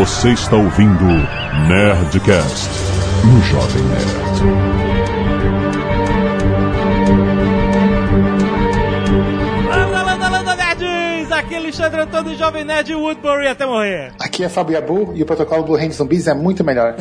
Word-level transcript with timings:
Você 0.00 0.30
está 0.30 0.56
ouvindo 0.56 1.04
Nerdcast 1.68 2.70
no 3.22 3.42
Jovem 3.42 3.82
Nerd. 3.82 4.06
Landa, 9.68 10.02
landa, 10.02 10.28
landa, 10.30 10.56
nerds! 10.56 11.30
Aqui 11.30 11.54
é 11.54 11.58
Alexandre 11.58 12.00
Antônio, 12.00 12.34
Jovem 12.34 12.64
Nerd 12.64 12.94
Woodbury 12.94 13.48
até 13.48 13.66
morrer. 13.66 14.14
Aqui 14.18 14.42
é 14.42 14.48
Fábio 14.48 14.78
Abu 14.78 15.12
e 15.14 15.22
o 15.22 15.26
protocolo 15.26 15.64
do 15.64 15.76
de 15.76 15.92
Zumbis 15.92 16.26
é 16.26 16.32
muito 16.32 16.64
melhor. 16.64 16.96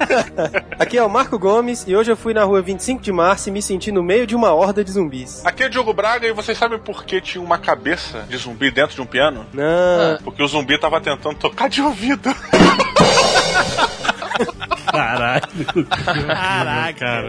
Aqui 0.78 0.98
é 0.98 1.02
o 1.02 1.08
Marco 1.08 1.38
Gomes 1.38 1.84
e 1.86 1.96
hoje 1.96 2.10
eu 2.10 2.16
fui 2.16 2.34
na 2.34 2.44
rua 2.44 2.62
25 2.62 3.02
de 3.02 3.12
março 3.12 3.48
e 3.48 3.52
me 3.52 3.62
senti 3.62 3.90
no 3.90 4.02
meio 4.02 4.26
de 4.26 4.34
uma 4.34 4.52
horda 4.52 4.84
de 4.84 4.92
zumbis. 4.92 5.44
Aqui 5.44 5.64
é 5.64 5.68
Diogo 5.68 5.92
Braga 5.92 6.26
e 6.26 6.32
vocês 6.32 6.56
sabem 6.56 6.78
por 6.78 7.04
que 7.04 7.20
tinha 7.20 7.42
uma 7.42 7.58
cabeça 7.58 8.24
de 8.28 8.36
zumbi 8.36 8.70
dentro 8.70 8.94
de 8.94 9.02
um 9.02 9.06
piano? 9.06 9.46
Não. 9.52 10.18
Porque 10.24 10.42
o 10.42 10.48
zumbi 10.48 10.78
tava 10.78 11.00
tentando 11.00 11.36
tocar 11.36 11.68
de 11.68 11.80
ouvido. 11.80 12.34
Caralho. 14.90 15.86
Caraca. 16.26 16.98
Cara. 16.98 17.28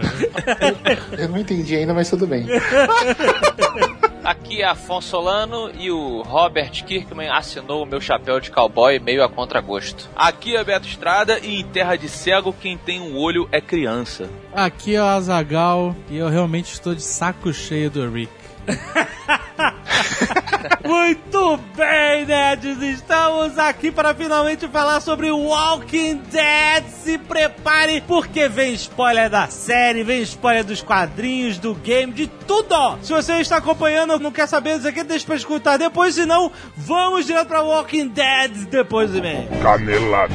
Eu 1.18 1.28
não 1.28 1.38
entendi 1.38 1.76
ainda, 1.76 1.92
mas 1.94 2.08
tudo 2.08 2.26
bem. 2.26 2.46
Aqui 4.24 4.60
é 4.60 4.66
Afonso 4.66 5.08
Solano 5.08 5.70
e 5.78 5.90
o 5.90 6.22
Robert 6.22 6.84
Kirkman 6.84 7.30
assinou 7.30 7.82
o 7.82 7.86
meu 7.86 8.00
chapéu 8.00 8.38
de 8.40 8.50
cowboy 8.50 8.98
meio 8.98 9.24
a 9.24 9.28
contragosto. 9.28 10.08
Aqui 10.14 10.54
é 10.54 10.62
Beto 10.62 10.86
Estrada 10.86 11.38
e 11.38 11.60
em 11.60 11.64
terra 11.64 11.96
de 11.96 12.08
cego 12.08 12.52
quem 12.52 12.76
tem 12.76 13.00
um 13.00 13.16
olho 13.16 13.48
é 13.50 13.60
criança. 13.60 14.28
Aqui 14.52 14.94
é 14.94 15.02
o 15.02 15.06
Azagal 15.06 15.96
e 16.10 16.18
eu 16.18 16.28
realmente 16.28 16.72
estou 16.72 16.94
de 16.94 17.02
saco 17.02 17.52
cheio 17.54 17.90
do 17.90 18.10
Rick. 18.10 18.30
Muito 20.84 21.58
bem, 21.76 22.26
nerds! 22.26 22.82
Estamos 22.82 23.58
aqui 23.58 23.90
para 23.90 24.14
finalmente 24.14 24.66
falar 24.68 25.00
sobre 25.00 25.30
Walking 25.30 26.16
Dead. 26.30 26.84
Se 27.02 27.18
prepare, 27.18 28.02
porque 28.06 28.48
vem 28.48 28.74
spoiler 28.74 29.30
da 29.30 29.48
série, 29.48 30.02
vem 30.02 30.22
spoiler 30.22 30.64
dos 30.64 30.82
quadrinhos, 30.82 31.58
do 31.58 31.74
game, 31.74 32.12
de 32.12 32.26
tudo! 32.26 32.98
Se 33.02 33.12
você 33.12 33.34
está 33.34 33.58
acompanhando, 33.58 34.18
não 34.18 34.32
quer 34.32 34.46
saber 34.46 34.76
disso 34.76 34.88
aqui, 34.88 35.02
deixa 35.02 35.26
pra 35.26 35.36
escutar 35.36 35.76
depois, 35.76 36.14
senão 36.14 36.50
vamos 36.76 37.26
direto 37.26 37.48
pra 37.48 37.62
Walking 37.62 38.08
Dead 38.08 38.50
depois 38.70 39.10
do 39.10 39.18
e-mail. 39.18 39.48
Canelada. 39.62 40.34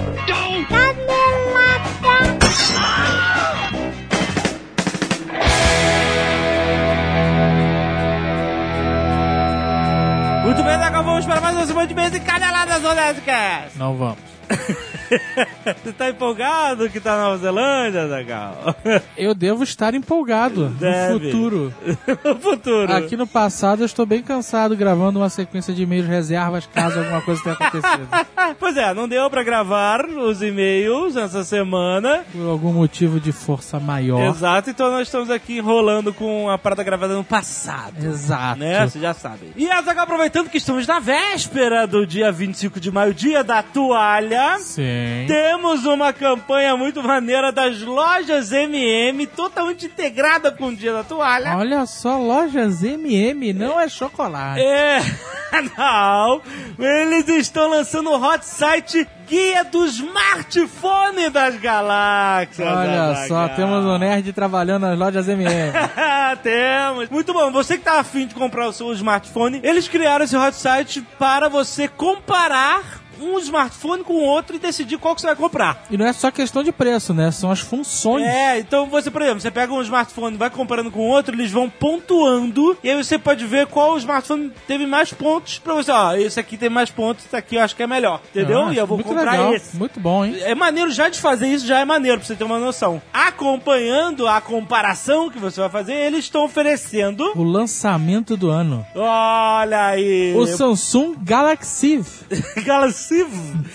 Muito 10.44 10.62
bem, 10.62 10.74
agora 10.74 11.04
vamos 11.04 11.26
para 11.26 11.40
mais 11.40 11.56
uma 11.56 11.66
semana 11.66 11.88
de 11.88 11.96
mês 11.96 12.14
e 12.14 12.20
caneladas 12.20 12.82
do 12.82 12.94
Nerdcast. 12.94 13.78
Não 13.78 13.96
vamos. 13.96 14.20
Você 15.84 15.94
tá 15.94 16.10
empolgado 16.10 16.90
que 16.90 17.00
tá 17.00 17.16
na 17.16 17.24
Nova 17.24 17.38
Zelândia, 17.38 18.08
Zagal? 18.08 18.76
Eu 19.18 19.34
devo 19.34 19.64
estar 19.64 19.94
empolgado 19.94 20.70
Deve. 20.70 21.14
no 21.14 21.20
futuro. 21.20 21.74
no 22.24 22.40
futuro. 22.40 22.94
Aqui 22.94 23.16
no 23.16 23.28
passado 23.28 23.82
eu 23.82 23.86
estou 23.86 24.06
bem 24.06 24.22
cansado 24.22 24.76
gravando 24.76 25.20
uma 25.20 25.30
sequência 25.30 25.74
de 25.74 25.84
e-mails 25.84 26.08
reservas 26.08 26.68
caso 26.74 27.00
alguma 27.00 27.22
coisa 27.22 27.42
tenha 27.44 27.56
acontecido. 27.56 28.08
Pois 28.60 28.76
é, 28.78 28.94
não 28.94 29.08
deu 29.08 29.30
pra 29.30 29.42
gravar 29.42 30.06
os 30.06 30.42
e-mails 30.42 31.16
essa 31.16 31.44
semana. 31.44 32.24
Por 32.32 32.48
algum 32.48 32.74
motivo 32.74 33.20
de 33.20 33.32
força 33.32 33.80
maior. 33.80 34.30
Exato, 34.30 34.70
então 34.70 34.92
nós 34.92 35.08
estamos 35.08 35.30
aqui 35.30 35.58
enrolando 35.58 36.14
com 36.14 36.50
a 36.50 36.58
parada 36.58 36.84
gravada 36.84 37.16
no 37.16 37.24
passado. 37.24 38.04
Exato. 38.04 38.60
Né? 38.60 38.86
Você 38.86 39.00
já 39.00 39.14
sabe. 39.14 39.54
E 39.56 39.70
Azaghal, 39.70 40.04
aproveitando 40.04 40.50
que 40.50 40.58
estamos 40.58 40.86
na 40.86 41.00
véspera 41.00 41.88
do 41.88 42.06
dia 42.06 42.32
25 42.32 42.80
de 42.80 42.92
maio, 42.92 43.14
dia 43.14 43.44
da 43.44 43.64
toalha, 43.64 44.58
Sim. 44.60 44.84
Temos 45.28 45.86
uma 45.86 46.12
campanha 46.14 46.76
muito 46.76 47.02
maneira 47.04 47.52
das 47.52 47.82
lojas 47.82 48.52
MM, 48.52 49.26
totalmente 49.28 49.86
integrada 49.86 50.52
com 50.52 50.68
o 50.68 50.76
dia 50.76 50.94
da 50.94 51.04
toalha. 51.04 51.56
Olha 51.58 51.86
só, 51.86 52.18
lojas 52.18 52.84
MM 52.84 53.54
não 53.54 53.80
é 53.80 53.88
chocolate. 53.88 54.62
É, 54.62 55.00
não. 55.78 56.42
Eles 56.80 57.28
estão 57.28 57.70
lançando 57.70 58.10
o 58.10 58.22
hot 58.22 58.46
site 58.46 59.08
Guia 59.28 59.64
do 59.64 59.86
Smartphone 59.86 61.30
das 61.30 61.56
Galáxias. 61.56 62.68
Olha 62.68 63.16
só, 63.28 63.38
Azaghal. 63.38 63.56
temos 63.56 63.86
um 63.86 63.98
nerd 63.98 64.34
trabalhando 64.34 64.84
nas 64.84 65.00
lojas 65.00 65.28
MM. 65.28 65.72
Temos. 66.44 67.10
Muito 67.10 67.32
bom. 67.34 67.52
Você 67.52 67.78
que 67.78 67.84
tá 67.84 68.00
afim 68.00 68.28
de 68.28 68.36
comprar 68.36 68.68
o 68.68 68.74
seu 68.74 68.92
smartphone, 68.94 69.60
eles 69.64 69.88
criaram 69.88 70.26
esse 70.26 70.36
hot 70.36 70.56
site 70.56 71.02
para 71.18 71.48
você 71.48 71.88
comparar 71.88 73.03
um 73.24 73.40
smartphone 73.40 74.04
com 74.04 74.14
o 74.14 74.24
outro 74.24 74.56
e 74.56 74.60
decidir 74.60 74.98
qual 74.98 75.16
que 75.16 75.22
você 75.22 75.28
vai 75.28 75.36
comprar. 75.36 75.86
E 75.90 75.98
não 75.98 76.06
é 76.06 76.14
só 76.14 76.30
questão 76.32 76.64
de 76.64 76.72
preço, 76.72 77.14
né? 77.14 77.32
São 77.32 77.52
as 77.52 77.60
funções. 77.60 78.26
É, 78.26 78.60
então 78.60 78.88
você, 78.88 79.10
por 79.10 79.22
exemplo, 79.22 79.42
você 79.42 79.52
pega 79.52 79.74
um 79.74 79.82
smartphone, 79.82 80.38
vai 80.38 80.50
comparando 80.50 80.92
com 80.92 81.00
o 81.00 81.08
outro, 81.08 81.36
eles 81.36 81.52
vão 81.52 81.70
pontuando, 81.70 82.78
e 82.84 82.90
aí 82.90 83.04
você 83.04 83.18
pode 83.18 83.46
ver 83.46 83.68
qual 83.68 83.98
smartphone 83.98 84.52
teve 84.68 84.86
mais 84.86 85.14
pontos 85.14 85.60
pra 85.60 85.74
você. 85.74 85.92
Ó, 85.92 86.16
esse 86.16 86.40
aqui 86.40 86.58
tem 86.58 86.70
mais 86.70 86.90
pontos, 86.90 87.26
esse 87.26 87.36
aqui 87.36 87.56
eu 87.56 87.62
acho 87.62 87.76
que 87.76 87.84
é 87.84 87.88
melhor. 87.88 88.22
Entendeu? 88.30 88.66
Ah, 88.66 88.74
e 88.74 88.78
eu 88.78 88.88
vou 88.88 89.00
comprar 89.00 89.32
legal. 89.32 89.54
esse. 89.54 89.76
Muito 89.76 90.00
bom, 90.00 90.26
hein? 90.26 90.36
É 90.42 90.54
maneiro 90.56 90.92
já 90.92 91.10
de 91.10 91.20
fazer 91.20 91.48
isso, 91.48 91.66
já 91.66 91.80
é 91.80 91.86
maneiro 91.86 92.18
pra 92.18 92.28
você 92.28 92.36
ter 92.36 92.44
uma 92.44 92.60
noção. 92.60 93.02
Acompanhando 93.14 94.28
a 94.28 94.42
comparação 94.42 95.30
que 95.30 95.40
você 95.40 95.60
vai 95.60 95.70
fazer, 95.70 95.94
eles 95.94 96.26
estão 96.26 96.44
oferecendo. 96.46 97.32
O 97.36 97.44
lançamento 97.44 98.36
do 98.36 98.50
ano. 98.50 98.86
Olha 98.96 99.86
aí! 99.86 100.34
O 100.36 100.46
Samsung 100.46 101.16
Galaxy. 101.22 102.04
Galaxy 102.66 103.13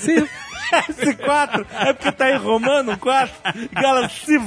Sim. 0.01 0.27
S4 0.73 1.67
é 1.81 1.93
porque 1.93 2.13
tá 2.13 2.31
em 2.31 2.37
romano 2.37 2.97
4 2.99 3.35
Galaxy 3.73 4.39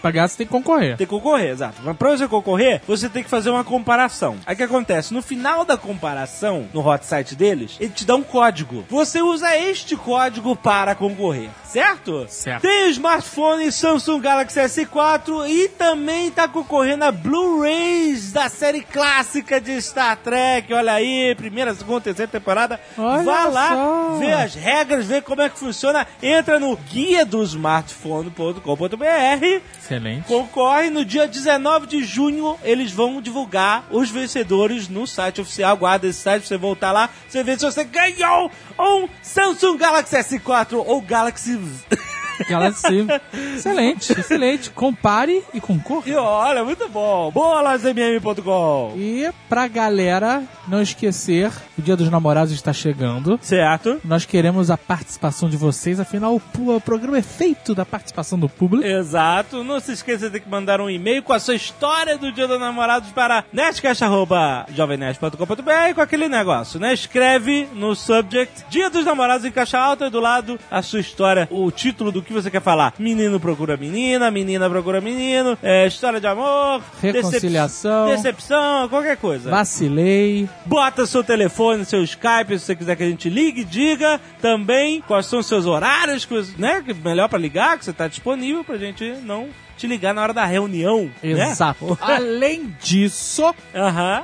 Pagar 0.00 0.28
você 0.28 0.38
tem 0.38 0.46
que 0.46 0.52
concorrer. 0.52 0.96
Tem 0.96 1.06
que 1.06 1.10
concorrer, 1.10 1.50
exato. 1.50 1.76
Mas 1.82 1.96
pra 1.96 2.10
você 2.10 2.28
concorrer, 2.28 2.82
você 2.86 3.08
tem 3.08 3.22
que 3.22 3.30
fazer 3.30 3.50
uma 3.50 3.64
comparação. 3.64 4.36
Aí 4.46 4.54
o 4.54 4.56
que 4.56 4.62
acontece? 4.62 5.14
No 5.14 5.22
final 5.22 5.64
da 5.64 5.76
comparação, 5.76 6.68
no 6.72 6.86
hot 6.86 7.04
site 7.04 7.34
deles, 7.34 7.76
ele 7.80 7.90
te 7.90 8.04
dá 8.04 8.14
um 8.14 8.22
código. 8.22 8.84
Você 8.88 9.22
usa 9.22 9.56
este 9.56 9.96
código 9.96 10.54
para 10.56 10.94
concorrer. 10.94 11.50
Certo? 11.64 12.26
Certo. 12.28 12.62
Tem 12.62 12.86
o 12.86 12.90
smartphone 12.90 13.72
Samsung 13.72 14.20
Galaxy 14.20 14.60
S4 14.60 15.48
e 15.48 15.68
também 15.68 16.30
tá 16.30 16.46
concorrendo 16.46 17.04
a 17.04 17.12
Blu-rays 17.12 18.30
da 18.32 18.48
série 18.48 18.82
clássica 18.82 19.60
de 19.60 19.80
Star 19.80 20.16
Trek. 20.18 20.72
Olha 20.74 20.92
aí, 20.92 21.34
primeira, 21.34 21.74
segunda, 21.74 22.02
terceira 22.02 22.30
temporada. 22.30 22.78
Olha 22.98 23.22
Vá 23.22 23.44
lá, 23.46 23.68
só. 23.70 24.16
vê 24.18 24.32
as 24.32 24.54
regras, 24.54 25.06
vê 25.06 25.22
como 25.22 25.40
é 25.40 25.48
que 25.52 25.58
funciona. 25.58 26.06
Entra 26.22 26.58
no 26.58 26.76
guia 26.76 27.24
do 27.24 27.42
smartphone.com.br 27.42 29.62
Excelente. 29.78 30.26
Concorre 30.26 30.90
no 30.90 31.04
dia 31.04 31.28
19 31.28 31.86
de 31.86 32.04
junho. 32.04 32.58
Eles 32.62 32.92
vão 32.92 33.20
divulgar 33.20 33.84
os 33.90 34.10
vencedores 34.10 34.88
no 34.88 35.06
site 35.06 35.40
oficial. 35.40 35.76
Guarda 35.76 36.06
esse 36.06 36.20
site 36.20 36.42
pra 36.42 36.48
você 36.48 36.56
voltar 36.56 36.92
lá. 36.92 37.10
Você 37.28 37.42
vê 37.42 37.58
se 37.58 37.64
você 37.64 37.84
ganhou 37.84 38.50
um 38.78 39.08
Samsung 39.22 39.76
Galaxy 39.76 40.16
S4 40.16 40.82
ou 40.84 41.00
Galaxy. 41.00 41.58
Galaxy. 42.48 43.06
excelente, 43.56 44.12
excelente. 44.12 44.70
Compare 44.70 45.42
e 45.52 45.60
concorra. 45.60 46.08
E 46.08 46.14
olha, 46.14 46.64
muito 46.64 46.88
bom. 46.88 47.30
Boa 47.30 47.60
lojasmm.com. 47.60 48.94
E 48.96 49.30
pra 49.48 49.68
galera 49.68 50.42
não 50.66 50.82
esquecer, 50.82 51.52
o 51.78 51.82
Dia 51.82 51.96
dos 51.96 52.10
Namorados 52.10 52.52
está 52.52 52.72
chegando. 52.72 53.38
Certo? 53.42 54.00
Nós 54.04 54.24
queremos 54.24 54.70
a 54.70 54.78
participação 54.78 55.48
de 55.48 55.56
vocês, 55.56 55.98
afinal 56.00 56.36
o, 56.36 56.40
programa 56.80 57.18
é 57.18 57.22
feito 57.22 57.74
da 57.74 57.84
participação 57.84 58.38
do 58.38 58.48
público. 58.48 58.86
Exato. 58.86 59.64
Não 59.64 59.80
se 59.80 59.92
esqueça 59.92 60.30
de 60.30 60.42
mandar 60.46 60.80
um 60.80 60.88
e-mail 60.88 61.22
com 61.22 61.32
a 61.32 61.38
sua 61.38 61.54
história 61.54 62.18
do 62.18 62.32
Dia 62.32 62.48
dos 62.48 62.60
Namorados 62.60 63.10
para 63.10 63.44
nerdcast.jovemnerd.com.br 63.52 65.94
com 65.94 66.00
aquele 66.00 66.28
negócio, 66.28 66.80
né? 66.80 66.92
Escreve 66.92 67.68
no 67.74 67.94
subject 67.94 68.64
Dia 68.68 68.90
dos 68.90 69.04
Namorados 69.04 69.44
em 69.44 69.50
caixa 69.50 69.78
alta 69.78 70.06
e 70.06 70.10
do 70.10 70.20
lado 70.20 70.58
a 70.70 70.82
sua 70.82 71.00
história, 71.00 71.48
o 71.50 71.70
título 71.70 72.12
do 72.12 72.22
que 72.22 72.31
você 72.32 72.50
quer 72.50 72.60
falar. 72.62 72.94
Menino 72.98 73.38
procura 73.38 73.76
menina, 73.76 74.30
menina 74.30 74.68
procura 74.68 75.00
menino, 75.00 75.56
é, 75.62 75.86
história 75.86 76.20
de 76.20 76.26
amor, 76.26 76.82
Reconciliação. 77.00 78.06
decep- 78.06 78.22
decepção, 78.22 78.88
qualquer 78.88 79.16
coisa. 79.16 79.50
Vacilei. 79.50 80.48
Bota 80.66 81.06
seu 81.06 81.22
telefone, 81.24 81.84
seu 81.84 82.02
Skype, 82.02 82.58
se 82.58 82.66
você 82.66 82.76
quiser 82.76 82.96
que 82.96 83.02
a 83.02 83.08
gente 83.08 83.28
ligue, 83.28 83.64
diga 83.64 84.20
também 84.40 85.00
quais 85.06 85.26
são 85.26 85.38
os 85.40 85.46
seus 85.46 85.66
horários, 85.66 86.24
que, 86.24 86.34
né, 86.58 86.82
que 86.84 86.94
melhor 86.94 87.28
pra 87.28 87.38
ligar, 87.38 87.78
que 87.78 87.84
você 87.84 87.92
tá 87.92 88.08
disponível 88.08 88.64
pra 88.64 88.76
gente 88.76 89.14
não 89.22 89.48
te 89.76 89.86
ligar 89.86 90.14
na 90.14 90.22
hora 90.22 90.32
da 90.32 90.44
reunião. 90.44 91.10
né? 91.22 91.50
Exato. 91.50 91.96
Além 92.00 92.74
disso, 92.82 93.54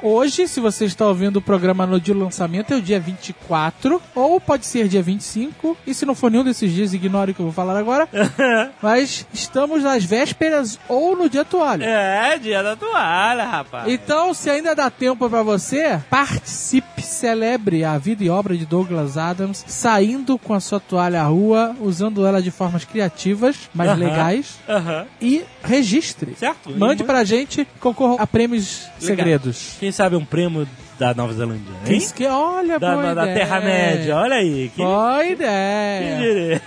hoje, 0.02 0.46
se 0.48 0.60
você 0.60 0.84
está 0.84 1.06
ouvindo 1.06 1.36
o 1.38 1.42
programa 1.42 1.86
no 1.86 2.00
dia 2.00 2.14
do 2.14 2.20
lançamento, 2.20 2.72
é 2.72 2.76
o 2.76 2.82
dia 2.82 3.00
24, 3.00 4.00
ou 4.14 4.40
pode 4.40 4.66
ser 4.66 4.88
dia 4.88 5.02
25, 5.02 5.76
e 5.86 5.94
se 5.94 6.04
não 6.06 6.14
for 6.14 6.30
nenhum 6.30 6.44
desses 6.44 6.72
dias, 6.72 6.92
ignore 6.94 7.32
o 7.32 7.34
que 7.34 7.40
eu 7.40 7.46
vou 7.46 7.52
falar 7.52 7.76
agora. 7.76 8.08
Mas 8.82 9.26
estamos 9.32 9.82
nas 9.82 10.04
vésperas 10.04 10.78
ou 10.88 11.16
no 11.16 11.28
dia 11.28 11.44
toalha. 11.44 11.84
É, 11.84 12.38
dia 12.38 12.62
da 12.62 12.76
toalha, 12.76 13.44
rapaz. 13.44 13.88
Então, 13.90 14.32
se 14.34 14.48
ainda 14.50 14.74
dá 14.74 14.90
tempo 14.90 15.28
pra 15.28 15.42
você, 15.42 16.00
participe, 16.10 17.02
celebre 17.02 17.84
a 17.84 17.96
vida 17.98 18.22
e 18.24 18.30
obra 18.30 18.56
de 18.56 18.64
Douglas 18.66 19.16
Adams, 19.16 19.64
saindo 19.66 20.38
com 20.38 20.54
a 20.54 20.60
sua 20.60 20.78
toalha 20.80 21.20
à 21.22 21.24
rua, 21.24 21.74
usando 21.80 22.26
ela 22.26 22.40
de 22.42 22.50
formas 22.50 22.84
criativas, 22.84 23.68
mais 23.74 23.90
Aham. 23.90 23.98
legais, 23.98 24.58
Aham. 24.68 25.06
e 25.20 25.37
registre. 25.62 26.34
Certo. 26.36 26.70
Mande 26.76 27.04
pra 27.04 27.24
gente, 27.24 27.66
concorra 27.80 28.22
a 28.22 28.26
prêmios 28.26 28.88
segredos. 28.98 29.76
Quem 29.78 29.90
sabe 29.92 30.16
um 30.16 30.24
prêmio 30.24 30.66
da 30.98 31.14
Nova 31.14 31.32
Zelândia, 31.32 31.62
hein? 31.86 31.98
Quem 32.00 32.08
que 32.10 32.26
olha, 32.26 32.78
Da, 32.78 32.92
boa 32.94 33.14
da 33.14 33.22
ideia. 33.22 33.38
Terra-média, 33.38 34.16
olha 34.16 34.36
aí. 34.36 34.70
Que, 34.74 34.82
Boa 34.82 35.20
que 35.22 35.30
ideia. 35.32 36.18
diria? 36.18 36.62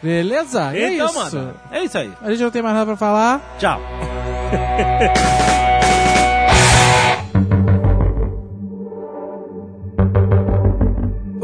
Beleza? 0.02 0.72
É 0.76 0.94
então, 0.94 1.06
isso. 1.06 1.18
mano, 1.36 1.54
é 1.72 1.84
isso 1.84 1.98
aí. 1.98 2.12
A 2.22 2.30
gente 2.30 2.42
não 2.42 2.50
tem 2.50 2.62
mais 2.62 2.74
nada 2.74 2.86
pra 2.86 2.96
falar. 2.96 3.56
Tchau. 3.58 3.80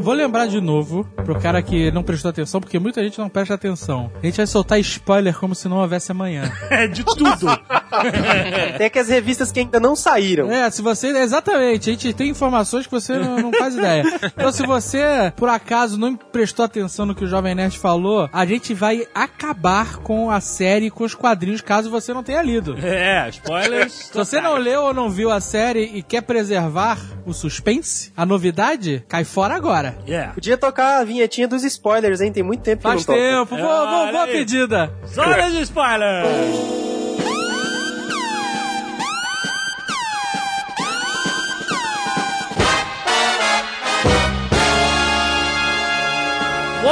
Vou 0.01 0.15
lembrar 0.15 0.47
de 0.47 0.61
novo 0.61 1.05
pro 1.25 1.39
cara 1.39 1.63
que 1.63 1.91
não 1.91 2.03
prestou 2.03 2.31
atenção, 2.31 2.61
porque 2.61 2.79
muita 2.79 3.03
gente 3.03 3.19
não 3.19 3.29
presta 3.29 3.55
atenção. 3.55 4.11
A 4.23 4.27
gente 4.27 4.39
vai 4.39 4.47
soltar 4.47 4.81
spoiler 4.81 5.37
como 5.39 5.55
se 5.55 5.69
não 5.69 5.79
houvesse 5.79 6.11
amanhã. 6.11 6.51
É 6.71 6.87
de 6.87 7.05
tudo. 7.05 7.47
Tem 8.79 8.87
aqui 8.87 8.99
as 8.99 9.09
revistas 9.09 9.51
que 9.53 9.61
ainda 9.61 9.81
não 9.81 9.95
saíram. 9.97 10.51
É, 10.51 10.71
se 10.71 10.83
você. 10.83 11.09
Exatamente, 11.09 11.91
a 11.91 11.93
gente 11.93 12.13
tem 12.13 12.29
informações 12.31 12.87
que 12.87 12.93
você 12.93 13.17
não, 13.19 13.37
não 13.37 13.53
faz 13.53 13.75
ideia. 13.75 14.03
Então, 14.25 14.53
se 14.53 14.65
você, 14.67 15.33
por 15.37 15.49
acaso, 15.49 15.99
não 15.99 16.15
prestou 16.17 16.65
atenção 16.65 17.05
no 17.07 17.15
que 17.15 17.25
o 17.25 17.29
Jovem 17.29 17.55
Nerd 17.55 17.79
falou, 17.79 18.29
a 18.33 18.47
gente 18.47 18.73
vai 18.75 19.07
acabar 19.15 19.97
com 19.99 20.31
a 20.31 20.41
série 20.41 20.87
e 20.87 20.91
com 20.91 21.05
os 21.05 21.15
quadrinhos, 21.15 21.61
caso 21.61 21.91
você 21.91 22.13
não 22.15 22.23
tenha 22.23 22.43
lido. 22.43 22.77
é, 22.79 23.29
spoilers. 23.31 23.93
Se 23.93 24.15
você 24.15 24.41
não 24.41 24.57
leu 24.57 24.83
ou 24.83 24.95
não 24.95 25.11
viu 25.11 25.31
a 25.31 25.41
série 25.41 25.83
e 25.85 26.03
quer 26.03 26.23
preservar 26.23 26.99
o 27.27 27.33
suspense, 27.33 28.13
a 28.17 28.25
novidade, 28.25 29.05
cai 29.09 29.25
fora 29.25 29.55
agora. 29.55 29.97
Yeah. 30.07 30.33
Podia 30.33 30.57
tocar 30.57 31.01
a 31.01 31.05
vinhetinha 31.05 31.47
dos 31.49 31.65
spoilers, 31.65 32.21
hein? 32.21 32.33
Tem 32.33 32.43
muito 32.43 32.63
tempo 32.63 32.79
que 32.79 32.83
Faz 32.89 33.07
não 33.07 33.15
toca. 33.15 33.19
tempo, 33.19 33.57
boa, 33.57 33.87
boa, 33.87 34.13
boa 34.13 34.27
pedida. 34.27 34.93
Zona 35.07 35.51
de 35.51 35.61
spoilers. 35.63 37.00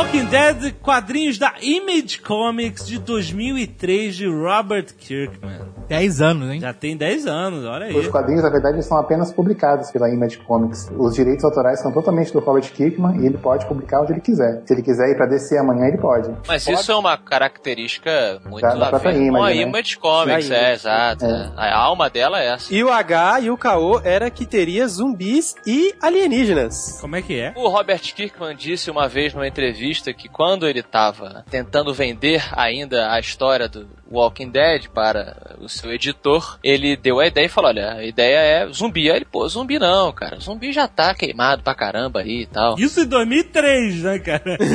Walking 0.08 0.24
Dead, 0.24 0.72
quadrinhos 0.80 1.36
da 1.36 1.52
Image 1.60 2.20
Comics 2.20 2.86
de 2.86 2.98
2003 2.98 4.16
de 4.16 4.26
Robert 4.26 4.94
Kirkman. 4.96 5.77
10 5.88 6.20
anos, 6.20 6.50
hein? 6.50 6.60
Já 6.60 6.72
tem 6.72 6.96
10 6.96 7.26
anos, 7.26 7.64
olha 7.64 7.88
Os 7.88 8.04
aí. 8.06 8.10
quadrinhos, 8.10 8.42
na 8.42 8.50
verdade, 8.50 8.82
são 8.84 8.98
apenas 8.98 9.32
publicados 9.32 9.90
pela 9.90 10.08
Image 10.10 10.38
Comics. 10.38 10.90
Os 10.96 11.14
direitos 11.14 11.44
autorais 11.44 11.80
são 11.80 11.90
totalmente 11.92 12.32
do 12.32 12.40
Robert 12.40 12.70
Kirkman 12.72 13.20
e 13.22 13.26
ele 13.26 13.38
pode 13.38 13.66
publicar 13.66 14.02
onde 14.02 14.12
ele 14.12 14.20
quiser. 14.20 14.62
Se 14.66 14.74
ele 14.74 14.82
quiser 14.82 15.10
ir 15.10 15.16
pra 15.16 15.26
DC 15.26 15.56
amanhã, 15.58 15.86
ele 15.86 15.98
pode. 15.98 16.30
Mas 16.46 16.66
isso 16.66 16.92
é 16.92 16.94
uma 16.96 17.16
característica 17.16 18.40
muito 18.48 18.62
Da- 18.62 18.74
da 18.74 18.88
própria 18.88 19.12
ver 19.12 19.18
com 19.30 19.42
a 19.42 19.50
Image, 19.52 19.56
né? 19.56 19.62
Image 19.68 19.98
Comics, 19.98 20.50
é, 20.50 20.72
exato. 20.74 21.24
A 21.56 21.74
alma 21.76 22.08
dela 22.10 22.40
é 22.40 22.48
essa. 22.54 22.72
E 22.74 22.82
o 22.84 22.90
H 22.92 23.40
e 23.40 23.50
o 23.50 23.56
Caô 23.56 24.00
era 24.04 24.30
que 24.30 24.46
teria 24.46 24.86
zumbis 24.88 25.54
e 25.66 25.94
alienígenas. 26.02 26.98
Como 27.00 27.16
é 27.16 27.22
que 27.22 27.38
é? 27.38 27.52
O 27.56 27.68
Robert 27.68 28.00
Kirkman 28.14 28.54
disse 28.56 28.90
uma 28.90 29.08
vez 29.08 29.32
numa 29.34 29.46
entrevista 29.46 30.12
que 30.12 30.28
quando 30.28 30.66
ele 30.66 30.80
estava 30.80 31.44
tentando 31.50 31.92
vender 31.94 32.42
ainda 32.52 33.10
a 33.12 33.18
história 33.20 33.68
do 33.68 33.86
Walking 34.10 34.50
Dead 34.50 34.88
para 34.88 35.56
o 35.60 35.68
seu 35.68 35.92
editor, 35.92 36.58
ele 36.62 36.96
deu 36.96 37.20
a 37.20 37.26
ideia 37.26 37.46
e 37.46 37.48
falou: 37.48 37.70
Olha, 37.70 37.92
a 37.94 38.04
ideia 38.04 38.38
é 38.38 38.72
zumbi. 38.72 39.10
Aí 39.10 39.16
ele, 39.16 39.24
pô, 39.24 39.46
zumbi 39.48 39.78
não, 39.78 40.12
cara. 40.12 40.38
Zumbi 40.40 40.72
já 40.72 40.88
tá 40.88 41.14
queimado 41.14 41.62
pra 41.62 41.74
caramba 41.74 42.20
aí 42.20 42.42
e 42.42 42.46
tal. 42.46 42.78
Isso 42.78 43.00
em 43.00 43.06
2003, 43.06 44.02
né, 44.02 44.18
cara? 44.18 44.58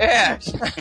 É. 0.00 0.38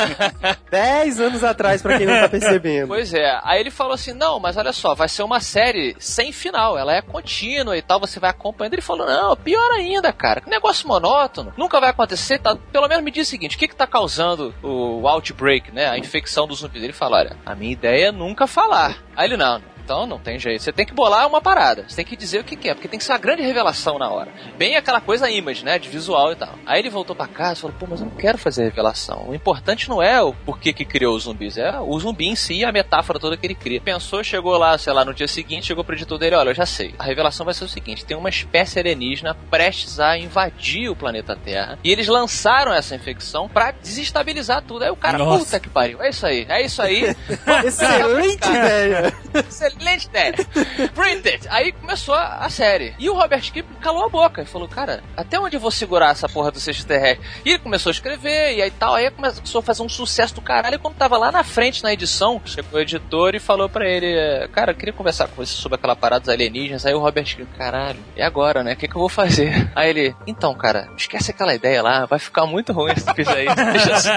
Dez 0.69 1.19
anos 1.19 1.43
atrás, 1.43 1.81
pra 1.81 1.97
quem 1.97 2.05
não 2.05 2.19
tá 2.19 2.29
percebendo. 2.29 2.87
Pois 2.87 3.13
é. 3.13 3.39
Aí 3.43 3.59
ele 3.59 3.71
falou 3.71 3.93
assim: 3.93 4.13
não, 4.13 4.39
mas 4.39 4.57
olha 4.57 4.73
só, 4.73 4.95
vai 4.95 5.07
ser 5.07 5.23
uma 5.23 5.39
série 5.39 5.95
sem 5.99 6.31
final, 6.31 6.77
ela 6.77 6.93
é 6.93 7.01
contínua 7.01 7.77
e 7.77 7.81
tal, 7.81 7.99
você 7.99 8.19
vai 8.19 8.29
acompanhando. 8.29 8.73
Ele 8.73 8.81
falou: 8.81 9.05
não, 9.05 9.35
pior 9.35 9.71
ainda, 9.73 10.11
cara, 10.11 10.41
que 10.41 10.49
negócio 10.49 10.87
monótono, 10.87 11.53
nunca 11.57 11.79
vai 11.79 11.89
acontecer. 11.89 12.39
Tá, 12.39 12.55
pelo 12.71 12.87
menos 12.87 13.03
me 13.03 13.11
diz 13.11 13.27
o 13.27 13.29
seguinte: 13.29 13.55
o 13.55 13.59
que 13.59 13.67
que 13.67 13.75
tá 13.75 13.85
causando 13.85 14.53
o 14.63 15.07
outbreak, 15.07 15.71
né? 15.71 15.87
A 15.87 15.97
infecção 15.97 16.47
dos 16.47 16.59
zumbis? 16.59 16.83
Ele 16.83 16.93
falou: 16.93 17.19
olha, 17.19 17.35
a 17.45 17.55
minha 17.55 17.73
ideia 17.73 17.98
é 18.01 18.11
nunca 18.11 18.47
falar. 18.47 18.97
Aí 19.15 19.27
ele: 19.27 19.37
não, 19.37 19.61
então 19.89 20.05
não 20.05 20.19
tem 20.19 20.37
jeito. 20.37 20.61
Você 20.61 20.71
tem 20.71 20.85
que 20.85 20.93
bolar 20.93 21.27
uma 21.27 21.41
parada. 21.41 21.83
Você 21.87 21.95
tem 21.95 22.05
que 22.05 22.15
dizer 22.15 22.41
o 22.41 22.43
que, 22.43 22.55
que 22.55 22.69
é, 22.69 22.75
porque 22.75 22.87
tem 22.87 22.99
que 22.99 23.03
ser 23.03 23.11
uma 23.11 23.17
grande 23.17 23.41
revelação 23.41 23.97
na 23.97 24.07
hora. 24.07 24.31
Bem 24.55 24.75
aquela 24.75 25.01
coisa 25.01 25.27
image, 25.31 25.65
né? 25.65 25.79
De 25.79 25.89
visual 25.89 26.31
e 26.31 26.35
tal. 26.35 26.53
Aí 26.63 26.79
ele 26.79 26.91
voltou 26.91 27.15
pra 27.15 27.25
casa 27.25 27.53
e 27.53 27.61
falou: 27.61 27.75
pô, 27.79 27.87
mas 27.89 27.99
eu 27.99 28.05
não 28.05 28.15
quero 28.15 28.37
fazer 28.37 28.65
revelação. 28.65 29.27
O 29.27 29.33
importante 29.33 29.89
não 29.89 29.99
é 29.99 30.21
o 30.21 30.31
porquê 30.31 30.71
que 30.71 30.85
criou 30.85 31.15
os 31.15 31.23
zumbis, 31.23 31.57
é 31.57 31.79
o 31.79 31.99
zumbi 31.99 32.27
em 32.27 32.35
si 32.35 32.59
e 32.59 32.65
a 32.65 32.71
metáfora 32.71 33.19
toda 33.19 33.35
que 33.35 33.47
ele 33.47 33.55
cria. 33.55 33.81
Pensou, 33.81 34.23
chegou 34.23 34.55
lá, 34.59 34.77
sei 34.77 34.93
lá, 34.93 35.03
no 35.03 35.13
dia 35.13 35.27
seguinte, 35.27 35.65
chegou 35.65 35.83
pro 35.83 35.95
editor 35.95 36.19
dele: 36.19 36.35
olha, 36.35 36.51
eu 36.51 36.55
já 36.55 36.67
sei. 36.67 36.93
A 36.99 37.03
revelação 37.03 37.43
vai 37.43 37.55
ser 37.55 37.63
o 37.63 37.67
seguinte: 37.67 38.05
tem 38.05 38.15
uma 38.15 38.29
espécie 38.29 38.77
alienígena 38.77 39.35
prestes 39.49 39.99
a 39.99 40.15
invadir 40.19 40.89
o 40.89 40.95
planeta 40.95 41.35
Terra. 41.35 41.79
E 41.83 41.91
eles 41.91 42.07
lançaram 42.07 42.71
essa 42.71 42.93
infecção 42.93 43.49
pra 43.49 43.71
desestabilizar 43.71 44.61
tudo. 44.61 44.83
Aí 44.83 44.91
o 44.91 44.95
cara, 44.95 45.17
Nossa. 45.17 45.45
puta 45.45 45.59
que 45.59 45.69
pariu. 45.69 45.99
É 45.99 46.09
isso 46.09 46.27
aí, 46.27 46.45
é 46.47 46.63
isso 46.63 46.79
aí. 46.79 47.15
Excelente 47.65 48.47
ideia. 48.47 49.13
Excelente 49.79 50.07
ideia. 50.07 50.33
Print 50.93 51.27
it. 51.27 51.47
Aí 51.49 51.71
começou 51.71 52.13
a, 52.13 52.49
série. 52.49 52.93
E 52.99 53.09
o 53.09 53.13
Robert 53.13 53.41
Kirkman 53.41 53.79
calou 53.79 54.05
a 54.05 54.09
boca 54.09 54.41
e 54.41 54.45
falou, 54.45 54.67
cara, 54.67 55.01
até 55.15 55.39
onde 55.39 55.55
eu 55.55 55.59
vou 55.59 55.71
segurar 55.71 56.11
essa 56.11 56.27
porra 56.27 56.51
do 56.51 56.59
sexto 56.59 56.85
terrestre? 56.85 57.25
E 57.45 57.51
ele 57.51 57.59
começou 57.59 57.89
a 57.89 57.93
escrever 57.93 58.57
e 58.57 58.61
aí 58.61 58.71
tal. 58.71 58.95
Aí 58.95 59.09
começou 59.09 59.59
a 59.59 59.61
fazer 59.61 59.81
um 59.81 59.89
sucesso 59.89 60.35
do 60.35 60.41
caralho. 60.41 60.75
E 60.75 60.79
quando 60.79 60.95
tava 60.95 61.17
lá 61.17 61.31
na 61.31 61.43
frente 61.43 61.81
na 61.81 61.93
edição, 61.93 62.41
chegou 62.45 62.77
o 62.77 62.81
editor 62.81 63.35
e 63.35 63.39
falou 63.39 63.69
pra 63.69 63.87
ele, 63.87 64.47
cara, 64.49 64.71
eu 64.71 64.75
queria 64.75 64.93
conversar 64.93 65.27
com 65.27 65.35
você 65.35 65.53
sobre 65.53 65.77
aquela 65.77 65.95
parada 65.95 66.21
dos 66.21 66.29
alienígenas. 66.29 66.85
Aí 66.85 66.93
o 66.93 66.99
Robert 66.99 67.23
Kirkman, 67.25 67.57
caralho, 67.57 67.99
e 68.15 68.21
agora, 68.21 68.63
né? 68.63 68.73
O 68.73 68.75
que, 68.75 68.87
que 68.87 68.95
eu 68.95 68.99
vou 68.99 69.09
fazer? 69.09 69.71
Aí 69.75 69.89
ele, 69.89 70.15
então, 70.27 70.53
cara, 70.53 70.89
esquece 70.97 71.31
aquela 71.31 71.53
ideia 71.55 71.81
lá, 71.81 72.05
vai 72.05 72.19
ficar 72.19 72.45
muito 72.45 72.73
ruim 72.73 72.93
se 72.95 73.05
tu 73.05 73.13
fizer 73.13 73.45
isso. 73.45 73.55
Deixa 73.71 73.95
assim. 73.95 74.09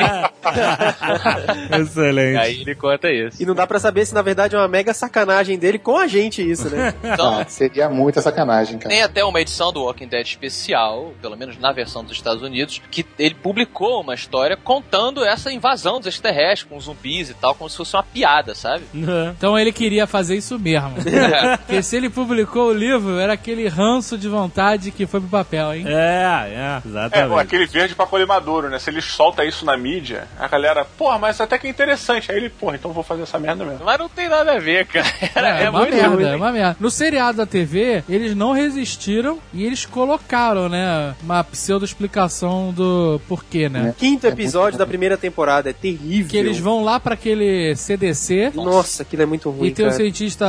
Excelente. 1.82 2.38
Aí 2.38 2.60
ele 2.62 2.74
conta 2.74 3.10
isso. 3.10 3.40
E 3.42 3.46
não 3.46 3.54
dá 3.54 3.66
pra 3.66 3.78
saber 3.78 4.04
se 4.04 4.14
na 4.14 4.22
verdade 4.22 4.54
é 4.54 4.58
uma 4.58 4.68
mega 4.68 4.92
sacanagem 4.92 5.51
dele 5.58 5.78
com 5.78 5.96
a 5.98 6.06
gente 6.06 6.42
isso, 6.48 6.68
né? 6.68 6.94
Então, 7.02 7.40
Ah, 7.40 7.44
seria 7.46 7.88
muita 7.88 8.20
sacanagem, 8.22 8.78
cara. 8.78 8.88
Tem 8.94 9.02
até 9.02 9.24
uma 9.24 9.40
edição 9.40 9.72
do 9.72 9.82
Walking 9.84 10.06
Dead 10.08 10.26
especial, 10.26 11.12
pelo 11.20 11.36
menos 11.36 11.58
na 11.58 11.72
versão 11.72 12.02
dos 12.04 12.12
Estados 12.12 12.42
Unidos, 12.42 12.80
que 12.90 13.04
ele 13.18 13.34
publicou 13.34 14.00
uma 14.00 14.14
história 14.14 14.56
contando 14.56 15.24
essa 15.24 15.52
invasão 15.52 15.98
dos 15.98 16.06
extraterrestres 16.08 16.62
com 16.68 16.78
zumbis 16.80 17.30
e 17.30 17.34
tal, 17.34 17.54
como 17.54 17.68
se 17.68 17.76
fosse 17.76 17.94
uma 17.96 18.02
piada, 18.02 18.54
sabe? 18.54 18.84
Então 19.36 19.58
ele 19.58 19.72
queria 19.72 20.06
fazer 20.06 20.36
isso 20.36 20.58
mesmo. 20.58 20.92
Porque 21.66 21.82
se 21.82 21.96
ele 21.96 22.08
publicou 22.10 22.68
o 22.68 22.72
livro, 22.72 23.18
era 23.18 23.32
aquele 23.34 23.66
ranço 23.68 24.16
de 24.18 24.28
vontade 24.28 24.90
que 24.90 25.06
foi 25.06 25.20
pro 25.20 25.28
papel, 25.28 25.74
hein? 25.74 25.84
É, 25.86 25.92
é, 25.92 26.82
É, 26.82 26.88
exatamente. 26.88 27.38
aquele 27.40 27.66
verde 27.66 27.94
pra 27.94 28.06
colher 28.06 28.26
maduro, 28.26 28.68
né? 28.68 28.78
Se 28.78 28.90
ele 28.90 29.00
solta 29.00 29.44
isso 29.44 29.64
na 29.64 29.76
mídia, 29.76 30.26
a 30.38 30.46
galera, 30.48 30.84
porra, 30.84 31.18
mas 31.18 31.40
até 31.40 31.58
que 31.58 31.66
é 31.66 31.70
interessante. 31.70 32.30
Aí 32.30 32.36
ele, 32.38 32.48
porra, 32.50 32.76
então 32.76 32.92
vou 32.92 33.02
fazer 33.02 33.22
essa 33.22 33.38
merda 33.38 33.64
mesmo. 33.64 33.84
Mas 33.84 33.98
não 33.98 34.08
tem 34.08 34.28
nada 34.28 34.52
a 34.54 34.58
ver, 34.58 34.86
cara. 34.86 35.06
É, 35.46 35.64
É, 35.64 35.70
uma 35.70 35.80
muito 35.80 35.94
merda, 35.94 36.14
ruim. 36.14 36.24
é 36.24 36.36
uma 36.36 36.52
merda. 36.52 36.76
No 36.80 36.90
seriado 36.90 37.38
da 37.38 37.46
TV, 37.46 38.02
eles 38.08 38.34
não 38.34 38.52
resistiram 38.52 39.38
e 39.52 39.64
eles 39.64 39.84
colocaram, 39.86 40.68
né, 40.68 41.14
uma 41.22 41.42
pseudo-explicação 41.44 42.72
do 42.72 43.20
porquê, 43.28 43.68
né? 43.68 43.94
Quinto 43.96 44.26
episódio 44.26 44.78
da 44.78 44.86
primeira 44.86 45.16
temporada 45.16 45.70
é 45.70 45.72
terrível. 45.72 46.30
Que 46.30 46.36
eles 46.36 46.58
vão 46.58 46.82
lá 46.84 46.98
pra 47.00 47.14
aquele 47.14 47.74
CDC 47.76 48.52
Nossa, 48.54 49.02
aquilo 49.02 49.22
é 49.22 49.26
muito 49.26 49.50
ruim, 49.50 49.68
e 49.68 49.70
tem 49.72 49.84
um 49.86 49.88
cara. 49.90 50.00
cientista 50.02 50.46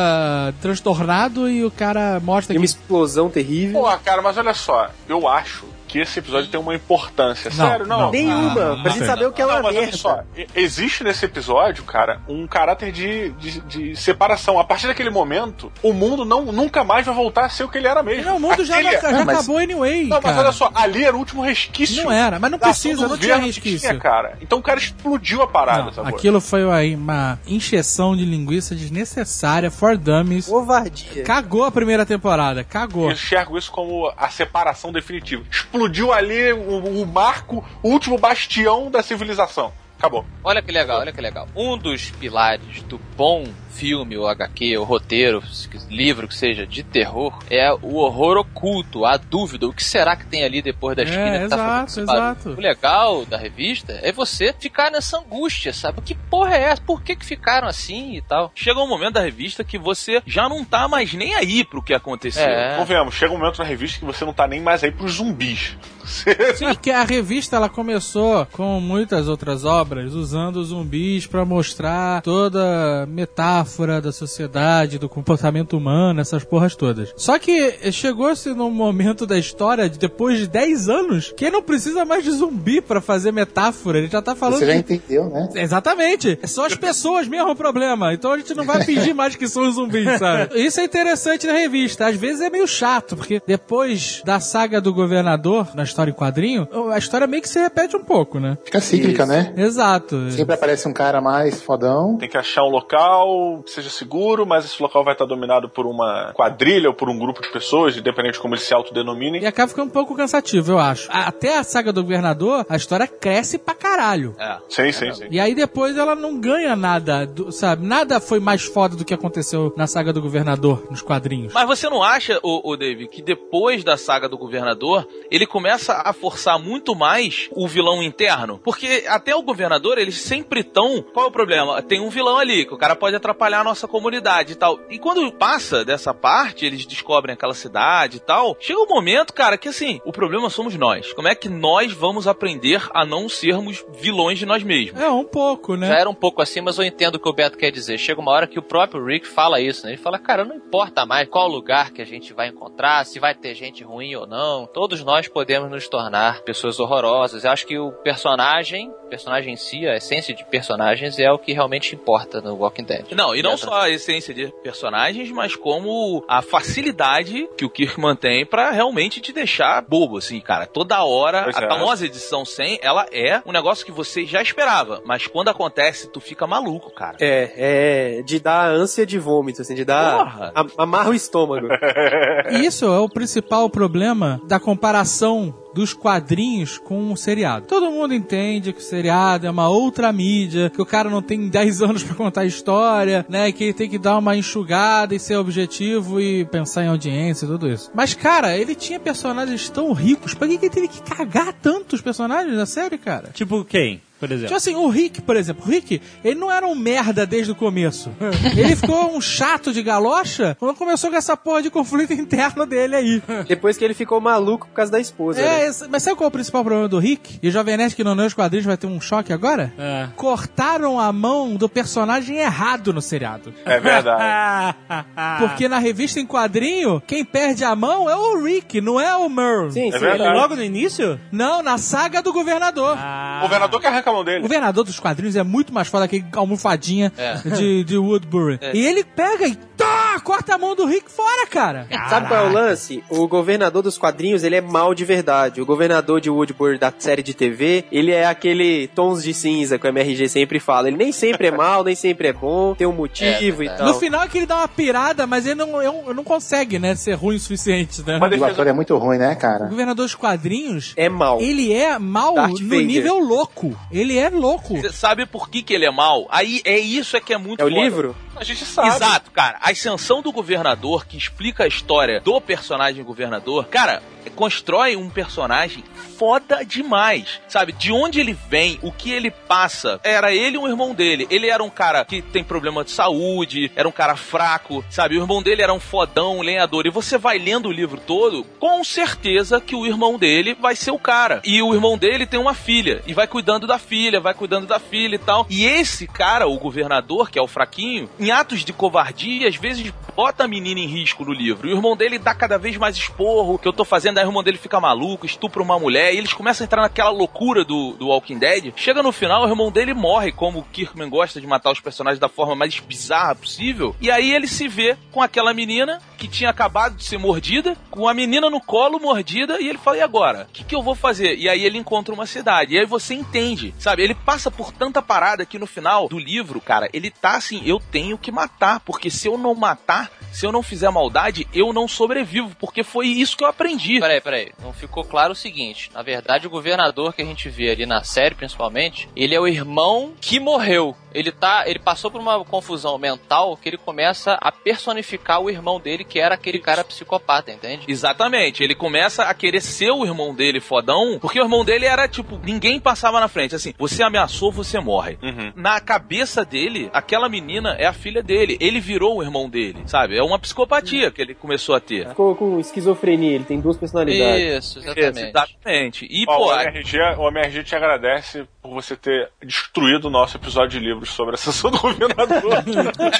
transtornado 0.61 1.49
e 1.49 1.63
o 1.63 1.71
cara 1.71 2.19
mostra 2.19 2.53
E 2.53 2.57
uma 2.57 2.61
que... 2.65 2.69
explosão 2.71 3.29
terrível. 3.29 3.81
Porra, 3.81 3.97
cara, 4.03 4.21
mas 4.21 4.37
olha 4.37 4.53
só, 4.53 4.89
eu 5.07 5.27
acho 5.27 5.65
que 5.93 5.99
esse 5.99 6.17
episódio 6.17 6.49
tem 6.49 6.59
uma 6.59 6.73
importância. 6.73 7.51
Não, 7.55 7.67
Sério, 7.69 7.85
não. 7.85 7.99
não. 8.01 8.11
Nenhuma. 8.11 8.73
Ah, 8.73 8.81
pra 8.81 8.91
gente 8.93 9.01
não. 9.01 9.05
saber 9.07 9.27
o 9.27 9.31
que 9.31 9.43
é 9.43 9.45
Não, 9.45 9.61
mas 9.61 9.75
olha 9.77 9.91
só, 9.93 10.23
existe 10.55 11.03
nesse 11.03 11.23
episódio, 11.25 11.83
cara, 11.83 12.19
um 12.27 12.47
caráter 12.47 12.91
de, 12.91 13.29
de, 13.33 13.59
de 13.61 13.95
separação. 13.95 14.57
A 14.59 14.63
partir 14.63 14.87
daquele 14.87 15.11
momento, 15.11 15.71
o 15.83 15.93
mundo 15.93 16.25
não, 16.25 16.45
nunca 16.45 16.83
mais 16.83 17.05
vai 17.05 17.13
voltar 17.13 17.45
a 17.45 17.49
ser 17.49 17.63
o 17.63 17.69
que 17.69 17.77
ele 17.77 17.87
era 17.87 18.01
mesmo. 18.01 18.25
Não, 18.25 18.37
o 18.37 18.39
mundo 18.39 18.65
já, 18.65 18.79
Aquele- 18.79 18.99
já 18.99 19.11
Não, 19.11 19.23
mas- 19.25 19.37
acabou 19.37 19.57
anyway, 19.59 20.03
Não, 20.07 20.15
mas 20.15 20.23
cara. 20.23 20.39
olha 20.39 20.51
só, 20.51 20.71
ali 20.73 21.03
era 21.05 21.15
o 21.15 21.19
último 21.19 21.43
resquício. 21.43 22.03
Não 22.03 22.11
era, 22.11 22.39
mas 22.39 22.49
não 22.49 22.57
precisa, 22.57 23.07
não 23.07 23.15
tinha 23.17 23.35
resquício. 23.37 23.87
tinha, 23.87 23.99
cara. 23.99 24.35
Então 24.41 24.57
o 24.57 24.63
cara 24.63 24.79
explodiu 24.79 25.43
a 25.43 25.47
parada, 25.47 25.83
Não, 25.83 25.93
sabe? 25.93 26.09
aquilo 26.09 26.41
foi 26.41 26.63
uma, 26.65 26.81
uma 26.81 27.39
encheção 27.45 28.17
de 28.17 28.25
linguiça 28.25 28.73
desnecessária, 28.73 29.69
for 29.69 29.95
dummies. 29.95 30.47
Covardia. 30.47 31.23
Cagou 31.23 31.65
a 31.65 31.71
primeira 31.71 32.03
temporada, 32.03 32.63
cagou. 32.63 33.05
Eu 33.05 33.11
enxergo 33.11 33.59
isso 33.59 33.71
como 33.71 34.11
a 34.17 34.27
separação 34.29 34.91
definitiva. 34.91 35.43
Explodiu 35.51 35.82
ali 36.11 36.53
o, 36.53 37.01
o 37.01 37.05
marco, 37.05 37.63
o 37.81 37.89
último 37.89 38.17
bastião 38.17 38.89
da 38.89 39.01
civilização. 39.01 39.71
Acabou. 40.03 40.25
Olha 40.43 40.61
que 40.61 40.69
legal, 40.69 40.99
olha 40.99 41.13
que 41.13 41.21
legal. 41.21 41.47
Um 41.55 41.77
dos 41.77 42.11
pilares 42.11 42.81
do 42.83 42.99
bom 43.15 43.45
filme, 43.69 44.17
ou 44.17 44.27
HQ, 44.27 44.77
ou 44.77 44.83
roteiro, 44.83 45.41
livro 45.89 46.27
que 46.27 46.35
seja, 46.35 46.67
de 46.67 46.83
terror, 46.83 47.39
é 47.49 47.71
o 47.71 47.95
horror 47.95 48.35
oculto, 48.37 49.05
a 49.05 49.15
dúvida. 49.15 49.65
O 49.65 49.73
que 49.73 49.81
será 49.83 50.17
que 50.17 50.25
tem 50.25 50.43
ali 50.43 50.61
depois 50.61 50.97
da 50.97 51.03
É, 51.03 51.05
esquina 51.05 51.39
que 51.39 51.47
tá 51.47 51.85
exato, 51.85 51.99
exato. 52.01 52.49
O 52.49 52.59
legal 52.59 53.25
da 53.25 53.37
revista 53.37 53.97
é 54.03 54.11
você 54.11 54.53
ficar 54.59 54.91
nessa 54.91 55.19
angústia, 55.19 55.71
sabe? 55.71 56.01
Que 56.01 56.13
porra 56.13 56.53
é 56.57 56.63
essa? 56.63 56.81
Por 56.81 57.01
que 57.01 57.15
que 57.15 57.25
ficaram 57.25 57.67
assim 57.69 58.17
e 58.17 58.21
tal? 58.21 58.51
Chega 58.53 58.81
um 58.81 58.87
momento 58.87 59.13
da 59.13 59.21
revista 59.21 59.63
que 59.63 59.77
você 59.77 60.21
já 60.25 60.49
não 60.49 60.65
tá 60.65 60.85
mais 60.89 61.13
nem 61.13 61.33
aí 61.33 61.63
pro 61.63 61.81
que 61.81 61.93
aconteceu. 61.93 62.43
É. 62.43 62.75
Convenhamos, 62.75 63.15
chega 63.15 63.33
um 63.33 63.37
momento 63.37 63.57
na 63.57 63.63
revista 63.63 63.99
que 63.99 64.05
você 64.05 64.25
não 64.25 64.33
tá 64.33 64.45
nem 64.47 64.59
mais 64.59 64.83
aí 64.83 64.91
pros 64.91 65.13
zumbis. 65.13 65.77
Sim, 66.55 66.65
porque 66.73 66.91
a 66.91 67.03
revista 67.03 67.55
ela 67.55 67.69
começou 67.69 68.45
com 68.51 68.79
muitas 68.79 69.27
outras 69.27 69.65
obras 69.65 70.13
usando 70.13 70.63
zumbis 70.63 71.25
pra 71.27 71.43
mostrar 71.45 72.21
toda 72.21 73.03
a 73.03 73.05
metáfora 73.05 74.01
da 74.01 74.11
sociedade, 74.11 74.97
do 74.99 75.09
comportamento 75.09 75.77
humano, 75.77 76.21
essas 76.21 76.43
porras 76.43 76.75
todas. 76.75 77.13
Só 77.17 77.37
que 77.39 77.91
chegou-se 77.91 78.49
num 78.53 78.69
momento 78.71 79.25
da 79.25 79.37
história, 79.37 79.89
de- 79.89 79.97
depois 79.97 80.39
de 80.39 80.47
10 80.47 80.89
anos, 80.89 81.33
que 81.35 81.49
não 81.49 81.61
precisa 81.61 82.05
mais 82.05 82.23
de 82.23 82.31
zumbi 82.31 82.81
pra 82.81 83.01
fazer 83.01 83.31
metáfora. 83.31 83.97
Ele 83.97 84.07
já 84.07 84.21
tá 84.21 84.35
falando 84.35 84.59
Você 84.59 84.65
já 84.67 84.73
de 84.73 84.79
entendeu, 84.79 85.29
né? 85.29 85.49
Exatamente. 85.55 86.37
São 86.45 86.65
as 86.65 86.75
pessoas 86.75 87.27
mesmo 87.27 87.51
o 87.51 87.55
problema. 87.55 88.13
Então 88.13 88.31
a 88.33 88.37
gente 88.37 88.53
não 88.53 88.65
vai 88.65 88.83
fingir 88.83 89.15
mais 89.15 89.35
que 89.35 89.47
são 89.47 89.67
os 89.67 89.75
zumbis, 89.75 90.19
sabe? 90.19 90.55
Isso 90.61 90.79
é 90.79 90.83
interessante 90.85 91.47
na 91.47 91.53
revista. 91.53 92.07
Às 92.07 92.15
vezes 92.15 92.41
é 92.41 92.49
meio 92.49 92.67
chato, 92.67 93.15
porque 93.15 93.41
depois 93.45 94.21
da 94.25 94.39
saga 94.39 94.79
do 94.81 94.93
governador, 94.93 95.69
na 95.75 95.83
história 95.83 96.02
em 96.09 96.13
quadrinho, 96.13 96.67
a 96.91 96.97
história 96.97 97.27
meio 97.27 97.41
que 97.41 97.49
se 97.49 97.59
repete 97.59 97.95
um 97.95 98.03
pouco, 98.03 98.39
né? 98.39 98.57
Fica 98.63 98.79
cíclica, 98.79 99.23
Isso. 99.23 99.31
né? 99.31 99.53
Exato. 99.57 100.31
Sempre 100.31 100.55
aparece 100.55 100.87
um 100.87 100.93
cara 100.93 101.21
mais 101.21 101.61
fodão. 101.61 102.17
Tem 102.17 102.29
que 102.29 102.37
achar 102.37 102.63
um 102.63 102.69
local 102.69 103.61
que 103.63 103.71
seja 103.71 103.89
seguro, 103.89 104.45
mas 104.45 104.65
esse 104.65 104.81
local 104.81 105.03
vai 105.03 105.13
estar 105.13 105.25
dominado 105.25 105.69
por 105.69 105.85
uma 105.85 106.31
quadrilha 106.33 106.89
ou 106.89 106.95
por 106.95 107.09
um 107.09 107.17
grupo 107.17 107.41
de 107.41 107.51
pessoas, 107.51 107.97
independente 107.97 108.33
de 108.35 108.39
como 108.39 108.53
eles 108.55 108.63
se 108.65 108.73
autodenominem. 108.73 109.41
E 109.41 109.45
acaba 109.45 109.67
ficando 109.67 109.87
um 109.87 109.91
pouco 109.93 110.15
cansativo, 110.15 110.71
eu 110.71 110.79
acho. 110.79 111.09
Até 111.11 111.57
a 111.57 111.63
saga 111.63 111.91
do 111.91 112.01
governador, 112.03 112.65
a 112.69 112.75
história 112.75 113.07
cresce 113.07 113.57
pra 113.57 113.73
caralho. 113.73 114.35
É. 114.39 114.57
Sim, 114.69 114.91
sim, 114.91 115.13
sim. 115.13 115.27
E 115.29 115.39
aí 115.39 115.53
depois 115.55 115.97
ela 115.97 116.15
não 116.15 116.39
ganha 116.39 116.75
nada, 116.75 117.25
do- 117.25 117.51
sabe? 117.51 117.85
Nada 117.85 118.19
foi 118.19 118.39
mais 118.39 118.63
foda 118.63 118.95
do 118.95 119.03
que 119.05 119.13
aconteceu 119.13 119.73
na 119.75 119.87
saga 119.87 120.13
do 120.13 120.21
governador, 120.21 120.87
nos 120.89 121.01
quadrinhos. 121.01 121.53
Mas 121.53 121.67
você 121.67 121.89
não 121.89 122.01
acha, 122.01 122.39
o, 122.41 122.71
o 122.71 122.77
David, 122.77 123.09
que 123.09 123.21
depois 123.21 123.83
da 123.83 123.97
saga 123.97 124.29
do 124.29 124.37
governador, 124.37 125.07
ele 125.29 125.45
começa 125.45 125.82
a 125.89 126.13
forçar 126.13 126.59
muito 126.59 126.95
mais 126.95 127.49
o 127.51 127.67
vilão 127.67 128.01
interno? 128.01 128.59
Porque 128.63 129.05
até 129.07 129.35
o 129.35 129.41
governador, 129.41 129.97
eles 129.97 130.21
sempre 130.21 130.61
estão. 130.61 131.01
Qual 131.01 131.25
é 131.25 131.29
o 131.29 131.31
problema? 131.31 131.81
Tem 131.81 131.99
um 131.99 132.09
vilão 132.09 132.37
ali, 132.37 132.65
que 132.65 132.73
o 132.73 132.77
cara 132.77 132.95
pode 132.95 133.15
atrapalhar 133.15 133.61
a 133.61 133.63
nossa 133.63 133.87
comunidade 133.87 134.53
e 134.53 134.55
tal. 134.55 134.79
E 134.89 134.97
quando 134.99 135.31
passa 135.31 135.83
dessa 135.83 136.13
parte, 136.13 136.65
eles 136.65 136.85
descobrem 136.85 137.33
aquela 137.33 137.53
cidade 137.53 138.17
e 138.17 138.19
tal, 138.19 138.55
chega 138.59 138.79
um 138.79 138.87
momento, 138.87 139.33
cara, 139.33 139.57
que 139.57 139.69
assim, 139.69 139.99
o 140.05 140.11
problema 140.11 140.49
somos 140.49 140.75
nós. 140.75 141.13
Como 141.13 141.27
é 141.27 141.35
que 141.35 141.49
nós 141.49 141.91
vamos 141.91 142.27
aprender 142.27 142.81
a 142.93 143.05
não 143.05 143.27
sermos 143.27 143.83
vilões 143.99 144.39
de 144.39 144.45
nós 144.45 144.63
mesmos? 144.63 145.01
É, 145.01 145.09
um 145.09 145.25
pouco, 145.25 145.75
né? 145.75 145.87
Já 145.87 145.99
era 145.99 146.09
um 146.09 146.15
pouco 146.15 146.41
assim, 146.41 146.61
mas 146.61 146.77
eu 146.77 146.83
entendo 146.83 147.15
o 147.15 147.19
que 147.19 147.29
o 147.29 147.33
Beto 147.33 147.57
quer 147.57 147.71
dizer. 147.71 147.97
Chega 147.97 148.21
uma 148.21 148.31
hora 148.31 148.47
que 148.47 148.59
o 148.59 148.63
próprio 148.63 149.05
Rick 149.05 149.27
fala 149.27 149.59
isso, 149.59 149.85
né? 149.85 149.93
Ele 149.93 150.01
fala, 150.01 150.19
cara, 150.19 150.45
não 150.45 150.55
importa 150.55 151.05
mais 151.05 151.27
qual 151.27 151.47
lugar 151.47 151.91
que 151.91 152.01
a 152.01 152.05
gente 152.05 152.33
vai 152.33 152.47
encontrar, 152.47 153.05
se 153.05 153.19
vai 153.19 153.33
ter 153.33 153.53
gente 153.53 153.83
ruim 153.83 154.15
ou 154.15 154.27
não, 154.27 154.65
todos 154.65 155.03
nós 155.03 155.27
podemos 155.27 155.69
nos 155.73 155.87
tornar 155.87 156.41
pessoas 156.43 156.79
horrorosas. 156.79 157.43
Eu 157.43 157.51
acho 157.51 157.65
que 157.67 157.77
o 157.77 157.91
personagem, 157.91 158.89
o 159.05 159.09
personagem 159.09 159.53
em 159.53 159.57
si, 159.57 159.85
a 159.87 159.95
essência 159.97 160.33
de 160.33 160.45
personagens 160.45 161.19
é 161.19 161.31
o 161.31 161.37
que 161.37 161.51
realmente 161.53 161.93
importa 161.95 162.41
no 162.41 162.55
Walking 162.55 162.83
Dead. 162.83 163.05
Não, 163.11 163.35
e 163.35 163.43
não 163.43 163.57
só 163.57 163.81
a 163.81 163.89
essência 163.89 164.33
de 164.33 164.47
personagens, 164.63 165.29
mas 165.31 165.55
como 165.55 166.23
a 166.27 166.41
facilidade 166.41 167.47
que 167.57 167.65
o 167.65 167.69
Kirkman 167.69 168.15
tem 168.15 168.45
pra 168.45 168.71
realmente 168.71 169.19
te 169.21 169.31
deixar 169.33 169.81
bobo, 169.81 170.17
assim, 170.17 170.39
cara. 170.39 170.65
Toda 170.65 171.03
hora, 171.03 171.43
Pois 171.43 171.57
a 171.57 171.63
é. 171.65 171.67
famosa 171.69 172.05
edição 172.05 172.45
100, 172.45 172.79
ela 172.81 173.05
é 173.11 173.41
um 173.45 173.51
negócio 173.51 173.85
que 173.85 173.91
você 173.91 174.25
já 174.25 174.41
esperava, 174.41 175.01
mas 175.05 175.27
quando 175.27 175.49
acontece, 175.49 176.07
tu 176.09 176.19
fica 176.19 176.47
maluco, 176.47 176.91
cara. 176.91 177.17
É, 177.19 178.17
é 178.19 178.21
de 178.23 178.39
dar 178.39 178.69
ânsia 178.69 179.05
de 179.05 179.17
vômito, 179.19 179.61
assim, 179.61 179.75
de 179.75 179.85
dar. 179.85 180.17
Porra. 180.17 180.51
a- 180.55 180.83
amarra 180.83 181.09
o 181.09 181.13
estômago. 181.13 181.67
Isso 182.51 182.85
é 182.85 182.99
o 182.99 183.09
principal 183.09 183.69
problema 183.69 184.39
da 184.47 184.59
comparação 184.59 185.53
dos 185.73 185.93
quadrinhos 185.93 186.77
com 186.77 187.11
o 187.11 187.17
seriado. 187.17 187.65
Todo 187.67 187.91
mundo 187.91 188.13
entende 188.13 188.73
que 188.73 188.79
o 188.79 188.83
seriado 188.83 189.47
é 189.47 189.49
uma 189.49 189.69
outra 189.69 190.11
mídia, 190.11 190.69
que 190.69 190.81
o 190.81 190.85
cara 190.85 191.09
não 191.09 191.21
tem 191.21 191.47
10 191.49 191.81
anos 191.81 192.03
pra 192.03 192.15
contar 192.15 192.41
a 192.41 192.45
história, 192.45 193.25
né? 193.29 193.51
Que 193.51 193.65
ele 193.65 193.73
tem 193.73 193.89
que 193.89 193.97
dar 193.97 194.17
uma 194.17 194.35
enxugada 194.35 195.15
e 195.15 195.19
ser 195.19 195.35
objetivo 195.37 196.19
e 196.19 196.45
pensar 196.45 196.83
em 196.83 196.87
audiência 196.87 197.45
e 197.45 197.49
tudo 197.49 197.69
isso. 197.69 197.91
Mas, 197.93 198.13
cara, 198.13 198.57
ele 198.57 198.75
tinha 198.75 198.99
personagens 198.99 199.69
tão 199.69 199.91
ricos. 199.93 200.33
Pra 200.33 200.47
que, 200.47 200.57
que 200.57 200.65
ele 200.65 200.73
teve 200.73 200.87
que 200.87 201.01
cagar 201.01 201.53
tantos 201.53 202.01
personagens 202.01 202.55
na 202.55 202.65
série, 202.65 202.97
cara? 202.97 203.29
Tipo 203.33 203.63
quem, 203.63 204.01
por 204.27 204.29
Tipo 204.29 204.39
exemplo? 204.39 204.55
assim, 204.57 204.75
o 204.75 204.87
Rick, 204.89 205.21
por 205.21 205.35
exemplo, 205.35 205.63
o 205.65 205.69
Rick, 205.69 206.01
ele 206.23 206.39
não 206.39 206.51
era 206.51 206.65
um 206.67 206.75
merda 206.75 207.25
desde 207.25 207.51
o 207.51 207.55
começo. 207.55 208.09
ele 208.57 208.75
ficou 208.75 209.15
um 209.15 209.21
chato 209.21 209.71
de 209.73 209.81
galocha 209.83 210.55
quando 210.59 210.75
começou 210.77 211.09
com 211.09 211.15
essa 211.15 211.35
porra 211.35 211.61
de 211.61 211.69
conflito 211.69 212.13
interno 212.13 212.65
dele 212.65 212.95
aí. 212.95 213.23
Depois 213.47 213.77
que 213.77 213.83
ele 213.83 213.93
ficou 213.93 214.19
maluco 214.21 214.67
por 214.67 214.73
causa 214.73 214.91
da 214.91 214.99
esposa. 214.99 215.41
né? 215.41 215.63
É, 215.63 215.67
esse- 215.67 215.87
mas 215.87 216.03
sabe 216.03 216.15
qual 216.17 216.25
é 216.25 216.29
o 216.29 216.31
principal 216.31 216.63
problema 216.63 216.87
do 216.87 216.99
Rick? 216.99 217.39
E 217.41 217.47
o 217.47 217.51
Jovem 217.51 217.77
Nerd 217.77 217.95
que 217.95 218.03
não 218.03 218.13
leu 218.13 218.25
os 218.25 218.33
quadrinhos 218.33 218.65
vai 218.65 218.77
ter 218.77 218.87
um 218.87 218.99
choque 219.01 219.31
agora? 219.33 219.73
É. 219.77 220.07
Cortaram 220.15 220.99
a 220.99 221.11
mão 221.11 221.55
do 221.55 221.67
personagem 221.69 222.37
errado 222.37 222.93
no 222.93 223.01
seriado. 223.01 223.53
É 223.65 223.79
verdade. 223.79 224.75
Porque 225.39 225.67
na 225.67 225.79
revista 225.79 226.19
em 226.19 226.25
quadrinho, 226.25 227.01
quem 227.05 227.23
perde 227.25 227.63
a 227.63 227.75
mão 227.75 228.09
é 228.09 228.15
o 228.15 228.41
Rick, 228.43 228.79
não 228.81 228.99
é 228.99 229.15
o 229.15 229.29
Merle. 229.29 229.71
Sim, 229.71 229.91
sim. 229.91 229.97
verdade. 229.99 230.37
Logo 230.37 230.55
no 230.55 230.63
início? 230.63 231.19
Não, 231.31 231.61
na 231.61 231.77
saga 231.77 232.21
do 232.21 232.31
governador. 232.33 232.97
Ah. 232.97 233.39
O 233.39 233.43
governador 233.43 233.79
que 233.81 233.87
arranca 233.87 234.11
a 234.13 234.15
mão 234.15 234.21
O 234.21 234.23
dele. 234.25 234.41
governador 234.41 234.83
dos 234.83 234.99
quadrinhos 234.99 235.35
é 235.35 235.43
muito 235.43 235.73
mais 235.73 235.87
foda 235.87 236.07
que 236.07 236.17
aquele 236.17 236.29
almofadinha 236.37 237.11
É. 237.17 237.35
de, 237.57 237.83
de 237.83 237.97
Woodbury. 237.97 238.59
E 238.73 238.85
ele 238.85 239.03
pega 239.03 239.47
e 239.47 239.57
tá, 239.83 240.19
corta 240.21 240.55
a 240.55 240.57
mão 240.57 240.75
do 240.75 240.85
Rick 240.85 241.11
fora, 241.11 241.47
cara. 241.47 241.87
Sabe 242.09 242.27
qual 242.27 242.45
é 242.45 242.49
o 242.49 242.53
lance? 242.53 243.03
O 243.09 243.27
governador 243.27 243.81
dos 243.81 243.97
quadrinhos, 243.97 244.43
ele 244.43 244.55
é 244.55 244.61
mal 244.61 244.93
de 244.93 245.05
verdade. 245.05 245.61
O 245.61 245.65
governador 245.65 246.19
de 246.21 246.29
Woodbury 246.29 246.77
da 246.77 246.93
série 246.97 247.23
de 247.23 247.33
TV, 247.33 247.85
ele 247.91 248.11
é 248.11 248.25
aquele 248.25 248.87
tons 248.89 249.23
de 249.23 249.33
cinza 249.33 249.77
que 249.77 249.85
o 249.85 249.89
MRG 249.89 250.29
sempre 250.29 250.59
fala. 250.59 250.87
Ele 250.87 250.97
nem 250.97 251.11
sempre 251.11 251.47
é 251.47 251.51
mal, 251.55 251.83
nem 251.83 251.95
sempre 251.95 252.27
é 252.29 252.33
bom, 252.33 252.73
tem 252.75 252.87
um 252.87 252.93
motivo 252.93 253.63
É 253.63 253.65
e 253.65 253.69
tal. 253.69 253.87
No 253.87 253.93
final 253.95 254.23
é 254.23 254.27
que 254.27 254.37
ele 254.37 254.45
dá 254.45 254.57
uma 254.57 254.67
pirada, 254.67 255.25
mas 255.27 255.45
ele 255.45 255.55
não, 255.55 255.81
eu- 255.81 256.13
não 256.13 256.23
consegue, 256.23 256.79
né, 256.79 256.95
ser 256.95 257.13
ruim 257.13 257.35
o 257.35 257.39
suficiente, 257.39 258.01
né? 258.05 258.19
O 258.19 258.45
ator 258.45 258.67
é 258.67 258.73
muito 258.73 258.95
ruim, 258.97 259.17
né, 259.17 259.33
O 259.33 259.37
cara? 259.37 259.65
governador 259.67 260.05
dos 260.05 260.15
quadrinhos, 260.15 260.93
É 260.95 261.09
mal. 261.09 261.39
ele 261.41 261.71
é 261.73 261.97
mal 261.99 262.33
Darth 262.35 262.59
no 262.59 262.69
Vader. 262.69 262.85
nível 262.85 263.19
louco. 263.19 263.75
Ele 263.91 264.17
é 264.17 264.29
louco. 264.29 264.75
Você 264.77 264.91
sabe 264.91 265.25
por 265.25 265.49
que, 265.49 265.61
que 265.61 265.73
ele 265.73 265.85
é 265.85 265.91
mal? 265.91 266.25
Aí 266.29 266.61
é 266.65 266.77
isso 266.77 267.15
é 267.17 267.19
que 267.21 267.33
é 267.33 267.37
muito 267.37 267.61
É 267.61 267.65
o 267.65 267.69
foda. 267.69 267.81
livro? 267.81 268.15
A 268.35 268.43
gente 268.43 268.65
sabe. 268.65 268.87
Exato, 268.89 269.29
cara. 269.31 269.57
A 269.61 269.72
ascensão 269.73 270.21
do 270.21 270.31
governador, 270.31 271.05
que 271.05 271.17
explica 271.17 271.65
a 271.65 271.67
história 271.67 272.21
do 272.21 272.39
personagem 272.39 273.03
governador, 273.03 273.65
cara, 273.65 274.01
constrói 274.35 274.95
um 274.95 275.09
personagem 275.09 275.83
foda 276.17 276.63
demais. 276.63 277.41
Sabe? 277.47 277.71
De 277.73 277.91
onde 277.91 278.19
ele 278.19 278.37
vem, 278.49 278.79
o 278.81 278.91
que 278.91 279.11
ele 279.11 279.29
passa. 279.31 279.99
Era 280.03 280.33
ele 280.33 280.57
um 280.57 280.67
irmão 280.67 280.93
dele. 280.93 281.27
Ele 281.29 281.47
era 281.47 281.63
um 281.63 281.69
cara 281.69 282.05
que 282.05 282.21
tem 282.21 282.43
problema 282.43 282.83
de 282.83 282.91
saúde, 282.91 283.71
era 283.75 283.87
um 283.87 283.91
cara 283.91 284.15
fraco, 284.15 284.83
sabe? 284.89 285.17
O 285.17 285.21
irmão 285.21 285.41
dele 285.41 285.61
era 285.61 285.73
um 285.73 285.79
fodão, 285.79 286.37
um 286.37 286.41
lenhador. 286.41 286.85
E 286.85 286.89
você 286.89 287.17
vai 287.17 287.37
lendo 287.37 287.67
o 287.67 287.71
livro 287.71 287.99
todo, 287.99 288.43
com 288.59 288.83
certeza 288.83 289.61
que 289.61 289.75
o 289.75 289.85
irmão 289.85 290.17
dele 290.17 290.55
vai 290.59 290.75
ser 290.75 290.91
o 290.91 290.99
cara. 290.99 291.41
E 291.43 291.61
o 291.61 291.73
irmão 291.73 291.97
dele 291.97 292.25
tem 292.25 292.39
uma 292.39 292.53
filha. 292.53 293.01
E 293.05 293.13
vai 293.13 293.27
cuidando 293.27 293.67
da 293.67 293.77
filha, 293.77 294.19
vai 294.19 294.33
cuidando 294.33 294.67
da 294.67 294.79
filha 294.79 295.15
e 295.15 295.19
tal. 295.19 295.45
E 295.49 295.65
esse 295.65 296.07
cara, 296.07 296.47
o 296.47 296.57
governador, 296.57 297.29
que 297.29 297.37
é 297.39 297.41
o 297.41 297.47
fraquinho, 297.47 298.09
em 298.19 298.31
atos 298.31 298.63
de 298.63 298.73
covardia, 298.73 299.51
às 299.53 299.55
vezes 299.59 299.93
bota 300.15 300.43
a 300.43 300.47
menina 300.47 300.79
em 300.79 300.87
risco 300.87 301.23
no 301.23 301.31
livro. 301.31 301.67
E 301.67 301.73
o 301.73 301.77
irmão 301.77 301.95
dele 301.95 302.17
dá 302.17 302.33
cada 302.33 302.57
vez 302.57 302.77
mais 302.77 302.95
esporro, 302.95 303.57
que 303.57 303.67
eu 303.67 303.73
tô 303.73 303.85
fazendo 303.85 304.17
aí 304.17 304.25
o 304.25 304.27
irmão 304.27 304.43
dele 304.43 304.57
fica 304.57 304.79
maluco, 304.79 305.25
estupra 305.25 305.61
uma 305.61 305.79
mulher, 305.79 306.13
e 306.13 306.17
eles 306.17 306.33
começam 306.33 306.63
a 306.63 306.65
entrar 306.65 306.81
naquela 306.81 307.09
loucura 307.09 307.63
do, 307.63 307.93
do 307.93 308.07
Walking 308.07 308.37
Dead. 308.37 308.73
Chega 308.75 309.03
no 309.03 309.11
final, 309.11 309.43
o 309.43 309.49
irmão 309.49 309.71
dele 309.71 309.93
morre, 309.93 310.31
como 310.31 310.59
o 310.59 310.63
Kirkman 310.63 311.09
gosta 311.09 311.39
de 311.39 311.47
matar 311.47 311.71
os 311.71 311.79
personagens 311.79 312.19
da 312.19 312.29
forma 312.29 312.55
mais 312.55 312.79
bizarra 312.79 313.35
possível. 313.35 313.95
E 314.01 314.09
aí 314.09 314.31
ele 314.31 314.47
se 314.47 314.67
vê 314.67 314.97
com 315.11 315.21
aquela 315.21 315.53
menina 315.53 315.99
que 316.17 316.27
tinha 316.27 316.49
acabado 316.49 316.95
de 316.95 317.03
ser 317.03 317.17
mordida, 317.17 317.75
com 317.91 318.07
a 318.07 318.13
menina 318.13 318.49
no 318.49 318.61
colo 318.61 318.99
mordida, 318.99 319.59
e 319.59 319.67
ele 319.67 319.77
fala: 319.77 319.97
e 319.97 320.01
agora? 320.01 320.47
O 320.49 320.53
que, 320.53 320.63
que 320.63 320.75
eu 320.75 320.81
vou 320.81 320.95
fazer? 320.95 321.37
E 321.37 321.49
aí 321.49 321.65
ele 321.65 321.77
encontra 321.77 322.13
uma 322.13 322.25
cidade. 322.25 322.75
E 322.75 322.79
aí 322.79 322.85
você 322.85 323.13
entende, 323.13 323.73
sabe? 323.77 324.03
Ele 324.03 324.15
passa 324.15 324.49
por 324.49 324.71
tanta 324.71 325.01
parada 325.01 325.45
que 325.45 325.59
no 325.59 325.67
final 325.67 326.07
do 326.07 326.17
livro, 326.17 326.61
cara, 326.61 326.89
ele 326.93 327.09
tá 327.09 327.35
assim: 327.35 327.61
eu 327.65 327.79
tenho 327.91 328.17
que 328.17 328.31
matar, 328.31 328.79
porque 328.79 329.09
se 329.09 329.27
eu 329.27 329.37
não 329.43 329.53
matar, 329.53 330.11
se 330.31 330.45
eu 330.45 330.51
não 330.51 330.63
fizer 330.63 330.89
maldade, 330.89 331.47
eu 331.53 331.71
não 331.71 331.87
sobrevivo, 331.87 332.55
porque 332.59 332.83
foi 332.83 333.07
isso 333.07 333.37
que 333.37 333.43
eu 333.43 333.47
aprendi. 333.47 333.99
Peraí, 333.99 334.19
peraí. 334.19 334.51
Não 334.59 334.73
ficou 334.73 335.03
claro 335.03 335.33
o 335.33 335.35
seguinte: 335.35 335.91
na 335.93 336.01
verdade, 336.01 336.47
o 336.47 336.49
governador 336.49 337.13
que 337.13 337.21
a 337.21 337.25
gente 337.25 337.49
vê 337.49 337.69
ali 337.69 337.85
na 337.85 338.03
série, 338.03 338.33
principalmente, 338.33 339.07
ele 339.15 339.35
é 339.35 339.39
o 339.39 339.47
irmão 339.47 340.13
que 340.19 340.39
morreu. 340.39 340.95
Ele 341.13 341.31
tá. 341.31 341.63
Ele 341.67 341.79
passou 341.79 342.09
por 342.09 342.19
uma 342.19 342.43
confusão 342.45 342.97
mental 342.97 343.57
que 343.57 343.69
ele 343.69 343.77
começa 343.77 344.37
a 344.41 344.51
personificar 344.51 345.41
o 345.41 345.49
irmão 345.49 345.79
dele, 345.79 346.03
que 346.03 346.19
era 346.19 346.35
aquele 346.35 346.59
cara 346.59 346.83
psicopata, 346.83 347.51
entende? 347.51 347.85
Exatamente, 347.87 348.63
ele 348.63 348.75
começa 348.75 349.23
a 349.23 349.33
querer 349.33 349.61
ser 349.61 349.91
o 349.91 350.05
irmão 350.05 350.33
dele 350.33 350.59
fodão, 350.59 351.19
porque 351.19 351.39
o 351.39 351.43
irmão 351.43 351.63
dele 351.63 351.85
era 351.85 352.07
tipo, 352.07 352.39
ninguém 352.43 352.79
passava 352.79 353.19
na 353.19 353.27
frente, 353.27 353.55
assim, 353.55 353.73
você 353.77 354.03
ameaçou, 354.03 354.51
você 354.51 354.79
morre. 354.79 355.17
Uhum. 355.21 355.51
Na 355.55 355.79
cabeça 355.79 356.45
dele, 356.45 356.89
aquela 356.93 357.29
menina 357.29 357.75
é 357.77 357.85
a 357.85 357.93
filha 357.93 358.23
dele, 358.23 358.57
ele 358.59 358.79
virou 358.79 359.17
o 359.17 359.23
irmão 359.23 359.49
dele, 359.49 359.83
sabe? 359.85 360.17
É 360.17 360.23
uma 360.23 360.39
psicopatia 360.39 361.11
que 361.11 361.21
ele 361.21 361.33
começou 361.33 361.75
a 361.75 361.79
ter. 361.79 362.09
Ficou 362.09 362.35
com 362.35 362.59
esquizofrenia, 362.59 363.35
ele 363.35 363.45
tem 363.45 363.59
duas 363.59 363.77
personalidades. 363.77 364.65
Isso, 364.65 364.79
exatamente. 364.79 365.29
Exatamente. 365.29 366.07
E, 366.09 366.25
Ó, 366.27 366.37
pô, 366.37 366.53
o, 366.53 366.61
MRG, 366.61 366.97
o 367.17 367.27
MRG 367.27 367.63
te 367.63 367.75
agradece 367.75 368.45
por 368.63 368.71
você 368.71 368.95
ter 368.95 369.29
destruído 369.45 370.05
o 370.07 370.09
nosso 370.09 370.37
episódio 370.37 370.79
de 370.79 370.85
livros 370.87 371.09
sobre 371.09 371.35
a 371.35 371.37
sessão 371.37 371.69
do 371.69 371.77
governador. 371.79 372.63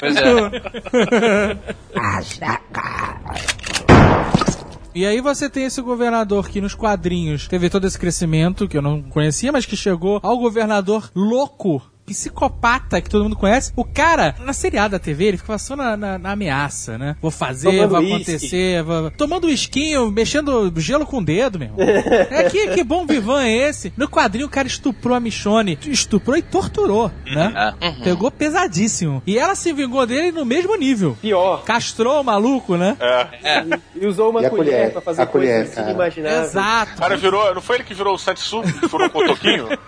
Pois 0.00 0.16
é. 0.16 0.24
E 4.94 5.04
aí 5.04 5.20
você 5.20 5.50
tem 5.50 5.64
esse 5.64 5.82
governador 5.82 6.48
que 6.48 6.60
nos 6.60 6.74
quadrinhos 6.74 7.46
teve 7.46 7.68
todo 7.68 7.86
esse 7.86 7.98
crescimento, 7.98 8.66
que 8.66 8.78
eu 8.78 8.82
não 8.82 9.02
conhecia, 9.02 9.52
mas 9.52 9.66
que 9.66 9.76
chegou 9.76 10.18
ao 10.22 10.38
governador 10.38 11.10
louco. 11.14 11.82
Psicopata 12.06 13.00
que 13.00 13.08
todo 13.08 13.24
mundo 13.24 13.36
conhece. 13.36 13.72
O 13.76 13.84
cara, 13.84 14.34
na 14.40 14.52
seriada 14.52 14.90
da 14.90 14.98
TV, 14.98 15.24
ele 15.24 15.36
ficava 15.36 15.58
só 15.58 15.74
na, 15.74 15.96
na- 15.96 16.18
na 16.18 16.32
ameaça, 16.32 16.98
né? 16.98 17.16
Vou 17.20 17.30
fazer, 17.30 17.70
Tomando 17.70 17.90
vai 17.90 18.06
acontecer. 18.06 18.82
Vou... 18.82 19.10
Tomando 19.10 19.50
esquinho, 19.50 20.10
mexendo 20.10 20.72
gelo 20.76 21.06
com 21.06 21.18
o 21.18 21.24
dedo, 21.24 21.58
meu 21.58 21.68
irmão. 21.68 21.80
é 22.30 22.44
que, 22.50 22.68
que 22.68 22.84
bom 22.84 23.06
vivan 23.06 23.42
é 23.44 23.52
esse? 23.68 23.92
No 23.96 24.08
quadrinho, 24.08 24.46
o 24.46 24.50
cara 24.50 24.68
estuprou 24.68 25.16
a 25.16 25.20
Michonne. 25.20 25.78
Estuprou 25.86 26.36
e 26.36 26.42
torturou, 26.42 27.10
né? 27.26 27.74
Uhum. 27.82 28.04
Pegou 28.04 28.30
pesadíssimo. 28.30 29.22
E 29.26 29.38
ela 29.38 29.54
se 29.54 29.72
vingou 29.72 30.06
dele 30.06 30.30
no 30.32 30.44
mesmo 30.44 30.74
nível. 30.76 31.16
Pior. 31.20 31.64
Castrou 31.64 32.20
o 32.20 32.24
maluco, 32.24 32.76
né? 32.76 32.96
é. 33.42 33.64
E 33.94 34.06
usou 34.06 34.30
uma 34.30 34.44
E 34.44 34.50
colher, 34.50 34.72
colher? 34.72 34.92
pra 34.92 35.00
fazer 35.00 35.22
A 35.22 35.26
colher, 35.26 35.66
coisas 35.66 35.78
inimagináveis. 35.84 36.48
Exato. 36.50 36.92
O 36.92 36.98
cara 36.98 37.16
virou. 37.16 37.54
Não 37.54 37.62
foi 37.62 37.76
ele 37.76 37.84
que 37.84 37.94
virou 37.94 38.14
o 38.14 38.18
Satsu? 38.18 38.62
Que 38.62 38.86
virou 38.88 39.06
o 39.06 39.10
Kotoquinho? 39.10 39.68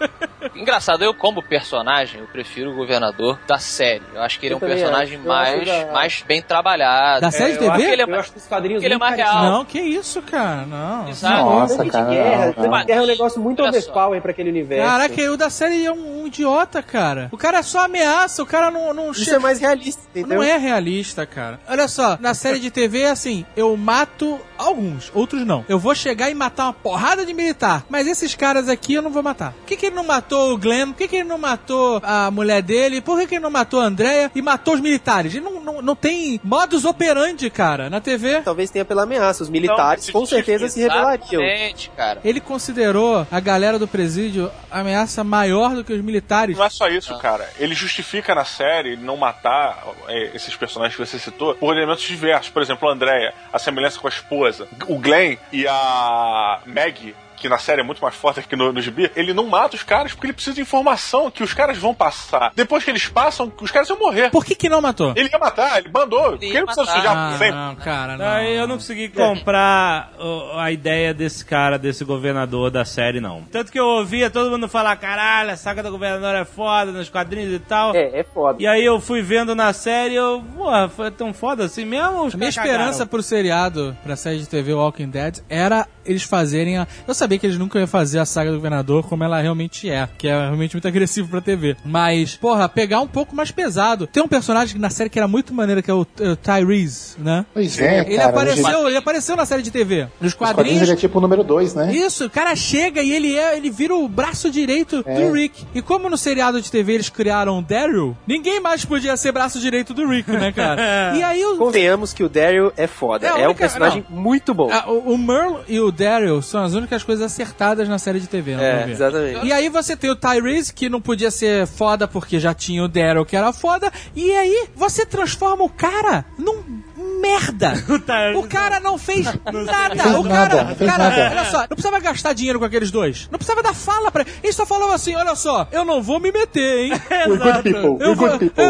Engraçado, 0.54 1.02
eu 1.04 1.12
como 1.12 1.42
personagem, 1.42 2.05
eu 2.14 2.26
prefiro 2.26 2.70
o 2.70 2.75
governador 2.75 3.38
da 3.46 3.58
série. 3.58 4.02
Eu 4.14 4.22
acho 4.22 4.38
que 4.38 4.46
ele 4.46 4.52
é 4.52 4.54
Eu 4.54 4.56
um 4.58 4.60
também 4.60 4.76
personagem 4.76 5.18
acho. 5.18 5.26
Mais, 5.28 5.66
da- 5.66 5.92
mais 5.92 6.22
bem 6.26 6.42
trabalhado. 6.42 7.20
Da 7.20 7.30
série 7.30 7.56
de 7.56 7.64
eu 7.64 7.70
TV? 7.72 7.82
Ele 7.84 8.02
é 8.02 8.04
Eu 8.04 8.08
mais- 8.08 8.20
acho 8.22 8.32
que 8.32 8.38
os 8.38 8.46
quadrinhos 8.46 8.82
ele 8.82 8.94
é 8.94 8.98
mais 8.98 9.16
real. 9.16 9.42
Não, 9.44 9.64
que 9.64 9.80
isso, 9.80 10.20
cara, 10.22 10.66
não. 10.66 11.08
Exato. 11.08 11.44
Nossa, 11.44 11.76
Tanque 11.78 11.90
cara, 11.90 12.04
de 12.04 12.14
guerra. 12.14 12.54
não, 12.56 12.64
não. 12.70 12.84
guerra 12.86 13.00
é 13.00 13.02
um 13.02 13.06
negócio 13.06 13.40
muito 13.40 13.62
overpower 13.62 14.20
pra 14.22 14.30
aquele 14.30 14.50
universo. 14.50 14.88
Caraca, 14.88 15.20
e 15.20 15.28
o 15.28 15.36
da 15.36 15.50
série 15.50 15.84
é 15.84 15.92
um, 15.92 16.22
um 16.22 16.26
idiota, 16.26 16.82
cara. 16.82 17.28
O 17.32 17.36
cara 17.36 17.62
só 17.62 17.84
ameaça, 17.84 18.42
o 18.42 18.46
cara 18.46 18.70
não, 18.70 18.92
não 18.94 19.10
Isso 19.12 19.25
chega. 19.25 19.36
é 19.36 19.38
mais 19.40 19.58
realista, 19.60 20.02
entendeu? 20.10 20.36
Não 20.38 20.42
é 20.42 20.56
realista, 20.56 21.25
cara. 21.26 21.58
Olha 21.68 21.88
só, 21.88 22.16
na 22.20 22.34
série 22.34 22.58
de 22.58 22.70
TV 22.70 23.00
é 23.02 23.10
assim: 23.10 23.44
eu 23.56 23.76
mato 23.76 24.40
alguns, 24.58 25.10
outros 25.14 25.44
não. 25.46 25.64
Eu 25.68 25.78
vou 25.78 25.94
chegar 25.94 26.30
e 26.30 26.34
matar 26.34 26.64
uma 26.64 26.72
porrada 26.72 27.25
de 27.25 27.32
militar. 27.34 27.84
Mas 27.88 28.06
esses 28.06 28.34
caras 28.34 28.68
aqui 28.68 28.94
eu 28.94 29.02
não 29.02 29.10
vou 29.10 29.22
matar. 29.22 29.52
Por 29.52 29.66
que, 29.66 29.76
que 29.76 29.86
ele 29.86 29.96
não 29.96 30.04
matou 30.04 30.52
o 30.52 30.58
Glenn? 30.58 30.88
Por 30.92 30.98
que, 30.98 31.08
que 31.08 31.16
ele 31.16 31.28
não 31.28 31.38
matou 31.38 31.95
a 32.02 32.30
mulher 32.30 32.62
dele? 32.62 33.00
Por 33.00 33.18
que, 33.18 33.26
que 33.26 33.34
ele 33.36 33.42
não 33.42 33.50
matou 33.50 33.80
a 33.80 33.84
Andrea 33.84 34.30
e 34.34 34.42
matou 34.42 34.74
os 34.74 34.80
militares? 34.80 35.34
Ele 35.34 35.44
não, 35.44 35.60
não, 35.60 35.82
não 35.82 35.96
tem 35.96 36.40
modus 36.42 36.84
operandi, 36.84 37.48
cara, 37.50 37.90
na 37.90 38.00
TV. 38.00 38.42
Talvez 38.42 38.70
tenha 38.70 38.84
pela 38.84 39.02
ameaça. 39.02 39.42
Os 39.42 39.50
militares 39.50 40.06
Não, 40.06 40.12
com 40.12 40.26
certeza 40.26 40.68
se 40.68 40.80
rebelariam. 40.80 41.42
Exatamente, 41.42 41.90
cara. 41.96 42.20
Ele 42.24 42.40
considerou 42.40 43.26
a 43.30 43.40
galera 43.40 43.78
do 43.78 43.88
presídio 43.88 44.50
ameaça 44.70 45.22
maior 45.24 45.74
do 45.74 45.84
que 45.84 45.92
os 45.92 46.00
militares. 46.00 46.56
Não 46.56 46.64
é 46.64 46.70
só 46.70 46.88
isso, 46.88 47.16
cara. 47.18 47.48
Ele 47.58 47.74
justifica 47.74 48.34
na 48.34 48.44
série 48.44 48.96
não 48.96 49.16
matar 49.16 49.84
é, 50.08 50.36
esses 50.36 50.54
personagens 50.56 50.96
que 50.96 51.04
você 51.04 51.18
citou 51.18 51.54
por 51.54 51.76
elementos 51.76 52.04
diversos. 52.04 52.50
Por 52.50 52.62
exemplo, 52.62 52.88
a 52.88 52.92
Andrea, 52.92 53.32
a 53.52 53.58
semelhança 53.58 53.98
com 53.98 54.06
a 54.06 54.10
esposa. 54.10 54.68
O 54.88 54.98
Glenn 54.98 55.36
e 55.52 55.66
a 55.66 56.60
Maggie. 56.66 57.14
Que 57.37 57.49
na 57.49 57.59
série 57.59 57.81
é 57.81 57.85
muito 57.85 58.00
mais 58.02 58.14
forte 58.14 58.40
que 58.47 58.57
no, 58.57 58.73
no 58.73 58.81
gibi, 58.81 59.11
ele 59.14 59.33
não 59.35 59.47
mata 59.47 59.76
os 59.76 59.83
caras 59.83 60.12
porque 60.12 60.26
ele 60.26 60.33
precisa 60.33 60.55
de 60.55 60.61
informação 60.62 61.31
que 61.31 61.43
os 61.43 61.52
caras 61.55 61.76
vão 61.78 61.95
passar. 61.95 62.52
Depois 62.55 62.83
que 62.85 62.90
eles 62.90 63.07
passam, 63.09 63.53
os 63.61 63.70
caras 63.70 63.88
vão 63.88 63.99
morrer. 63.99 64.31
Por 64.31 64.44
que 64.44 64.55
que 64.55 64.68
não 64.68 64.81
matou? 64.81 65.12
Ele 65.16 65.29
ia 65.31 65.38
matar, 65.38 65.79
ele 65.79 65.90
mandou. 65.92 66.31
Porque 66.33 66.46
ele 66.46 66.64
precisa 66.64 66.87
matar. 66.87 66.96
sujar 66.96 67.16
Ah, 67.16 67.33
sempre. 67.38 67.51
não, 67.53 67.75
cara, 67.77 68.16
não. 68.16 68.27
Aí 68.27 68.57
eu 68.57 68.66
não 68.66 68.77
consegui 68.77 69.09
comprar 69.09 70.11
a 70.57 70.70
ideia 70.72 71.12
desse 71.14 71.44
cara, 71.44 71.79
desse 71.79 72.05
governador 72.05 72.70
da 72.70 72.85
série, 72.85 73.20
não. 73.20 73.42
Tanto 73.51 73.70
que 73.70 73.79
eu 73.79 73.87
ouvia 73.87 74.31
todo 74.31 74.51
mundo 74.51 74.68
falar, 74.68 74.96
caralho, 74.96 75.51
a 75.51 75.57
saga 75.57 75.83
do 75.83 75.90
governador 75.90 76.35
é 76.35 76.44
foda 76.44 76.92
nos 76.92 77.09
quadrinhos 77.09 77.53
e 77.53 77.59
tal. 77.59 77.94
É, 77.94 78.20
é 78.20 78.25
foda. 78.25 78.62
E 78.62 78.66
aí 78.66 78.85
eu 78.85 79.01
fui 79.01 79.22
vendo 79.22 79.55
na 79.55 79.72
série, 79.72 80.14
eu, 80.14 80.42
porra, 80.57 80.88
foi 80.88 81.11
tão 81.11 81.33
foda 81.35 81.64
assim 81.64 81.85
mesmo? 81.85 82.25
Os 82.25 82.35
A 82.35 82.38
minha 82.38 82.49
esperança 82.51 82.90
cagaram? 82.92 83.07
pro 83.09 83.22
seriado, 83.22 83.96
pra 84.03 84.16
série 84.16 84.38
de 84.38 84.46
TV 84.49 84.72
Walking 84.72 85.09
Dead, 85.11 85.38
era 85.49 85.87
eles 86.05 86.22
fazerem 86.22 86.79
a... 86.79 86.87
Eu 87.07 87.14
sabia 87.14 87.25
que 87.38 87.46
eles 87.46 87.58
nunca 87.58 87.78
iam 87.78 87.86
fazer 87.86 88.18
a 88.18 88.24
saga 88.24 88.50
do 88.50 88.56
governador 88.56 89.04
como 89.08 89.24
ela 89.24 89.40
realmente 89.40 89.88
é, 89.90 90.08
que 90.18 90.28
é 90.28 90.32
realmente 90.38 90.74
muito 90.74 90.86
agressivo 90.88 91.28
pra 91.28 91.40
TV. 91.40 91.76
Mas, 91.84 92.36
porra, 92.36 92.68
pegar 92.68 93.00
um 93.00 93.06
pouco 93.06 93.34
mais 93.34 93.50
pesado. 93.50 94.06
Tem 94.06 94.22
um 94.22 94.28
personagem 94.28 94.78
na 94.78 94.90
série 94.90 95.10
que 95.10 95.18
era 95.18 95.26
muito 95.28 95.52
maneiro, 95.54 95.82
que 95.82 95.90
é 95.90 95.94
o, 95.94 96.06
é 96.20 96.28
o 96.30 96.36
Tyrese, 96.36 97.16
né? 97.18 97.44
Pois 97.52 97.78
é, 97.78 98.00
Ele 98.06 98.16
cara. 98.16 98.28
apareceu, 98.30 98.88
ele 98.88 98.96
apareceu 98.96 99.36
na 99.36 99.44
série 99.46 99.62
de 99.62 99.70
TV. 99.70 100.06
Nos 100.20 100.34
quadrinhos 100.34 100.56
quadrinhos. 100.56 100.82
ele 100.82 100.92
é 100.92 100.96
tipo 100.96 101.18
o 101.18 101.20
número 101.20 101.42
2, 101.44 101.74
né? 101.74 101.94
Isso, 101.94 102.26
o 102.26 102.30
cara 102.30 102.54
chega 102.54 103.02
e 103.02 103.12
ele 103.12 103.34
é, 103.36 103.56
ele 103.56 103.70
vira 103.70 103.94
o 103.94 104.08
braço 104.08 104.50
direito 104.50 105.02
É. 105.06 105.14
do 105.20 105.32
Rick. 105.32 105.64
E 105.74 105.82
como 105.82 106.08
no 106.08 106.16
seriado 106.16 106.60
de 106.60 106.70
TV 106.70 106.94
eles 106.94 107.08
criaram 107.08 107.58
o 107.58 107.62
Daryl, 107.62 108.16
ninguém 108.26 108.60
mais 108.60 108.84
podia 108.84 109.16
ser 109.16 109.32
braço 109.32 109.58
direito 109.58 109.92
do 109.94 110.06
Rick, 110.06 110.30
né, 110.30 110.52
cara? 110.52 110.80
e 111.16 111.22
aí 111.22 111.44
o, 111.44 111.56
Convenhamos 111.56 112.12
que 112.12 112.22
o 112.22 112.28
Daryl 112.28 112.72
é 112.76 112.86
foda. 112.86 113.26
É 113.26 113.30
a 113.30 113.38
É, 113.40 113.48
um 113.48 113.54
personagem 113.54 114.04
muito 114.08 114.52
bom. 114.54 114.68
Ah, 114.70 114.90
o, 114.90 115.12
o 115.14 115.18
Merle 115.18 115.58
e 115.68 115.80
o 115.80 115.90
Daryl 115.90 116.42
são 116.42 116.62
as 116.62 116.74
únicas 116.74 117.02
coisas 117.02 117.15
acertadas 117.20 117.88
na 117.88 117.98
série 117.98 118.20
de 118.20 118.26
TV, 118.26 118.57
não 118.57 118.62
É, 118.62 118.90
exatamente. 118.90 119.46
E 119.46 119.52
aí 119.52 119.68
você 119.68 119.96
tem 119.96 120.11
o 120.11 120.16
Tyrese, 120.16 120.72
que 120.72 120.88
não 120.88 121.00
podia 121.00 121.31
ser 121.31 121.66
foda 121.66 122.07
porque 122.09 122.38
já 122.38 122.55
tinha 122.55 122.83
o 122.83 122.88
Daryl, 122.88 123.24
que 123.24 123.37
era 123.37 123.52
foda. 123.52 123.92
E 124.14 124.33
aí 124.33 124.68
você 124.74 125.05
transforma 125.05 125.64
o 125.64 125.68
cara 125.68 126.24
num 126.38 126.83
merda. 127.21 127.73
Tyrese- 128.07 128.38
O 128.38 128.42
cara 128.49 128.81
não 128.81 128.99
fez 128.99 129.25
nada. 129.25 129.38
o 129.51 129.66
cara, 129.66 129.95
nada, 129.95 130.64
não 130.64 130.75
fez 130.77 130.90
cara, 130.90 131.09
nada. 131.11 131.31
olha 131.31 131.45
só, 131.47 131.59
não 131.61 131.66
precisava 131.69 132.01
gastar 132.01 132.33
dinheiro 132.33 132.59
com 132.59 132.64
aqueles 132.64 132.90
dois. 132.90 133.29
Não 133.31 133.38
precisava 133.38 133.62
dar 133.62 133.75
fala 133.75 134.11
pra 134.11 134.23
ele. 134.23 134.31
Ele 134.42 134.53
só 134.53 134.66
falou 134.66 134.90
assim: 134.92 135.14
olha 135.14 135.35
só, 135.35 135.66
eu 135.73 135.85
não 135.85 136.03
vou 136.03 136.21
me 136.21 136.31
meter, 136.33 136.87
hein? 136.87 136.92
We're 137.27 137.38
good 137.38 137.62
people, 137.62 137.97
Eu 138.05 138.14
vou, 138.14 138.29
people. 138.38 138.62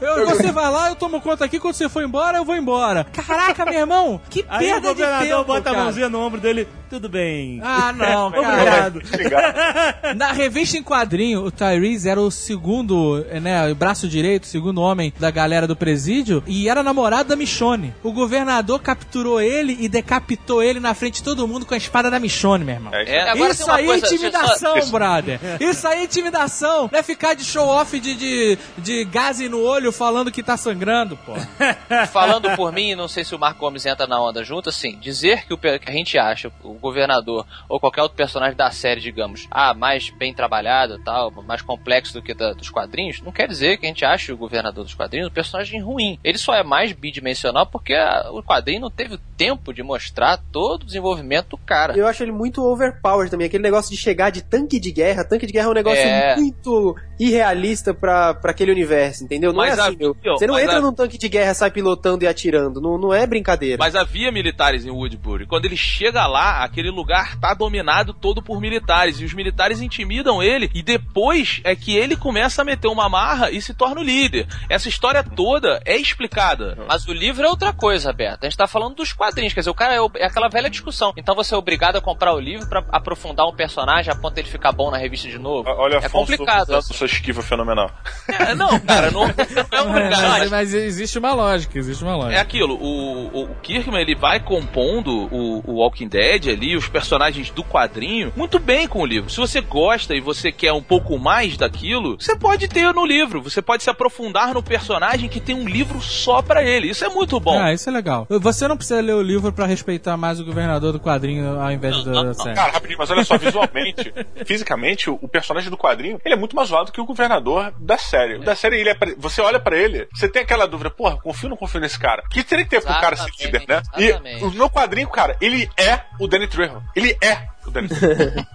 eu- 0.00 0.08
eu- 0.08 0.26
você 0.28 0.50
vai 0.52 0.70
lá, 0.70 0.88
eu 0.88 0.96
tomo 0.96 1.20
conta 1.20 1.44
aqui, 1.44 1.58
quando 1.58 1.74
você 1.74 1.88
for 1.88 2.02
embora, 2.02 2.38
eu 2.38 2.44
vou 2.44 2.56
embora. 2.56 3.04
Caraca, 3.12 3.64
meu 3.64 3.74
irmão, 3.80 4.20
que 4.30 4.44
Aí 4.48 4.66
o 4.66 4.72
perda 4.72 4.80
de 4.80 4.94
governador 5.02 5.28
tempo, 5.28 5.44
bota 5.44 5.62
cara. 5.62 5.76
a 5.78 5.82
mãozinha 5.84 6.08
no 6.08 6.20
ombro 6.20 6.40
dele, 6.40 6.68
tudo 6.90 7.08
bem. 7.08 7.60
Ah, 7.62 7.92
não, 7.92 8.30
cara. 8.32 8.52
Obrigado. 8.54 9.02
Obrigado. 9.12 10.16
Na 10.16 10.32
revista 10.32 10.76
em 10.76 10.82
quadrinho, 10.82 11.44
o 11.44 11.50
Tyrese 11.50 12.08
era 12.08 12.20
o 12.20 12.30
segundo, 12.30 13.24
né, 13.40 13.70
o 13.70 13.74
braço 13.74 14.08
direito, 14.08 14.44
o 14.44 14.46
segundo 14.46 14.80
homem 14.80 15.12
da 15.18 15.30
galera 15.30 15.66
do 15.66 15.76
presídio 15.76 16.42
e 16.46 16.68
era 16.68 16.82
namorado 16.82 17.28
da 17.28 17.36
Michonne. 17.36 17.83
O 18.02 18.12
governador 18.12 18.80
capturou 18.80 19.40
ele 19.40 19.76
e 19.80 19.88
decapitou 19.88 20.62
ele 20.62 20.80
na 20.80 20.94
frente 20.94 21.16
de 21.16 21.22
todo 21.22 21.46
mundo 21.48 21.66
com 21.66 21.74
a 21.74 21.76
espada 21.76 22.10
da 22.10 22.18
Michonne, 22.18 22.64
meu 22.64 22.74
irmão. 22.74 22.94
É 22.94 23.02
isso 23.02 23.12
aí. 23.12 23.28
agora 23.28 23.52
Isso 23.52 23.64
tem 23.64 23.72
uma 23.72 23.78
aí 23.78 23.86
coisa, 23.86 24.04
é 24.04 24.06
eu 24.06 24.08
só- 24.08 24.14
intimidação, 24.14 24.90
brother. 24.90 25.40
Isso 25.60 25.88
aí 25.88 26.00
é 26.00 26.04
intimidação. 26.04 26.88
Não 26.92 26.98
é 26.98 27.02
ficar 27.02 27.34
de 27.34 27.44
show-off 27.44 27.98
de, 27.98 28.14
de, 28.14 28.58
de 28.78 29.48
no 29.48 29.62
olho 29.62 29.90
falando 29.92 30.30
que 30.30 30.42
tá 30.42 30.56
sangrando, 30.56 31.16
pô. 31.18 31.32
Falando 32.12 32.50
por 32.56 32.72
mim, 32.72 32.94
não 32.94 33.08
sei 33.08 33.24
se 33.24 33.34
o 33.34 33.38
Marco 33.38 33.60
Gomes 33.60 33.84
entra 33.86 34.06
na 34.06 34.20
onda 34.20 34.42
junto, 34.44 34.68
assim, 34.68 34.96
dizer 34.98 35.46
que 35.46 35.54
o 35.54 35.58
que 35.58 35.68
a 35.86 35.92
gente 35.92 36.18
acha 36.18 36.50
o 36.62 36.74
governador 36.74 37.46
ou 37.68 37.78
qualquer 37.80 38.02
outro 38.02 38.16
personagem 38.16 38.56
da 38.56 38.70
série, 38.70 39.00
digamos, 39.00 39.46
ah, 39.50 39.74
mais 39.74 40.10
bem 40.10 40.32
trabalhado, 40.34 40.98
tal, 41.04 41.30
mais 41.46 41.62
complexo 41.62 42.12
do 42.14 42.22
que 42.22 42.34
da- 42.34 42.52
dos 42.52 42.70
quadrinhos, 42.70 43.20
não 43.22 43.32
quer 43.32 43.46
dizer 43.48 43.78
que 43.78 43.86
a 43.86 43.88
gente 43.88 44.04
ache 44.04 44.32
o 44.32 44.36
governador 44.36 44.84
dos 44.84 44.94
quadrinhos 44.94 45.28
um 45.28 45.32
personagem 45.32 45.80
ruim. 45.82 46.18
Ele 46.24 46.38
só 46.38 46.54
é 46.54 46.62
mais 46.62 46.92
bidimensional 46.92 47.66
porque 47.74 47.92
o 48.30 48.40
quadrinho 48.40 48.82
não 48.82 48.90
teve 48.90 49.18
tempo 49.36 49.74
de 49.74 49.82
mostrar 49.82 50.38
todo 50.52 50.82
o 50.82 50.86
desenvolvimento 50.86 51.48
do 51.48 51.58
cara. 51.58 51.96
Eu 51.98 52.06
acho 52.06 52.22
ele 52.22 52.30
muito 52.30 52.62
overpowered 52.64 53.32
também. 53.32 53.48
Aquele 53.48 53.64
negócio 53.64 53.90
de 53.90 53.96
chegar 53.96 54.30
de 54.30 54.42
tanque 54.44 54.78
de 54.78 54.92
guerra. 54.92 55.24
Tanque 55.24 55.44
de 55.44 55.52
guerra 55.52 55.66
é 55.66 55.70
um 55.70 55.74
negócio 55.74 55.98
É. 55.98 56.36
muito 56.36 56.94
irrealista 57.18 57.92
pra, 57.92 58.32
pra 58.34 58.52
aquele 58.52 58.70
universo, 58.70 59.24
entendeu? 59.24 59.50
Não 59.52 59.58
Mas 59.58 59.76
é 59.76 59.80
assim, 59.82 59.94
a- 59.94 59.98
meu. 59.98 60.16
ó, 60.28 60.32
Você 60.38 60.46
não 60.46 60.56
entra 60.56 60.76
a- 60.76 60.80
num 60.80 60.92
tanque 60.92 61.18
de 61.18 61.28
guerra, 61.28 61.52
sai 61.52 61.70
pilotando 61.72 62.24
e 62.24 62.28
atirando. 62.28 62.80
Não, 62.80 62.96
não 62.96 63.12
é 63.12 63.26
brincadeira. 63.26 63.76
Mas 63.78 63.96
havia 63.96 64.30
militares 64.30 64.84
em 64.86 64.90
Woodbury. 64.90 65.46
Quando 65.46 65.64
ele 65.64 65.76
chega 65.76 66.26
lá, 66.28 66.62
aquele 66.62 66.90
lugar 66.90 67.36
tá 67.40 67.54
dominado 67.54 68.14
todo 68.14 68.40
por 68.40 68.60
militares. 68.60 69.18
E 69.20 69.24
os 69.24 69.34
militares 69.34 69.80
intimidam 69.80 70.40
ele. 70.40 70.70
E 70.72 70.80
depois 70.82 71.60
é 71.64 71.74
que 71.74 71.96
ele 71.96 72.16
começa 72.16 72.62
a 72.62 72.64
meter 72.64 72.86
uma 72.86 73.08
marra 73.08 73.50
e 73.50 73.60
se 73.60 73.74
torna 73.74 74.00
o 74.00 74.04
líder. 74.04 74.46
Essa 74.68 74.88
história 74.88 75.24
toda 75.24 75.80
é 75.84 75.96
explicada. 75.96 76.78
Mas 76.88 77.04
o 77.06 77.12
livro 77.12 77.44
é 77.44 77.48
outra 77.48 77.63
coisa, 77.72 78.12
Beto. 78.12 78.38
A 78.42 78.48
gente 78.48 78.56
tá 78.56 78.66
falando 78.66 78.94
dos 78.96 79.12
quadrinhos, 79.12 79.52
quer 79.54 79.60
dizer, 79.60 79.70
o 79.70 79.74
cara 79.74 79.94
é, 79.94 80.00
o- 80.00 80.10
é 80.16 80.26
aquela 80.26 80.48
velha 80.48 80.68
discussão. 80.70 81.12
Então 81.16 81.34
você 81.34 81.54
é 81.54 81.56
obrigado 81.56 81.96
a 81.96 82.00
comprar 82.00 82.34
o 82.34 82.40
livro 82.40 82.68
pra 82.68 82.84
aprofundar 82.90 83.46
um 83.46 83.54
personagem 83.54 84.12
a 84.12 84.16
ponto 84.16 84.34
dele 84.34 84.48
ficar 84.48 84.72
bom 84.72 84.90
na 84.90 84.96
revista 84.98 85.28
de 85.28 85.38
novo. 85.38 85.68
Olha, 85.70 85.94
é 85.94 85.98
Afonso, 85.98 86.32
complicado. 86.32 86.74
assim. 86.74 86.94
sua 86.94 87.06
esquiva 87.06 87.42
fenomenal. 87.42 87.90
É, 88.28 88.54
não, 88.54 88.78
cara, 88.80 89.10
não, 89.10 89.26
não 89.26 89.34
é 89.34 89.76
É, 89.76 89.80
obrigado. 89.80 90.28
mas, 90.28 90.50
mas 90.50 90.74
existe 90.74 91.18
uma 91.18 91.32
lógica, 91.34 91.78
existe 91.78 92.02
uma 92.02 92.12
É 92.12 92.16
lógica. 92.16 92.40
aquilo, 92.40 92.74
o, 92.74 93.42
o, 93.42 93.54
Kirkman 93.62 94.00
ele 94.00 94.14
vai 94.14 94.40
compondo 94.40 95.28
o, 95.32 95.62
o 95.70 95.74
Walking 95.76 96.08
Dead 96.08 96.48
ali, 96.48 96.76
os 96.76 96.88
personagens 96.88 97.50
do 97.50 97.62
quadrinho, 97.64 98.32
muito 98.36 98.58
bem 98.58 98.86
com 98.88 99.00
o 99.00 99.06
livro. 99.06 99.30
Se 99.30 99.38
você 99.38 99.60
gosta 99.60 100.14
e 100.14 100.20
você 100.20 100.50
quer 100.52 100.72
um 100.72 100.82
pouco 100.82 101.18
mais 101.18 101.56
daquilo, 101.56 102.16
você 102.18 102.36
pode 102.36 102.68
ter 102.68 102.92
no 102.92 103.04
livro. 103.04 103.42
Você 103.42 103.60
pode 103.62 103.82
se 103.82 103.90
aprofundar 103.90 104.54
no 104.54 104.62
personagem 104.62 105.28
que 105.28 105.40
tem 105.40 105.54
um 105.54 105.68
livro 105.68 106.00
só 106.00 106.42
pra 106.42 106.62
ele. 106.62 106.88
Isso 106.90 107.04
é 107.04 107.08
muito 107.08 107.38
bom. 107.44 107.58
Ah, 107.60 107.72
isso 107.72 107.88
é 107.88 107.92
legal. 107.92 108.26
Você 108.28 108.66
não 108.66 108.76
precisa 108.76 109.00
ler 109.00 109.14
o 109.14 109.22
livro 109.22 109.52
pra 109.52 109.66
respeitar 109.66 110.16
mais 110.16 110.40
o 110.40 110.44
governador 110.44 110.92
do 110.92 111.00
quadrinho 111.00 111.60
ao 111.60 111.70
invés 111.70 112.02
do 112.02 112.12
da 112.12 112.34
série. 112.34 112.54
Cara, 112.56 112.72
rapidinho, 112.72 112.98
mas 112.98 113.10
olha 113.10 113.24
só, 113.24 113.36
visualmente, 113.38 114.12
fisicamente, 114.44 115.10
o, 115.10 115.28
personagem 115.28 115.70
do 115.70 115.76
quadrinho, 115.76 116.18
ele 116.24 116.34
é 116.34 116.36
muito 116.36 116.54
mais 116.56 116.68
zoado 116.68 116.92
que 116.92 117.00
o 117.00 117.04
governador 117.04 117.72
da 117.78 117.98
série. 117.98 118.36
O 118.36 118.40
da 118.40 118.54
série, 118.54 118.80
ele 118.80 118.88
é 118.90 118.94
pra- 118.94 119.14
você 119.18 119.40
olha 119.40 119.58
pra 119.60 119.76
ele, 119.76 120.08
você 120.14 120.28
tem 120.28 120.42
aquela 120.42 120.66
dúvida, 120.66 120.90
porra, 120.90 121.16
confio 121.18 121.46
ou 121.46 121.50
não 121.50 121.56
confio 121.56 121.80
nesse 121.80 121.98
cara? 121.98 122.22
Que 122.30 122.42
teria 122.42 122.64
que 122.64 122.70
ter 122.70 122.80
pro 122.80 122.92
cara 123.00 123.16
ser 123.16 123.30
líder, 123.40 123.64
né? 123.68 123.82
exatamente. 123.96 124.42
E 124.42 124.44
o 124.46 124.50
meu 124.52 124.70
quadrinho, 124.70 125.08
cara, 125.08 125.36
ele 125.40 125.68
é 125.76 126.00
o 126.20 126.26
Danny 126.26 126.46
Trejo. 126.46 126.80
Ele 126.94 127.16
é. 127.22 127.53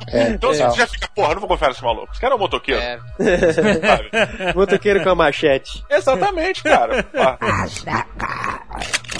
É, 0.08 0.30
Então 0.30 0.54
você 0.54 0.60
já 0.78 0.88
fica, 0.88 1.08
porra, 1.16 1.30
eu 1.30 1.34
não 1.36 1.42
vou 1.42 1.50
confiar 1.50 1.70
nesse 1.70 1.84
maluco. 1.84 2.10
Esse 2.12 2.22
cara 2.22 2.34
é 2.34 2.36
um 2.36 2.40
motoqueiro. 2.40 2.82
É? 2.82 3.00
Motoqueiro 4.56 5.04
com 5.04 5.10
a 5.10 5.16
machete. 5.16 5.84
Exatamente, 5.90 6.62
cara. 6.64 7.06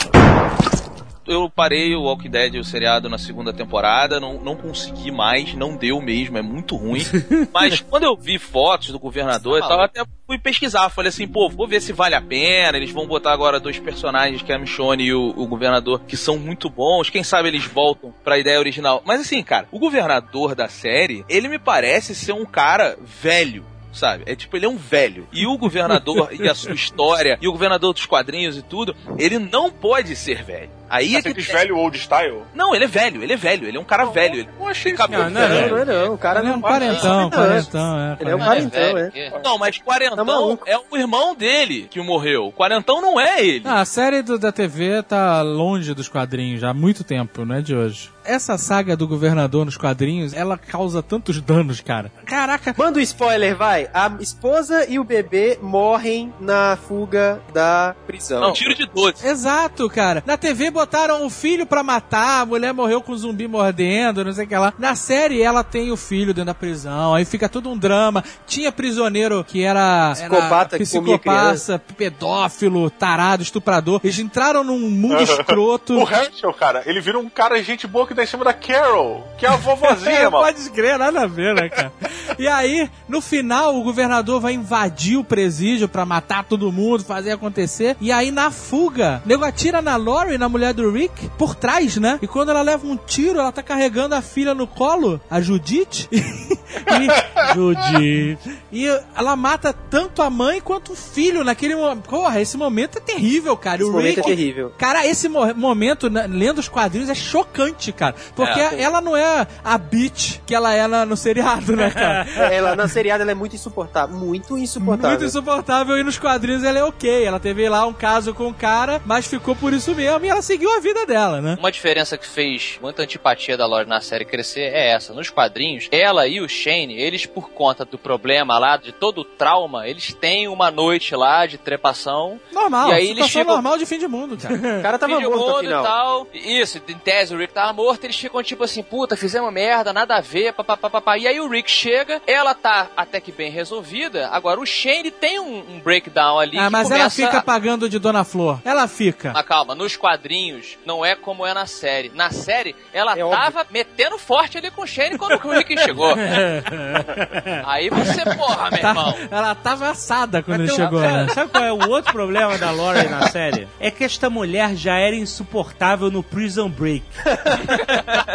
Eu 1.30 1.48
parei 1.48 1.96
o 1.96 2.02
Walking 2.02 2.32
Dead, 2.32 2.56
o 2.56 2.64
seriado, 2.64 3.08
na 3.08 3.20
segunda 3.20 3.54
temporada, 3.54 4.20
não, 4.20 4.42
não 4.42 4.56
consegui 4.56 5.12
mais, 5.12 5.54
não 5.54 5.76
deu 5.76 6.02
mesmo, 6.02 6.40
é 6.40 6.42
muito 6.42 6.76
ruim. 6.76 7.04
Mas 7.54 7.82
quando 7.82 8.06
eu 8.06 8.18
vi 8.18 8.40
fotos 8.40 8.90
do 8.90 8.98
governador 8.98 9.60
e 9.60 9.62
tal, 9.62 9.78
eu 9.78 9.84
até 9.84 10.04
fui 10.26 10.40
pesquisar, 10.40 10.90
falei 10.90 11.10
assim, 11.10 11.28
pô, 11.28 11.48
vou 11.48 11.68
ver 11.68 11.82
se 11.82 11.94
vale 11.94 12.16
a 12.16 12.22
pena. 12.22 12.76
Eles 12.76 12.90
vão 12.90 13.06
botar 13.06 13.32
agora 13.32 13.60
dois 13.60 13.78
personagens, 13.78 14.42
que 14.42 14.52
é 14.52 14.56
a 14.56 14.60
Michonne 14.60 15.04
e 15.04 15.14
o, 15.14 15.30
o 15.38 15.46
governador, 15.46 16.02
que 16.08 16.18
são 16.18 16.40
muito 16.40 16.68
bons. 16.68 17.12
Quem 17.12 17.24
sabe 17.24 17.50
eles 17.50 17.66
voltam 17.66 18.12
pra 18.24 18.40
ideia 18.40 18.58
original. 18.58 19.04
Mas 19.06 19.22
assim, 19.22 19.44
cara, 19.44 19.68
o 19.72 19.78
governador 19.78 20.56
da 20.56 20.68
série, 20.68 21.24
ele 21.30 21.48
me 21.48 21.60
parece 21.60 22.16
ser 22.16 22.34
um 22.34 22.46
cara 22.46 22.98
velho. 23.22 23.64
Sabe? 23.94 24.24
É 24.26 24.36
tipo, 24.36 24.56
ele 24.58 24.66
é 24.66 24.70
um 24.70 24.78
velho. 24.78 25.28
E 25.32 25.46
o 25.46 25.58
governador 25.58 26.30
e 26.34 26.50
a 26.50 26.56
sua 26.56 26.74
história, 26.74 27.38
e 27.40 27.48
o 27.48 27.52
governador 27.52 27.94
dos 27.94 28.08
quadrinhos 28.08 28.58
e 28.58 28.64
tudo, 28.64 28.96
ele 29.18 29.38
não 29.38 29.72
pode 29.72 30.16
ser 30.16 30.44
velho. 30.44 30.79
Aí 30.90 31.16
é 31.16 31.22
Você 31.22 31.34
que. 31.34 31.42
diz 31.42 31.48
velho 31.52 31.78
old 31.78 31.98
style? 31.98 32.42
Não, 32.54 32.74
ele 32.74 32.86
é 32.86 32.88
velho, 32.88 33.22
ele 33.24 33.34
é 33.34 33.38
velho, 33.38 33.68
ele 33.68 33.78
é 33.78 33.80
um 33.80 33.84
cara 33.84 34.06
velho. 34.06 34.36
Ele 34.40 34.50
Eu 34.60 34.68
achei 34.68 34.92
isso. 34.94 35.02
cabelo 35.02 35.24
Não, 35.26 35.30
não 35.32 35.42
é 35.42 35.48
velho. 35.48 35.62
Não, 35.62 35.70
não 35.70 35.78
é 35.78 35.86
não. 36.08 36.14
O 36.14 36.18
cara 36.18 36.40
Ele 36.40 36.48
é 36.48 36.52
não 36.52 36.58
um 36.58 36.62
quarentão, 36.62 37.30
quarentão, 37.30 38.00
é. 38.00 38.18
Ele 38.20 38.30
é 38.32 38.36
um 38.36 38.38
não 38.40 38.46
quarentão, 38.46 38.94
velho, 38.94 38.98
é. 39.00 39.10
que- 39.12 39.40
Não, 39.44 39.58
mas 39.58 39.78
Tá 39.78 39.84
quarentão 39.84 40.26
maluco. 40.26 40.64
é 40.68 40.78
o 40.78 40.98
irmão 40.98 41.36
dele 41.36 41.88
que 41.90 42.02
morreu. 42.02 42.48
O 42.48 42.52
quarentão 42.52 43.02
não 43.02 43.20
é 43.20 43.44
ele. 43.44 43.64
Ah, 43.66 43.82
a 43.82 43.86
série 43.86 44.22
do- 44.22 44.40
da 44.40 44.52
TV 44.52 45.04
tá 45.04 45.42
longe 45.42 45.94
dos 45.94 46.10
quadrinhos 46.10 46.62
já 46.62 46.70
há 46.72 46.74
muito 46.74 47.04
tempo, 47.04 47.46
não 47.46 47.56
é 47.56 47.62
de 47.62 47.76
hoje. 47.76 48.10
Essa 48.26 48.58
saga 48.60 48.96
do 48.96 49.08
governador 49.08 49.66
nos 49.66 49.76
quadrinhos, 49.78 50.34
ela 50.34 50.56
causa 50.58 51.02
tantos 51.02 51.42
danos, 51.42 51.82
cara. 51.82 52.12
Caraca, 52.26 52.76
Manda 52.78 53.00
o 53.00 53.02
spoiler, 53.02 53.56
vai. 53.56 53.90
A 53.94 54.12
esposa 54.20 54.86
e 54.88 55.00
o 55.00 55.04
bebê 55.04 55.58
morrem 55.62 56.32
na 56.40 56.78
fuga 56.78 57.42
da 57.54 57.96
prisão. 58.06 58.42
Não, 58.42 58.54
tiro 58.54 58.76
de 58.76 58.86
12. 58.86 59.26
Exato, 59.28 59.90
cara. 59.90 60.22
Na 60.28 60.38
TV 60.38 60.70
botaram 60.80 61.26
o 61.26 61.30
filho 61.30 61.66
pra 61.66 61.84
matar, 61.84 62.42
a 62.42 62.46
mulher 62.46 62.74
morreu 62.74 63.02
com 63.02 63.12
um 63.12 63.18
zumbi 63.18 63.50
mordendo, 63.50 64.24
não 64.24 64.32
sei 64.32 64.46
o 64.46 64.48
que 64.48 64.56
lá. 64.56 64.74
Na 64.80 64.96
série, 64.96 65.42
ela 65.42 65.62
tem 65.62 65.92
o 65.92 65.98
filho 65.98 66.28
dentro 66.34 66.46
da 66.46 66.54
prisão, 66.54 67.14
aí 67.14 67.26
fica 67.26 67.50
todo 67.50 67.70
um 67.70 67.78
drama. 67.78 68.24
Tinha 68.48 68.72
prisioneiro 68.72 69.44
que 69.44 69.62
era 69.62 70.12
Psicopata 70.14 70.76
era 70.78 70.86
psicopata, 70.86 71.82
pedófilo, 71.98 72.90
tarado, 72.90 73.44
estuprador. 73.44 74.00
Eles 74.04 74.18
entraram 74.20 74.64
num 74.64 74.80
mundo 74.90 75.20
escroto. 75.24 75.96
O 75.98 76.10
Herschel, 76.10 76.54
cara, 76.54 76.82
ele 76.86 77.02
vira 77.02 77.20
um 77.20 77.30
cara 77.30 77.62
gente 77.62 77.86
boa 77.86 78.08
que 78.08 78.14
dá 78.14 78.24
em 78.24 78.28
cima 78.28 78.46
da 78.46 78.54
Carol, 78.54 79.28
que 79.38 79.46
é 79.46 79.50
a 79.50 79.58
vovozinha, 79.58 80.12
É, 80.12 80.24
mano. 80.30 80.46
pode 80.46 80.70
crer, 80.70 80.98
nada 80.98 81.24
a 81.24 81.28
ver, 81.28 81.54
né, 81.56 81.68
cara? 81.68 81.92
e 82.38 82.48
aí, 82.48 82.90
no 83.08 83.20
final, 83.20 83.76
o 83.76 83.84
governador 83.84 84.40
vai 84.40 84.54
invadir 84.54 85.18
o 85.18 85.26
presídio 85.26 85.90
pra 85.90 86.06
matar 86.06 86.46
todo 86.46 86.72
mundo, 86.72 87.04
fazer 87.04 87.32
acontecer. 87.32 87.98
E 88.00 88.14
aí, 88.14 88.32
na 88.32 88.50
fuga, 88.50 89.22
o 89.26 89.28
nego 89.28 89.44
atira 89.44 89.82
na 89.82 89.98
Lori, 89.98 90.38
na 90.38 90.48
mulher 90.48 90.69
do 90.74 90.90
Rick, 90.92 91.30
por 91.38 91.56
trás, 91.56 91.98
né? 91.98 92.20
E 92.22 92.28
quando 92.28 92.50
ela 92.50 92.62
leva 92.62 92.86
um 92.86 92.98
tiro, 92.98 93.40
ela 93.40 93.52
tá 93.52 93.62
carregando 93.64 94.16
a 94.16 94.22
filha 94.22 94.54
no 94.54 94.68
colo, 94.68 95.20
a 95.30 95.40
Judith. 95.42 96.08
e, 96.12 97.54
Judith. 97.56 98.40
E 98.72 98.86
ela 99.16 99.36
mata 99.36 99.74
tanto 99.74 100.22
a 100.22 100.30
mãe 100.30 100.62
quanto 100.62 100.94
o 100.94 100.96
filho 100.96 101.44
naquele 101.44 101.76
momento. 101.76 102.08
Porra, 102.10 102.40
esse 102.42 102.58
momento 102.58 102.98
é 102.98 103.02
terrível, 103.02 103.56
cara. 103.58 103.82
Esse 103.82 103.90
o 103.90 103.94
momento 103.94 104.16
Rick, 104.18 104.20
é 104.20 104.24
terrível. 104.36 104.74
Cara, 104.78 105.06
esse 105.06 105.28
mo- 105.28 105.54
momento, 105.56 106.10
né, 106.10 106.28
lendo 106.30 106.60
os 106.60 106.68
quadrinhos, 106.70 107.10
é 107.10 107.16
chocante, 107.16 107.92
cara. 107.92 108.16
Porque 108.36 108.60
É. 108.60 108.82
ela 108.82 109.02
não 109.02 109.16
é 109.18 109.48
a 109.64 109.78
bitch 109.78 110.38
que 110.46 110.54
ela 110.54 110.74
é 110.74 110.88
na- 110.88 111.06
no 111.06 111.18
seriado, 111.18 111.76
né, 111.76 111.90
cara? 111.92 112.28
Ela, 112.60 112.76
na 112.76 112.88
seriada, 112.88 113.24
ela 113.24 113.32
é 113.32 113.36
muito 113.36 113.56
insuportável. 113.56 114.16
Muito 114.18 114.58
insuportável. 114.58 115.10
Muito 115.18 115.26
insuportável 115.26 115.98
e 115.98 116.04
nos 116.04 116.18
quadrinhos 116.18 116.64
ela 116.64 116.80
é 116.80 116.84
ok. 116.84 117.24
Ela 117.24 117.40
teve 117.40 117.68
lá 117.70 117.86
um 117.86 117.94
caso 117.94 118.34
com 118.34 118.48
o 118.48 118.54
cara, 118.54 119.02
mas 119.06 119.26
ficou 119.28 119.56
por 119.56 119.74
isso 119.74 119.94
mesmo 119.96 120.26
e 120.26 120.30
ela 120.30 120.42
seguiu 120.60 120.76
a 120.76 120.80
vida 120.82 121.06
dela, 121.06 121.42
né? 121.42 121.56
Uma 121.58 121.72
diferença 121.72 122.18
que 122.18 122.28
fez 122.28 122.78
muita 122.82 123.02
antipatia 123.04 123.56
da 123.56 123.66
Lori 123.66 123.88
na 123.88 124.02
série 124.02 124.26
crescer 124.26 124.74
é 124.74 124.90
essa. 124.92 125.14
Nos 125.14 125.30
quadrinhos, 125.30 125.88
ela 125.90 126.28
e 126.28 126.42
o 126.42 126.50
Shane, 126.50 126.94
eles, 127.00 127.26
por 127.26 127.50
conta 127.52 127.86
do 127.86 127.98
problema 127.98 128.60
lá, 128.60 128.76
de 128.76 128.92
todo 128.92 129.22
o 129.22 129.24
trauma, 129.26 129.88
eles 129.88 130.14
têm 130.14 130.48
uma 130.50 130.70
noite 130.70 131.16
lá 131.16 131.46
de 131.46 131.58
trepação. 131.58 132.40
Normal, 132.52 132.90
E 132.90 132.94
aí 132.94 133.10
eles 133.12 133.28
ficam- 133.30 133.54
normal 133.54 133.78
de 133.78 133.86
fim 133.86 133.98
de 133.98 134.08
mundo, 134.08 134.38
cara. 134.38 134.50
O 134.80 134.82
cara 134.82 135.00
tava 135.00 135.14
fim 135.16 135.22
de 135.22 135.28
morto 135.28 135.40
mundo 135.46 135.58
afinal. 135.58 135.82
e 135.82 135.88
tal. 135.88 136.28
Isso, 136.34 136.82
em 136.88 136.98
tese 136.98 137.34
o 137.34 137.38
Rick 137.38 137.54
tava 137.54 137.72
morto, 137.72 138.04
eles 138.04 138.18
ficam 138.20 138.44
tipo 138.44 138.64
assim, 138.64 138.84
puta, 138.84 139.16
fizemos 139.16 139.52
merda, 139.54 139.94
nada 139.94 140.18
a 140.18 140.22
ver, 140.22 140.54
papapá. 140.54 141.18
E 141.18 141.28
aí 141.28 141.40
o 141.40 141.48
Rick 141.48 141.72
chega, 141.72 142.22
ela 142.28 142.54
tá 142.54 142.90
até 142.98 143.22
que 143.22 143.32
bem 143.32 143.50
resolvida. 143.50 144.28
Agora 144.30 144.60
o 144.60 144.66
Shane 144.66 145.10
tem 145.12 145.40
um, 145.40 145.60
um 145.70 145.80
breakdown 145.80 146.38
ali. 146.40 146.58
Ah, 146.58 146.70
mas 146.70 146.90
ela 146.92 147.00
começa 147.00 147.16
fica 147.16 147.38
a- 147.38 147.44
pagando 147.44 147.88
de 147.90 147.98
Dona 148.00 148.24
Flor. 148.24 148.60
Ela 148.66 148.88
fica. 148.88 149.32
Mas 149.34 149.46
calma, 149.46 149.74
nos 149.76 149.96
quadrinhos 149.96 150.49
não 150.86 151.04
é 151.06 151.16
como 151.16 151.46
é 151.46 151.54
na 151.54 151.66
série. 151.66 152.12
Na 152.14 152.32
série, 152.32 152.76
ela 152.94 153.14
É 153.18 153.30
tava 153.30 153.66
metendo 153.72 154.18
forte 154.18 154.58
ali 154.58 154.70
com 154.72 154.84
o 154.84 154.88
Shane 154.88 155.18
quando 155.18 155.34
o 155.44 155.50
Rick 155.52 155.78
chegou. 155.80 156.14
Aí 157.66 157.90
você, 157.90 158.24
porra, 158.36 158.70
meu 158.72 158.80
Tá- 158.82 158.90
irmão. 158.90 159.16
ela 159.32 159.56
tava 159.56 159.90
assada 159.90 160.42
quando 160.42 160.62
Mas 160.62 160.70
ele 160.70 160.76
chegou, 160.78 161.02
sabe, 161.02 161.14
né? 161.14 161.28
sabe 161.34 161.52
qual 161.52 161.64
é 161.64 161.72
o 161.74 161.90
outro 161.90 162.12
problema 162.14 162.58
da 162.58 162.72
Laurie 162.72 163.08
na 163.10 163.28
série? 163.30 163.68
É 163.80 163.92
que 163.92 164.04
esta 164.04 164.30
mulher 164.30 164.76
já 164.76 164.98
era 164.98 165.16
insuportável 165.16 166.10
no 166.12 166.24
Prison 166.24 166.70
Break. 166.70 167.04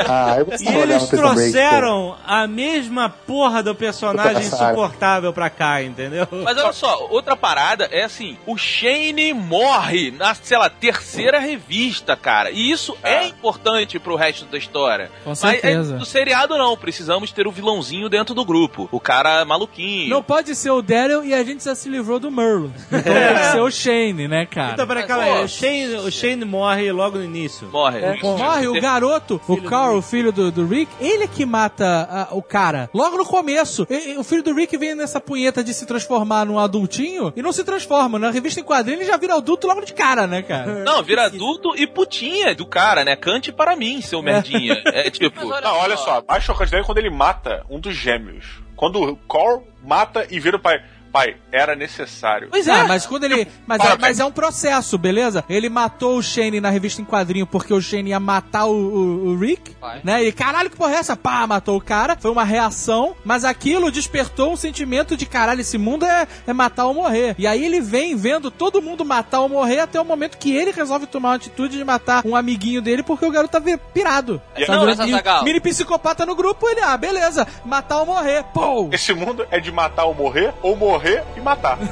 Ah, 0.09 0.37
eu 0.39 0.47
E 0.61 0.69
eles 0.69 1.09
Break, 1.09 1.17
trouxeram 1.17 2.17
a 2.27 2.47
mesma 2.47 3.09
porra 3.09 3.63
do 3.63 3.75
personagem 3.75 4.43
insuportável 4.43 5.33
pra 5.33 5.51
cá, 5.51 5.83
entendeu? 5.83 6.27
Mas 6.31 6.57
olha 6.59 6.73
só, 6.73 7.07
outra 7.11 7.37
parada 7.37 7.89
é 7.91 8.03
assim, 8.05 8.37
o 8.47 8.57
Shane 8.57 9.33
morre 9.33 10.11
na, 10.11 10.35
sei 10.35 10.59
lá, 10.59 10.69
terceira 10.69 11.39
revista, 11.39 12.04
cara. 12.17 12.51
E 12.51 12.71
isso 12.71 12.97
é 13.03 13.27
importante 13.27 13.99
pro 13.99 14.17
resto 14.17 14.45
da 14.47 14.59
história. 14.59 15.11
Com 15.25 15.31
Mas 15.31 15.39
certeza. 15.39 15.95
é, 15.95 15.99
do 15.99 16.05
seriado 16.05 16.57
não, 16.59 16.77
precisamos 16.77 17.33
ter 17.33 17.47
o 17.47 17.51
vilãozinho 17.53 18.09
dentro 18.09 18.35
do 18.35 18.45
grupo. 18.45 18.89
O 18.93 19.01
cara 19.01 19.45
maluquinho. 19.45 20.11
Não 20.11 20.23
pode 20.23 20.55
ser 20.55 20.71
o 20.71 20.83
Daryl 20.83 21.25
e 21.25 21.33
a 21.35 21.43
gente 21.43 21.65
já 21.65 21.75
se 21.75 21.89
livrou 21.89 22.19
do 22.19 22.31
Merlo. 22.31 22.73
Então 23.05 23.13
tem 23.15 23.35
que 23.35 23.53
ser 23.53 23.61
o 23.61 23.71
Shane, 23.71 24.29
né, 24.29 24.47
cara? 24.47 24.73
Então, 24.73 24.87
peraí, 24.87 25.07
calma 25.07 25.25
aí. 25.25 25.45
O 25.45 25.49
Shane, 25.49 25.95
o 25.97 26.11
Shane 26.11 26.45
morre 26.45 26.91
logo 26.93 27.19
no 27.19 27.25
início. 27.25 27.69
Morre. 27.69 27.99
É, 28.01 28.19
morre 28.23 28.67
o 28.69 28.81
garoto, 28.81 29.41
o 29.49 29.61
Carl, 29.63 29.97
o 29.99 30.03
filho 30.03 30.33
do, 30.33 30.51
do 30.51 30.67
Rick, 30.67 30.91
ele 31.01 31.25
é 31.25 31.27
que 31.27 31.45
mata 31.47 32.09
ah, 32.11 32.29
o 32.33 32.43
cara. 32.43 32.89
Logo 32.95 33.17
no 33.17 33.25
começo. 33.25 33.87
E- 33.91 34.13
e 34.13 34.19
o 34.19 34.25
filho 34.25 34.43
do 34.43 34.55
Rick 34.55 34.77
vem 34.77 34.95
nessa 34.95 35.21
punheta 35.21 35.63
de 35.63 35.73
se 35.75 35.87
transformar 35.87 36.45
num 36.47 36.59
adultinho 36.59 37.33
e 37.37 37.43
não 37.43 37.53
se 37.53 37.63
transforma. 37.65 38.19
Na 38.19 38.31
revista 38.31 38.61
em 38.61 38.65
quadrinho 38.65 38.99
ele 38.99 39.05
já 39.07 39.17
vira 39.17 39.35
adulto 39.35 39.67
logo 39.67 39.81
de 39.85 39.93
cara, 39.93 40.27
né, 40.27 40.43
cara? 40.43 40.85
Não, 40.85 41.03
vira 41.03 41.25
adulto 41.27 41.75
e 41.77 41.87
putinha 41.95 42.55
do 42.55 42.67
cara, 42.67 43.05
né? 43.05 43.17
Cante 43.17 43.53
para 43.53 43.77
mim, 43.77 44.03
seu 44.03 44.21
merdinha. 44.23 44.83
É 44.87 45.09
tipo. 45.11 45.47
Olha 45.47 45.61
Não, 45.61 45.77
olha 45.77 45.97
só, 45.97 46.23
mais 46.27 46.43
chocante 46.45 46.75
é 46.75 46.83
quando 46.83 46.99
ele 46.99 47.11
mata 47.11 47.65
um 47.71 47.81
dos 47.81 47.95
gêmeos. 47.95 48.45
Quando 48.77 49.01
o 49.01 49.17
Carl 49.17 49.63
mata 49.83 50.27
e 50.31 50.41
vira 50.41 50.57
o 50.57 50.61
pai. 50.61 50.83
Pai, 51.15 51.37
era 51.53 51.77
necessário. 51.77 52.49
Pois 52.51 52.67
é, 52.67 52.83
mas 52.89 53.07
quando 53.07 53.23
ele. 53.23 53.47
Mas 53.69 53.81
é, 53.81 53.97
mas 54.01 54.19
é 54.19 54.25
um 54.25 54.33
processo, 54.33 54.99
beleza? 54.99 55.45
Ele 55.49 55.69
matou 55.69 56.19
o 56.19 56.23
Shane 56.23 56.61
na 56.61 56.71
revista 56.71 57.01
em 57.01 57.05
quadrinho 57.05 57.47
porque 57.47 57.73
o 57.73 57.81
Shane 57.81 58.11
ia 58.11 58.19
matar 58.19 58.65
o, 58.67 58.73
o- 58.75 59.27
o 59.29 59.39
Rick, 59.39 59.77
Vai. 59.81 60.01
né? 60.03 60.25
E 60.25 60.33
caralho, 60.33 60.69
que 60.69 60.77
porra 60.77 60.95
é 60.95 60.97
essa? 60.97 61.17
Pá, 61.17 61.47
matou 61.47 61.77
o 61.77 61.81
cara. 61.81 62.17
Foi 62.21 62.33
uma 62.33 62.43
reação, 62.43 63.15
mas 63.25 63.45
aquilo 63.45 63.93
despertou 63.93 64.53
um 64.53 64.57
sentimento 64.57 65.17
de 65.17 65.25
caralho, 65.25 65.61
esse 65.61 65.79
mundo 65.79 66.05
é, 66.05 66.27
é 66.49 66.53
matar 66.53 66.87
ou 66.87 66.95
morrer. 66.95 67.37
E 67.39 67.47
aí 67.47 67.65
ele 67.65 67.81
vem 67.81 68.17
vendo 68.17 68.51
todo 68.51 68.83
mundo 68.83 69.05
matar 69.05 69.39
ou 69.43 69.49
morrer 69.49 69.79
até 69.79 70.01
o 70.01 70.05
momento 70.05 70.37
que 70.37 70.53
ele 70.53 70.73
resolve 70.73 71.07
tomar 71.07 71.29
uma 71.29 71.35
atitude 71.37 71.79
de 71.79 71.85
matar 71.85 72.23
um 72.27 72.35
amiguinho 72.35 72.83
dele 72.83 73.05
porque 73.05 73.25
o 73.25 73.31
garoto 73.31 73.53
tá 73.53 73.79
pirado. 73.93 74.43
Sabe? 74.67 74.69
Não, 74.69 74.89
E 74.89 75.15
Azaghal- 75.15 75.45
mini 75.45 75.61
psicopata 75.61 76.27
no 76.27 76.35
grupo, 76.35 76.69
ele, 76.69 76.81
ah, 76.81 76.97
beleza, 76.97 77.47
matar 77.65 77.99
ou 78.01 78.07
morrer. 78.07 78.43
Pô! 78.53 78.89
Esse 78.91 79.15
mundo 79.15 79.47
é 79.49 79.61
de 79.61 79.71
matar 79.71 80.07
ou 80.07 80.15
morrer, 80.15 80.53
ou 80.61 80.75
morrer 80.75 81.04
e 81.37 81.41
matar. 81.41 81.79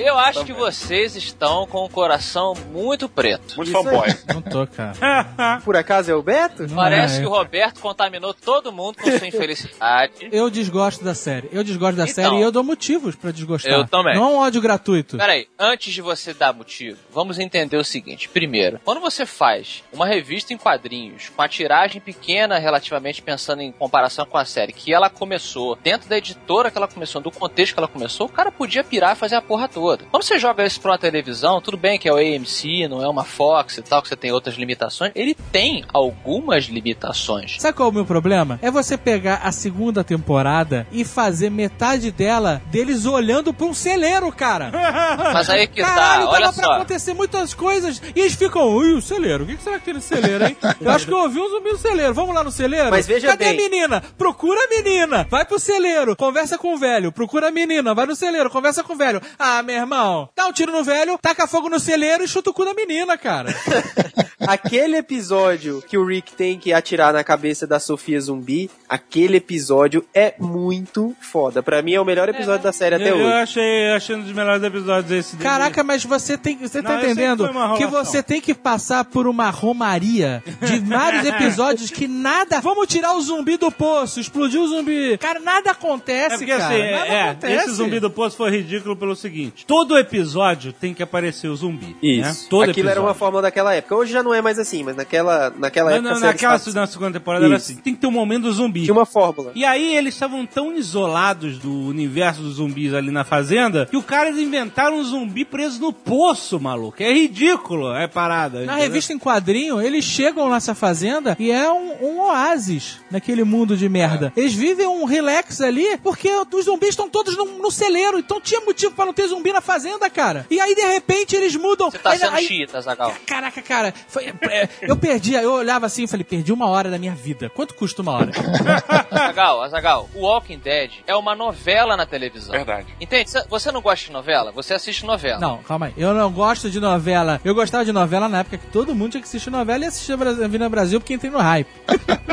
Eu 0.00 0.18
acho 0.18 0.44
que 0.44 0.52
vocês 0.52 1.14
estão 1.14 1.66
com 1.66 1.84
o 1.84 1.88
coração 1.90 2.54
muito 2.72 3.08
preto. 3.08 3.56
Muito 3.56 3.68
Isso 3.68 3.78
aí. 3.78 3.84
fanboy. 3.84 4.08
Não 4.34 4.42
tô, 4.42 4.66
cara. 4.66 5.60
Por 5.64 5.76
acaso 5.76 6.10
é 6.10 6.14
o 6.14 6.22
Beto? 6.22 6.66
Parece 6.74 7.18
é. 7.18 7.20
que 7.20 7.26
o 7.26 7.30
Roberto 7.30 7.80
contaminou 7.80 8.32
todo 8.32 8.72
mundo 8.72 8.96
com 8.96 9.10
sua 9.10 9.26
infelicidade. 9.28 10.28
Eu 10.32 10.48
desgosto 10.48 11.04
da 11.04 11.14
série. 11.14 11.48
Eu 11.52 11.62
desgosto 11.62 11.96
da 11.96 12.04
Então. 12.04 12.14
série 12.14 12.36
e 12.36 12.40
eu 12.40 12.50
dou 12.50 12.64
motivos 12.64 13.14
pra 13.14 13.30
desgostar. 13.30 13.72
Eu 13.72 13.86
também. 13.86 14.14
Não 14.14 14.22
é 14.22 14.32
um 14.32 14.36
ódio 14.38 14.60
gratuito. 14.60 15.18
Peraí, 15.18 15.46
antes 15.58 15.92
de 15.92 16.00
você 16.00 16.32
dar 16.32 16.54
motivo, 16.54 16.98
vamos 17.12 17.38
entender 17.38 17.76
o 17.76 17.84
seguinte. 17.84 18.28
Primeiro, 18.28 18.80
quando 18.84 19.00
você 19.00 19.26
faz 19.26 19.84
uma 19.92 20.06
revista 20.06 20.54
em 20.54 20.56
quadrinhos 20.56 21.28
com 21.28 21.42
a 21.42 21.48
tiragem 21.48 22.00
pequena 22.00 22.58
relativamente 22.58 23.20
pensando 23.20 23.60
em 23.60 23.70
comparação 23.72 24.24
com 24.24 24.38
a 24.38 24.44
série, 24.44 24.72
que 24.72 24.92
ela 24.94 25.10
começou 25.10 25.76
dentro 25.76 26.08
da 26.08 26.16
editora 26.16 26.70
que 26.70 26.78
ela 26.78 26.88
começou, 26.88 27.20
do 27.20 27.30
contexto 27.30 27.74
que 27.74 27.80
ela 27.80 27.88
começou, 27.88 28.26
o 28.26 28.30
cara 28.30 28.50
podia 28.50 28.82
pirar 28.82 29.14
e 29.14 29.18
fazer 29.18 29.34
a 29.36 29.42
porra 29.42 29.68
toda. 29.68 29.89
Quando 30.10 30.22
você 30.22 30.38
joga 30.38 30.64
isso 30.64 30.80
pra 30.80 30.92
uma 30.92 30.98
televisão, 30.98 31.60
tudo 31.60 31.76
bem 31.76 31.98
que 31.98 32.08
é 32.08 32.12
o 32.12 32.16
AMC, 32.16 32.88
não 32.88 33.02
é 33.02 33.08
uma 33.08 33.24
Fox 33.24 33.78
e 33.78 33.82
tal, 33.82 34.02
que 34.02 34.08
você 34.08 34.16
tem 34.16 34.32
outras 34.32 34.56
limitações, 34.56 35.12
ele 35.14 35.34
tem 35.34 35.84
algumas 35.92 36.64
limitações. 36.64 37.56
Sabe 37.58 37.76
qual 37.76 37.88
é 37.88 37.92
o 37.92 37.94
meu 37.94 38.04
problema? 38.04 38.58
É 38.62 38.70
você 38.70 38.96
pegar 38.96 39.40
a 39.44 39.52
segunda 39.52 40.02
temporada 40.04 40.86
e 40.92 41.04
fazer 41.04 41.50
metade 41.50 42.10
dela 42.10 42.60
deles 42.66 43.06
olhando 43.06 43.52
pra 43.52 43.66
um 43.66 43.74
celeiro, 43.74 44.30
cara. 44.32 44.70
Mas 45.32 45.48
aí 45.50 45.66
que 45.66 45.80
Caralho, 45.80 46.24
tá, 46.24 46.30
olha 46.30 46.40
dava 46.46 46.52
pra 46.54 46.64
só. 46.64 46.72
acontecer 46.74 47.14
muitas 47.14 47.54
coisas 47.54 48.00
e 48.14 48.20
eles 48.20 48.34
ficam, 48.34 48.68
ui, 48.74 48.94
o 48.94 49.00
celeiro, 49.02 49.44
o 49.44 49.46
que 49.46 49.56
que 49.56 49.62
será 49.62 49.78
que 49.78 49.84
tem 49.86 49.94
no 49.94 50.00
celeiro, 50.00 50.44
hein? 50.46 50.56
Eu 50.80 50.90
acho 50.90 51.06
que 51.06 51.12
eu 51.12 51.18
ouvi 51.18 51.38
um 51.38 51.48
zumbi 51.48 51.70
no 51.70 51.78
celeiro, 51.78 52.14
vamos 52.14 52.34
lá 52.34 52.42
no 52.42 52.50
celeiro? 52.50 52.90
Mas 52.90 53.06
veja 53.06 53.28
Cadê 53.28 53.44
bem. 53.46 53.54
a 53.54 53.56
menina? 53.56 54.02
Procura 54.16 54.58
a 54.64 54.68
menina, 54.68 55.26
vai 55.28 55.44
pro 55.44 55.58
celeiro, 55.58 56.16
conversa 56.16 56.56
com 56.58 56.74
o 56.74 56.78
velho, 56.78 57.12
procura 57.12 57.48
a 57.48 57.50
menina, 57.50 57.94
vai 57.94 58.06
no 58.06 58.16
celeiro, 58.16 58.48
conversa 58.50 58.82
com 58.82 58.94
o 58.94 58.96
velho. 58.96 59.20
Ah, 59.38 59.62
meu 59.62 59.74
irmão, 59.80 60.28
dá 60.36 60.46
um 60.46 60.52
tiro 60.52 60.72
no 60.72 60.84
velho, 60.84 61.18
taca 61.20 61.46
fogo 61.46 61.68
no 61.68 61.78
celeiro 61.80 62.24
e 62.24 62.28
chuta 62.28 62.50
o 62.50 62.54
cu 62.54 62.64
da 62.64 62.74
menina, 62.74 63.16
cara. 63.18 63.54
Aquele 64.46 64.96
episódio 64.96 65.82
que 65.86 65.98
o 65.98 66.04
Rick 66.04 66.32
tem 66.32 66.58
que 66.58 66.72
atirar 66.72 67.12
na 67.12 67.22
cabeça 67.22 67.66
da 67.66 67.78
Sofia 67.78 68.18
Zumbi, 68.20 68.70
aquele 68.88 69.36
episódio 69.36 70.04
é 70.14 70.34
muito 70.38 71.14
foda. 71.20 71.62
Pra 71.62 71.82
mim 71.82 71.92
é 71.92 72.00
o 72.00 72.04
melhor 72.06 72.28
episódio 72.28 72.62
da 72.62 72.72
série 72.72 72.94
até 72.94 73.10
eu, 73.10 73.18
eu 73.18 73.26
hoje. 73.26 73.34
achei, 73.34 73.90
achei 73.90 74.16
um 74.16 74.22
dos 74.22 74.32
melhores 74.32 74.62
episódios 74.62 75.12
esse 75.12 75.36
dele. 75.36 75.48
Caraca, 75.48 75.84
mas 75.84 76.04
você 76.04 76.38
tem, 76.38 76.56
você 76.56 76.80
Não, 76.80 76.90
tá 76.90 76.94
eu 76.96 77.00
sei 77.00 77.06
que 77.08 77.12
entendendo 77.12 77.48
que 77.76 77.86
você 77.86 78.22
tem 78.22 78.40
que 78.40 78.54
passar 78.54 79.04
por 79.04 79.26
uma 79.28 79.50
romaria 79.50 80.42
de 80.62 80.78
vários 80.80 81.24
episódios 81.28 81.90
que 81.90 82.08
nada. 82.08 82.60
Vamos 82.60 82.86
tirar 82.88 83.14
o 83.14 83.20
zumbi 83.20 83.56
do 83.58 83.70
poço, 83.70 84.18
explodir 84.20 84.60
o 84.60 84.66
zumbi. 84.66 85.18
Cara, 85.18 85.38
nada 85.38 85.70
acontece, 85.72 86.34
É 86.34 86.38
porque 86.38 86.56
cara. 86.56 86.64
assim, 86.66 86.90
nada 86.90 87.06
é, 87.06 87.22
acontece. 87.30 87.54
esse 87.56 87.74
zumbi 87.74 88.00
do 88.00 88.10
poço 88.10 88.36
foi 88.38 88.50
ridículo 88.50 88.96
pelo 88.96 89.14
seguinte: 89.14 89.64
todo 89.70 89.96
episódio 89.96 90.72
tem 90.72 90.92
que 90.92 91.00
aparecer 91.00 91.46
o 91.46 91.54
zumbi. 91.54 91.96
Isso. 92.02 92.42
Né? 92.42 92.46
Todo 92.50 92.62
Aquilo 92.70 92.88
era 92.88 92.94
episódio. 92.98 93.02
uma 93.04 93.14
fórmula 93.14 93.42
daquela 93.42 93.72
época. 93.72 93.94
Hoje 93.94 94.12
já 94.12 94.20
não 94.20 94.34
é 94.34 94.42
mais 94.42 94.58
assim, 94.58 94.82
mas 94.82 94.96
naquela, 94.96 95.52
naquela 95.56 95.90
Mas 95.92 96.00
época. 96.00 96.20
naquela 96.26 96.56
estava- 96.56 96.80
na 96.80 96.86
segunda 96.88 97.12
temporada 97.20 97.46
era 97.46 97.54
Isso. 97.54 97.70
assim: 97.70 97.80
tem 97.80 97.94
que 97.94 98.00
ter 98.00 98.08
um 98.08 98.10
momento 98.10 98.42
do 98.42 98.52
zumbi. 98.52 98.82
Tinha 98.82 98.92
uma 98.92 99.06
fórmula. 99.06 99.52
E 99.54 99.64
aí 99.64 99.94
eles 99.94 100.14
estavam 100.14 100.44
tão 100.44 100.74
isolados 100.76 101.56
do 101.58 101.72
universo 101.72 102.42
dos 102.42 102.54
zumbis 102.54 102.92
ali 102.92 103.12
na 103.12 103.22
fazenda 103.22 103.86
que 103.86 103.96
o 103.96 104.02
cara 104.02 104.28
eles 104.28 104.40
inventaram 104.40 104.96
um 104.98 105.04
zumbi 105.04 105.44
preso 105.44 105.80
no 105.80 105.92
poço, 105.92 106.58
maluco. 106.58 107.00
É 107.00 107.12
ridículo, 107.12 107.94
é 107.94 108.08
parada. 108.08 108.58
Na 108.58 108.64
entendeu? 108.64 108.82
revista 108.82 109.12
em 109.12 109.18
quadrinho, 109.20 109.80
eles 109.80 110.04
chegam 110.04 110.50
nessa 110.50 110.74
fazenda 110.74 111.36
e 111.38 111.48
é 111.50 111.70
um, 111.70 111.92
um 112.04 112.20
oásis 112.22 112.98
naquele 113.08 113.44
mundo 113.44 113.76
de 113.76 113.88
merda. 113.88 114.32
É. 114.36 114.40
Eles 114.40 114.52
vivem 114.52 114.88
um 114.88 115.04
relax 115.04 115.60
ali 115.60 115.96
porque 116.02 116.28
os 116.52 116.64
zumbis 116.64 116.88
estão 116.90 117.08
todos 117.08 117.36
no, 117.36 117.44
no 117.58 117.70
celeiro, 117.70 118.18
então 118.18 118.40
tinha 118.40 118.60
motivo 118.62 118.92
pra 118.94 119.06
não 119.06 119.12
ter 119.12 119.28
zumbi 119.28 119.52
na 119.52 119.59
fazenda, 119.60 120.08
cara. 120.10 120.46
E 120.50 120.60
aí, 120.60 120.74
de 120.74 120.82
repente, 120.82 121.34
eles 121.36 121.54
mudam. 121.56 121.90
Você 121.90 121.98
tá 121.98 122.10
Aí- 122.10 122.18
sendo 122.18 122.36
aí- 122.36 122.46
chita, 122.46 122.80
Zagal. 122.80 123.12
Caraca, 123.26 123.60
cara, 123.62 123.92
foi- 124.08 124.32
é, 124.42 124.68
eu 124.82 124.96
perdi, 124.96 125.34
eu 125.34 125.52
olhava 125.52 125.86
assim 125.86 126.04
e 126.04 126.08
falei, 126.08 126.24
perdi 126.24 126.52
uma 126.52 126.68
hora 126.68 126.90
da 126.90 126.98
minha 126.98 127.14
vida. 127.14 127.48
Quanto 127.50 127.74
custa 127.74 128.02
uma 128.02 128.12
hora? 128.12 128.30
Azagal, 129.10 129.62
Azagal, 129.62 130.08
o 130.14 130.20
Walking 130.22 130.58
Dead 130.58 130.90
é 131.06 131.14
uma 131.16 131.34
novela 131.34 131.96
na 131.96 132.06
televisão. 132.06 132.52
Verdade. 132.52 132.86
Entende? 133.00 133.30
Cê- 133.30 133.44
Você 133.48 133.70
não 133.72 133.80
gosta 133.80 134.06
de 134.06 134.12
novela? 134.12 134.52
Você 134.52 134.74
assiste 134.74 135.04
novela. 135.04 135.38
Não, 135.40 135.58
calma 135.62 135.86
aí. 135.86 135.94
Eu 135.96 136.14
não 136.14 136.30
gosto 136.32 136.70
de 136.70 136.80
novela. 136.80 137.40
Eu 137.44 137.54
gostava 137.54 137.84
de 137.84 137.92
novela 137.92 138.28
na 138.28 138.40
época 138.40 138.58
que 138.58 138.66
todo 138.68 138.94
mundo 138.94 139.12
tinha 139.12 139.20
que 139.20 139.28
assistir 139.28 139.50
novela 139.50 139.84
e 139.84 139.88
assistir 139.88 140.12
a 140.12 140.16
Bra- 140.16 140.30
Avenida 140.30 140.68
Brasil 140.68 141.00
porque 141.00 141.14
entrei 141.14 141.30
no 141.30 141.38
hype. 141.38 141.68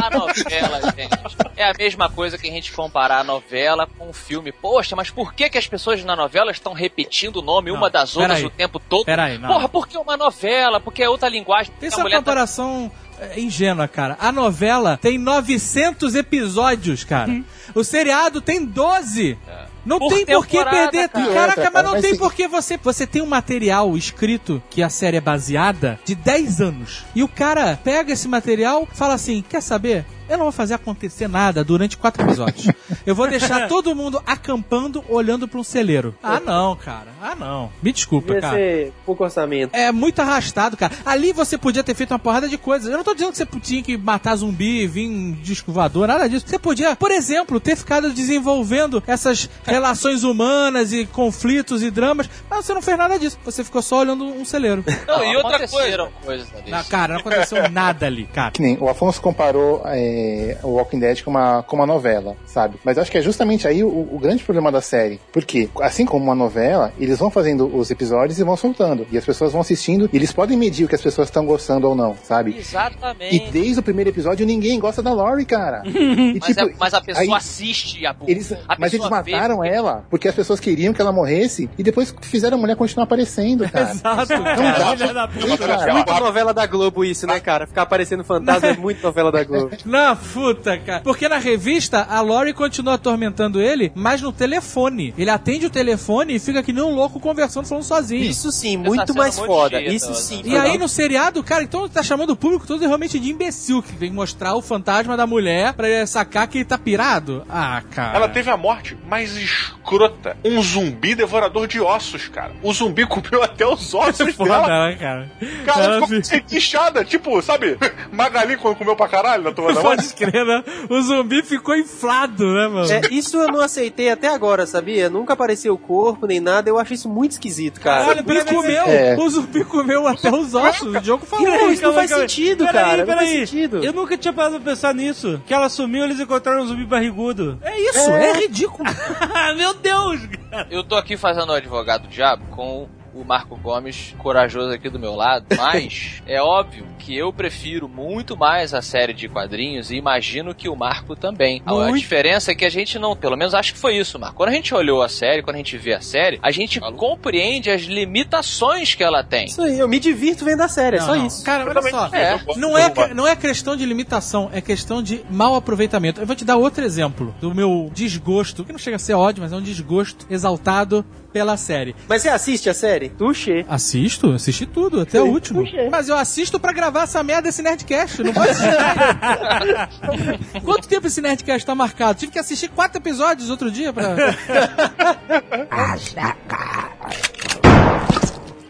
A 0.01 0.09
novela, 0.09 0.81
gente, 0.95 1.37
é 1.55 1.69
a 1.69 1.73
mesma 1.77 2.09
coisa 2.09 2.37
que 2.37 2.47
a 2.47 2.51
gente 2.51 2.71
comparar 2.71 3.19
a 3.19 3.23
novela 3.23 3.87
com 3.97 4.09
o 4.09 4.13
filme. 4.13 4.51
Poxa, 4.51 4.95
mas 4.95 5.09
por 5.09 5.33
que, 5.33 5.49
que 5.49 5.57
as 5.57 5.67
pessoas 5.67 6.03
na 6.03 6.15
novela 6.15 6.51
estão 6.51 6.73
repetindo 6.73 7.16
o 7.25 7.41
nome 7.41 7.71
Não, 7.71 7.77
uma 7.77 7.89
das 7.89 8.15
outras 8.15 8.37
peraí. 8.37 8.45
o 8.45 8.49
tempo 8.49 8.79
todo? 8.79 9.05
Peraí, 9.05 9.37
não. 9.37 9.47
Porra, 9.49 9.67
porque 9.69 9.97
é 9.97 9.99
uma 9.99 10.15
novela, 10.17 10.79
porque 10.79 11.01
é 11.01 11.09
outra 11.09 11.27
linguagem. 11.29 11.71
porque 11.71 11.87
Isso 11.87 11.99
a 11.99 12.05
é 12.07 12.09
tá- 12.11 12.17
comparação 12.17 12.91
é, 13.19 13.39
ingênua, 13.39 13.87
cara. 13.87 14.15
A 14.19 14.31
novela 14.31 14.99
tem 15.01 15.17
900 15.17 16.13
episódios, 16.15 17.03
cara. 17.03 17.41
O 17.73 17.83
seriado 17.83 18.41
tem 18.41 18.63
12. 18.63 19.37
Não 19.85 19.99
Por 19.99 20.09
tem 20.13 20.25
por 20.25 20.45
que 20.45 20.63
perder. 20.65 21.07
cara. 21.09 21.25
Caraca, 21.33 21.47
Outra, 21.61 21.63
mas 21.63 21.71
cara, 21.73 21.83
não 21.87 21.91
mas 21.93 22.01
tem 22.01 22.11
se- 22.13 22.19
por 22.19 22.33
que 22.33 22.47
você. 22.47 22.77
Você 22.77 23.07
tem 23.07 23.21
um 23.21 23.25
material 23.25 23.95
escrito 23.97 24.61
que 24.69 24.83
a 24.83 24.89
série 24.89 25.15
é 25.17 25.21
baseada 25.21 25.97
de 26.03 26.13
10 26.13 26.59
anos. 26.61 27.05
E 27.15 27.23
o 27.23 27.27
cara 27.27 27.79
pega 27.81 28.11
esse 28.11 28.27
material 28.27 28.87
fala 28.93 29.13
assim: 29.13 29.41
quer 29.47 29.61
saber? 29.61 30.05
Eu 30.29 30.37
não 30.37 30.45
vou 30.45 30.51
fazer 30.51 30.73
acontecer 30.73 31.27
nada 31.27 31.63
durante 31.63 31.97
quatro 31.97 32.23
episódios. 32.23 32.67
Eu 33.05 33.15
vou 33.15 33.27
deixar 33.27 33.67
todo 33.69 33.95
mundo 33.95 34.21
acampando 34.25 35.03
olhando 35.09 35.47
pra 35.47 35.59
um 35.59 35.63
celeiro. 35.63 36.15
Ah, 36.21 36.39
não, 36.39 36.75
cara. 36.75 37.07
Ah, 37.21 37.35
não. 37.35 37.71
Me 37.81 37.91
desculpa, 37.91 38.27
Devia 38.27 38.41
cara. 38.41 38.55
ser 38.55 38.93
pouco 39.05 39.23
orçamento. 39.23 39.75
É 39.75 39.91
muito 39.91 40.19
arrastado, 40.21 40.75
cara. 40.75 40.93
Ali 41.05 41.31
você 41.31 41.57
podia 41.57 41.83
ter 41.83 41.95
feito 41.95 42.11
uma 42.11 42.19
porrada 42.19 42.47
de 42.47 42.57
coisas. 42.57 42.89
Eu 42.89 42.97
não 42.97 43.03
tô 43.03 43.13
dizendo 43.13 43.31
que 43.31 43.37
você 43.37 43.45
tinha 43.61 43.81
que 43.81 43.97
matar 43.97 44.35
zumbi, 44.35 44.85
vir 44.87 45.09
um 45.09 45.31
disco 45.33 45.71
voador, 45.71 46.07
nada 46.07 46.27
disso. 46.27 46.45
Você 46.47 46.59
podia, 46.59 46.95
por 46.95 47.11
exemplo, 47.11 47.59
ter 47.59 47.75
ficado 47.75 48.11
desenvolvendo 48.11 49.01
essas 49.07 49.49
relações 49.65 50.23
humanas 50.23 50.91
e 50.93 51.05
conflitos 51.05 51.81
e 51.83 51.89
dramas, 51.89 52.29
mas 52.49 52.65
você 52.65 52.73
não 52.73 52.81
fez 52.81 52.97
nada 52.97 53.17
disso. 53.17 53.37
Você 53.45 53.63
ficou 53.63 53.81
só 53.81 53.99
olhando 53.99 54.25
um 54.25 54.45
celeiro. 54.45 54.83
Não, 55.07 55.23
e 55.23 55.35
outra 55.37 55.67
coisa. 55.67 56.09
coisas 56.23 56.47
ali. 56.53 56.69
Na, 56.69 56.83
cara, 56.83 57.13
não 57.13 57.21
aconteceu 57.21 57.69
nada 57.71 58.05
ali, 58.05 58.25
cara. 58.25 58.51
Que 58.51 58.61
nem 58.61 58.77
o 58.79 58.89
Afonso 58.89 59.21
comparou 59.21 59.81
é, 59.85 60.16
vender 60.17 60.57
o 60.63 60.69
Walking 60.69 60.99
Dead 60.99 61.23
como 61.23 61.37
uma, 61.37 61.63
como 61.63 61.81
uma 61.81 61.87
novela, 61.87 62.35
sabe? 62.45 62.77
Mas 62.83 62.97
eu 62.97 63.01
acho 63.03 63.11
que 63.11 63.17
é 63.17 63.21
justamente 63.21 63.67
aí 63.67 63.83
o, 63.83 63.87
o 63.87 64.19
grande 64.19 64.43
problema 64.43 64.71
da 64.71 64.81
série. 64.81 65.19
Porque, 65.31 65.69
assim 65.81 66.05
como 66.05 66.23
uma 66.23 66.35
novela, 66.35 66.91
eles 66.99 67.17
vão 67.19 67.29
fazendo 67.29 67.67
os 67.75 67.89
episódios 67.91 68.39
e 68.39 68.43
vão 68.43 68.55
soltando. 68.57 69.05
E 69.11 69.17
as 69.17 69.25
pessoas 69.25 69.51
vão 69.51 69.61
assistindo 69.61 70.09
e 70.11 70.15
eles 70.15 70.31
podem 70.31 70.57
medir 70.57 70.85
o 70.85 70.87
que 70.87 70.95
as 70.95 71.01
pessoas 71.01 71.27
estão 71.27 71.45
gostando 71.45 71.87
ou 71.87 71.95
não, 71.95 72.15
sabe? 72.23 72.51
E 72.51 72.59
Exatamente. 72.59 73.51
desde 73.51 73.79
o 73.79 73.83
primeiro 73.83 74.09
episódio 74.09 74.45
ninguém 74.45 74.79
gosta 74.79 75.01
da 75.01 75.13
Laurie, 75.13 75.45
cara. 75.45 75.83
E, 76.27 76.39
Mas, 76.39 76.55
tipo, 76.55 76.69
é- 76.69 76.73
mas 76.79 76.93
a 76.93 77.01
pessoa 77.01 77.23
aí- 77.23 77.33
assiste 77.33 78.05
a 78.05 78.15
eles, 78.27 78.51
a 78.51 78.75
mas 78.79 78.93
eles 78.93 79.05
vê, 79.05 79.09
mataram 79.11 79.55
porque- 79.57 79.69
ela 79.69 80.05
porque 80.09 80.27
as 80.27 80.35
pessoas 80.35 80.59
queriam 80.59 80.93
que 80.93 81.01
ela 81.01 81.11
morresse 81.11 81.69
e 81.77 81.83
depois 81.83 82.13
fizeram 82.21 82.57
a 82.57 82.61
mulher 82.61 82.75
continuar 82.75 83.03
aparecendo, 83.05 83.67
cara. 83.69 83.91
Exato, 83.91 84.33
Não 84.33 84.43
cara. 84.43 85.13
dá 85.13 85.27
puta. 85.27 85.57
cara. 85.57 85.93
Muito 85.93 86.13
novela 86.13 86.53
da 86.53 86.65
Globo 86.65 87.03
isso, 87.05 87.25
né, 87.27 87.39
cara? 87.39 87.67
Ficar 87.67 87.83
aparecendo 87.83 88.23
fantasma 88.23 88.69
é 88.69 88.77
muito 88.77 89.01
novela 89.01 89.31
da 89.31 89.43
Globo. 89.43 89.69
Puta, 90.15 90.77
cara. 90.77 91.01
Porque 91.01 91.27
na 91.27 91.37
revista, 91.37 92.05
a 92.09 92.21
Lori 92.21 92.53
continua 92.53 92.95
atormentando 92.95 93.61
ele, 93.61 93.91
mas 93.95 94.21
no 94.21 94.31
telefone. 94.31 95.13
Ele 95.17 95.29
atende 95.29 95.65
o 95.65 95.69
telefone 95.69 96.35
e 96.35 96.39
fica 96.39 96.61
que 96.63 96.73
nem 96.73 96.83
um 96.83 96.93
louco 96.93 97.19
conversando, 97.19 97.67
falando 97.67 97.83
sozinho. 97.83 98.23
Isso 98.23 98.51
sim, 98.51 98.77
muito 98.77 99.07
cena 99.07 99.19
mais 99.19 99.37
é 99.37 99.45
foda. 99.45 99.81
Isso 99.81 100.09
né? 100.09 100.15
sim. 100.15 100.41
E 100.45 100.57
aí 100.57 100.77
no 100.77 100.87
seriado, 100.87 101.43
cara, 101.43 101.63
então 101.63 101.87
tá 101.89 102.03
chamando 102.03 102.31
o 102.31 102.35
público 102.35 102.65
todo 102.67 102.79
realmente 102.85 103.19
de 103.19 103.29
imbecil, 103.29 103.81
que 103.81 103.93
vem 103.93 104.11
mostrar 104.11 104.55
o 104.55 104.61
fantasma 104.61 105.15
da 105.17 105.27
mulher 105.27 105.73
pra 105.73 105.87
ele 105.89 106.05
sacar 106.07 106.47
que 106.47 106.59
ele 106.59 106.65
tá 106.65 106.77
pirado. 106.77 107.45
Ah, 107.49 107.81
cara. 107.91 108.15
Ela 108.17 108.29
teve 108.29 108.49
a 108.49 108.57
morte 108.57 108.97
mais 109.07 109.35
escrota. 109.35 110.37
Um 110.43 110.61
zumbi 110.61 111.15
devorador 111.15 111.67
de 111.67 111.79
ossos, 111.79 112.27
cara. 112.27 112.51
O 112.61 112.73
zumbi 112.73 113.05
comeu 113.05 113.43
até 113.43 113.65
os 113.65 113.93
ossos 113.93 114.35
Foda, 114.35 114.49
dela. 114.51 114.87
né, 114.89 114.95
cara? 114.95 115.31
Cara, 115.65 115.83
Ela 115.83 116.07
ficou 116.07 116.41
inchada. 116.51 117.03
Tipo, 117.05 117.41
sabe? 117.41 117.77
Magali 118.11 118.57
quando 118.57 118.75
comeu 118.75 118.95
pra 118.95 119.07
caralho 119.07 119.43
na 119.43 119.51
turma 119.51 119.73
da 119.73 119.81
morte. 119.83 119.96
Pode 119.97 120.13
crer, 120.13 120.45
né? 120.45 120.63
O 120.89 121.01
zumbi 121.01 121.41
ficou 121.43 121.75
inflado, 121.75 122.45
né, 122.53 122.67
mano? 122.67 122.91
É, 122.91 123.01
isso 123.11 123.37
eu 123.37 123.47
não 123.47 123.61
aceitei 123.61 124.09
até 124.09 124.27
agora, 124.27 124.65
sabia? 124.65 125.09
Nunca 125.09 125.33
apareceu 125.33 125.73
o 125.73 125.77
corpo 125.77 126.25
nem 126.27 126.39
nada. 126.39 126.69
Eu 126.69 126.77
acho 126.79 126.93
isso 126.93 127.09
muito 127.09 127.31
esquisito, 127.33 127.81
cara. 127.81 128.11
o 128.11 128.15
zumbi 128.15 128.45
comeu, 128.45 128.83
É. 128.85 129.15
o 129.17 129.29
zumbi 129.29 129.63
comeu 129.65 130.07
até 130.07 130.29
os 130.33 130.53
ossos. 130.53 130.95
O 130.95 130.99
Diogo 131.01 131.25
falou. 131.25 131.45
Pô, 131.45 131.69
isso 131.69 131.81
não 131.83 131.93
faz 131.93 132.09
sentido, 132.11 132.65
Peraí, 132.65 132.83
cara. 132.83 132.97
Não 133.05 133.15
faz 133.15 133.19
peraí. 133.29 133.47
sentido. 133.47 133.83
Eu 133.83 133.93
nunca 133.93 134.17
tinha 134.17 134.33
parado 134.33 134.59
pra 134.59 134.71
pensar 134.71 134.93
nisso. 134.93 135.41
Que 135.45 135.53
ela 135.53 135.69
sumiu, 135.69 136.03
eles 136.03 136.19
encontraram 136.19 136.61
um 136.63 136.67
zumbi 136.67 136.85
barrigudo. 136.85 137.57
É 137.61 137.79
isso, 137.79 138.09
é, 138.11 138.33
ridículo. 138.33 138.87
Meu 139.57 139.73
Deus, 139.73 140.21
cara. 140.49 140.67
Eu 140.71 140.83
tô 140.83 140.95
aqui 140.95 141.17
fazendo 141.17 141.49
o 141.49 141.53
advogado 141.53 142.03
do 142.03 142.07
diabo 142.09 142.43
com 142.51 142.87
o 143.19 143.25
Marco 143.25 143.55
Gomes 143.57 144.15
corajoso 144.17 144.73
aqui 144.73 144.89
do 144.89 144.99
meu 144.99 145.15
lado, 145.15 145.45
mas 145.57 146.21
é 146.25 146.41
óbvio 146.41 146.85
que 146.99 147.15
eu 147.15 147.31
prefiro 147.31 147.87
muito 147.87 148.35
mais 148.37 148.73
a 148.73 148.81
série 148.81 149.13
de 149.13 149.27
quadrinhos 149.29 149.91
e 149.91 149.95
imagino 149.95 150.53
que 150.53 150.67
o 150.69 150.75
Marco 150.75 151.15
também. 151.15 151.61
A- 151.65 151.71
A 151.71 151.75
Muito. 151.75 151.99
diferença 151.99 152.51
é 152.51 152.55
que 152.55 152.65
a 152.65 152.69
gente 152.69 152.97
não, 152.99 153.15
pelo 153.15 153.37
menos 153.37 153.53
acho 153.53 153.73
que 153.73 153.79
foi 153.79 153.95
isso, 153.97 154.19
Marco. 154.19 154.35
Quando 154.35 154.49
a 154.49 154.53
gente 154.53 154.73
olhou 154.73 155.01
a 155.01 155.09
série, 155.09 155.41
quando 155.41 155.55
a 155.55 155.59
gente 155.59 155.77
vê 155.77 155.93
a 155.93 156.01
série, 156.01 156.39
a 156.41 156.51
gente 156.51 156.79
compreende 156.79 157.69
as 157.69 157.81
limitações 157.83 158.93
que 158.95 159.03
ela 159.03 159.23
tem. 159.23 159.45
Isso 159.45 159.61
aí, 159.61 159.79
eu 159.79 159.87
me 159.87 159.99
divirto 159.99 160.43
vendo 160.45 160.61
a 160.61 160.67
série, 160.67 160.97
é 160.97 161.01
só 161.01 161.15
Não, 161.15 161.25
isso. 161.25 161.43
Cara, 161.43 161.65
olha 161.69 161.81
só. 161.89 162.07
É. 162.13 162.39
Não 162.57 162.77
é, 162.77 163.13
não 163.13 163.27
é 163.27 163.35
questão 163.35 163.75
de 163.75 163.85
limitação, 163.85 164.49
é 164.51 164.59
questão 164.61 165.01
de 165.01 165.21
mau 165.29 165.55
aproveitamento. 165.55 166.19
Eu 166.21 166.25
vou 166.27 166.35
te 166.35 166.43
dar 166.45 166.57
outro 166.57 166.83
exemplo 166.83 167.33
do 167.39 167.53
meu 167.53 167.89
desgosto, 167.93 168.63
que 168.65 168.71
não 168.71 168.79
chega 168.79 168.95
a 168.95 168.99
ser 168.99 169.13
ódio, 169.13 169.41
mas 169.41 169.51
é 169.53 169.55
um 169.55 169.61
desgosto 169.61 170.25
exaltado 170.29 171.05
pela 171.31 171.55
série. 171.57 171.95
Mas 172.07 172.21
você 172.23 172.29
assiste 172.29 172.69
a 172.69 172.73
série? 172.73 173.06
Tuxê. 173.09 173.65
Assisto, 173.67 174.31
assisti 174.31 174.65
tudo, 174.65 175.01
até 175.01 175.21
o 175.21 175.25
último. 175.25 175.63
Mas 175.91 176.09
eu 176.09 176.15
assisto 176.15 176.59
pra 176.59 176.71
gravar 176.71 177.03
essa 177.03 177.21
merda 177.23 177.43
desse 177.43 177.61
Nerdcast, 177.61 178.23
não 178.23 178.33
mais. 178.33 178.57
Quanto 180.63 180.87
tempo 180.87 181.07
esse 181.07 181.21
Nerdcast 181.21 181.65
tá 181.65 181.75
marcado? 181.75 182.19
Tive 182.19 182.31
que 182.31 182.39
assistir 182.39 182.69
quatro 182.69 182.99
episódios 182.99 183.49
outro 183.49 183.71
dia 183.71 183.93
pra... 183.93 184.15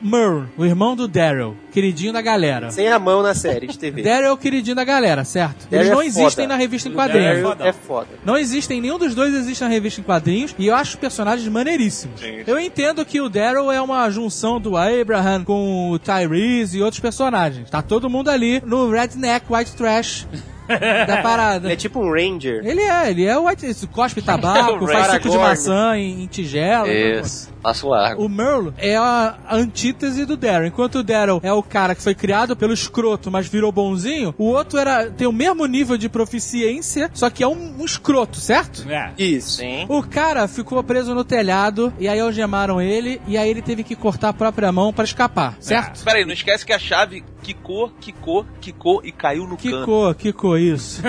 Merle, 0.08 0.48
o 0.58 0.66
irmão 0.66 0.96
do 0.96 1.08
Daryl, 1.08 1.56
queridinho 1.72 2.14
da 2.14 2.22
galera. 2.22 2.72
Sem 2.72 2.88
a 2.88 2.98
mão 2.98 3.22
na 3.22 3.34
série 3.36 3.68
de 3.68 3.78
TV. 3.78 4.02
Daryl 4.02 4.30
é 4.30 4.32
o 4.32 4.38
queridinho 4.38 4.76
da 4.76 4.84
galera, 4.84 5.24
certo? 5.26 5.68
Daryl 5.70 5.84
Eles 5.86 5.92
não 5.92 6.02
é 6.02 6.06
existem 6.06 6.46
foda. 6.46 6.48
na 6.48 6.56
revista 6.56 6.90
em 6.90 6.94
quadrinhos. 6.94 7.42
Daryl 7.44 7.66
É 7.68 7.74
foda. 7.74 8.08
Não 8.26 8.38
existem, 8.38 8.80
nenhum 8.82 8.98
dos 8.98 9.14
dois 9.14 9.34
existe 9.36 9.62
na 9.62 9.68
revista 9.70 10.00
em 10.02 10.04
quadrinhos, 10.04 10.56
e 10.58 10.68
eu 10.68 10.76
acho 10.76 10.92
os 10.92 10.96
personagens 10.96 11.48
maneiríssimos. 11.48 12.22
Sim. 12.22 12.44
Eu 12.48 12.60
entendo 12.60 13.06
que 13.06 13.20
o 13.22 13.30
Daryl 13.30 13.72
é 13.72 13.82
uma 13.82 14.10
junção 14.10 14.60
do 14.60 14.78
Abraham 14.78 15.44
com 15.44 15.92
o 15.92 16.00
Tyrese 16.00 16.78
e 16.78 16.82
outros 16.82 17.00
personagens. 17.02 17.70
Tá 17.70 17.82
todo 17.82 18.10
mundo 18.10 18.30
ali 18.30 18.62
no 18.66 18.90
redneck 18.90 19.46
white 19.52 19.76
trash 19.76 20.26
da 20.68 21.22
parada. 21.22 21.68
Ele 21.68 21.74
é 21.74 21.78
tipo 21.78 22.00
um 22.00 22.12
Ranger. 22.12 22.66
Ele 22.66 22.82
é, 22.82 23.10
ele 23.10 23.26
é 23.26 23.38
o 23.38 23.48
white, 23.48 23.88
cospe 23.88 24.22
tabaco, 24.24 24.84
O 24.84 24.88
faz 24.88 25.14
suco 25.14 25.30
de 25.30 25.38
maçã 25.38 25.98
em, 25.98 26.24
em 26.24 26.28
tigela. 26.28 26.88
Isso. 26.88 27.50
Passo 27.62 27.90
largo. 27.90 28.24
O 28.24 28.30
Merle 28.30 28.74
é 28.78 28.96
a 28.96 29.38
antítese 29.52 30.26
do 30.26 30.38
Daryl. 30.38 30.68
Enquanto 30.68 31.00
o 31.00 31.04
Daryl 31.04 31.40
é 31.44 31.52
o 31.52 31.64
cara 31.64 31.96
que 31.96 32.02
foi 32.02 32.16
criado 32.16 32.56
pelo 32.56 32.74
escroto, 32.74 33.30
mas 33.30 33.48
virou 33.48 33.72
bonzinho, 33.72 34.34
o 34.38 34.46
outro 34.46 34.80
era 34.80 35.10
tem 35.10 35.28
o 35.28 35.34
mesmo 35.34 35.66
nível 35.66 35.98
de 35.98 36.08
proficiência, 36.08 37.10
só 37.14 37.30
que 37.30 37.44
é 37.44 37.48
um, 37.48 37.76
um 37.80 37.86
escroto, 37.86 38.38
certo? 38.38 38.90
É. 38.90 39.12
Isso. 39.18 39.58
Sim. 39.58 39.86
O 39.90 40.02
cara 40.04 40.48
ficou 40.48 40.82
preso 40.84 41.14
no 41.14 41.24
telhado 41.24 41.94
e 42.00 42.08
aí 42.08 42.20
algemaram 42.20 42.82
ele 42.82 43.22
e 43.28 43.38
aí 43.38 43.50
ele 43.50 43.62
teve 43.62 43.84
que 43.84 43.96
cortar 43.96 44.30
a 44.30 44.34
própria 44.34 44.72
mão 44.72 44.94
pra 44.94 45.04
escapar, 45.04 45.56
certo? 45.60 46.04
Peraí, 46.04 46.26
não 46.26 46.34
esquece 46.34 46.66
que 46.66 46.74
a 46.74 46.80
chave 46.80 47.24
quicou, 47.42 47.92
quicou, 48.00 48.46
quicou 48.60 49.02
e 49.04 49.12
caiu 49.12 49.44
no 49.48 49.58
cano. 49.58 49.80
Quicou, 49.80 50.16
quicou 50.16 50.57
isso. 50.58 51.02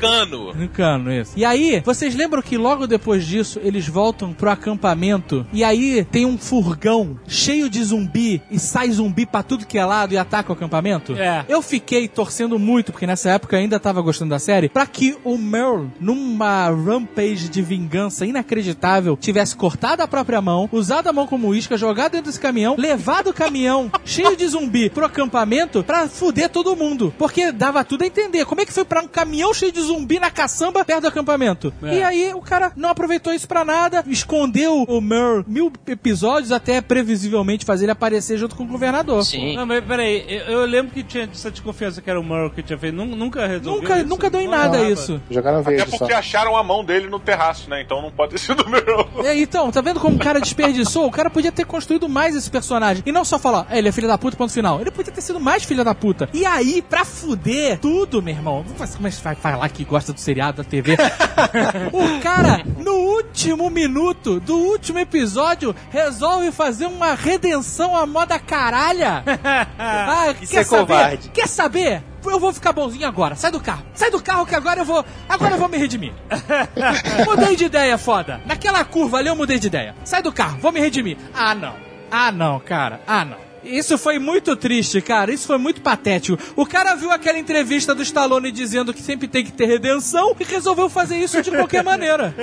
Cano. 0.00 0.54
No 0.54 0.68
cano, 0.68 1.12
isso. 1.12 1.32
E 1.36 1.44
aí, 1.44 1.82
vocês 1.84 2.14
lembram 2.14 2.42
que 2.42 2.56
logo 2.56 2.86
depois 2.86 3.26
disso 3.26 3.60
eles 3.62 3.86
voltam 3.88 4.32
pro 4.32 4.50
acampamento 4.50 5.46
e 5.52 5.64
aí 5.64 6.04
tem 6.04 6.24
um 6.24 6.38
furgão 6.38 7.18
cheio 7.26 7.68
de 7.68 7.82
zumbi 7.82 8.40
e 8.50 8.58
sai 8.58 8.90
zumbi 8.90 9.26
pra 9.26 9.42
tudo 9.42 9.66
que 9.66 9.78
é 9.78 9.84
lado 9.84 10.12
e 10.14 10.18
ataca 10.18 10.50
o 10.50 10.54
acampamento? 10.54 11.14
É. 11.16 11.44
Eu 11.48 11.62
fiquei 11.62 12.08
torcendo 12.08 12.58
muito, 12.58 12.92
porque 12.92 13.06
nessa 13.06 13.30
época 13.30 13.56
eu 13.56 13.60
ainda 13.60 13.80
tava 13.80 14.00
gostando 14.00 14.30
da 14.30 14.38
série, 14.38 14.68
pra 14.68 14.86
que 14.86 15.16
o 15.24 15.36
Merle, 15.36 15.90
numa 16.00 16.68
rampage 16.70 17.48
de 17.48 17.62
vingança 17.62 18.26
inacreditável, 18.26 19.16
tivesse 19.16 19.56
cortado 19.56 20.02
a 20.02 20.08
própria 20.08 20.40
mão, 20.40 20.68
usado 20.72 21.08
a 21.08 21.12
mão 21.12 21.26
como 21.26 21.54
isca, 21.54 21.76
jogado 21.76 22.12
dentro 22.12 22.26
desse 22.26 22.40
caminhão, 22.40 22.76
levado 22.78 23.30
o 23.30 23.34
caminhão 23.34 23.90
cheio 24.04 24.36
de 24.36 24.46
zumbi 24.46 24.90
pro 24.90 25.04
acampamento 25.04 25.82
pra 25.82 26.08
fuder 26.08 26.48
todo 26.48 26.76
mundo. 26.76 27.14
Porque 27.18 27.52
dava 27.52 27.84
tudo 27.84 28.02
a 28.02 28.06
entender. 28.06 28.44
Como 28.44 28.60
é 28.60 28.66
que 28.66 28.67
foi 28.72 28.84
pra 28.84 29.00
um 29.02 29.08
caminhão 29.08 29.52
cheio 29.54 29.72
de 29.72 29.80
zumbi 29.80 30.18
na 30.18 30.30
caçamba 30.30 30.84
perto 30.84 31.02
do 31.02 31.08
acampamento? 31.08 31.72
É. 31.82 31.94
E 31.98 32.02
aí 32.02 32.34
o 32.34 32.40
cara 32.40 32.72
não 32.76 32.88
aproveitou 32.90 33.32
isso 33.32 33.46
pra 33.48 33.64
nada, 33.64 34.04
escondeu 34.06 34.82
o 34.88 35.00
Merle 35.00 35.44
mil 35.46 35.72
episódios 35.86 36.52
até 36.52 36.80
previsivelmente 36.80 37.64
fazer 37.64 37.84
ele 37.86 37.92
aparecer 37.92 38.38
junto 38.38 38.54
com 38.56 38.64
o 38.64 38.66
governador. 38.66 39.24
Sim. 39.24 39.56
Não, 39.56 39.66
mas 39.66 39.84
peraí, 39.84 40.24
eu, 40.28 40.60
eu 40.60 40.66
lembro 40.66 40.92
que 40.92 41.02
tinha 41.02 41.24
essa 41.32 41.50
desconfiança 41.50 42.00
que 42.02 42.08
era 42.10 42.20
o 42.20 42.24
Merle 42.24 42.50
que 42.50 42.62
tinha 42.62 42.78
feito. 42.78 42.94
Nun- 42.94 43.16
Nunca 43.18 43.46
resolveu 43.46 43.82
Nunca, 43.82 43.98
isso? 43.98 44.08
nunca 44.08 44.30
deu 44.30 44.40
em 44.40 44.44
Não 44.44 44.50
nada 44.52 44.78
lembrava. 44.78 44.92
isso. 44.92 45.20
Jogaram 45.30 45.58
Até 45.60 45.70
verde 45.70 45.90
só. 45.90 45.98
porque 45.98 46.12
acharam 46.12 46.56
a 46.56 46.62
mão 46.62 46.84
dele 46.84 47.08
no 47.08 47.18
terraço, 47.18 47.68
né? 47.68 47.82
Então 47.82 48.00
não 48.02 48.10
pode 48.10 48.32
ter 48.32 48.38
sido 48.38 48.62
o 48.62 48.68
meu. 48.70 49.24
É, 49.24 49.38
então, 49.38 49.70
tá 49.70 49.80
vendo 49.80 49.98
como 50.00 50.16
o 50.16 50.18
cara 50.18 50.40
desperdiçou? 50.40 51.06
O 51.06 51.10
cara 51.10 51.28
podia 51.30 51.50
ter 51.52 51.64
construído 51.66 52.08
mais 52.08 52.34
esse 52.36 52.50
personagem. 52.50 53.02
E 53.06 53.12
não 53.12 53.24
só 53.24 53.38
falar, 53.38 53.66
"É, 53.70 53.78
ele 53.78 53.88
é 53.88 53.92
filho 53.92 54.06
da 54.08 54.16
puta, 54.18 54.36
ponto 54.36 54.52
final. 54.52 54.80
Ele 54.80 54.90
podia 54.90 55.12
ter 55.12 55.20
sido 55.20 55.40
mais 55.40 55.64
filho 55.64 55.84
da 55.84 55.94
puta. 55.94 56.28
E 56.32 56.44
aí, 56.46 56.80
pra 56.82 57.04
fuder 57.04 57.78
tudo, 57.80 58.22
meu 58.22 58.34
irmão, 58.34 58.57
mas 58.78 58.94
como 58.94 59.08
é 59.08 59.10
que 59.10 59.22
vai 59.22 59.34
falar 59.34 59.68
que 59.68 59.84
gosta 59.84 60.12
do 60.12 60.20
seriado 60.20 60.62
da 60.62 60.68
TV? 60.68 60.96
o 61.92 62.20
cara, 62.20 62.62
no 62.78 62.92
último 62.92 63.70
minuto 63.70 64.40
do 64.40 64.56
último 64.56 64.98
episódio, 64.98 65.74
resolve 65.90 66.50
fazer 66.52 66.86
uma 66.86 67.14
redenção 67.14 67.96
à 67.96 68.06
moda 68.06 68.38
caralha. 68.38 69.22
Ah, 69.78 70.34
Isso 70.40 70.52
quer 70.52 70.60
é 70.60 70.64
saber? 70.64 70.80
covarde. 70.86 71.30
Quer 71.30 71.46
saber? 71.48 72.02
Eu 72.24 72.40
vou 72.40 72.52
ficar 72.52 72.72
bonzinho 72.72 73.06
agora. 73.06 73.34
Sai 73.36 73.50
do 73.50 73.60
carro. 73.60 73.84
Sai 73.94 74.10
do 74.10 74.22
carro 74.22 74.44
que 74.44 74.54
agora 74.54 74.80
eu 74.80 74.84
vou. 74.84 75.04
Agora 75.28 75.54
eu 75.54 75.58
vou 75.58 75.68
me 75.68 75.76
redimir. 75.78 76.12
mudei 77.24 77.56
de 77.56 77.64
ideia, 77.64 77.96
foda. 77.96 78.40
Naquela 78.44 78.84
curva 78.84 79.18
ali 79.18 79.28
eu 79.28 79.36
mudei 79.36 79.58
de 79.58 79.66
ideia. 79.68 79.94
Sai 80.04 80.22
do 80.22 80.32
carro, 80.32 80.58
vou 80.60 80.72
me 80.72 80.80
redimir. 80.80 81.16
Ah, 81.34 81.54
não. 81.54 81.74
Ah, 82.10 82.32
não, 82.32 82.58
cara. 82.60 83.00
Ah, 83.06 83.24
não. 83.24 83.47
Isso 83.64 83.98
foi 83.98 84.18
muito 84.18 84.54
triste, 84.56 85.00
cara. 85.00 85.32
Isso 85.32 85.46
foi 85.46 85.58
muito 85.58 85.80
patético. 85.80 86.38
O 86.56 86.64
cara 86.66 86.94
viu 86.94 87.10
aquela 87.10 87.38
entrevista 87.38 87.94
do 87.94 88.02
Stallone 88.02 88.50
dizendo 88.52 88.94
que 88.94 89.02
sempre 89.02 89.26
tem 89.28 89.44
que 89.44 89.52
ter 89.52 89.66
redenção 89.66 90.34
e 90.38 90.44
resolveu 90.44 90.88
fazer 90.88 91.16
isso 91.18 91.40
de 91.42 91.50
qualquer 91.50 91.82
maneira. 91.84 92.34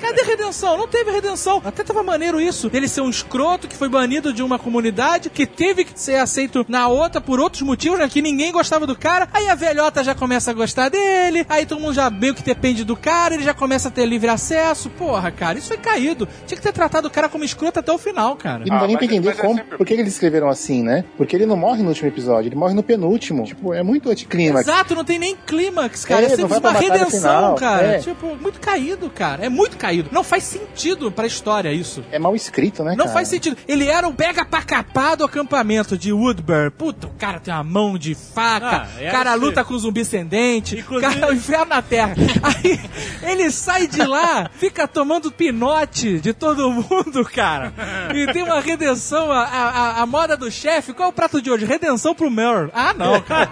Cadê 0.00 0.22
redenção? 0.22 0.76
Não 0.76 0.88
teve 0.88 1.10
redenção. 1.10 1.62
Até 1.64 1.82
tava 1.84 2.02
maneiro 2.02 2.40
isso. 2.40 2.70
Ele 2.72 2.88
ser 2.88 3.00
um 3.00 3.10
escroto 3.10 3.68
que 3.68 3.76
foi 3.76 3.88
banido 3.88 4.32
de 4.32 4.42
uma 4.42 4.58
comunidade, 4.58 5.30
que 5.30 5.46
teve 5.46 5.84
que 5.84 5.98
ser 5.98 6.16
aceito 6.16 6.64
na 6.68 6.88
outra 6.88 7.20
por 7.20 7.40
outros 7.40 7.62
motivos, 7.62 7.98
né? 7.98 8.08
Que 8.08 8.20
ninguém 8.22 8.52
gostava 8.52 8.86
do 8.86 8.96
cara. 8.96 9.28
Aí 9.32 9.48
a 9.48 9.54
velhota 9.54 10.02
já 10.02 10.14
começa 10.14 10.50
a 10.50 10.54
gostar 10.54 10.88
dele. 10.88 11.46
Aí 11.48 11.66
todo 11.66 11.80
mundo 11.80 11.94
já 11.94 12.10
meio 12.10 12.34
que 12.34 12.42
depende 12.42 12.84
do 12.84 12.96
cara. 12.96 13.34
Ele 13.34 13.42
já 13.44 13.54
começa 13.54 13.88
a 13.88 13.90
ter 13.90 14.06
livre 14.06 14.28
acesso. 14.28 14.90
Porra, 14.90 15.30
cara, 15.30 15.58
isso 15.58 15.68
foi 15.68 15.76
caído. 15.78 16.28
Tinha 16.46 16.56
que 16.56 16.62
ter 16.62 16.72
tratado 16.72 17.08
o 17.08 17.10
cara 17.10 17.28
como 17.28 17.44
escroto 17.44 17.78
até 17.78 17.92
o 17.92 17.98
final, 17.98 18.36
cara. 18.36 18.62
E 18.66 18.70
não 18.70 18.78
dá 18.78 18.84
Ah, 18.84 18.86
nem 18.86 18.96
pra 18.96 19.06
mas- 19.06 19.14
entender 19.16 19.30
é 19.30 19.34
como, 19.34 19.54
sempre- 19.56 19.78
por 19.78 19.86
que 19.86 19.94
eles 19.94 20.12
escreveram 20.12 20.48
assim 20.48 20.63
assim, 20.64 20.82
né? 20.82 21.04
Porque 21.16 21.36
ele 21.36 21.46
não 21.46 21.56
morre 21.56 21.82
no 21.82 21.88
último 21.90 22.08
episódio, 22.08 22.48
ele 22.48 22.56
morre 22.56 22.74
no 22.74 22.82
penúltimo. 22.82 23.44
Tipo, 23.44 23.74
é 23.74 23.82
muito 23.82 24.10
anticlímax. 24.10 24.66
Exato, 24.66 24.94
não 24.94 25.04
tem 25.04 25.18
nem 25.18 25.36
clímax, 25.36 26.04
cara. 26.04 26.26
É, 26.26 26.32
É, 26.32 26.44
uma 26.44 26.72
redenção, 26.72 27.10
final, 27.20 27.54
cara. 27.56 27.86
é. 27.86 27.98
Tipo, 27.98 28.34
muito 28.36 28.58
caído, 28.60 29.10
cara. 29.10 29.44
É 29.44 29.48
muito 29.48 29.76
caído. 29.76 30.08
Não 30.10 30.24
faz 30.24 30.44
sentido 30.44 31.10
pra 31.12 31.26
história 31.26 31.72
isso. 31.72 32.02
É 32.10 32.18
mal 32.18 32.34
escrito, 32.34 32.82
né, 32.82 32.90
Não 32.92 33.04
cara? 33.04 33.10
faz 33.10 33.28
sentido. 33.28 33.56
Ele 33.68 33.86
era 33.86 34.08
o 34.08 34.14
pega 34.14 34.44
pra 34.44 34.62
capar 34.62 35.16
do 35.16 35.24
acampamento 35.24 35.96
de 35.98 36.12
Woodburn. 36.12 36.70
Puta, 36.70 37.06
o 37.06 37.10
cara 37.10 37.38
tem 37.40 37.52
uma 37.52 37.62
mão 37.64 37.98
de 37.98 38.14
faca, 38.14 38.88
Ah, 38.98 39.10
cara 39.10 39.30
assim. 39.32 39.40
luta 39.40 39.64
com 39.64 39.78
zumbi 39.78 40.00
ascendente, 40.00 40.76
o 40.76 40.78
Inclusive- 40.80 41.14
cara 41.20 41.32
o 41.32 41.34
inferno 41.36 41.66
na 41.66 41.82
terra. 41.82 42.14
Aí 42.42 42.80
ele 43.22 43.50
sai 43.50 43.86
de 43.86 44.02
lá, 44.02 44.50
fica 44.54 44.86
tomando 44.88 45.30
pinote 45.30 46.18
de 46.20 46.32
todo 46.32 46.70
mundo, 46.70 47.24
cara. 47.24 47.72
E 48.14 48.32
tem 48.32 48.42
uma 48.42 48.60
redenção, 48.60 49.30
a, 49.30 49.42
a, 49.44 50.02
a 50.02 50.06
moda 50.06 50.36
do 50.36 50.50
chefe. 50.54 50.92
Qual 50.92 51.08
é 51.08 51.10
o 51.10 51.14
prato 51.14 51.42
de 51.42 51.50
hoje? 51.50 51.64
Redenção 51.66 52.14
pro 52.14 52.30
Mel. 52.30 52.70
Ah, 52.72 52.94
não, 52.94 53.20
cara. 53.20 53.50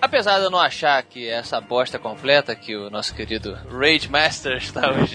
Apesar 0.00 0.38
de 0.40 0.44
eu 0.44 0.50
não 0.50 0.58
achar 0.58 1.00
que 1.04 1.28
essa 1.28 1.60
bosta 1.60 1.96
completa 1.98 2.56
que 2.56 2.76
o 2.76 2.90
nosso 2.90 3.14
querido 3.14 3.56
Rage 3.70 4.10
Master 4.10 4.56
está 4.56 4.90
hoje 4.90 5.14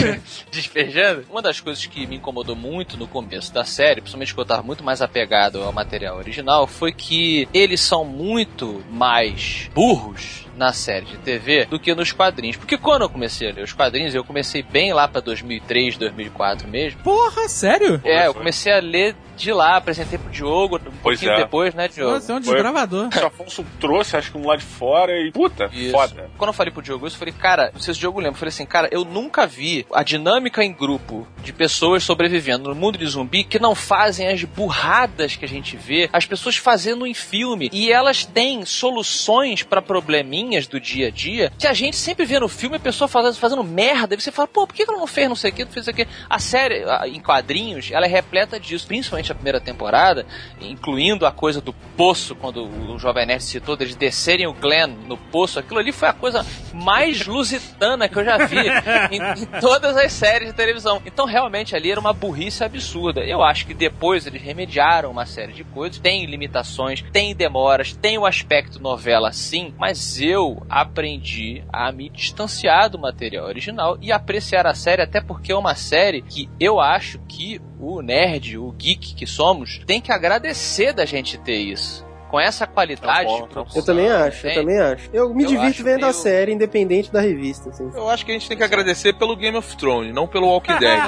despejando, 0.52 1.24
uma 1.30 1.40
das 1.40 1.58
coisas 1.58 1.84
que 1.86 2.06
me 2.06 2.16
incomodou 2.16 2.54
muito 2.54 2.98
no 2.98 3.08
começo 3.08 3.52
da 3.52 3.64
série, 3.64 4.02
principalmente 4.02 4.28
porque 4.28 4.40
eu 4.40 4.54
estava 4.54 4.62
muito 4.62 4.84
mais 4.84 5.00
apegado 5.00 5.62
ao 5.62 5.72
material 5.72 6.18
original, 6.18 6.66
foi 6.66 6.92
que 6.92 7.48
eles 7.52 7.80
são 7.80 8.04
muito 8.04 8.84
mais 8.90 9.70
burros 9.74 10.45
na 10.56 10.72
série 10.72 11.06
de 11.06 11.18
TV 11.18 11.66
do 11.66 11.78
que 11.78 11.94
nos 11.94 12.12
quadrinhos. 12.12 12.56
Porque 12.56 12.76
quando 12.78 13.02
eu 13.02 13.08
comecei 13.08 13.50
a 13.50 13.52
ler 13.52 13.64
os 13.64 13.72
quadrinhos, 13.72 14.14
eu 14.14 14.24
comecei 14.24 14.62
bem 14.62 14.92
lá 14.92 15.06
pra 15.06 15.20
2003, 15.20 15.96
2004 15.98 16.68
mesmo. 16.68 17.00
Porra, 17.02 17.48
sério? 17.48 18.00
É, 18.04 18.26
eu 18.26 18.32
foi. 18.32 18.40
comecei 18.40 18.72
a 18.72 18.80
ler 18.80 19.14
de 19.36 19.52
lá, 19.52 19.76
apresentei 19.76 20.18
pro 20.18 20.30
Diogo, 20.30 20.76
um 20.76 20.80
Pois 21.02 21.20
pouquinho 21.20 21.32
é. 21.32 21.36
depois, 21.44 21.74
né, 21.74 21.88
Diogo? 21.88 22.18
Você 22.18 22.32
é 22.32 22.34
um 22.34 22.42
Foi. 22.42 22.54
desbravador. 22.54 23.08
O 23.22 23.26
Afonso 23.26 23.66
trouxe, 23.78 24.16
acho 24.16 24.32
que 24.32 24.38
um 24.38 24.46
lá 24.46 24.56
de 24.56 24.64
fora 24.64 25.12
e. 25.12 25.30
Puta, 25.30 25.68
Isso. 25.72 25.90
foda. 25.92 26.30
Quando 26.38 26.48
eu 26.48 26.54
falei 26.54 26.72
pro 26.72 26.80
Diogo 26.82 27.06
isso, 27.06 27.16
eu 27.16 27.18
falei, 27.18 27.34
cara, 27.34 27.70
não 27.74 27.80
sei 27.80 27.92
se 27.92 27.98
o 27.98 28.00
Diogo 28.00 28.18
lembra, 28.18 28.32
eu 28.32 28.38
falei 28.38 28.48
assim, 28.48 28.64
cara, 28.64 28.88
eu 28.90 29.04
nunca 29.04 29.46
vi 29.46 29.86
a 29.92 30.02
dinâmica 30.02 30.64
em 30.64 30.72
grupo 30.72 31.26
de 31.42 31.52
pessoas 31.52 32.02
sobrevivendo 32.02 32.70
no 32.70 32.74
mundo 32.74 32.96
de 32.96 33.06
zumbi 33.06 33.44
que 33.44 33.58
não 33.58 33.74
fazem 33.74 34.28
as 34.28 34.42
burradas 34.44 35.36
que 35.36 35.44
a 35.44 35.48
gente 35.48 35.76
vê, 35.76 36.08
as 36.12 36.24
pessoas 36.24 36.56
fazendo 36.56 37.06
em 37.06 37.12
filme. 37.12 37.68
E 37.72 37.92
elas 37.92 38.24
têm 38.24 38.64
soluções 38.64 39.62
pra 39.62 39.82
probleminhas 39.82 40.45
do 40.68 40.80
dia 40.80 41.08
a 41.08 41.10
dia 41.10 41.52
que 41.58 41.66
a 41.66 41.74
gente 41.74 41.96
sempre 41.96 42.24
vê 42.24 42.38
no 42.38 42.48
filme 42.48 42.76
a 42.76 42.80
pessoa 42.80 43.08
fazendo, 43.08 43.34
fazendo 43.34 43.64
merda. 43.64 44.14
E 44.14 44.20
você 44.20 44.30
fala, 44.30 44.48
pô, 44.48 44.66
por 44.66 44.74
que 44.74 44.82
ela 44.82 44.96
não 44.96 45.06
fez 45.06 45.28
não 45.28 45.36
sei 45.36 45.50
o 45.50 45.54
que, 45.54 45.64
não 45.64 45.72
fez 45.72 45.88
aqui? 45.88 46.06
A 46.28 46.38
série, 46.38 46.84
em 47.06 47.20
quadrinhos, 47.20 47.90
ela 47.92 48.06
é 48.06 48.08
repleta 48.08 48.58
disso, 48.60 48.86
principalmente 48.86 49.32
a 49.32 49.34
primeira 49.34 49.60
temporada, 49.60 50.24
incluindo 50.60 51.26
a 51.26 51.32
coisa 51.32 51.60
do 51.60 51.72
poço, 51.72 52.34
quando 52.34 52.64
o 52.64 52.98
Jovem 52.98 53.26
Nerd 53.26 53.42
citou, 53.42 53.76
deles 53.76 53.96
descerem 53.96 54.46
o 54.46 54.52
Glenn 54.52 54.94
no 55.06 55.16
poço. 55.16 55.58
Aquilo 55.58 55.80
ali 55.80 55.92
foi 55.92 56.08
a 56.08 56.12
coisa 56.12 56.44
mais 56.72 57.26
lusitana 57.26 58.08
que 58.08 58.16
eu 58.16 58.24
já 58.24 58.38
vi 58.46 58.58
em, 59.10 59.42
em 59.42 59.60
todas 59.60 59.96
as 59.96 60.12
séries 60.12 60.48
de 60.48 60.54
televisão. 60.54 61.02
Então, 61.04 61.26
realmente, 61.26 61.74
ali 61.74 61.90
era 61.90 62.00
uma 62.00 62.12
burrice 62.12 62.62
absurda. 62.62 63.20
Eu 63.20 63.42
acho 63.42 63.66
que 63.66 63.74
depois 63.74 64.26
eles 64.26 64.42
remediaram 64.42 65.10
uma 65.10 65.26
série 65.26 65.52
de 65.52 65.64
coisas. 65.64 65.98
Tem 65.98 66.26
limitações, 66.26 67.02
tem 67.12 67.34
demoras, 67.34 67.92
tem 67.92 68.18
o 68.18 68.26
aspecto 68.26 68.80
novela, 68.80 69.32
sim, 69.32 69.74
mas 69.78 70.20
eu 70.20 70.35
aprendi 70.68 71.62
a 71.72 71.90
me 71.92 72.08
distanciar 72.08 72.88
do 72.90 72.98
material 72.98 73.46
original 73.46 73.96
e 74.00 74.10
apreciar 74.12 74.66
a 74.66 74.74
série, 74.74 75.02
até 75.02 75.20
porque 75.20 75.52
é 75.52 75.56
uma 75.56 75.74
série 75.74 76.22
que 76.22 76.48
eu 76.60 76.80
acho 76.80 77.18
que 77.28 77.60
o 77.80 78.00
nerd, 78.02 78.56
o 78.58 78.70
geek 78.72 79.14
que 79.14 79.26
somos, 79.26 79.80
tem 79.86 80.00
que 80.00 80.12
agradecer 80.12 80.92
da 80.92 81.04
gente 81.04 81.38
ter 81.38 81.56
isso. 81.58 82.04
Com 82.28 82.40
essa 82.40 82.66
qualidade 82.66 83.24
Tá 83.28 83.38
bom, 83.38 83.46
de 83.46 83.54
tá 83.54 83.64
Eu 83.76 83.84
também 83.84 84.10
acho, 84.10 84.46
eu 84.48 84.54
também 84.54 84.78
acho. 84.80 85.08
Eu 85.12 85.32
me 85.32 85.44
Eu 85.44 85.48
divirto 85.48 85.84
vendo 85.84 86.02
a 86.02 86.08
meio- 86.08 86.12
série, 86.12 86.52
independente 86.52 87.10
da 87.12 87.20
revista, 87.20 87.68
assim. 87.70 87.88
Eu 87.94 88.10
acho 88.10 88.24
que 88.26 88.32
a 88.32 88.34
gente 88.34 88.48
tem 88.48 88.56
que 88.58 88.64
agradecer 88.64 89.12
pelo 89.12 89.36
Game 89.36 89.56
of 89.56 89.76
Thrones, 89.76 90.12
não 90.12 90.26
pelo 90.26 90.48
Walking 90.48 90.74
Dead. 90.80 90.98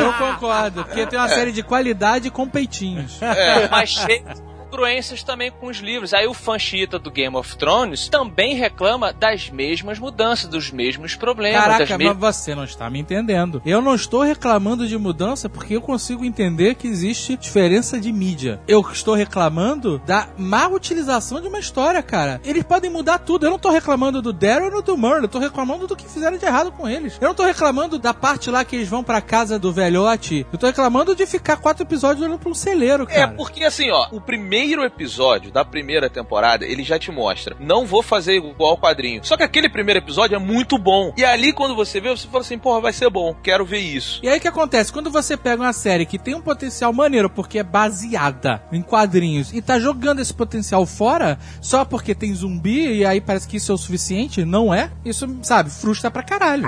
Eu 0.00 0.12
concordo, 0.12 0.84
porque 0.84 1.04
tem 1.06 1.18
uma 1.18 1.28
série 1.28 1.50
de 1.50 1.64
qualidade 1.64 2.30
com 2.30 2.48
peitinhos. 2.48 3.20
É, 3.20 3.68
mas 3.68 3.90
cheio 3.90 4.22
de 4.24 4.40
incongruências 4.70 5.22
também 5.22 5.50
com 5.50 5.66
os 5.68 5.78
livros. 5.78 6.12
Aí 6.12 6.26
o 6.26 6.34
fã 6.34 6.58
chita 6.58 6.98
do 6.98 7.10
Game 7.10 7.34
of 7.36 7.56
Thrones 7.56 8.08
também 8.08 8.54
reclama 8.54 9.12
das 9.12 9.48
mesmas 9.48 9.98
mudanças, 9.98 10.48
dos 10.48 10.70
mesmos 10.70 11.14
problemas. 11.14 11.62
Caraca, 11.62 11.98
me- 11.98 12.04
mas 12.12 12.16
você 12.16 12.54
não 12.54 12.64
está 12.64 12.90
me 12.90 12.98
entendendo. 12.98 13.62
Eu 13.64 13.80
não 13.80 13.94
estou 13.94 14.22
reclamando 14.22 14.86
de 14.86 14.98
mudança 14.98 15.48
porque 15.48 15.76
eu 15.76 15.80
consigo 15.80 16.24
entender 16.24 16.74
que 16.74 16.88
existe 16.88 17.36
diferença 17.36 17.98
de 18.00 18.12
mídia. 18.12 18.60
Eu 18.66 18.80
estou 18.92 19.14
reclamando 19.14 19.98
da 20.06 20.28
má 20.36 20.66
utilização 20.68 21.40
de 21.40 21.48
uma 21.48 21.58
história, 21.58 22.02
cara. 22.02 22.40
Eles 22.44 22.64
podem 22.64 22.90
mudar 22.90 23.18
tudo. 23.18 23.46
Eu 23.46 23.50
não 23.50 23.56
estou 23.56 23.70
reclamando 23.70 24.20
do 24.20 24.32
Daryl 24.32 24.74
ou 24.74 24.82
do 24.82 24.96
Murray. 24.96 25.22
Eu 25.22 25.28
tô 25.28 25.38
reclamando 25.38 25.86
do 25.86 25.96
que 25.96 26.08
fizeram 26.08 26.36
de 26.36 26.44
errado 26.44 26.72
com 26.72 26.88
eles. 26.88 27.16
Eu 27.20 27.28
não 27.28 27.34
tô 27.34 27.44
reclamando 27.44 27.98
da 27.98 28.12
parte 28.12 28.50
lá 28.50 28.64
que 28.64 28.76
eles 28.76 28.88
vão 28.88 29.02
pra 29.04 29.20
casa 29.20 29.58
do 29.58 29.72
velhote. 29.72 30.46
Eu 30.52 30.58
tô 30.58 30.66
reclamando 30.66 31.14
de 31.14 31.26
ficar 31.26 31.56
quatro 31.56 31.84
episódios 31.84 32.24
olhando 32.24 32.38
pra 32.38 32.50
um 32.50 32.54
celeiro, 32.54 33.06
cara. 33.06 33.20
É, 33.20 33.26
porque 33.26 33.64
assim, 33.64 33.90
ó, 33.90 34.08
o 34.12 34.20
primeiro 34.20 34.65
episódio 34.74 35.50
da 35.50 35.64
primeira 35.64 36.08
temporada, 36.10 36.64
ele 36.64 36.82
já 36.82 36.98
te 36.98 37.10
mostra. 37.10 37.56
Não 37.60 37.86
vou 37.86 38.02
fazer 38.02 38.36
igual 38.36 38.70
ao 38.70 38.78
quadrinho. 38.78 39.24
Só 39.24 39.36
que 39.36 39.42
aquele 39.42 39.68
primeiro 39.68 39.98
episódio 39.98 40.36
é 40.36 40.38
muito 40.38 40.78
bom. 40.78 41.12
E 41.16 41.24
ali, 41.24 41.52
quando 41.52 41.74
você 41.74 42.00
vê, 42.00 42.10
você 42.10 42.26
fala 42.28 42.40
assim, 42.40 42.58
porra, 42.58 42.80
vai 42.80 42.92
ser 42.92 43.10
bom, 43.10 43.34
quero 43.42 43.64
ver 43.64 43.78
isso. 43.78 44.20
E 44.22 44.28
aí 44.28 44.38
o 44.38 44.40
que 44.40 44.48
acontece? 44.48 44.92
Quando 44.92 45.10
você 45.10 45.36
pega 45.36 45.62
uma 45.62 45.72
série 45.72 46.06
que 46.06 46.18
tem 46.18 46.34
um 46.34 46.40
potencial 46.40 46.92
maneiro, 46.92 47.30
porque 47.30 47.58
é 47.58 47.62
baseada 47.62 48.62
em 48.72 48.82
quadrinhos, 48.82 49.52
e 49.52 49.62
tá 49.62 49.78
jogando 49.78 50.20
esse 50.20 50.34
potencial 50.34 50.84
fora, 50.86 51.38
só 51.60 51.84
porque 51.84 52.14
tem 52.14 52.34
zumbi, 52.34 52.98
e 52.98 53.04
aí 53.04 53.20
parece 53.20 53.46
que 53.46 53.56
isso 53.56 53.72
é 53.72 53.74
o 53.74 53.78
suficiente, 53.78 54.44
não 54.44 54.72
é? 54.72 54.90
Isso, 55.04 55.28
sabe, 55.42 55.70
frustra 55.70 56.10
pra 56.10 56.22
caralho. 56.22 56.66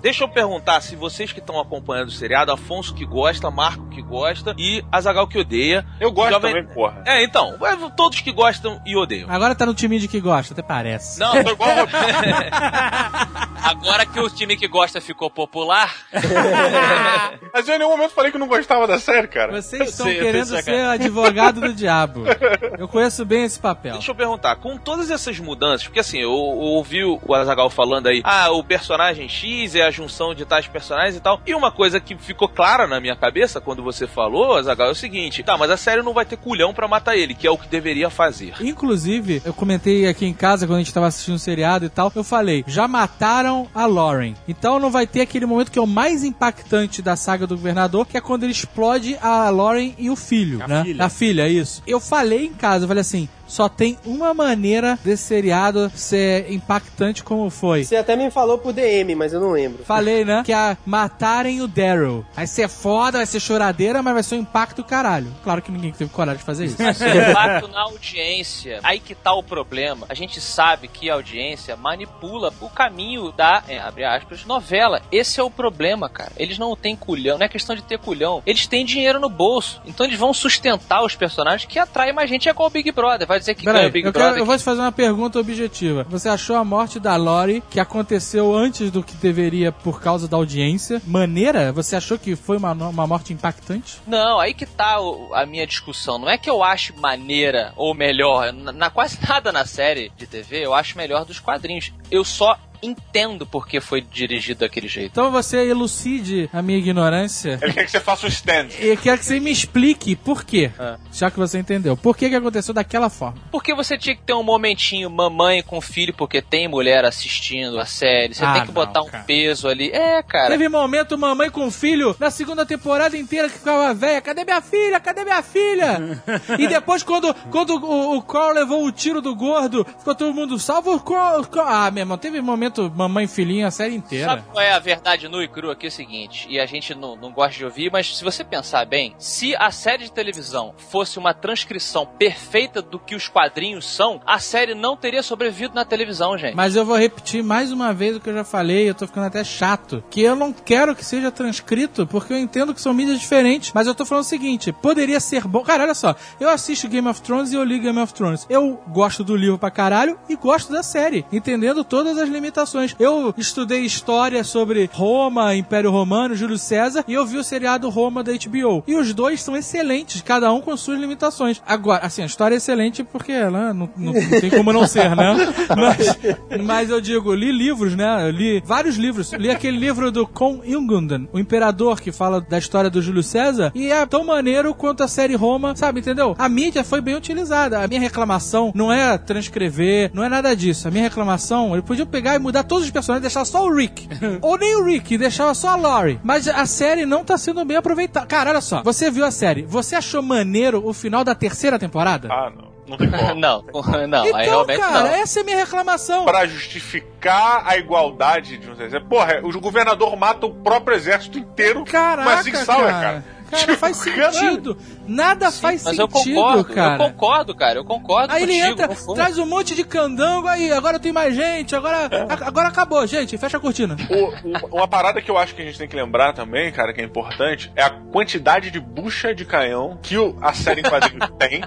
Deixa 0.00 0.24
eu 0.24 0.28
perguntar 0.28 0.80
se 0.80 0.96
vocês 0.96 1.32
que 1.32 1.40
estão 1.40 1.60
acompanhando 1.60 2.08
o 2.08 2.12
seriado, 2.12 2.52
Afonso 2.52 2.94
que 2.94 3.04
gosta, 3.04 3.50
Marco 3.50 3.88
que 3.90 4.00
gosta 4.02 4.54
e 4.58 4.84
Azagal 4.90 5.26
que 5.28 5.38
odeia. 5.38 5.84
Eu 6.00 6.10
gosto 6.10 6.32
Jovem- 6.32 6.54
também, 6.54 6.74
porra. 6.74 7.02
É, 7.06 7.22
então, 7.22 7.56
é, 7.66 7.76
todos 7.96 8.20
que 8.20 8.32
gostam 8.32 8.80
e 8.86 8.96
odeiam. 8.96 9.30
Agora 9.30 9.54
tá 9.54 9.66
no 9.66 9.74
time 9.74 9.98
de 9.98 10.08
que 10.08 10.20
gosta, 10.20 10.54
até 10.54 10.62
parece. 10.62 11.20
Não, 11.20 11.32
Tô 11.42 11.50
igual. 11.50 11.70
Agora 13.62 14.06
que 14.06 14.18
o 14.18 14.30
time 14.30 14.56
que 14.56 14.66
gosta 14.66 15.00
ficou 15.00 15.30
popular, 15.30 15.94
Mas 17.52 17.68
eu 17.68 17.74
em 17.74 17.78
nenhum 17.78 17.90
momento 17.90 18.12
falei 18.12 18.32
que 18.32 18.38
não 18.38 18.46
gostava 18.48 18.86
da 18.86 18.98
série, 18.98 19.28
cara. 19.28 19.52
Vocês 19.60 19.90
estão 19.90 20.06
querendo 20.06 20.60
ser 20.62 20.80
advogado 20.86 21.60
do 21.60 21.72
diabo. 21.72 22.24
Eu 22.78 22.88
conheço 22.88 23.24
bem 23.24 23.44
esse 23.44 23.58
papel. 23.58 23.92
Deixa 23.92 24.10
eu 24.10 24.14
perguntar, 24.14 24.56
com 24.56 24.78
todas 24.78 25.10
essas 25.10 25.38
mudanças, 25.38 25.86
porque 25.86 26.00
assim, 26.00 26.18
eu, 26.18 26.30
eu 26.30 26.34
ouvi 26.34 27.04
o 27.04 27.34
Azagal 27.34 27.68
falando 27.68 28.06
aí, 28.06 28.22
ah, 28.24 28.50
o 28.50 28.64
personagem 28.64 29.28
X 29.28 29.74
é 29.74 29.82
a 29.82 29.89
junção 29.90 30.34
de 30.34 30.44
tais 30.44 30.66
personagens 30.66 31.16
e 31.16 31.20
tal. 31.20 31.40
E 31.46 31.54
uma 31.54 31.70
coisa 31.70 32.00
que 32.00 32.16
ficou 32.16 32.48
clara 32.48 32.86
na 32.86 33.00
minha 33.00 33.16
cabeça 33.16 33.60
quando 33.60 33.82
você 33.82 34.06
falou, 34.06 34.56
Azagal, 34.56 34.88
é 34.88 34.92
o 34.92 34.94
seguinte: 34.94 35.42
tá, 35.42 35.56
mas 35.56 35.70
a 35.70 35.76
série 35.76 36.02
não 36.02 36.12
vai 36.14 36.24
ter 36.24 36.36
culhão 36.36 36.72
pra 36.74 36.88
matar 36.88 37.16
ele, 37.16 37.34
que 37.34 37.46
é 37.46 37.50
o 37.50 37.58
que 37.58 37.68
deveria 37.68 38.10
fazer. 38.10 38.54
Inclusive, 38.60 39.42
eu 39.44 39.52
comentei 39.52 40.06
aqui 40.06 40.26
em 40.26 40.34
casa 40.34 40.66
quando 40.66 40.76
a 40.76 40.82
gente 40.82 40.94
tava 40.94 41.06
assistindo 41.06 41.34
o 41.34 41.38
seriado 41.38 41.84
e 41.84 41.88
tal, 41.88 42.10
eu 42.14 42.24
falei, 42.24 42.64
já 42.66 42.86
mataram 42.88 43.68
a 43.74 43.86
Lauren. 43.86 44.34
Então 44.48 44.78
não 44.78 44.90
vai 44.90 45.06
ter 45.06 45.20
aquele 45.20 45.46
momento 45.46 45.70
que 45.70 45.78
é 45.78 45.82
o 45.82 45.86
mais 45.86 46.24
impactante 46.24 47.02
da 47.02 47.16
saga 47.16 47.46
do 47.46 47.56
governador, 47.56 48.06
que 48.06 48.16
é 48.16 48.20
quando 48.20 48.44
ele 48.44 48.52
explode 48.52 49.16
a 49.20 49.48
Lauren 49.50 49.94
e 49.98 50.10
o 50.10 50.16
filho, 50.16 50.62
A 50.62 50.68
né? 50.68 50.84
filha. 50.84 51.04
A 51.04 51.08
filha, 51.08 51.48
isso. 51.48 51.82
Eu 51.86 52.00
falei 52.00 52.46
em 52.46 52.54
casa, 52.54 52.84
eu 52.84 52.88
falei 52.88 53.00
assim, 53.00 53.28
só 53.50 53.68
tem 53.68 53.98
uma 54.06 54.32
maneira 54.32 54.98
desse 55.04 55.24
seriado 55.24 55.90
ser 55.94 56.50
impactante 56.52 57.24
como 57.24 57.50
foi. 57.50 57.84
Você 57.84 57.96
até 57.96 58.14
me 58.14 58.30
falou 58.30 58.58
por 58.58 58.72
DM, 58.72 59.14
mas 59.16 59.32
eu 59.32 59.40
não 59.40 59.50
lembro. 59.50 59.84
Falei, 59.84 60.24
né? 60.24 60.42
Que 60.44 60.52
é 60.52 60.76
matarem 60.86 61.60
o 61.60 61.66
Daryl. 61.66 62.24
Vai 62.32 62.46
ser 62.46 62.68
foda, 62.68 63.18
vai 63.18 63.26
ser 63.26 63.40
choradeira, 63.40 64.02
mas 64.02 64.14
vai 64.14 64.22
ser 64.22 64.36
um 64.36 64.40
impacto 64.40 64.84
caralho. 64.84 65.34
Claro 65.42 65.60
que 65.60 65.72
ninguém 65.72 65.90
teve 65.90 66.10
coragem 66.10 66.38
de 66.38 66.44
fazer 66.44 66.66
isso. 66.66 66.80
impacto 66.80 67.68
na 67.68 67.82
audiência. 67.82 68.78
Aí 68.84 69.00
que 69.00 69.14
tá 69.14 69.32
o 69.32 69.42
problema. 69.42 70.06
A 70.08 70.14
gente 70.14 70.40
sabe 70.40 70.86
que 70.86 71.10
a 71.10 71.14
audiência 71.14 71.76
manipula 71.76 72.52
o 72.60 72.68
caminho 72.68 73.32
da, 73.32 73.64
é, 73.66 73.78
abre 73.80 74.04
aspas, 74.04 74.44
novela. 74.44 75.02
Esse 75.10 75.40
é 75.40 75.42
o 75.42 75.50
problema, 75.50 76.08
cara. 76.08 76.32
Eles 76.36 76.56
não 76.56 76.76
têm 76.76 76.94
culhão, 76.94 77.36
não 77.36 77.46
é 77.46 77.48
questão 77.48 77.74
de 77.74 77.82
ter 77.82 77.98
culhão. 77.98 78.42
Eles 78.46 78.68
têm 78.68 78.84
dinheiro 78.84 79.18
no 79.18 79.28
bolso. 79.28 79.82
Então 79.84 80.06
eles 80.06 80.18
vão 80.18 80.32
sustentar 80.32 81.02
os 81.02 81.16
personagens 81.16 81.68
que 81.68 81.78
atraem 81.78 82.12
mais 82.12 82.30
gente. 82.30 82.48
É 82.48 82.52
igual 82.52 82.68
o 82.68 82.70
Big 82.70 82.92
Brother. 82.92 83.26
Vai 83.26 83.39
dizer 83.40 83.54
que 83.54 83.64
ganha 83.64 83.74
Peraí, 83.74 83.90
o 83.90 83.92
Big 83.92 84.06
eu, 84.06 84.12
Brother. 84.12 84.28
quero- 84.30 84.42
eu 84.42 84.46
vou 84.46 84.56
te 84.56 84.62
fazer 84.64 84.80
uma 84.80 84.92
pergunta 84.92 85.38
objetiva. 85.38 86.06
Você 86.08 86.28
achou 86.28 86.54
a 86.56 86.64
morte 86.64 87.00
da 87.00 87.16
Lori, 87.16 87.62
que 87.70 87.80
aconteceu 87.80 88.54
antes 88.54 88.90
do 88.90 89.02
que 89.02 89.14
deveria 89.16 89.72
por 89.72 90.00
causa 90.00 90.28
da 90.28 90.36
audiência, 90.36 91.02
maneira? 91.06 91.72
Você 91.72 91.96
achou 91.96 92.18
que 92.18 92.36
foi 92.36 92.56
uma, 92.56 92.72
uma 92.72 93.06
morte 93.06 93.32
impactante? 93.32 93.98
Não, 94.06 94.38
aí 94.38 94.54
que 94.54 94.66
tá 94.66 94.96
a 95.34 95.44
minha 95.46 95.66
discussão. 95.66 96.18
Não 96.18 96.28
é 96.30 96.38
que 96.38 96.48
eu 96.48 96.62
acho 96.62 96.94
maneira 97.00 97.72
ou 97.76 97.94
melhor. 97.94 98.52
Na, 98.52 98.72
na- 98.72 98.90
quase 98.90 99.18
nada 99.28 99.50
na 99.52 99.64
série 99.66 100.12
de 100.16 100.26
TV 100.26 100.64
eu 100.64 100.72
acho 100.74 100.96
melhor 100.96 101.24
dos 101.24 101.38
quadrinhos. 101.40 101.92
Eu 102.10 102.24
só 102.24 102.56
entendo 102.82 103.46
por 103.46 103.66
que 103.66 103.80
foi 103.80 104.00
dirigido 104.00 104.60
daquele 104.60 104.88
jeito. 104.88 105.10
Então 105.12 105.30
você 105.30 105.68
elucide 105.68 106.48
a 106.52 106.62
minha 106.62 106.78
ignorância. 106.78 107.58
Ele 107.62 107.72
quer 107.72 107.84
que 107.84 107.90
você 107.90 108.00
faça 108.00 108.26
um 108.26 108.28
stand. 108.28 108.68
E 108.80 108.86
eu 108.88 108.96
quero 108.96 109.18
que 109.18 109.24
você 109.24 109.40
me 109.40 109.50
explique 109.50 110.14
por 110.16 110.44
quê. 110.44 110.70
Ah. 110.78 110.96
Já 111.12 111.30
que 111.30 111.38
você 111.38 111.58
entendeu. 111.58 111.96
Por 111.96 112.16
que, 112.16 112.28
que 112.28 112.34
aconteceu 112.34 112.72
daquela 112.74 113.10
forma? 113.10 113.38
Porque 113.50 113.74
você 113.74 113.96
tinha 113.98 114.14
que 114.16 114.22
ter 114.22 114.32
um 114.34 114.42
momentinho 114.42 115.10
mamãe 115.10 115.62
com 115.62 115.80
filho, 115.80 116.14
porque 116.14 116.40
tem 116.42 116.68
mulher 116.68 117.04
assistindo 117.04 117.78
a 117.78 117.84
série. 117.86 118.34
Você 118.34 118.44
Ah, 118.44 118.54
tem 118.54 118.66
que 118.66 118.72
botar 118.72 119.00
não, 119.00 119.06
um 119.06 119.10
cara. 119.10 119.24
peso 119.24 119.68
ali. 119.68 119.90
É, 119.90 120.22
cara. 120.22 120.48
Teve 120.48 120.68
momento 120.68 121.16
mamãe 121.18 121.50
com 121.50 121.70
filho 121.70 122.14
na 122.18 122.30
segunda 122.30 122.64
temporada 122.64 123.16
inteira 123.16 123.48
que 123.48 123.58
ficava 123.58 123.92
velha. 123.94 124.20
Cadê 124.20 124.44
minha 124.44 124.60
filha? 124.60 125.00
Cadê 125.00 125.24
minha 125.24 125.42
filha? 125.42 126.22
e 126.58 126.66
depois, 126.68 127.02
quando, 127.02 127.34
quando 127.50 127.70
o, 127.76 128.16
o 128.16 128.22
Carl 128.22 128.52
levou 128.54 128.84
o 128.84 128.92
tiro 128.92 129.20
do 129.20 129.34
gordo, 129.34 129.84
ficou 129.98 130.14
todo 130.14 130.34
mundo 130.34 130.58
salvo. 130.58 130.94
O 130.94 131.00
Carl. 131.00 131.44
Ah, 131.66 131.90
meu 131.90 132.02
irmão, 132.02 132.16
teve 132.18 132.40
momento 132.40 132.69
mamãe 132.94 133.24
e 133.24 133.28
filhinho 133.28 133.66
a 133.66 133.70
série 133.70 133.94
inteira. 133.94 134.26
Sabe 134.26 134.42
qual 134.50 134.62
é 134.62 134.72
a 134.72 134.78
verdade 134.78 135.28
nua 135.28 135.44
e 135.44 135.48
crua 135.48 135.72
aqui? 135.72 135.86
É 135.86 135.88
o 135.88 135.92
seguinte, 135.92 136.46
e 136.48 136.60
a 136.60 136.66
gente 136.66 136.94
não, 136.94 137.16
não 137.16 137.32
gosta 137.32 137.56
de 137.56 137.64
ouvir, 137.64 137.90
mas 137.90 138.16
se 138.16 138.22
você 138.22 138.44
pensar 138.44 138.84
bem, 138.86 139.14
se 139.18 139.56
a 139.56 139.70
série 139.70 140.04
de 140.04 140.12
televisão 140.12 140.74
fosse 140.76 141.18
uma 141.18 141.34
transcrição 141.34 142.06
perfeita 142.06 142.82
do 142.82 142.98
que 142.98 143.14
os 143.14 143.28
quadrinhos 143.28 143.86
são, 143.86 144.20
a 144.26 144.38
série 144.38 144.74
não 144.74 144.96
teria 144.96 145.22
sobrevivido 145.22 145.74
na 145.74 145.84
televisão, 145.84 146.36
gente. 146.36 146.54
Mas 146.54 146.76
eu 146.76 146.84
vou 146.84 146.96
repetir 146.96 147.42
mais 147.42 147.72
uma 147.72 147.92
vez 147.92 148.16
o 148.16 148.20
que 148.20 148.28
eu 148.28 148.34
já 148.34 148.44
falei, 148.44 148.88
eu 148.88 148.94
tô 148.94 149.06
ficando 149.06 149.26
até 149.26 149.42
chato. 149.42 150.02
Que 150.10 150.22
eu 150.22 150.36
não 150.36 150.52
quero 150.52 150.94
que 150.94 151.04
seja 151.04 151.30
transcrito, 151.30 152.06
porque 152.06 152.32
eu 152.32 152.38
entendo 152.38 152.74
que 152.74 152.80
são 152.80 152.94
mídias 152.94 153.18
diferentes. 153.18 153.72
Mas 153.74 153.86
eu 153.86 153.94
tô 153.94 154.04
falando 154.04 154.24
o 154.24 154.28
seguinte: 154.28 154.72
poderia 154.72 155.20
ser 155.20 155.46
bom. 155.46 155.62
Cara, 155.62 155.84
olha 155.84 155.94
só, 155.94 156.14
eu 156.38 156.48
assisto 156.48 156.88
Game 156.88 157.08
of 157.08 157.20
Thrones 157.22 157.52
e 157.52 157.54
eu 157.54 157.64
li 157.64 157.78
Game 157.78 157.98
of 157.98 158.12
Thrones. 158.12 158.46
Eu 158.48 158.80
gosto 158.88 159.24
do 159.24 159.36
livro 159.36 159.58
pra 159.58 159.70
caralho 159.70 160.18
e 160.28 160.36
gosto 160.36 160.72
da 160.72 160.82
série, 160.82 161.24
entendendo 161.32 161.84
todas 161.84 162.16
as 162.18 162.28
limitações. 162.28 162.59
Eu 162.98 163.34
estudei 163.36 163.80
história 163.84 164.42
sobre 164.44 164.88
Roma, 164.92 165.54
Império 165.54 165.90
Romano, 165.90 166.34
Júlio 166.34 166.58
César, 166.58 167.04
e 167.06 167.14
eu 167.14 167.24
vi 167.26 167.36
o 167.38 167.44
seriado 167.44 167.88
Roma 167.88 168.22
da 168.22 168.32
HBO. 168.32 168.82
E 168.86 168.94
os 168.94 169.12
dois 169.14 169.42
são 169.42 169.56
excelentes, 169.56 170.20
cada 170.22 170.52
um 170.52 170.60
com 170.60 170.76
suas 170.76 170.98
limitações. 171.00 171.62
Agora, 171.66 172.04
assim, 172.04 172.22
a 172.22 172.26
história 172.26 172.54
é 172.54 172.58
excelente 172.58 173.02
porque 173.04 173.32
ela 173.32 173.72
não, 173.74 173.88
não- 173.96 174.12
não 174.12 174.40
tem 174.40 174.50
como 174.50 174.72
não 174.72 174.86
ser, 174.86 175.14
né? 175.16 175.34
Mas, 175.76 176.18
mas 176.64 176.90
eu 176.90 177.00
digo, 177.00 177.32
li 177.34 177.52
livros, 177.52 177.94
né? 177.94 178.26
Eu 178.26 178.30
li 178.30 178.62
vários 178.64 178.96
livros. 178.96 179.32
Li 179.32 179.50
aquele 179.50 179.76
livro 179.78 180.10
do 180.10 180.26
Con 180.26 180.60
Ilgundan, 180.64 181.26
o 181.32 181.38
imperador 181.38 182.00
que 182.00 182.12
fala 182.12 182.40
da 182.40 182.58
história 182.58 182.90
do 182.90 183.00
Júlio 183.00 183.22
César, 183.22 183.70
e 183.74 183.90
é 183.90 184.04
tão 184.06 184.24
maneiro 184.24 184.74
quanto 184.74 185.02
a 185.02 185.08
série 185.08 185.34
Roma, 185.34 185.74
sabe, 185.76 186.00
entendeu? 186.00 186.34
A 186.38 186.48
mídia 186.48 186.82
foi 186.84 187.00
bem 187.00 187.14
utilizada. 187.14 187.82
A 187.82 187.86
minha 187.88 188.00
reclamação 188.00 188.72
não 188.74 188.92
é 188.92 189.16
transcrever, 189.18 190.10
não 190.12 190.22
é 190.24 190.28
nada 190.28 190.54
disso. 190.54 190.86
A 190.88 190.90
minha 190.90 191.04
reclamação, 191.04 191.72
ele 191.72 191.82
podia 191.82 192.04
pegar 192.06 192.34
e 192.34 192.38
mudar 192.50 192.64
todos 192.64 192.84
os 192.84 192.90
personagens, 192.90 193.22
deixar 193.22 193.44
só 193.44 193.64
o 193.64 193.74
Rick. 193.74 194.08
Ou 194.42 194.58
nem 194.58 194.76
o 194.76 194.84
Rick, 194.84 195.16
deixava 195.16 195.54
só 195.54 195.68
a 195.70 195.76
Laurie. 195.76 196.20
Mas 196.22 196.46
a 196.48 196.66
série 196.66 197.06
não 197.06 197.24
tá 197.24 197.38
sendo 197.38 197.64
bem 197.64 197.76
aproveitada. 197.76 198.26
Cara, 198.26 198.50
olha 198.50 198.60
só, 198.60 198.82
você 198.82 199.10
viu 199.10 199.24
a 199.24 199.30
série, 199.30 199.62
você 199.62 199.94
achou 199.96 200.22
maneiro 200.22 200.86
o 200.86 200.92
final 200.92 201.24
da 201.24 201.34
terceira 201.34 201.78
temporada? 201.78 202.28
Ah, 202.30 202.50
não. 202.54 202.70
Não 202.90 202.96
tem 202.96 203.08
como. 203.08 203.22
não, 203.38 203.62
não, 204.08 204.22
aí 204.22 204.28
então, 204.30 204.42
realmente 204.42 204.78
cara, 204.80 205.00
não. 205.02 205.06
essa 205.14 205.38
é 205.38 205.42
a 205.42 205.44
minha 205.44 205.56
reclamação. 205.58 206.24
Pra 206.24 206.44
justificar 206.46 207.62
a 207.64 207.76
igualdade 207.76 208.58
de 208.58 208.68
um 208.68 208.72
exército. 208.72 209.06
Porra, 209.06 209.40
o 209.44 209.60
governador 209.60 210.16
mata 210.16 210.46
o 210.46 210.54
próprio 210.54 210.96
exército 210.96 211.38
inteiro. 211.38 211.84
Caraca, 211.84 212.28
mas 212.28 212.44
Zig 212.44 212.56
Sauer, 212.58 212.86
cara. 212.90 213.00
cara. 213.00 213.24
Cara, 213.50 213.62
Tipo, 213.62 213.76
faz 213.78 214.02
caralho. 214.04 214.32
sentido. 214.32 214.78
Nada 215.10 215.50
faz 215.50 215.82
Mas 215.82 215.98
eu 215.98 216.08
sentido, 216.08 216.36
concordo, 216.36 216.64
cara. 216.72 216.94
eu 216.94 216.98
concordo, 217.10 217.54
cara, 217.56 217.78
eu 217.80 217.84
concordo 217.84 218.32
Aí 218.32 218.44
ele 218.44 218.52
contigo, 218.52 218.72
entra, 218.72 218.86
não 218.86 218.94
foi? 218.94 219.14
traz 219.16 219.38
um 219.38 219.46
monte 219.46 219.74
de 219.74 219.82
candango 219.82 220.46
aí, 220.46 220.70
agora 220.72 221.00
tem 221.00 221.10
mais 221.12 221.34
gente, 221.34 221.74
agora, 221.74 222.08
É. 222.10 222.20
a- 222.22 222.46
agora 222.46 222.68
acabou, 222.68 223.04
gente, 223.08 223.36
fecha 223.36 223.56
a 223.56 223.60
cortina. 223.60 223.96
O- 224.08 224.48
o- 224.48 224.76
uma 224.76 224.86
parada 224.86 225.20
que 225.20 225.28
eu 225.28 225.36
acho 225.36 225.52
que 225.54 225.62
a 225.62 225.64
gente 225.64 225.76
tem 225.78 225.88
que 225.88 225.96
lembrar 225.96 226.32
também, 226.32 226.70
cara, 226.70 226.92
que 226.92 227.00
é 227.00 227.04
importante, 227.04 227.72
é 227.74 227.82
a 227.82 227.90
quantidade 227.90 228.70
de 228.70 228.78
bucha 228.78 229.34
de 229.34 229.44
canhão 229.44 229.98
que 230.00 230.16
o- 230.16 230.36
a 230.40 230.52
série 230.52 230.80
em 230.80 230.84
quadrinhos 230.84 231.28
tem 231.38 231.62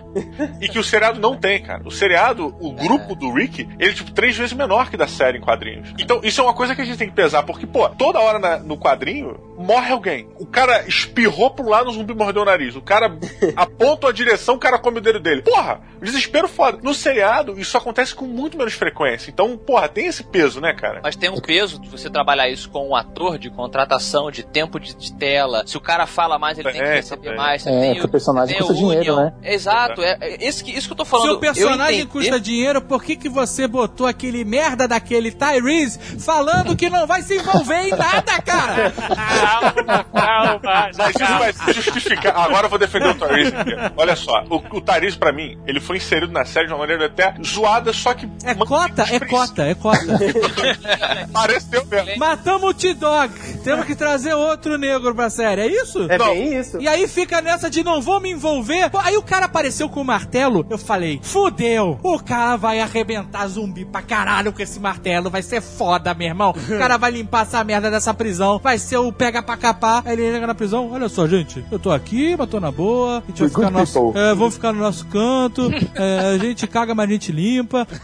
e 0.62 0.70
que 0.70 0.80
o 0.80 0.84
seriado 0.84 1.20
não 1.20 1.36
tem, 1.36 1.62
cara. 1.62 1.82
O 1.86 1.92
seriado, 1.92 2.56
o 2.62 2.72
grupo 2.72 3.14
do 3.14 3.30
Rick, 3.34 3.68
ele 3.78 3.92
é 3.92 3.94
tipo 3.94 4.12
três 4.12 4.38
vezes 4.38 4.54
menor 4.54 4.90
que 4.90 4.96
da 4.96 5.08
série 5.08 5.38
em 5.38 5.42
quadrinhos. 5.42 5.94
Então, 6.00 6.22
isso 6.24 6.40
é 6.40 6.44
uma 6.46 6.54
coisa 6.54 6.74
que 6.74 6.82
a 6.82 6.86
gente 6.86 6.98
tem 6.98 7.10
que 7.10 7.16
pesar, 7.16 7.44
porque, 7.44 7.68
pô, 7.68 7.90
toda 7.90 8.20
hora 8.22 8.40
na- 8.40 8.58
no 8.60 8.78
quadrinho 8.78 9.38
morre 9.58 9.92
alguém. 9.92 10.28
O 10.40 10.46
cara 10.46 10.84
espirrou 10.88 11.52
pro 11.52 11.68
lado, 11.68 11.90
o 11.90 11.94
zumbi 11.94 12.14
mordeu 12.14 12.42
o 12.42 12.46
nariz. 12.46 12.76
O 12.76 12.82
cara 12.82 13.10
aponta 13.56 14.08
a 14.08 14.12
direção, 14.12 14.56
o 14.56 14.60
cara 14.60 14.78
come 14.80 14.98
o 14.98 15.02
dedo 15.02 15.20
dele. 15.20 15.42
Porra, 15.42 15.82
desespero 16.02 16.48
foda. 16.48 16.80
No 16.82 16.94
seriado, 16.94 17.60
isso 17.60 17.78
acontece 17.78 18.14
com 18.16 18.26
muito 18.26 18.58
menos 18.58 18.74
frequência. 18.74 19.30
Então, 19.30 19.58
porra, 19.58 19.88
tem 19.88 20.08
esse 20.08 20.24
peso, 20.24 20.60
né, 20.62 20.74
cara? 20.74 21.00
Mas 21.04 21.16
tem 21.16 21.30
um 21.30 21.40
peso 21.40 21.80
de 21.80 21.90
você 21.90 22.10
trabalhar 22.10 22.50
isso 22.50 22.70
com 22.70 22.90
um 22.90 22.96
ator 22.96 23.38
de 23.38 23.50
contratação, 23.50 24.30
de 24.32 24.44
tempo 24.44 24.80
de, 24.80 24.94
de 24.96 25.14
tela. 25.14 25.64
Se 25.66 25.78
o 25.78 25.82
cara 25.82 26.06
fala 26.06 26.38
mais, 26.40 26.58
ele 26.58 26.72
tem 26.72 26.82
que 26.82 26.88
É, 26.88 26.96
receber 26.96 27.22
também. 27.24 27.38
mais. 27.38 27.62
Você 27.64 27.70
É, 27.70 28.04
o 28.04 28.08
personagem 28.08 28.58
custa 28.58 28.74
dinheiro, 28.74 29.16
né? 29.16 29.34
Exato, 29.44 30.02
é, 30.02 30.18
é 30.22 30.48
isso, 30.48 30.64
que, 30.64 30.72
isso 30.72 30.88
que 30.88 30.94
eu 30.94 30.98
tô 30.98 31.06
Se 31.06 31.12
falando. 31.12 31.34
o 31.36 31.40
personagem 31.40 32.06
custa 32.08 32.40
dinheiro, 32.40 32.82
por 32.82 33.04
que, 33.04 33.16
que 33.16 33.30
você 33.30 33.68
botou 33.68 34.06
aquele 34.08 34.44
merda 34.44 34.88
daquele 34.88 35.32
Tyrese 35.32 36.00
falando 36.20 36.76
que 36.76 36.90
não 36.90 37.06
vai 37.08 37.22
se 37.22 37.36
envolver 37.38 37.88
em 37.88 37.92
nada, 37.92 38.42
cara? 38.42 38.92
Calma, 39.24 40.04
calma. 40.14 40.62
Mas 40.98 41.16
isso 41.16 41.38
vai 41.40 41.54
se 41.54 41.74
justificar. 41.74 42.36
Agora 42.38 42.66
eu 42.66 42.70
vou 42.70 42.80
defender 42.80 43.10
o 43.10 43.16
Tyrese. 43.28 43.54
Olha 43.98 44.16
só, 44.16 44.44
o, 44.50 44.78
o 44.78 44.82
Tyrese, 44.82 45.18
pra 45.18 45.32
mim, 45.32 45.58
ele 45.66 45.80
foi 45.80 45.98
inserido 45.98 46.32
na 46.32 46.46
série 46.46 46.68
de 46.68 46.74
uma 46.74 46.80
maneira 46.80 47.06
até 47.06 47.36
zoada, 47.44 47.94
só 47.94 48.14
que. 48.14 48.30
É 48.44 48.54
cota, 48.56 49.04
é 49.04 49.20
cota, 49.20 49.64
é 49.64 49.76
cota. 49.76 50.00
Pareceu 51.32 51.86
mesmo. 51.86 52.18
Matamos 52.18 52.70
o 52.70 52.74
T-Dog. 52.74 53.34
Temos 53.64 53.86
que 53.86 53.96
trazer 53.96 54.34
outro 54.34 54.78
negro 54.78 55.14
pra 55.16 55.30
série, 55.30 55.62
é 55.62 55.68
isso? 55.68 56.04
É 56.10 56.18
Não. 56.18 56.28
bem 56.34 56.60
isso. 56.60 56.80
E 56.80 56.88
aí 56.88 57.08
fica 57.08 57.42
nessa 57.42 57.70
de 57.70 57.84
não 57.84 58.02
vou 58.02 58.20
me 58.20 58.32
envolver. 58.32 58.90
Aí 59.00 59.18
o 59.18 59.22
cara 59.22 59.46
apareceu 59.46 59.90
com 59.90 60.02
o 60.02 60.06
martelo. 60.06 60.66
Eu 60.70 60.78
falei, 60.78 61.20
fudeu. 61.24 62.00
O 62.04 62.20
cara 62.20 62.56
vai 62.56 62.80
arrebentar 62.80 63.48
zumbi 63.48 63.86
pra 63.86 64.02
caralho 64.02 64.52
com 64.52 64.62
esse 64.62 64.80
martelo. 64.80 65.30
Vai 65.30 65.42
ser 65.42 65.62
foda, 65.62 66.14
meu 66.14 66.28
irmão. 66.28 66.52
O 66.52 66.78
cara 66.78 66.98
vai 66.98 67.12
limpar 67.12 67.44
essa 67.44 67.64
merda 67.64 67.90
dessa 67.90 68.14
prisão. 68.14 68.60
Vai 68.62 68.78
ser 68.78 68.98
o 68.98 69.12
pega 69.12 69.42
pra 69.42 69.56
capar. 69.58 70.04
Aí 70.06 70.14
ele 70.14 70.32
chega 70.34 70.48
na 70.48 70.56
prisão. 70.56 70.92
Olha 70.92 71.08
só, 71.10 71.28
gente. 71.28 71.64
Eu 71.72 71.80
tô 71.80 71.92
aqui, 71.92 72.36
mas 72.38 72.50
tô 72.50 72.60
na 72.60 72.72
boa. 72.72 73.20
A 73.20 73.28
gente 73.28 73.40
vai 73.40 73.50
ficar 73.50 73.72
no 73.72 73.80
nosso, 73.80 74.14
é, 74.16 74.36
vamos 74.36 74.54
ficar 74.56 74.74
no 74.74 74.80
nosso 74.80 75.06
canto. 75.08 75.72
É, 75.96 76.34
a 76.36 76.38
gente 76.38 76.68
caga, 76.68 76.94
mas 76.94 77.10
a 77.10 77.14
gente 77.14 77.32
limpa. 77.32 77.88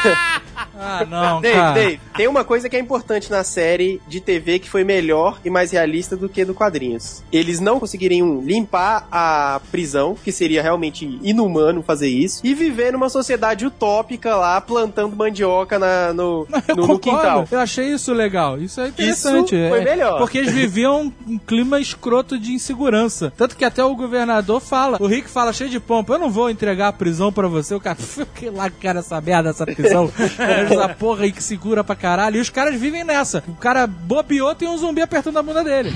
Ah, 0.00 0.40
ah 0.78 1.04
não, 1.08 1.40
Dave, 1.40 1.54
cara. 1.56 1.72
Dave, 1.74 2.00
tem 2.16 2.28
uma 2.28 2.44
coisa 2.44 2.68
que 2.68 2.76
é 2.76 2.80
importante 2.80 3.30
na 3.30 3.42
série 3.44 4.00
de 4.06 4.20
TV 4.20 4.58
que 4.58 4.70
foi 4.70 4.84
melhor 4.84 5.38
e 5.44 5.50
mais 5.50 5.70
realista 5.72 6.16
do 6.16 6.28
que 6.28 6.44
do 6.44 6.54
quadrinhos. 6.54 7.22
Eles 7.32 7.60
não 7.60 7.78
conseguiriam 7.80 8.40
limpar 8.40 9.06
a 9.10 9.60
prisão, 9.70 10.14
que 10.22 10.30
seria 10.32 10.62
realmente 10.62 11.18
inumano 11.22 11.82
fazer 11.82 12.08
isso, 12.08 12.40
e 12.46 12.54
viver 12.54 12.92
numa 12.92 13.08
sociedade 13.08 13.66
utópica 13.66 14.34
lá, 14.36 14.60
plantando 14.60 15.14
mandioca 15.16 15.78
na- 15.78 16.12
no, 16.12 16.46
no, 16.76 16.86
no 16.86 16.98
quintal. 16.98 17.46
Eu 17.50 17.60
achei 17.60 17.86
isso 17.92 18.12
legal. 18.12 18.58
Isso 18.60 18.80
é 18.80 18.88
interessante. 18.88 19.54
Isso 19.54 19.68
foi 19.68 19.80
É, 19.80 19.84
melhor. 19.84 20.18
Porque 20.18 20.38
eles 20.38 20.52
viviam 20.52 21.12
um 21.26 21.38
clima 21.38 21.80
escroto 21.80 22.38
de 22.38 22.52
insegurança. 22.52 23.32
Tanto 23.36 23.56
que 23.56 23.64
até 23.64 23.84
o 23.84 23.94
governador 23.94 24.60
fala, 24.60 24.98
o 25.00 25.06
Rick 25.06 25.28
fala 25.28 25.52
cheio 25.52 25.70
de 25.70 25.80
pompa, 25.80 26.14
eu 26.14 26.18
não 26.18 26.30
vou 26.30 26.50
entregar 26.50 26.88
a 26.88 26.92
prisão 26.92 27.32
pra 27.32 27.48
você. 27.48 27.74
O 27.74 27.80
cara, 27.80 27.96
que 28.34 28.48
lá 28.50 28.70
que 28.70 28.86
era 28.86 29.00
essa 29.00 29.20
merda, 29.20 29.50
essa 29.50 29.64
prisão. 29.66 30.10
essa 30.72 30.88
porra 30.90 31.24
aí 31.24 31.32
que 31.32 31.42
segura 31.42 31.82
pra 31.82 31.96
caralho. 31.96 32.36
E 32.36 32.40
os 32.40 32.50
caras 32.50 32.78
vivem 32.78 33.04
nessa. 33.04 33.42
O 33.48 33.54
cara 33.54 33.86
bobeou, 33.86 34.54
tem 34.54 34.68
um 34.68 34.76
zumbi 34.76 35.00
apertando 35.00 35.38
a 35.38 35.42
bunda 35.42 35.64
dele. 35.64 35.90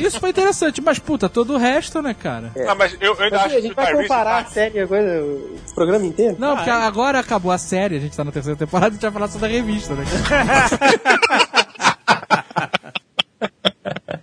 Isso 0.00 0.18
foi 0.18 0.30
interessante, 0.30 0.80
mas 0.80 0.98
puta, 0.98 1.28
todo 1.28 1.54
o 1.54 1.58
resto, 1.58 2.00
né, 2.02 2.14
cara? 2.14 2.52
Ah, 2.66 2.74
mas 2.74 2.96
eu, 3.00 3.14
eu 3.14 3.24
ainda 3.24 3.36
Mas, 3.36 3.46
acho 3.46 3.56
a 3.56 3.60
gente 3.60 3.74
vai 3.74 3.92
comparar 3.92 4.38
a 4.38 4.44
série, 4.44 4.80
a 4.80 4.86
coisa, 4.86 5.22
o 5.22 5.58
programa 5.74 6.06
inteiro? 6.06 6.36
Não, 6.38 6.56
porque 6.56 6.70
agora 6.70 7.20
acabou 7.20 7.52
a 7.52 7.58
série, 7.58 7.96
a 7.96 8.00
gente 8.00 8.16
tá 8.16 8.24
na 8.24 8.32
terceira 8.32 8.58
temporada, 8.58 8.88
a 8.88 8.92
gente 8.92 9.02
vai 9.02 9.10
falar 9.10 9.28
só 9.28 9.38
da 9.38 9.46
revista, 9.46 9.94
né? 9.94 10.04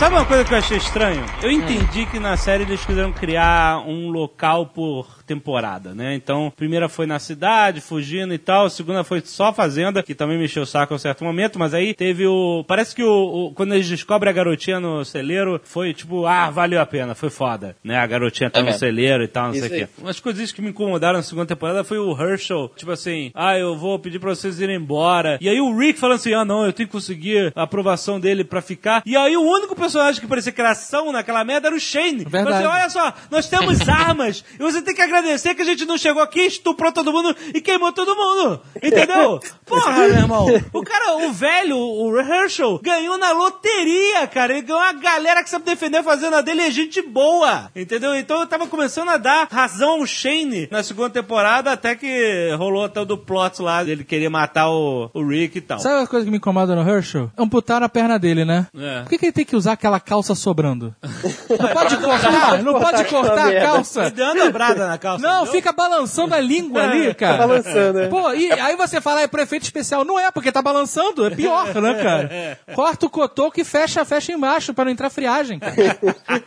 Sabe 0.00 0.16
uma 0.16 0.24
coisa 0.24 0.46
que 0.46 0.54
eu 0.54 0.56
achei 0.56 0.78
estranho? 0.78 1.26
Eu 1.42 1.50
entendi 1.50 2.06
que 2.06 2.18
na 2.18 2.34
série 2.34 2.62
eles 2.62 2.82
quiseram 2.82 3.12
criar 3.12 3.86
um 3.86 4.08
local 4.08 4.64
por 4.64 5.19
temporada, 5.34 5.94
né? 5.94 6.14
Então, 6.14 6.48
a 6.48 6.50
primeira 6.50 6.88
foi 6.88 7.06
na 7.06 7.18
cidade, 7.18 7.80
fugindo 7.80 8.34
e 8.34 8.38
tal, 8.38 8.66
a 8.66 8.70
segunda 8.70 9.04
foi 9.04 9.20
só 9.24 9.52
fazenda, 9.52 10.02
que 10.02 10.14
também 10.14 10.36
mexeu 10.38 10.64
o 10.64 10.66
saco 10.66 10.92
a 10.92 10.96
um 10.96 10.98
certo 10.98 11.24
momento, 11.24 11.58
mas 11.58 11.72
aí 11.72 11.94
teve 11.94 12.26
o... 12.26 12.64
Parece 12.66 12.94
que 12.94 13.02
o, 13.02 13.10
o- 13.48 13.52
quando 13.54 13.74
eles 13.74 13.88
descobrem 13.88 14.30
a 14.30 14.34
garotinha 14.34 14.80
no 14.80 15.04
celeiro, 15.04 15.60
foi 15.64 15.94
tipo, 15.94 16.26
ah, 16.26 16.50
valeu 16.50 16.80
a 16.80 16.86
pena, 16.86 17.14
foi 17.14 17.30
foda, 17.30 17.76
né? 17.84 17.96
A 17.96 18.06
garotinha 18.06 18.50
tá 18.50 18.58
É 18.58 18.62
no 18.62 18.66
mesmo. 18.66 18.78
celeiro 18.80 19.22
e 19.22 19.28
tal, 19.28 19.46
não 19.48 19.54
Isso 19.54 19.68
sei 19.68 19.82
o 19.84 19.86
quê. 19.86 19.92
Umas 19.98 20.18
coisas 20.20 20.50
que 20.52 20.60
me 20.60 20.70
incomodaram 20.70 21.18
na 21.18 21.22
segunda 21.22 21.46
temporada 21.46 21.84
foi 21.84 21.98
o 21.98 22.10
Herschel, 22.20 22.70
tipo 22.76 22.90
assim, 22.90 23.30
ah, 23.34 23.56
eu 23.56 23.76
vou 23.76 23.98
pedir 23.98 24.18
pra 24.18 24.30
vocês 24.34 24.60
irem 24.60 24.76
embora. 24.76 25.38
E 25.40 25.48
aí 25.48 25.60
o 25.60 25.76
Rick 25.76 25.98
falando 26.00 26.16
assim, 26.16 26.34
ah, 26.34 26.44
não, 26.44 26.64
eu 26.66 26.72
tenho 26.72 26.88
que 26.88 26.92
conseguir 26.92 27.52
a 27.54 27.62
aprovação 27.62 28.18
dele 28.18 28.42
pra 28.44 28.60
ficar. 28.60 29.02
E 29.06 29.16
aí 29.16 29.36
o 29.36 29.42
único 29.42 29.76
personagem 29.76 30.20
que 30.20 30.26
parecia 30.26 30.52
criação 30.52 31.12
naquela 31.12 31.44
merda 31.44 31.68
era 31.68 31.76
o 31.76 31.80
Shane. 31.80 32.24
Verdade. 32.24 32.58
Você, 32.62 32.66
olha 32.66 32.90
só, 32.90 33.14
nós 33.30 33.48
temos 33.48 33.80
armas 33.88 34.44
e 34.54 34.58
você 34.62 34.82
tem 34.82 34.94
que 34.94 35.02
agradecer 35.02 35.19
que 35.54 35.62
a 35.62 35.64
gente 35.64 35.84
não 35.84 35.98
chegou 35.98 36.22
aqui, 36.22 36.40
estuprou 36.40 36.92
todo 36.92 37.12
mundo 37.12 37.34
e 37.54 37.60
queimou 37.60 37.92
todo 37.92 38.16
mundo. 38.16 38.60
Entendeu? 38.82 39.40
Porra, 39.66 39.92
meu 39.92 40.08
irmão. 40.08 40.46
O 40.72 40.82
cara, 40.82 41.16
o 41.26 41.32
velho, 41.32 41.76
o 41.76 42.18
Herschel, 42.18 42.80
ganhou 42.82 43.18
na 43.18 43.32
loteria, 43.32 44.26
cara. 44.26 44.52
Ele 44.52 44.62
ganhou 44.62 44.82
uma 44.82 44.92
galera 44.92 45.42
que 45.42 45.50
sabe 45.50 45.64
defender 45.64 45.98
a 45.98 46.02
fazenda 46.02 46.42
dele 46.42 46.62
e 46.62 46.66
é 46.66 46.70
gente 46.70 47.02
boa. 47.02 47.70
Entendeu? 47.74 48.14
Então 48.14 48.40
eu 48.40 48.46
tava 48.46 48.66
começando 48.66 49.10
a 49.10 49.16
dar 49.16 49.48
razão 49.50 50.00
ao 50.00 50.06
Shane 50.06 50.68
na 50.70 50.82
segunda 50.82 51.10
temporada, 51.10 51.72
até 51.72 51.94
que 51.94 52.54
rolou 52.56 52.84
até 52.84 53.00
o 53.00 53.04
do 53.04 53.18
plot 53.18 53.62
lá, 53.62 53.82
ele 53.82 54.04
queria 54.04 54.30
matar 54.30 54.70
o, 54.70 55.10
o 55.12 55.26
Rick 55.26 55.58
e 55.58 55.60
tal. 55.60 55.78
Sabe 55.78 56.02
a 56.02 56.06
coisa 56.06 56.24
que 56.24 56.30
me 56.30 56.38
incomoda 56.38 56.74
no 56.74 56.88
Herschel? 56.88 57.30
Amputaram 57.36 57.86
a 57.86 57.88
perna 57.88 58.18
dele, 58.18 58.44
né? 58.44 58.66
É. 58.76 59.00
Por 59.02 59.10
que, 59.10 59.18
que 59.18 59.26
ele 59.26 59.32
tem 59.32 59.44
que 59.44 59.56
usar 59.56 59.72
aquela 59.72 60.00
calça 60.00 60.34
sobrando? 60.34 60.94
Não 61.50 61.68
pode 61.68 61.96
cortar, 61.98 62.62
não 62.62 62.80
pode 62.80 63.04
cortar 63.04 63.48
a 63.48 63.60
calça. 63.60 64.02
Ele 64.02 64.10
deu 64.10 64.24
uma 64.26 64.34
dobrada 64.44 64.86
na 64.86 64.98
calça. 64.98 65.09
Não, 65.18 65.44
deu? 65.44 65.52
fica 65.52 65.72
balançando 65.72 66.34
a 66.34 66.40
língua 66.40 66.82
ali, 66.82 67.12
cara. 67.14 67.38
balançando, 67.38 67.98
né? 68.00 68.06
Pô, 68.08 68.32
e 68.32 68.52
aí 68.52 68.76
você 68.76 69.00
fala, 69.00 69.22
é 69.22 69.26
pro 69.26 69.40
efeito 69.42 69.62
especial. 69.64 70.04
Não 70.04 70.18
é, 70.18 70.30
porque 70.30 70.52
tá 70.52 70.62
balançando. 70.62 71.26
É 71.26 71.30
pior, 71.30 71.74
né, 71.80 71.94
cara? 72.02 72.58
Corta 72.74 73.06
o 73.06 73.10
cotoco 73.10 73.60
e 73.60 73.64
fecha, 73.64 74.04
fecha 74.04 74.32
embaixo 74.32 74.72
pra 74.74 74.84
não 74.84 74.92
entrar 74.92 75.10
friagem, 75.10 75.58
cara. 75.58 75.74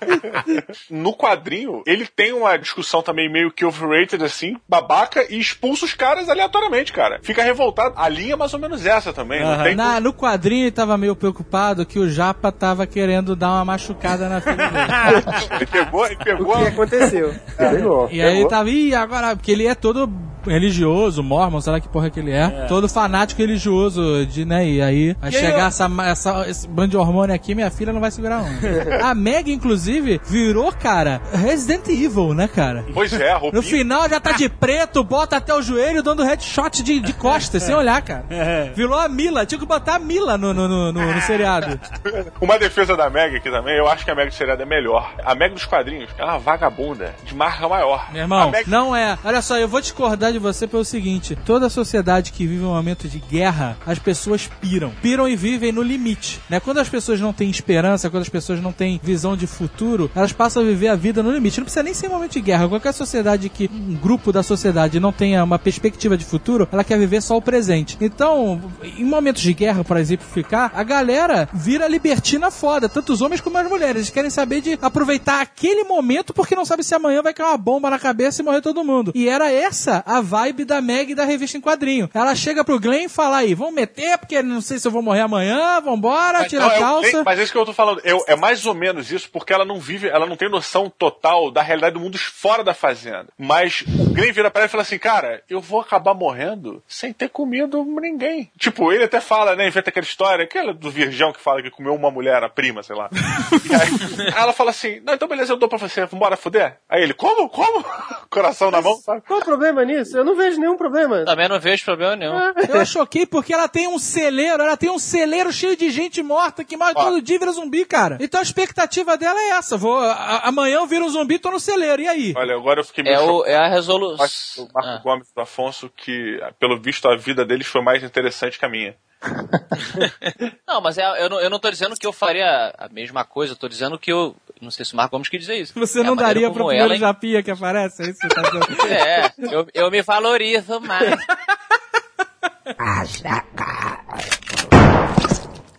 No 0.89 1.13
quadrinho, 1.15 1.81
ele 1.85 2.05
tem 2.05 2.33
uma 2.33 2.57
discussão 2.57 3.01
também 3.01 3.31
meio 3.31 3.51
que 3.51 3.65
overrated, 3.65 4.23
assim, 4.23 4.55
babaca, 4.67 5.25
e 5.29 5.39
expulsa 5.39 5.85
os 5.85 5.93
caras 5.93 6.29
aleatoriamente, 6.29 6.91
cara. 6.93 7.19
Fica 7.23 7.43
revoltado. 7.43 7.93
A 7.97 8.07
linha 8.09 8.33
é 8.33 8.35
mais 8.35 8.53
ou 8.53 8.59
menos 8.59 8.85
essa 8.85 9.13
também. 9.13 9.41
Não 9.41 9.53
Aham. 9.53 9.63
tem 9.63 9.75
Na- 9.75 9.99
no 9.99 10.13
quadrinho 10.13 10.63
ele 10.65 10.71
tava 10.71 10.97
meio 10.97 11.15
preocupado 11.15 11.85
que 11.85 11.99
o 11.99 12.09
Japa 12.09 12.51
tava 12.51 12.85
querendo 12.85 13.35
dar 13.35 13.49
uma 13.51 13.65
machucada 13.65 14.27
na 14.29 14.41
filha 14.41 14.55
dele. 14.55 15.23
Ele 15.55 15.65
pegou, 15.65 16.05
ele 16.05 16.15
pegou 16.17 16.55
O 16.55 16.59
que 16.61 16.67
aconteceu? 16.67 17.33
Pegou. 17.57 18.09
E 18.11 18.21
aí. 18.21 18.39
Tava, 18.57 18.69
ih, 18.69 18.93
agora, 18.95 19.35
porque 19.35 19.51
ele 19.51 19.65
é 19.67 19.75
todo 19.75 20.09
religioso, 20.45 21.23
mormon, 21.23 21.61
sei 21.61 21.71
lá 21.71 21.79
que 21.79 21.87
porra 21.87 22.09
que 22.09 22.19
ele 22.19 22.31
é. 22.31 22.65
Todo 22.67 22.89
fanático 22.89 23.41
religioso, 23.41 24.25
de, 24.25 24.43
né? 24.45 24.67
E 24.67 24.81
aí 24.81 25.15
vai 25.19 25.31
E 25.31 25.35
aí 25.37 25.41
chegar 25.41 25.59
eu- 25.61 25.67
essa, 25.67 25.89
essa, 26.05 26.49
esse 26.49 26.67
bando 26.67 26.89
de 26.89 26.97
hormônio 26.97 27.33
aqui, 27.33 27.55
minha 27.55 27.71
filha 27.71 27.93
não 27.93 28.01
vai 28.01 28.11
segurar 28.11 28.41
um. 28.43 28.47
a 29.03 29.15
Meg, 29.15 29.51
inclusive, 29.51 30.19
virou, 30.25 30.71
cara, 30.73 31.21
Resident 31.31 31.87
Evil, 31.87 32.33
né, 32.33 32.47
cara? 32.47 32.83
Pois 32.93 33.13
é, 33.13 33.31
a 33.31 33.37
roupinha. 33.37 33.61
No 33.61 33.63
final 33.67 34.09
já 34.09 34.19
tá 34.19 34.33
de 34.33 34.49
preto, 34.49 35.03
bota 35.03 35.37
até 35.37 35.53
o 35.55 35.61
joelho, 35.61 36.03
dando 36.03 36.23
headshot 36.23 36.83
de, 36.83 36.99
de 36.99 37.13
costas, 37.13 37.63
sem 37.63 37.73
olhar, 37.73 38.01
cara. 38.01 38.25
Virou 38.75 38.99
a 38.99 39.07
Mila, 39.07 39.45
tinha 39.45 39.57
que 39.59 39.65
botar 39.65 39.95
a 39.95 39.99
Mila 39.99 40.37
no, 40.37 40.53
no, 40.53 40.67
no, 40.67 40.91
no- 40.91 41.13
no 41.13 41.21
seriado. 41.21 41.79
Uma 42.41 42.59
defesa 42.59 42.97
da 42.97 43.09
Meg 43.09 43.37
aqui 43.37 43.49
também, 43.49 43.77
eu 43.77 43.87
acho 43.87 44.03
que 44.03 44.11
a 44.11 44.15
Meg 44.15 44.29
do 44.29 44.35
seriado 44.35 44.61
é 44.61 44.65
melhor. 44.65 45.13
A 45.23 45.33
Meg 45.35 45.53
dos 45.53 45.65
quadrinhos 45.65 46.09
é 46.17 46.23
uma 46.25 46.37
vagabunda 46.37 47.15
de 47.23 47.33
marca 47.33 47.67
maior. 47.69 48.11
Meu 48.11 48.23
irmão, 48.33 48.51
Meg- 48.51 48.69
não 48.69 48.95
é. 48.95 49.17
Olha 49.23 49.41
só, 49.41 49.57
eu 49.57 49.67
vou 49.67 49.81
discordar 49.81 50.31
de 50.31 50.39
você 50.39 50.67
pelo 50.67 50.83
seguinte: 50.85 51.37
toda 51.45 51.69
sociedade 51.69 52.31
que 52.31 52.45
vive 52.45 52.63
um 52.63 52.73
momento 52.73 53.07
de 53.07 53.19
guerra, 53.19 53.77
as 53.85 53.99
pessoas 53.99 54.49
piram. 54.61 54.91
Piram 55.01 55.27
e 55.27 55.35
vivem 55.35 55.71
no 55.71 55.81
limite. 55.81 56.39
Né? 56.49 56.59
Quando 56.59 56.79
as 56.79 56.89
pessoas 56.89 57.19
não 57.19 57.33
têm 57.33 57.49
esperança, 57.49 58.09
quando 58.09 58.23
as 58.23 58.29
pessoas 58.29 58.61
não 58.61 58.71
têm 58.71 58.99
visão 59.03 59.35
de 59.35 59.47
futuro, 59.47 60.09
elas 60.15 60.31
passam 60.33 60.63
a 60.63 60.65
viver 60.65 60.87
a 60.89 60.95
vida 60.95 61.21
no 61.23 61.31
limite. 61.31 61.59
Não 61.59 61.65
precisa 61.65 61.83
nem 61.83 61.93
ser 61.93 62.07
um 62.07 62.11
momento 62.11 62.33
de 62.33 62.41
guerra. 62.41 62.67
Qualquer 62.67 62.93
sociedade 62.93 63.49
que 63.49 63.69
um 63.73 63.95
grupo 63.95 64.31
da 64.31 64.43
sociedade 64.43 64.99
não 64.99 65.11
tenha 65.11 65.43
uma 65.43 65.59
perspectiva 65.59 66.17
de 66.17 66.25
futuro, 66.25 66.67
ela 66.71 66.83
quer 66.83 66.97
viver 66.97 67.21
só 67.21 67.37
o 67.37 67.41
presente. 67.41 67.97
Então, 68.01 68.61
em 68.83 69.03
momentos 69.05 69.41
de 69.41 69.53
guerra, 69.53 69.83
por 69.83 69.97
exemplificar, 69.97 70.71
a 70.73 70.83
galera 70.83 71.47
vira 71.53 71.87
libertina 71.87 72.49
foda, 72.51 72.87
tanto 72.89 73.13
os 73.13 73.21
homens 73.21 73.41
como 73.41 73.57
as 73.57 73.67
mulheres. 73.69 73.95
Eles 74.03 74.09
querem 74.09 74.29
saber 74.29 74.61
de 74.61 74.77
aproveitar 74.81 75.41
aquele 75.41 75.83
momento 75.83 76.33
porque 76.33 76.55
não 76.55 76.65
sabe 76.65 76.83
se 76.83 76.95
amanhã 76.95 77.21
vai 77.21 77.33
cair 77.33 77.47
uma 77.47 77.57
bomba 77.57 77.89
na 77.89 77.99
cabeça 77.99 78.22
e 78.41 78.43
morrer 78.45 78.61
todo 78.61 78.83
mundo. 78.83 79.11
E 79.15 79.27
era 79.29 79.51
essa 79.51 80.03
a 80.05 80.21
vibe 80.21 80.65
da 80.65 80.81
Meg 80.81 81.13
da 81.15 81.23
revista 81.25 81.57
em 81.57 81.61
quadrinho. 81.61 82.09
Ela 82.13 82.35
chega 82.35 82.63
pro 82.63 82.79
Glenn 82.79 83.05
e 83.05 83.09
fala 83.09 83.37
aí, 83.37 83.53
vamos 83.53 83.73
meter 83.73 84.17
porque 84.17 84.41
não 84.41 84.61
sei 84.61 84.79
se 84.79 84.87
eu 84.87 84.91
vou 84.91 85.01
morrer 85.01 85.21
amanhã, 85.21 85.79
vambora, 85.81 86.45
tira 86.47 86.63
Não, 86.63 86.69
a 86.69 86.75
é 86.75 86.79
calça. 86.79 87.11
tem- 87.11 87.23
mas 87.23 87.39
é 87.39 87.43
isso 87.43 87.51
que 87.51 87.57
eu 87.57 87.65
tô 87.65 87.73
falando. 87.73 88.01
Eu- 88.03 88.23
é 88.27 88.35
mais 88.35 88.65
ou 88.65 88.73
menos 88.73 89.11
isso, 89.11 89.29
porque 89.31 89.53
ela 89.53 89.65
não 89.65 89.79
vive, 89.79 90.07
ela 90.07 90.25
não 90.25 90.35
tem 90.35 90.49
noção 90.49 90.89
total 90.89 91.51
da 91.51 91.61
realidade 91.61 91.93
do 91.93 91.99
mundo 91.99 92.17
fora 92.17 92.63
da 92.63 92.73
fazenda. 92.73 93.27
Mas 93.37 93.81
o 93.87 94.13
Glenn 94.13 94.33
vira 94.33 94.49
pra 94.51 94.61
ela 94.61 94.67
e 94.67 94.71
fala 94.71 94.83
assim, 94.83 94.97
cara, 94.99 95.41
eu 95.49 95.59
vou 95.61 95.79
acabar 95.81 96.13
morrendo 96.13 96.81
sem 96.87 97.11
ter 97.13 97.29
comido 97.29 97.83
ninguém. 97.99 98.51
Tipo, 98.57 98.91
ele 98.91 99.03
até 99.03 99.19
fala, 99.19 99.55
né, 99.55 99.67
inventa 99.67 99.89
aquela 99.89 100.05
história, 100.05 100.43
aquela 100.45 100.73
do 100.73 100.89
virgão 100.91 101.31
que 101.33 101.41
fala 101.41 101.61
que 101.61 101.69
comeu 101.69 101.93
uma 101.95 102.11
mulher, 102.11 102.43
a 102.43 102.49
prima, 102.49 102.83
sei 102.83 102.95
lá. 102.95 103.09
Aí, 103.11 103.57
aí 104.35 104.41
ela 104.41 104.53
fala 104.53 104.69
assim, 104.69 104.99
não, 105.05 105.13
então 105.13 105.27
beleza, 105.27 105.53
eu 105.53 105.57
dou 105.57 105.69
pra 105.69 105.77
você, 105.77 106.05
vambora 106.05 106.37
fuder. 106.37 106.77
Aí 106.89 107.01
ele, 107.03 107.13
como? 107.13 107.49
Como? 107.49 107.83
Coração 108.29 108.71
na 108.71 108.81
mão, 108.81 108.95
sabe? 108.97 109.21
Qual 109.27 109.39
o 109.39 109.43
problema 109.45 109.83
nisso? 109.85 110.17
Eu 110.17 110.23
não 110.25 110.35
vejo 110.35 110.59
nenhum 110.59 110.75
problema. 110.77 111.23
Também 111.25 111.47
não 111.47 111.59
vejo 111.59 111.83
problema 111.85 112.15
nenhum. 112.15 112.33
Eu 112.69 112.85
choquei 112.85 113.25
porque 113.25 113.53
ela 113.53 113.67
tem 113.67 113.87
um 113.87 113.99
celeiro, 113.99 114.63
ela 114.63 114.75
tem 114.77 114.89
um 114.89 114.99
celeiro 114.99 115.51
cheio 115.51 115.75
de 115.77 115.89
gente 115.91 116.21
morta 116.23 116.63
que 116.63 116.75
morre 116.77 116.93
Ó. 116.95 117.03
todo 117.05 117.21
dia 117.21 117.35
e 117.35 117.39
vira 117.39 117.51
zumbi, 117.51 117.85
cara. 117.85 118.17
Então 118.19 118.39
a 118.39 118.43
expectativa 118.43 119.17
dela 119.17 119.39
é 119.39 119.49
essa. 119.49 119.77
Vou, 119.77 119.97
a- 119.99 120.41
amanhã 120.45 120.75
eu 120.77 120.85
viro 120.87 121.05
um 121.05 121.09
zumbi, 121.09 121.37
tô 121.39 121.51
no 121.51 121.59
celeiro, 121.59 122.01
e 122.01 122.07
aí? 122.07 122.33
Olha, 122.35 122.55
agora 122.55 122.79
eu 122.79 122.83
fiquei 122.85 123.03
meio 123.03 123.15
É, 123.15 123.19
o, 123.19 123.25
chocado. 123.39 123.45
é 123.49 123.55
a 123.55 123.67
resolução. 123.67 124.65
O 124.65 124.73
Marco 124.73 125.03
Gomes 125.03 125.27
do 125.35 125.41
Afonso, 125.41 125.89
que 125.95 126.39
pelo 126.59 126.79
visto 126.79 127.07
a 127.07 127.15
vida 127.15 127.45
deles 127.45 127.67
foi 127.67 127.81
mais 127.81 128.03
interessante 128.03 128.57
que 128.59 128.65
a 128.65 128.69
minha. 128.69 128.95
Não, 130.67 130.81
mas 130.81 130.97
é- 130.97 131.23
eu, 131.23 131.29
não, 131.29 131.39
eu 131.39 131.49
não 131.49 131.59
tô 131.59 131.69
dizendo 131.69 131.95
que 131.95 132.05
eu 132.05 132.11
faria 132.13 132.73
a 132.77 132.89
mesma 132.89 133.23
coisa, 133.23 133.53
eu 133.53 133.57
tô 133.57 133.67
dizendo 133.69 133.97
que 133.97 134.11
eu. 134.11 134.35
Não 134.63 134.71
sei 134.71 134.85
se 134.85 134.93
o 134.93 134.97
Marco 134.97 135.11
Gomes 135.11 135.29
quis 135.29 135.41
dizer 135.41 135.55
isso. 135.55 135.73
Você 135.75 135.99
É 135.99 136.03
não 136.03 136.15
daria 136.15 136.49
pro 136.49 136.65
primeiro 136.65 136.91
ela- 136.93 136.97
japinha 136.97 137.43
que 137.43 137.51
aparece? 137.51 138.01
É 138.03 138.09
isso 138.09 138.19
que 138.19 138.27
você 138.27 138.33
tá 138.33 138.41
dizendo? 138.41 138.63
É, 138.93 139.31
eu, 139.51 139.67
eu 139.73 139.91
me 139.91 140.01
valorizo 140.01 140.79
mais. 140.79 141.15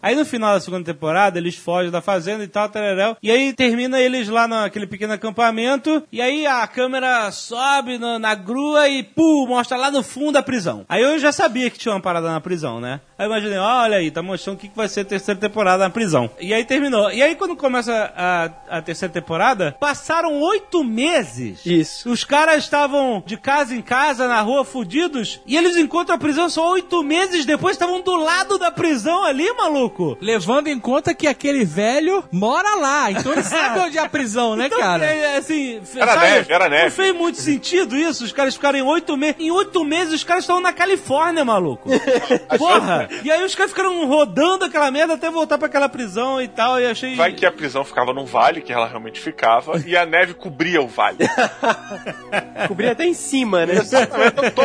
Aí 0.05 0.15
no 0.15 0.27
final 0.27 0.53
da 0.53 0.61
segunda 0.61 0.85
temporada, 0.85 1.39
eles 1.39 1.57
fogem 1.57 1.91
da 1.91 2.03
fazenda 2.03 2.45
e 2.45 2.47
tal, 2.47 2.69
tereréu. 2.69 3.17
E 3.23 3.31
aí 3.31 3.55
termina 3.55 3.99
eles 3.99 4.29
lá 4.29 4.47
naquele 4.47 4.87
pequeno 4.87 5.15
acampamento. 5.15 6.03
E 6.13 6.21
aí 6.21 6.47
a 6.47 6.67
câmera 6.67 7.33
sobe 7.33 7.97
na, 7.97 8.19
na 8.19 8.35
grua 8.35 8.87
e, 8.87 9.03
pum, 9.03 9.47
mostra 9.49 9.79
lá 9.79 9.91
no 9.91 10.03
fundo 10.03 10.37
a 10.37 10.43
prisão. 10.43 10.85
Aí 10.91 11.03
eu 11.03 11.19
já 11.19 11.33
sabia 11.33 11.71
que 11.71 11.79
tinha 11.79 11.95
uma 11.95 12.03
parada 12.03 12.31
na 12.31 12.39
prisão, 12.39 12.83
né? 12.83 13.01
Aí 13.19 13.25
eu 13.25 13.31
imaginei, 13.31 13.57
olha 13.57 13.97
aí, 13.97 14.11
tá 14.11 14.21
mostrando 14.21 14.57
o 14.57 14.61
que 14.61 14.69
que 14.69 14.77
vai 14.77 14.89
ser 14.89 15.01
a 15.01 15.05
terceira 15.07 15.41
temporada 15.41 15.85
na 15.85 15.89
prisão. 15.89 16.29
E 16.39 16.53
aí 16.53 16.67
terminou. 16.67 17.11
E 17.11 17.23
aí 17.23 17.35
quando 17.35 17.57
começa 17.57 18.13
a, 18.15 18.51
a 18.69 18.83
terceira 18.83 19.15
temporada, 19.15 19.75
passaram 19.81 20.39
oito 20.39 20.85
meses. 20.85 21.65
Isso. 21.65 22.11
Os 22.11 22.25
caras 22.25 22.63
estavam 22.63 23.23
de 23.25 23.39
casa 23.39 23.75
em 23.75 23.81
casa, 23.81 24.29
na 24.29 24.43
rua, 24.43 24.67
fudidos, 24.67 25.41
e 25.47 25.57
eles 25.57 25.79
encontram 25.79 26.17
a 26.17 26.19
prisão 26.19 26.51
só 26.51 26.73
oito 26.73 27.03
meses 27.03 27.47
depois, 27.47 27.73
estavam 27.73 28.03
do 28.03 28.17
lado 28.17 28.59
da 28.59 28.71
prisão 28.71 29.25
ali, 29.25 29.51
maluco. 29.55 29.94
Levando 30.21 30.69
em 30.69 30.79
conta 30.79 31.15
que 31.15 31.27
aquele 31.27 31.65
velho 31.65 32.25
mora 32.33 32.75
lá, 32.77 33.11
então 33.11 33.33
ele 33.33 33.43
sabe 33.43 33.79
onde 33.81 33.99
é 33.99 34.01
a 34.03 34.09
prisão, 34.09 34.57
né, 34.57 34.67
Então, 34.67 34.79
cara? 34.79 35.05
é, 35.05 35.37
assim, 35.37 35.77
f- 35.79 35.99
Era 36.01 36.17
neve, 36.17 36.53
era 36.53 36.69
neve. 36.69 36.85
Não 36.85 36.91
fez 36.91 37.15
muito 37.15 37.39
sentido 37.41 37.97
isso, 37.97 38.25
os 38.25 38.33
caras 38.33 38.55
ficarem 38.55 38.83
oito 38.83 39.17
meses. 39.17 39.37
Em 39.39 39.51
oito 39.51 39.85
meses, 39.85 40.15
os 40.15 40.25
caras 40.25 40.45
estão 40.45 40.61
na 40.61 40.73
Califórnia, 40.73 41.45
maluco. 41.45 41.89
Porra! 42.59 43.09
E 43.23 43.31
aí 43.31 43.43
os 43.45 43.55
caras 43.55 43.71
ficaram 43.73 44.07
rodando 44.07 44.65
aquela 44.65 44.91
merda 44.91 45.15
até 45.15 45.31
voltar 45.31 45.59
pra 45.59 45.67
aquela 45.67 45.89
prisão 45.89 46.41
e 46.41 46.49
tal, 46.49 46.81
e 46.81 46.87
achei... 46.87 47.15
Vai 47.15 47.33
que 47.33 47.47
a 47.47 47.53
prisão 47.53 47.85
ficava 47.85 48.13
num 48.13 48.25
vale, 48.25 48.61
que 48.61 48.73
ela 48.73 48.87
realmente 48.87 49.21
ficava, 49.21 49.79
e 49.87 49.97
a 49.97 50.05
neve 50.05 50.35
cobria 50.35 50.81
o 50.83 50.89
vale. 50.89 51.19
Cobrir 52.69 52.89
até 52.89 53.05
em 53.05 53.15
cima, 53.15 53.67
né? 53.67 53.75
Exatamente, 53.75 54.51
tô... 54.53 54.63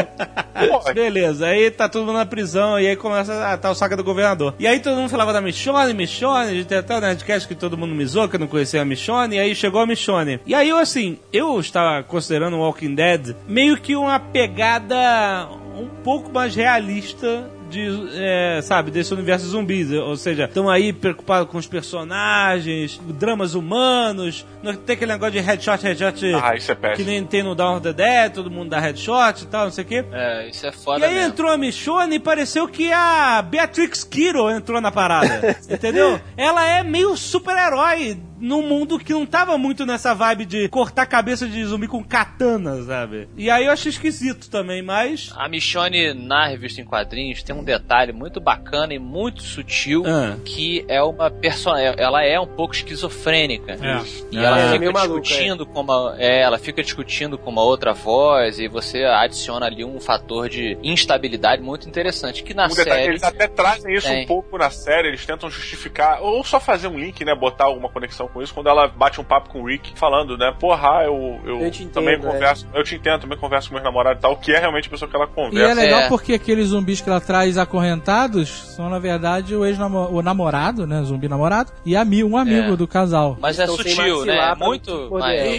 Beleza, 0.93 1.47
aí 1.47 1.71
tá 1.71 1.88
todo 1.88 2.05
mundo 2.05 2.17
na 2.17 2.25
prisão 2.25 2.80
e 2.80 2.88
aí 2.88 2.95
começa 2.95 3.47
a 3.53 3.57
tá 3.57 3.69
o 3.71 3.75
saga 3.75 3.95
do 3.95 4.03
governador. 4.03 4.53
E 4.59 4.67
aí 4.67 4.80
todo 4.80 4.95
mundo 4.97 5.09
falava 5.20 5.34
da 5.34 5.41
a 5.41 6.53
gente 6.53 6.65
tem 6.65 6.78
até 6.78 6.97
o 6.97 7.01
Nerdcast 7.01 7.45
que 7.45 7.53
todo 7.53 7.78
mundo 7.78 7.93
me 7.93 8.05
zoou, 8.05 8.30
que 8.30 8.38
eu 8.38 8.39
não 8.39 8.47
conhecia 8.47 8.82
a 8.82 8.86
Michonne, 8.86 9.36
e 9.36 9.39
aí 9.39 9.53
chegou 9.53 9.82
a 9.82 9.86
Michonne. 9.86 10.39
E 10.45 10.55
aí 10.55 10.70
eu, 10.70 10.78
assim, 10.78 11.20
eu 11.34 11.59
estava 11.59 12.01
considerando 12.03 12.55
o 12.55 12.59
Walking 12.59 12.95
Dead 12.95 13.36
meio 13.45 13.76
que 13.76 13.97
uma 13.97 14.17
pegada 14.17 15.49
um 15.78 15.88
pouco 16.03 16.32
mais 16.32 16.55
realista 16.55 17.51
de, 17.70 17.88
é, 18.15 18.59
sabe, 18.61 18.91
desse 18.91 19.13
universo 19.13 19.45
zumbis. 19.47 19.91
Ou 19.91 20.15
seja, 20.17 20.45
estão 20.45 20.70
aí 20.70 20.91
preocupados 20.91 21.49
com 21.51 21.57
os 21.57 21.67
personagens, 21.67 22.99
dramas 23.17 23.53
humanos, 23.53 24.45
não 24.63 24.74
tem 24.76 24.95
aquele 24.95 25.11
negócio 25.13 25.34
de 25.34 25.39
headshot, 25.39 25.84
headshot 25.84 26.34
Ah, 26.41 26.55
isso 26.55 26.72
é 26.72 26.76
que 26.76 26.82
péssimo. 26.82 27.07
nem 27.09 27.24
tem 27.24 27.43
no 27.43 27.55
Dawn 27.55 27.76
of 27.78 27.84
the 27.84 27.93
Dead, 27.93 28.34
todo 28.34 28.49
mundo 28.51 28.70
dá 28.70 28.80
headshot 28.80 29.43
e 29.43 29.45
tal, 29.47 29.65
não 29.65 29.72
sei 29.72 29.84
o 29.84 29.88
quê. 29.88 30.05
É, 30.11 30.49
isso 30.49 30.65
é 30.65 30.70
E 30.70 30.74
foda 30.74 31.05
aí 31.05 31.13
mesmo. 31.13 31.30
entrou 31.30 31.51
a 31.51 31.57
Michonne 31.57 32.15
e 32.15 32.20
pareceu 32.20 32.67
que 32.67 32.91
a 32.91 33.41
Beatrix 33.41 34.03
Kiddo 34.03 34.49
entrou 34.49 34.82
na 34.82 34.91
parada. 34.91 35.55
entendeu? 35.70 36.20
Ela 36.36 36.65
é 36.67 36.84
meio 36.84 37.15
super-herói 37.15 38.20
num 38.39 38.61
mundo 38.67 38.97
que 38.99 39.13
não 39.13 39.25
tava 39.25 39.57
muito 39.57 39.85
nessa 39.85 40.13
vibe 40.13 40.45
de 40.45 40.69
cortar 40.69 41.05
cabeça 41.05 41.47
de 41.47 41.63
zumbi 41.65 41.87
com 41.87 42.03
katana, 42.03 42.81
sabe? 42.83 43.27
E 43.37 43.49
aí 43.49 43.65
eu 43.65 43.71
achei 43.71 43.89
esquisito 43.89 44.49
também, 44.49 44.81
mas. 44.81 45.31
A 45.35 45.47
Michonne, 45.49 46.13
na 46.13 46.47
revista 46.47 46.81
em 46.81 46.85
quadrinhos, 46.85 47.43
tem 47.43 47.55
um 47.55 47.63
detalhe 47.63 48.11
muito 48.11 48.39
bacana 48.39 48.93
e 48.93 48.99
muito 48.99 49.41
sutil, 49.43 50.03
Ah. 50.05 50.37
que 50.45 50.85
é 50.87 51.01
uma 51.01 51.29
personagem. 51.29 51.93
Ela 51.97 52.23
é 52.23 52.39
um 52.39 52.47
pouco 52.47 52.73
esquizofrênica. 52.73 53.73
É. 53.73 54.01
E 54.31 54.37
ela 54.37 54.59
É, 54.59 54.65
fica 54.67 54.79
meio 54.79 54.93
maluca, 54.93 55.21
discutindo 55.21 55.65
com 55.65 55.81
uma. 55.81 56.15
É, 56.17 56.41
ela 56.41 56.57
fica 56.57 56.81
discutindo 56.81 57.37
com 57.37 57.49
uma 57.49 57.63
outra 57.63 57.93
voz 57.93 58.59
e 58.59 58.67
você 58.67 59.03
adiciona 59.03 59.65
ali 59.65 59.83
um 59.83 59.99
fator 59.99 60.47
de 60.49 60.77
instabilidade 60.83 61.61
muito 61.61 61.87
interessante. 61.87 62.43
Que 62.43 62.53
na 62.53 62.65
Um 62.65 62.69
detalhe, 62.69 62.89
série. 62.89 63.07
eles 63.09 63.23
até 63.23 63.47
trazem 63.47 63.93
isso 63.95 64.07
tem. 64.07 64.23
um 64.23 64.27
pouco 64.27 64.57
na 64.57 64.69
série, 64.69 65.07
eles 65.09 65.25
tentam 65.25 65.49
justificar, 65.49 66.21
ou 66.21 66.43
só 66.43 66.59
fazer 66.59 66.87
um 66.87 66.97
link, 66.97 67.23
né? 67.25 67.35
Botar 67.35 67.65
alguma 67.65 67.89
conexão 67.89 68.27
com 68.34 68.41
isso, 68.41 68.53
quando 68.53 68.67
ela 68.67 68.88
bate 68.88 69.19
um 69.19 69.23
papo 69.23 69.49
com 69.49 69.61
o 69.61 69.65
Rick, 69.67 69.97
falando, 69.97 70.38
né? 70.38 70.53
Porra, 70.59 71.03
eu, 71.05 71.39
eu, 71.45 71.61
Eu 71.61 71.71
te 71.71 71.84
entendo, 71.84 71.93
também 71.93 72.15
é. 72.15 72.17
converso, 72.17 72.67
eu 72.73 72.84
te 72.84 72.95
entendo, 72.95 73.21
também 73.21 73.38
converso 73.38 73.67
com 73.69 73.75
meus 73.75 73.84
namorados 73.84 74.19
e 74.19 74.21
tal, 74.21 74.36
que 74.38 74.51
é 74.51 74.59
realmente 74.59 74.88
a 74.88 74.91
pessoa 74.91 75.09
que 75.09 75.15
ela 75.15 75.25
E 75.25 75.30
é 75.30 75.34
conversa. 75.45 75.82
legal 75.82 75.99
É. 76.01 76.07
porque 76.09 76.34
aqueles 76.34 76.67
zumbis 76.67 77.01
que 77.01 77.09
ela 77.09 77.19
traz 77.21 77.57
acorrentados 77.57 78.49
são, 78.75 78.89
na 78.89 78.99
verdade, 78.99 79.55
o 79.55 79.65
ex-namorado, 79.65 80.86
né? 80.88 81.01
Zumbi 81.03 81.27
namorado, 81.27 81.71
e 81.86 81.95
ami- 81.95 82.23
um 82.23 82.38
amigo 82.38 82.73
É. 82.73 82.75
do 82.75 82.88
casal. 82.88 83.38
Mas 83.39 83.59
é 83.59 83.63
Estão 83.63 83.77
sem 83.77 83.93
sutil, 83.95 84.25
né? 84.25 84.38
É 84.51 84.55
muito. 84.55 85.09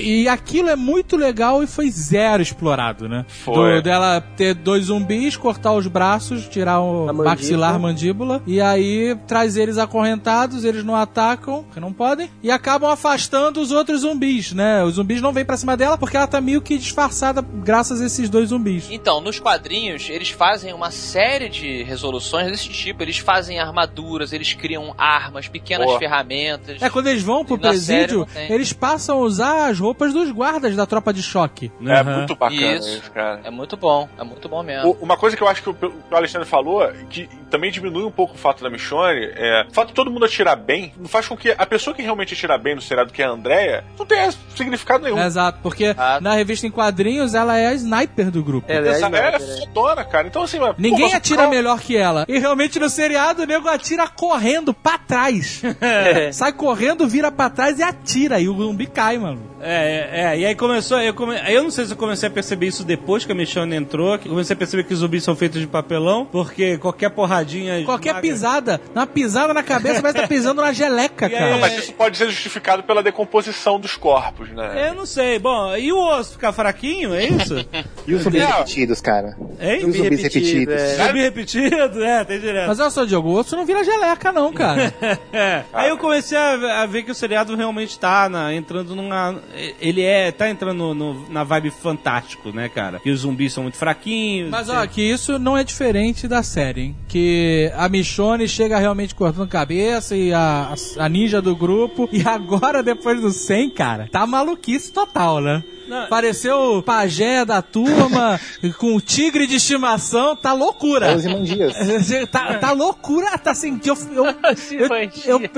E, 0.00 0.22
e 0.22 0.28
aquilo 0.28 0.68
é 0.68 0.76
muito 0.76 1.16
legal 1.16 1.62
e 1.62 1.66
foi 1.66 1.90
zero 1.90 2.42
explorado, 2.42 3.08
né? 3.08 3.24
Foi. 3.28 3.76
Do- 3.76 3.82
dela 3.82 4.20
ter 4.36 4.54
dois 4.54 4.86
zumbis, 4.86 5.36
cortar 5.36 5.72
os 5.72 5.86
braços, 5.86 6.46
tirar 6.48 6.80
o 6.80 7.02
A 7.04 7.06
mandíbula. 7.12 7.24
maxilar, 7.30 7.78
mandíbula, 7.80 8.42
e 8.46 8.60
aí 8.60 9.16
traz 9.26 9.56
eles 9.56 9.78
acorrentados, 9.78 10.64
eles 10.64 10.84
não 10.84 10.94
atacam, 10.96 11.64
porque 11.64 11.80
não 11.80 11.92
podem, 11.92 12.30
e 12.42 12.50
acabam 12.61 12.90
afastando 12.90 13.61
os 13.61 13.72
outros 13.72 14.02
zumbis, 14.02 14.52
né? 14.52 14.84
Os 14.84 14.94
zumbis 14.94 15.20
não 15.22 15.32
vêm 15.32 15.44
pra 15.44 15.56
cima 15.56 15.76
dela 15.76 15.96
porque 15.96 16.16
ela 16.16 16.26
tá 16.26 16.40
meio 16.40 16.61
que 16.61 16.76
disfarçada 16.78 17.40
graças 17.42 18.00
a 18.00 18.06
esses 18.06 18.28
dois 18.28 18.50
zumbis. 18.50 18.86
Então, 18.90 19.20
nos 19.20 19.40
quadrinhos, 19.40 20.08
eles 20.11 20.28
fazem 20.30 20.72
uma 20.74 20.90
série 20.90 21.48
de 21.48 21.82
resoluções 21.82 22.50
desse 22.50 22.68
tipo. 22.68 23.02
Eles 23.02 23.18
fazem 23.18 23.58
armaduras, 23.58 24.32
eles 24.32 24.52
criam 24.52 24.94
armas, 24.98 25.48
pequenas 25.48 25.86
Boa. 25.86 25.98
ferramentas. 25.98 26.80
É, 26.82 26.90
quando 26.90 27.06
eles 27.08 27.22
vão 27.22 27.44
pro 27.44 27.58
presídio, 27.58 28.26
eles 28.48 28.72
passam 28.72 29.18
a 29.18 29.20
usar 29.22 29.68
as 29.70 29.78
roupas 29.80 30.12
dos 30.12 30.30
guardas 30.30 30.76
da 30.76 30.84
tropa 30.86 31.12
de 31.12 31.22
choque. 31.22 31.72
É 31.84 32.00
Aham. 32.00 32.16
muito 32.18 32.36
bacana 32.36 32.76
Isso. 32.76 32.88
isso, 32.98 33.11
cara. 33.11 33.40
É 33.42 33.50
muito 33.50 33.76
bom, 33.76 34.08
é 34.18 34.22
muito 34.24 34.48
bom 34.48 34.62
mesmo. 34.62 34.90
O- 34.90 35.04
Uma 35.04 35.16
coisa 35.16 35.36
que 35.36 35.42
eu 35.42 35.48
acho 35.48 35.62
que 35.62 35.70
o, 35.70 35.74
que 35.74 35.86
o 35.86 36.16
Alexandre 36.16 36.46
falou, 36.46 36.86
que 37.08 37.28
também 37.51 37.70
diminui 37.70 38.05
um 38.05 38.11
pouco 38.11 38.34
o 38.34 38.38
fato 38.38 38.62
da 38.62 38.70
Michonne, 38.70 39.30
é 39.34 39.66
o 39.68 39.74
fato 39.74 39.88
de 39.88 39.94
todo 39.94 40.11
mundo 40.11 40.24
atirar 40.24 40.57
bem, 40.57 40.92
faz 41.07 41.26
com 41.28 41.36
que 41.36 41.51
a 41.51 41.66
pessoa 41.66 41.94
que 41.94 42.03
realmente 42.03 42.34
atira 42.34 42.57
bem 42.57 42.74
no 42.74 42.80
seriado, 42.80 43.12
que 43.12 43.22
é 43.22 43.26
a 43.26 43.30
Andrea, 43.30 43.84
não 43.98 44.07
tenha 44.07 44.30
significado 44.55 45.05
nenhum. 45.05 45.18
Exato, 45.22 45.59
porque 45.62 45.94
Ah. 45.96 46.18
na 46.20 46.34
revista 46.34 46.66
em 46.66 46.70
quadrinhos 46.70 47.34
ela 47.34 47.57
é 47.59 47.66
a 47.68 47.74
sniper 47.74 48.30
do 48.30 48.42
grupo. 48.42 48.70
Ela 48.70 48.86
é 48.86 48.90
Essa 48.92 49.07
ela 49.07 49.18
é 49.18 49.36
sniper, 49.36 49.57
é. 49.57 49.61
fodona, 49.66 50.05
cara. 50.05 50.26
Então, 50.28 50.42
assim, 50.42 50.59
mas, 50.59 50.74
Ninguém 50.78 51.12
atira 51.14 51.42
qual- 51.42 51.51
melhor 51.51 51.80
que 51.80 51.96
ela. 51.96 52.24
E 52.28 52.38
realmente 52.38 52.78
no 52.78 52.88
seriado 52.88 53.42
o 53.42 53.46
nego 53.46 53.68
atira 53.68 54.07
correndo 54.09 54.72
pra 54.72 54.96
trás. 54.98 55.62
Sai 56.32 56.53
correndo, 56.53 57.07
vira 57.09 57.30
pra 57.32 57.51
trás 57.51 57.78
e 57.78 57.82
atira. 57.82 58.38
E 58.40 58.48
o 58.48 58.57
zumbi 58.57 58.86
cai, 58.86 59.18
mano. 59.18 59.49
É, 59.62 60.08
é, 60.12 60.20
é, 60.34 60.38
e 60.38 60.46
aí 60.46 60.54
começou. 60.54 61.00
Eu, 61.00 61.12
come... 61.14 61.36
eu 61.48 61.62
não 61.62 61.70
sei 61.70 61.84
se 61.86 61.92
eu 61.92 61.96
comecei 61.96 62.28
a 62.28 62.32
perceber 62.32 62.66
isso 62.66 62.84
depois 62.84 63.24
que 63.24 63.32
a 63.32 63.34
Michonne 63.34 63.76
entrou. 63.76 64.18
Que 64.18 64.28
comecei 64.28 64.54
a 64.54 64.56
perceber 64.56 64.84
que 64.84 64.92
os 64.94 65.00
zumbis 65.00 65.22
são 65.24 65.36
feitos 65.36 65.61
de 65.61 65.66
papelão, 65.66 66.24
porque 66.26 66.78
qualquer 66.78 67.11
porradinha. 67.11 67.84
Qualquer 67.84 68.11
esmaga- 68.11 68.20
pisada, 68.22 68.80
uma 68.94 69.06
pisada 69.06 69.52
na 69.54 69.62
cabeça, 69.62 70.00
parece 70.00 70.16
que 70.16 70.22
tá 70.22 70.28
pisando 70.28 70.62
na 70.62 70.72
geleca, 70.72 71.26
E 71.30 71.34
aí, 71.34 71.38
cara. 71.38 71.50
Não, 71.52 71.58
mas 71.61 71.76
isso 71.78 71.92
pode 71.92 72.16
ser 72.16 72.26
justificado 72.30 72.82
pela 72.82 73.02
decomposição 73.02 73.78
dos 73.78 73.96
corpos, 73.96 74.48
né? 74.50 74.88
Eu 74.88 74.94
não 74.94 75.06
sei. 75.06 75.38
Bom, 75.38 75.76
e 75.76 75.92
o 75.92 75.98
osso 75.98 76.32
ficar 76.32 76.52
fraquinho, 76.52 77.14
é 77.14 77.26
isso? 77.26 77.54
E 78.06 78.14
os 78.14 78.22
zumbis 78.22 78.42
Não. 78.42 78.48
repetidos, 78.50 79.00
cara? 79.00 79.36
Hein? 79.61 79.80
E 79.82 79.84
os 79.84 79.94
zumbis 79.96 80.22
repetido, 80.22 80.70
repetidos? 80.72 80.74
é. 80.74 81.06
Zumbi 81.06 81.20
repetido? 81.20 82.02
É, 82.04 82.24
tem 82.24 82.40
direto. 82.40 82.66
Mas 82.68 82.80
olha 82.80 82.90
só, 82.90 83.04
Diogo, 83.04 83.28
o 83.28 83.34
osso 83.38 83.54
não 83.56 83.64
vira 83.66 83.84
geleca, 83.84 84.32
não, 84.32 84.52
cara. 84.52 84.92
É. 85.32 85.62
Aí 85.72 85.90
eu 85.90 85.98
comecei 85.98 86.36
a, 86.36 86.82
a 86.82 86.86
ver 86.86 87.02
que 87.02 87.11
o 87.11 87.14
seriado 87.14 87.54
realmente 87.54 87.98
tá 87.98 88.28
na- 88.28 88.52
entrando 88.54 88.96
numa. 88.96 89.36
Ele 89.80 90.03
é. 90.03 90.30
tá 90.30 90.48
entrando 90.48 90.94
no- 90.94 91.28
na 91.28 91.42
vibe 91.44 91.70
fantástico, 91.70 92.51
né, 92.53 92.68
cara? 92.68 93.01
Que 93.01 93.11
os 93.11 93.20
zumbis 93.20 93.53
são 93.53 93.64
muito 93.64 93.76
fraquinhos. 93.76 94.51
Mas 94.51 94.68
ó, 94.68 94.86
que 94.86 95.03
isso 95.03 95.38
não 95.38 95.57
é 95.57 95.64
diferente 95.64 96.28
da 96.28 96.42
série, 96.42 96.80
hein? 96.82 96.96
Que 97.09 97.70
a 97.76 97.88
Michonne 97.88 98.46
chega 98.48 98.78
realmente 98.78 99.14
cortando 99.14 99.48
cabeça 99.48 100.16
e 100.16 100.32
a, 100.32 100.74
a 100.98 101.09
ninja 101.09 101.42
do 101.42 101.57
grupo. 101.57 102.09
E 102.12 102.22
agora, 102.26 102.82
depois 102.82 103.20
do 103.20 103.30
100, 103.30 103.70
cara, 103.70 104.09
tá 104.11 104.26
maluquice 104.26 104.92
total, 104.92 105.40
né? 105.40 105.62
Não. 105.91 106.07
Pareceu 106.09 106.78
o 106.78 106.82
pajé 106.82 107.45
da 107.45 107.61
turma 107.61 108.41
com 108.78 108.95
o 108.95 109.01
tigre 109.01 109.47
de 109.47 109.57
estimação, 109.57 110.36
tá 110.36 110.53
loucura. 110.53 111.09
É 111.11 112.26
tá, 112.26 112.55
tá 112.59 112.72
loucura, 112.72 113.36
tá 113.38 113.51
assim, 113.51 113.80
eu, 113.84 113.97
eu, 114.14 114.26
eu, 114.72 114.88
eu, 115.26 115.41
eu, 115.43 115.51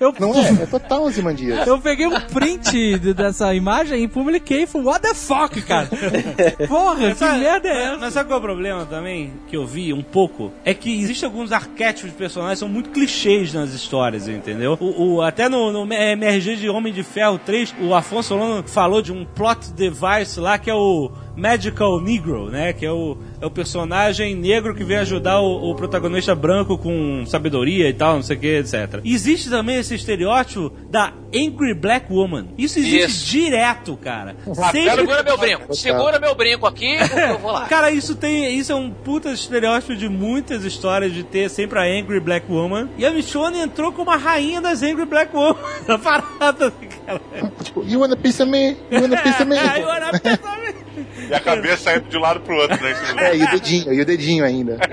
eu, 0.00 0.14
Não 0.20 0.34
é? 0.38 0.62
É 0.62 0.66
total 0.66 1.04
os 1.04 1.16
imandias. 1.16 1.66
eu 1.66 1.78
peguei 1.80 2.06
um 2.06 2.20
print 2.20 2.98
de- 2.98 3.14
dessa 3.14 3.54
imagem 3.54 4.04
e 4.04 4.08
publiquei 4.08 4.66
falei, 4.66 4.86
what 4.86 5.00
the 5.02 5.14
fuck, 5.14 5.60
cara? 5.62 5.88
Porra, 6.68 7.10
que 7.12 7.14
Sabe- 7.18 7.38
merda 7.38 7.68
é 7.68 7.72
mas- 7.74 7.88
essa? 7.88 7.98
Mas 7.98 8.14
sabe 8.14 8.28
qual 8.28 8.38
é 8.38 8.40
o 8.40 8.44
problema 8.44 8.86
também, 8.86 9.32
que 9.48 9.56
eu 9.56 9.66
vi 9.66 9.92
um 9.92 10.02
pouco? 10.02 10.52
É 10.64 10.74
que 10.74 11.00
existem 11.00 11.26
alguns 11.26 11.52
arquétipos 11.52 12.10
de 12.10 12.16
personagens 12.16 12.58
que 12.58 12.60
são 12.60 12.68
muito 12.68 12.90
clichês 12.90 13.52
nas 13.54 13.70
histórias, 13.72 14.28
entendeu? 14.28 14.76
O, 14.80 15.14
o- 15.16 15.22
até 15.22 15.48
no, 15.48 15.72
no 15.72 15.92
MRG 15.92 16.56
de 16.56 16.68
Homem 16.68 16.92
de 16.92 17.02
Ferro 17.02 17.38
3, 17.38 17.74
o 17.80 17.94
Afonso 17.94 18.28
Solano 18.28 18.62
falou 18.66 19.00
de 19.00 19.12
um 19.12 19.24
plot 19.24 19.72
device 19.78 20.38
lá 20.38 20.58
que 20.58 20.68
é 20.68 20.74
o 20.74 21.10
Magical 21.38 22.00
Negro, 22.00 22.50
né? 22.50 22.72
Que 22.72 22.84
é 22.84 22.92
o, 22.92 23.16
é 23.40 23.46
o 23.46 23.50
personagem 23.50 24.34
negro 24.34 24.74
que 24.74 24.82
vem 24.82 24.96
ajudar 24.98 25.40
o, 25.40 25.70
o 25.70 25.74
protagonista 25.74 26.34
branco 26.34 26.76
com 26.76 27.24
sabedoria 27.26 27.88
e 27.88 27.92
tal, 27.92 28.16
não 28.16 28.22
sei 28.22 28.36
o 28.36 28.40
que, 28.40 28.56
etc. 28.56 29.00
Existe 29.04 29.48
também 29.48 29.76
esse 29.76 29.94
estereótipo 29.94 30.72
da 30.90 31.12
Angry 31.34 31.74
Black 31.74 32.12
Woman. 32.12 32.48
Isso 32.58 32.78
existe 32.78 33.06
Isso. 33.06 33.26
direto, 33.26 33.96
cara. 33.96 34.36
Sempre 34.72 34.96
Segura 34.96 35.22
meu 35.22 35.38
brinco, 35.38 35.74
segura 35.74 36.18
meu 36.18 36.34
brinco 36.34 36.66
aqui, 36.66 36.96
eu 37.30 37.38
vou 37.38 37.52
lá. 37.52 37.66
Cara, 37.66 37.90
isso 37.90 38.16
tem. 38.16 38.58
Isso 38.58 38.72
é 38.72 38.74
um 38.74 38.90
puta 38.90 39.30
estereótipo 39.30 39.94
de 39.94 40.08
muitas 40.08 40.64
histórias 40.64 41.12
de 41.12 41.22
ter 41.22 41.48
sempre 41.48 41.78
a 41.78 41.82
Angry 41.82 42.18
Black 42.20 42.50
Woman. 42.50 42.88
E 42.98 43.06
a 43.06 43.10
Michonne 43.10 43.60
entrou 43.60 43.92
como 43.92 44.10
a 44.10 44.16
rainha 44.16 44.60
das 44.60 44.82
Angry 44.82 45.06
Black 45.06 45.34
Woman. 45.34 45.56
A 45.88 45.98
parada, 45.98 46.72
cara. 47.06 47.20
Tipo, 47.62 47.84
you 47.86 48.00
wanna 48.00 48.16
piece 48.16 48.42
of 48.42 48.50
me? 48.50 48.76
You 48.90 49.02
wanna 49.02 49.22
piece 49.22 49.42
of 49.42 49.46
me? 49.46 49.56
Aí 49.56 49.82
eu 49.82 49.90
era 49.90 50.18
pensamento. 50.18 50.87
E 51.28 51.34
a 51.34 51.40
cabeça 51.40 51.96
indo 51.96 52.08
de 52.08 52.16
um 52.16 52.20
lado 52.20 52.40
pro 52.40 52.56
outro, 52.56 52.82
né? 52.82 52.94
É, 53.18 53.36
e 53.36 53.42
o 53.42 53.50
dedinho, 53.50 53.92
e 53.92 54.00
o 54.00 54.06
dedinho 54.06 54.44
ainda. 54.44 54.78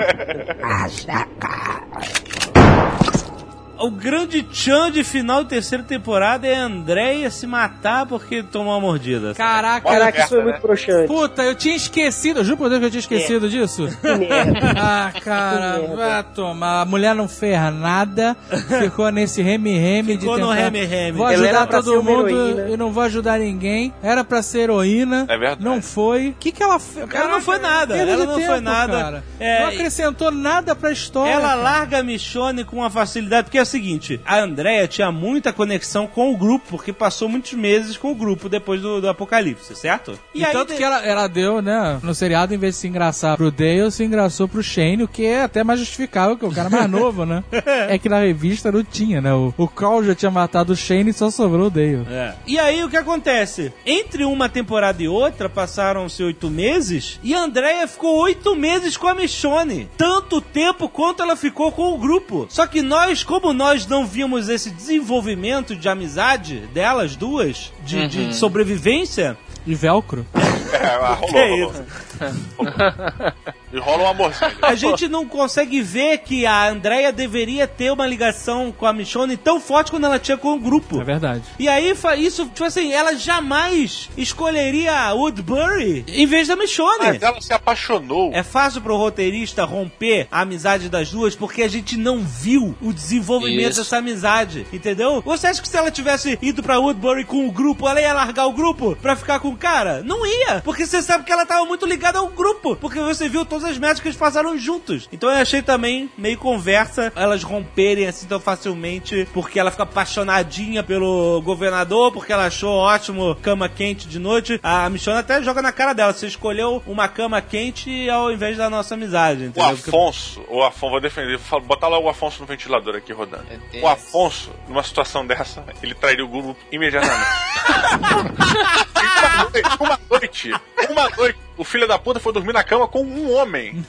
O 3.80 3.92
grande 3.92 4.44
tchan 4.44 4.92
de 4.92 5.04
final 5.04 5.44
de 5.44 5.50
terceira 5.50 5.84
temporada 5.84 6.48
é 6.48 6.56
a 6.56 6.66
Andrea 6.66 7.30
se 7.30 7.46
matar 7.46 8.06
porque 8.06 8.42
tomou 8.44 8.74
uma 8.74 8.80
mordida. 8.80 9.34
Caraca, 9.34 9.88
Caraca, 9.90 10.20
isso 10.20 10.30
foi 10.30 10.38
merda, 10.38 10.52
muito 10.52 10.62
broxante. 10.62 11.08
Puta, 11.08 11.44
eu 11.44 11.56
tinha 11.56 11.76
esquecido, 11.76 12.40
eu 12.40 12.44
juro 12.44 12.58
por 12.58 12.70
Deus 12.70 12.80
que 12.80 12.86
eu 12.86 12.92
tinha 12.92 13.00
esquecido 13.00 13.50
disso. 13.50 13.88
Que 14.02 14.16
merda. 14.16 14.76
Ah, 14.78 15.12
cara, 15.24 15.80
Que 15.80 15.96
vai 15.96 16.24
tomar. 16.24 16.82
A 16.82 16.86
mulher 16.86 17.16
não 17.16 17.28
fez 17.28 17.58
nada, 17.74 18.36
ficou 18.80 19.10
nesse 19.12 19.42
reme-reme 19.42 20.16
de 20.16 20.22
Ficou 20.22 20.38
no 20.38 20.52
reme-reme. 20.52 21.18
Vou 21.18 21.26
ajudar 21.26 21.68
todo 21.68 22.04
mundo 22.04 22.70
e 22.70 22.78
não 22.78 22.92
vou 22.92 23.04
ajudar 23.04 23.40
ninguém. 23.40 23.94
Era 24.04 24.24
pra 24.24 24.42
ser 24.42 24.62
heroína. 24.62 25.26
É 25.28 25.38
verdade. 25.38 25.64
Não 25.64 25.82
foi. 25.82 26.30
O 26.30 26.34
que 26.34 26.52
que 26.52 26.62
ela 26.62 26.80
fez? 26.80 27.08
Ela 27.14 27.28
não 27.28 27.42
foi 27.42 27.58
nada, 27.58 27.96
ela 27.98 28.26
não 28.26 28.42
foi 28.42 28.60
nada. 28.60 29.24
É, 29.40 29.62
não 29.62 29.70
acrescentou 29.70 30.32
nada 30.32 30.76
pra 30.76 30.92
história. 30.92 31.32
Ela 31.32 31.50
cara. 31.50 31.56
larga 31.56 32.00
a 32.00 32.04
Michonne 32.04 32.64
com 32.64 32.78
uma 32.78 32.90
facilidade, 32.90 33.46
porque 33.46 33.58
é 33.58 33.65
o 33.66 33.72
seguinte, 33.72 34.22
a 34.26 34.40
Andrea 34.40 34.88
tinha 34.88 35.12
muita 35.12 35.52
conexão 35.52 36.08
com 36.08 36.32
o 36.32 36.38
grupo, 36.38 36.66
porque 36.70 36.94
passou 36.94 37.28
muitos 37.28 37.54
meses 37.54 37.98
com 37.98 38.12
o 38.12 38.16
grupo 38.16 38.48
depois 38.48 38.82
do, 38.82 39.02
do 39.02 39.10
apocalipse, 39.10 39.76
certo? 39.76 40.18
E, 40.34 40.46
tanto 40.46 40.74
que 40.74 40.84
ela, 40.84 41.06
ela 41.06 41.28
deu, 41.28 41.62
né, 41.62 42.00
no 42.02 42.14
seriado, 42.14 42.54
em 42.54 42.58
vez 42.58 42.76
de 42.76 42.82
se 42.82 42.88
engraçar 42.88 43.36
pro 43.38 43.52
Dale, 43.52 43.92
se 43.92 44.04
engraçou 44.04 44.48
pro 44.48 44.64
Shane, 44.64 45.04
o 45.04 45.08
que 45.08 45.26
é 45.26 45.44
até 45.44 45.64
mais 45.64 45.80
justificável, 45.80 46.38
que 46.38 46.46
é 46.46 46.48
o 46.48 46.54
cara 46.54 46.70
mais 46.70 46.90
novo, 46.90 47.26
né? 47.26 47.44
É 47.88 47.98
que 47.98 48.10
na 48.10 48.20
revista 48.20 48.72
não 48.72 48.84
tinha, 48.84 49.22
né? 49.22 49.34
O, 49.34 49.54
o 49.58 49.68
Carl 49.68 50.04
já 50.04 50.16
tinha 50.16 50.32
matado 50.32 50.74
o 50.74 50.76
Shane 50.76 51.10
e 51.10 51.14
só 51.14 51.30
sobrou 51.30 51.68
o 51.68 51.70
Dale. 51.70 52.06
É. 52.10 52.34
E 52.48 52.58
aí 52.58 52.84
o 52.84 52.90
que 52.90 52.98
acontece? 52.98 53.74
Entre 53.86 54.24
uma 54.24 54.48
temporada 54.48 55.02
e 55.02 55.08
outra, 55.08 55.50
passaram-se 55.50 56.24
oito 56.24 56.50
meses, 56.50 57.20
e 57.24 57.34
a 57.34 57.40
Andrea 57.40 57.88
ficou 57.88 58.18
oito 58.22 58.56
meses 58.56 58.98
com 58.98 59.08
a 59.08 59.14
Michonne. 59.14 59.90
Tanto 59.98 60.42
tempo 60.42 60.88
quanto 60.90 61.24
ela 61.24 61.36
ficou 61.36 61.72
com 61.72 61.94
o 61.94 61.98
grupo. 61.98 62.46
Só 62.50 62.68
que 62.68 62.82
nós, 62.82 63.24
como 63.24 63.54
nós 63.56 63.88
não 63.88 64.06
vimos 64.06 64.50
esse 64.50 64.70
desenvolvimento 64.70 65.76
de 65.76 65.88
amizade 65.90 66.60
delas 66.74 67.16
duas, 67.16 67.72
de, 67.86 68.08
de 68.08 68.36
sobrevivência, 68.36 69.38
De 69.66 69.74
velcro. 69.74 70.26
É, 70.76 70.98
rolou, 70.98 71.18
Que 71.28 71.50
rolou. 71.50 71.74
E 73.76 73.80
rola 73.80 74.04
um 74.04 74.08
amorzinho. 74.08 74.52
A 74.62 74.74
gente 74.74 75.08
não 75.10 75.28
consegue 75.28 75.82
ver 75.82 76.20
que 76.20 76.46
a 76.46 76.70
Andrea 76.70 77.12
deveria 77.12 77.68
ter 77.68 77.92
uma 77.92 78.08
ligação 78.08 78.72
com 78.72 78.86
a 78.86 78.94
Michonne 78.94 79.36
tão 79.36 79.60
forte 79.60 79.92
quando 79.92 80.06
ela 80.06 80.18
tinha 80.18 80.38
com 80.38 80.54
o 80.54 80.60
grupo. 80.60 81.02
É 81.02 81.04
verdade. 81.04 81.44
E 81.60 81.68
aí, 81.68 81.94
isso, 82.18 82.46
tipo 82.46 82.64
assim, 82.64 82.94
ela 82.94 83.16
jamais 83.16 84.10
escolheria 84.16 84.98
a 84.98 85.14
Woodbury 85.14 86.06
em 86.08 86.26
vez 86.26 86.48
da 86.48 86.56
Michonne. 86.56 87.00
Mas 87.00 87.22
ela 87.22 87.42
se 87.42 87.54
apaixonou. 87.54 88.32
É 88.34 88.44
fácil 88.44 88.82
pro 88.82 88.96
roteirista 88.96 89.66
romper 89.66 90.28
a 90.32 90.42
amizade 90.42 90.88
das 90.88 91.12
duas 91.12 91.36
porque 91.36 91.62
a 91.62 91.68
gente 91.68 91.98
não 91.98 92.20
viu 92.20 92.76
o 92.82 92.94
desenvolvimento 92.94 93.72
Isso. 93.72 93.82
dessa 93.82 93.98
amizade, 93.98 94.66
entendeu? 94.72 95.22
Você 95.26 95.48
acha 95.48 95.62
que 95.62 95.68
se 95.68 95.76
ela 95.76 95.92
tivesse 95.92 96.40
ido 96.42 96.64
pra 96.64 96.80
Woodbury 96.80 97.26
com 97.26 97.46
o 97.46 97.52
grupo, 97.52 97.90
ela 97.90 98.00
ia 98.00 98.14
largar 98.14 98.46
o 98.46 98.54
grupo 98.54 98.96
pra 99.02 99.18
ficar 99.18 99.42
com 99.42 99.50
o 99.50 99.58
cara? 99.58 100.02
Não 100.02 100.26
ia, 100.26 100.62
porque 100.64 100.86
você 100.86 101.02
sabe 101.02 101.26
que 101.26 101.32
ela 101.32 101.46
tava 101.46 101.66
muito 101.66 101.86
ligada 101.86 102.05
ao 102.14 102.28
grupo, 102.28 102.76
porque 102.76 103.00
você 103.00 103.30
viu 103.30 103.46
todas 103.46 103.70
as 103.70 103.78
merdas 103.78 104.00
que 104.00 104.08
eles 104.08 104.18
passaram 104.18 104.58
juntos. 104.58 105.08
Então 105.12 105.30
eu 105.30 105.38
achei 105.38 105.62
também 105.62 106.10
meio 106.18 106.38
conversa 106.38 107.12
elas 107.16 107.44
romperem 107.44 108.08
assim 108.08 108.28
tão 108.28 108.40
facilmente, 108.40 109.28
porque 109.34 109.60
ela 109.60 109.72
fica 109.72 109.84
apaixonadinha 109.84 110.84
pelo 110.84 111.42
governador, 111.42 112.12
porque 112.12 112.34
ela 112.34 112.46
achou 112.48 112.76
ótimo 112.76 113.36
cama 113.42 113.70
quente 113.70 114.08
de 114.08 114.20
noite. 114.20 114.60
A 114.62 114.90
Michonne 114.90 115.20
até 115.20 115.42
joga 115.42 115.62
na 115.62 115.72
cara 115.72 115.94
dela, 115.94 116.14
você 116.14 116.28
escolheu 116.28 116.84
uma 116.86 117.08
cama 117.08 117.42
quente 117.42 118.10
ao 118.10 118.32
invés 118.32 118.58
da 118.58 118.70
nossa 118.70 118.96
amizade, 118.96 119.44
O 119.44 119.46
entendeu? 119.48 119.76
Porque- 119.76 119.90
Afonso, 119.90 120.44
o 120.50 120.64
Afonso, 120.64 120.92
vou 120.92 121.02
defender, 121.02 121.38
vou 121.38 121.46
falar- 121.46 121.64
botar 121.64 121.88
lá 121.88 121.98
o 122.00 122.10
Afonso 122.10 122.42
no 122.42 122.46
ventilador 122.46 122.96
aqui 122.96 123.14
rodando. 123.14 123.46
Deus. 123.72 123.84
O 123.84 123.88
Afonso, 123.88 124.52
numa 124.68 124.84
situação 124.84 125.26
dessa, 125.26 125.64
ele 125.82 125.94
trairia 125.96 126.26
o 126.26 126.28
grupo 126.28 126.56
imediatamente. 126.72 127.16
uma 129.80 130.00
noite, 130.12 130.52
uma 130.90 131.10
noite, 131.18 131.40
o 131.58 131.64
filho 131.64 131.88
da 131.88 131.98
puta 131.98 132.20
foi 132.20 132.34
dormir 132.34 132.54
na 132.54 132.64
cama 132.64 132.88
com 132.88 133.04
um 133.04 133.34
homem. 133.34 133.86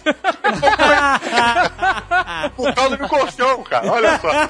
Por 2.56 2.74
causa 2.74 2.96
do 2.96 3.08
colchão, 3.08 3.62
cara. 3.64 3.90
Olha 3.92 4.18
só. 4.18 4.48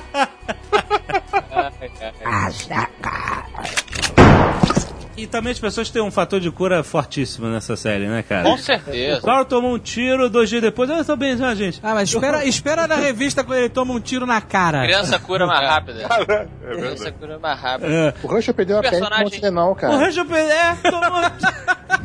E 5.17 5.27
também 5.27 5.53
as 5.53 5.59
pessoas 5.59 5.89
têm 5.91 6.03
um 6.03 6.11
fator 6.11 6.39
de 6.41 6.51
cura 6.51 6.83
fortíssimo 6.85 7.47
nessa 7.49 7.75
série, 7.77 8.07
né, 8.07 8.23
cara? 8.23 8.43
Com 8.45 8.59
certeza. 8.59 9.21
Claro, 9.21 9.45
tomou 9.47 9.75
um 9.75 9.79
tiro, 9.79 10.29
dois 10.29 10.49
dias 10.49 10.61
depois, 10.61 10.91
eu 10.91 11.05
tô 11.05 11.17
bem, 11.17 11.37
já, 11.37 11.55
gente. 11.55 11.81
Ah, 11.83 11.95
mas 11.95 12.09
espera, 12.11 12.45
espera 12.47 12.87
na 12.87 12.97
revista 12.97 13.43
quando 13.43 13.59
ele 13.59 13.69
toma 13.69 13.95
um 13.95 14.01
tiro 14.01 14.27
na 14.27 14.41
cara. 14.41 14.83
Criança 14.83 15.19
cura 15.19 15.47
mais 15.47 15.69
rápida. 15.69 16.07
É 16.67 16.75
Criança 16.77 17.13
cura 17.13 17.39
mais 17.39 17.61
rápida. 17.61 17.89
É. 17.93 18.15
O 18.23 18.27
Rush 18.27 18.47
perdeu 18.53 18.79
a 18.79 18.83
pele 18.83 18.95
com 18.97 18.99
Personagem- 19.01 19.27
o 19.27 19.31
Tilenol, 19.31 19.73
O 19.73 19.75
cara. 19.77 19.97
Rancho 19.97 20.21
é, 20.35 20.91
tomou, 20.91 21.31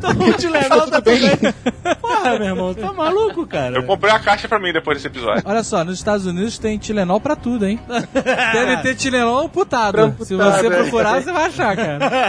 tomou 0.00 0.28
um 0.28 0.32
Tilenol, 0.32 0.86
tá 0.88 1.00
tudo 1.00 1.02
bem. 1.04 1.94
Porra, 2.00 2.38
meu 2.38 2.48
irmão, 2.48 2.74
tá 2.74 2.92
maluco, 2.92 3.46
cara? 3.46 3.76
Eu 3.76 3.82
comprei 3.84 4.12
a 4.12 4.18
caixa 4.20 4.48
pra 4.48 4.58
mim 4.58 4.72
depois 4.72 4.96
desse 4.96 5.08
episódio. 5.08 5.42
Olha 5.44 5.62
só, 5.64 5.84
nos 5.84 5.98
Estados 5.98 6.26
Unidos 6.26 6.58
tem 6.58 6.78
Tilenol 6.78 7.20
pra 7.20 7.34
tudo, 7.36 7.66
hein? 7.66 7.80
Deve 8.52 8.76
ter 8.82 8.94
Tilenol 8.94 9.48
putado. 9.48 10.14
Se 10.24 10.34
você 10.34 10.70
procurar, 10.70 11.20
você 11.22 11.32
vai 11.32 11.46
achar, 11.46 11.76
cara. 11.76 12.22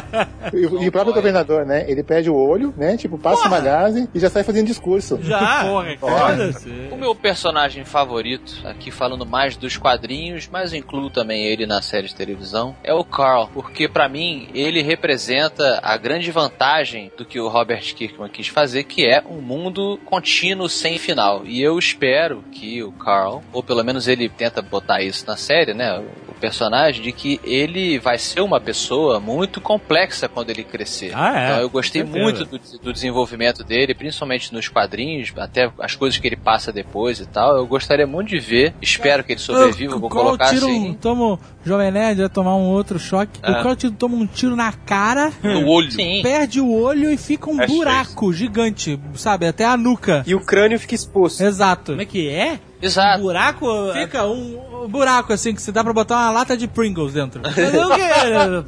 E, 0.81 0.87
o 0.87 0.91
próprio 0.91 1.13
governador, 1.13 1.65
né? 1.65 1.85
Ele 1.89 2.03
perde 2.03 2.29
o 2.29 2.35
olho, 2.35 2.73
né? 2.77 2.97
Tipo, 2.97 3.17
passa 3.17 3.47
uma 3.47 3.59
gase 3.59 4.07
e 4.13 4.19
já 4.19 4.29
sai 4.29 4.43
fazendo 4.43 4.67
discurso. 4.67 5.19
Já? 5.21 5.65
Porra. 5.99 6.51
O 6.91 6.97
meu 6.97 7.15
personagem 7.15 7.83
favorito, 7.85 8.61
aqui 8.65 8.91
falando 8.91 9.25
mais 9.25 9.55
dos 9.55 9.77
quadrinhos, 9.77 10.49
mas 10.51 10.73
incluo 10.73 11.09
também 11.09 11.45
ele 11.45 11.65
na 11.65 11.81
série 11.81 12.07
de 12.07 12.15
televisão, 12.15 12.75
é 12.83 12.93
o 12.93 13.03
Carl, 13.03 13.49
porque 13.53 13.87
pra 13.87 14.07
mim 14.09 14.49
ele 14.53 14.81
representa 14.81 15.79
a 15.83 15.97
grande 15.97 16.31
vantagem 16.31 17.11
do 17.17 17.25
que 17.25 17.39
o 17.39 17.47
Robert 17.47 17.83
Kirkman 17.95 18.29
quis 18.29 18.47
fazer, 18.47 18.83
que 18.83 19.05
é 19.05 19.23
um 19.29 19.41
mundo 19.41 19.99
contínuo 20.05 20.69
sem 20.69 20.97
final. 20.97 21.41
E 21.45 21.61
eu 21.61 21.77
espero 21.77 22.43
que 22.51 22.83
o 22.83 22.91
Carl, 22.91 23.41
ou 23.51 23.63
pelo 23.63 23.83
menos 23.83 24.07
ele 24.07 24.29
tenta 24.29 24.61
botar 24.61 25.01
isso 25.01 25.25
na 25.27 25.35
série, 25.35 25.73
né, 25.73 26.03
personagem, 26.43 27.01
de 27.01 27.13
que 27.13 27.39
ele 27.41 27.97
vai 27.99 28.17
ser 28.17 28.41
uma 28.41 28.59
pessoa 28.59 29.17
muito 29.17 29.61
complexa 29.61 30.27
quando 30.27 30.49
ele 30.49 30.61
crescer. 30.65 31.13
Ah, 31.15 31.39
é. 31.39 31.45
Então 31.45 31.61
eu 31.61 31.69
gostei 31.69 32.03
muito 32.03 32.43
do, 32.43 32.59
do 32.59 32.91
desenvolvimento 32.91 33.63
dele, 33.63 33.93
principalmente 33.93 34.53
nos 34.53 34.67
quadrinhos, 34.67 35.31
até 35.37 35.71
as 35.79 35.95
coisas 35.95 36.19
que 36.19 36.27
ele 36.27 36.35
passa 36.35 36.69
depois 36.69 37.21
e 37.21 37.25
tal. 37.25 37.55
Eu 37.55 37.65
gostaria 37.65 38.05
muito 38.05 38.27
de 38.27 38.39
ver. 38.39 38.73
Espero 38.81 39.23
que 39.23 39.31
ele 39.31 39.39
sobreviva. 39.39 39.95
Vou 39.97 40.09
Qual 40.09 40.25
colocar 40.25 40.49
tiro, 40.49 40.65
assim. 40.65 40.97
Toma, 40.99 41.35
o 41.35 41.39
Jovem 41.63 41.91
Nerd 41.91 42.19
vai 42.19 42.29
tomar 42.29 42.57
um 42.57 42.65
outro 42.65 42.99
choque. 42.99 43.39
Ah. 43.41 43.51
O 43.51 43.63
Carl 43.63 43.75
toma 43.97 44.17
um 44.17 44.27
tiro 44.27 44.57
na 44.57 44.73
cara, 44.73 45.31
No 45.41 45.65
olho. 45.71 45.91
Sim. 45.93 46.19
perde 46.21 46.59
o 46.59 46.69
olho 46.73 47.09
e 47.09 47.15
fica 47.15 47.49
um 47.49 47.61
É 47.61 47.67
buraco 47.67 48.33
gigante, 48.33 48.99
sabe? 49.15 49.47
Até 49.47 49.63
a 49.63 49.77
nuca. 49.77 50.23
E 50.27 50.35
o 50.35 50.41
crânio 50.41 50.77
fica 50.77 50.93
exposto. 50.93 51.41
Exato. 51.41 51.93
Como 51.93 52.01
é 52.01 52.05
que 52.05 52.27
é? 52.27 52.59
Exato. 52.83 53.21
Buraco? 53.21 53.93
Fica 53.93 54.25
um, 54.25 54.83
um 54.83 54.87
buraco 54.87 55.31
assim 55.31 55.55
que 55.55 55.61
se 55.61 55.71
dá 55.71 55.83
pra 55.83 55.93
botar 55.93 56.15
uma 56.15 56.31
lata 56.31 56.57
de 56.57 56.67
Pringles 56.67 57.13
dentro. 57.13 57.41
É 57.63 57.85
o 57.85 57.95
quê? 57.95 58.01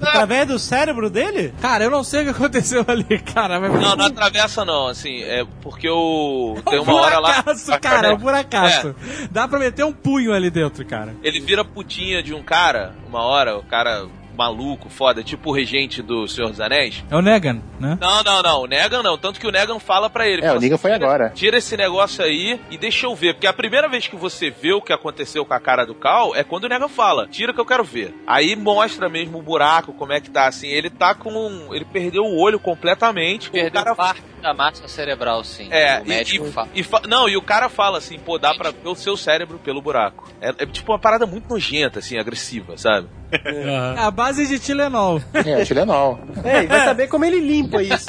Através 0.08 0.48
do 0.48 0.58
cérebro 0.58 1.10
dele? 1.10 1.54
Cara, 1.62 1.84
eu 1.84 1.92
não 1.92 2.04
sei 2.04 2.22
o 2.22 2.24
que 2.26 2.30
aconteceu 2.30 2.84
ali, 2.88 3.20
cara. 3.20 3.60
Mas... 3.60 3.74
Não, 3.74 3.96
não 3.96 4.06
atravessa 4.06 4.64
não, 4.64 4.88
assim, 4.88 5.22
é 5.22 5.46
porque 5.62 5.90
o 5.90 6.56
tem 6.70 6.80
um 6.80 6.84
uma 6.84 6.96
hora 6.96 7.20
lá 7.20 7.42
buracaço, 7.42 7.80
cara, 7.80 8.08
é 8.08 8.14
um 8.14 8.18
buracaço. 8.18 8.96
Dá 9.32 9.48
pra 9.48 9.60
meter 9.60 9.84
um 9.84 9.92
punho 9.92 10.34
ali 10.34 10.50
dentro, 10.50 10.86
cara. 10.86 11.14
ele 11.22 11.40
vira 11.40 11.66
putinha 11.66 12.24
de 12.24 12.34
um 12.34 12.42
cara, 12.42 12.94
uma 13.08 13.22
hora, 13.22 13.58
o 13.58 13.64
cara 13.64 14.06
maluco, 14.36 14.90
foda, 14.90 15.24
tipo 15.24 15.50
o 15.50 15.54
regente 15.54 16.02
do 16.02 16.28
Senhor 16.28 16.50
dos 16.50 16.60
Anéis. 16.60 17.04
É 17.10 17.16
o 17.16 17.22
Negan, 17.22 17.62
né? 17.80 17.98
Não, 18.00 18.24
não, 18.24 18.42
não, 18.42 18.62
o 18.62 18.66
Negan 18.68 19.02
não, 19.04 19.18
tanto 19.18 19.40
que 19.40 19.48
o 19.48 19.52
Negan 19.52 19.80
fala 19.80 20.10
pra 20.10 20.28
ele. 20.28 20.44
É, 20.46 20.52
o 20.54 20.60
Negan 20.60 20.78
foi 20.78 20.92
"Tira- 20.92 21.06
agora." 21.06 21.30
Tira 21.34 21.58
esse 21.58 21.76
negócio 21.78 22.24
aí 22.24 22.60
e 22.70 22.78
deixa 22.78 23.06
eu 23.06 23.16
ver, 23.16 23.34
porque 23.34 23.48
a 23.48 23.54
primeira 23.54 23.88
vez 23.88 24.08
que 24.08 24.16
você 24.16 24.50
vê 24.50 24.74
o 24.74 24.82
que 24.82 24.94
aconteceu 24.94 25.46
com 25.46 25.54
a 25.54 25.60
cara 25.60 25.86
do 25.86 25.96
Cal 25.96 26.36
é 26.36 26.44
quando 26.44 26.66
o 26.66 26.70
Negan 26.70 26.88
fala, 26.90 27.28
tira 27.28 27.54
que 27.54 27.60
eu 27.60 27.66
quero 27.66 27.84
ver. 27.84 28.14
Aí 28.28 28.56
mostra 28.56 29.08
mesmo 29.10 29.40
o 29.40 29.42
buraco, 29.42 29.94
como 29.94 30.14
é 30.14 30.20
que 30.20 30.30
tá, 30.30 30.48
assim, 30.48 30.68
ele 30.68 30.90
tá 30.90 31.14
com, 31.16 31.32
um- 31.32 31.74
ele 31.74 31.86
perdeu 31.86 32.24
o 32.26 32.40
olho 32.40 32.60
completamente, 32.60 33.50
o 33.50 33.52
Perdeu 33.52 33.72
cara 33.72 33.96
parte 33.96 34.22
da 34.46 34.54
massa 34.54 34.88
cerebral, 34.88 35.44
sim. 35.44 35.68
É, 35.72 36.00
o 36.02 36.06
médico 36.08 36.46
e, 36.46 36.52
fala. 36.52 36.70
e, 36.76 36.84
fa- 36.84 37.02
não, 37.08 37.28
e 37.28 37.36
o 37.36 37.42
cara 37.42 37.68
fala 37.68 37.98
assim, 37.98 38.20
pô, 38.20 38.38
dá 38.38 38.54
pra 38.56 38.70
ver 38.72 38.88
o 38.90 38.96
seu 38.96 39.18
cérebro 39.18 39.58
pelo 39.58 39.82
buraco. 39.82 40.30
É, 40.40 40.50
é 40.50 40.66
tipo 40.68 40.92
uma 40.92 41.00
parada 41.00 41.26
muito 41.26 41.50
nojenta, 41.50 41.98
assim, 42.00 42.18
agressiva, 42.20 42.78
sabe? 42.78 43.08
É 43.32 43.96
a 43.98 44.12
base 44.12 44.46
de 44.48 44.60
Tilenol. 44.60 45.20
É, 45.34 45.66
Tilenol. 45.66 46.20
É, 46.46 46.64
e 46.64 46.68
vai 46.68 46.86
saber 46.86 47.08
como 47.08 47.26
ele 47.26 47.40
limpa 47.40 47.82
isso. 47.82 48.06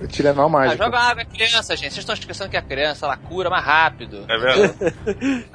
O 0.00 0.06
Tilenol 0.08 0.46
Ah, 0.46 0.48
mágico. 0.48 0.82
joga 0.84 0.98
água, 0.98 1.22
é 1.22 1.24
criança, 1.24 1.76
gente. 1.76 1.92
Vocês 1.92 1.98
estão 1.98 2.14
esquecendo 2.14 2.50
que 2.50 2.56
a 2.56 2.62
criança 2.62 3.06
ela 3.06 3.16
cura 3.16 3.48
mais 3.48 3.64
rápido. 3.64 4.24
É 4.28 4.36
verdade. 4.36 4.74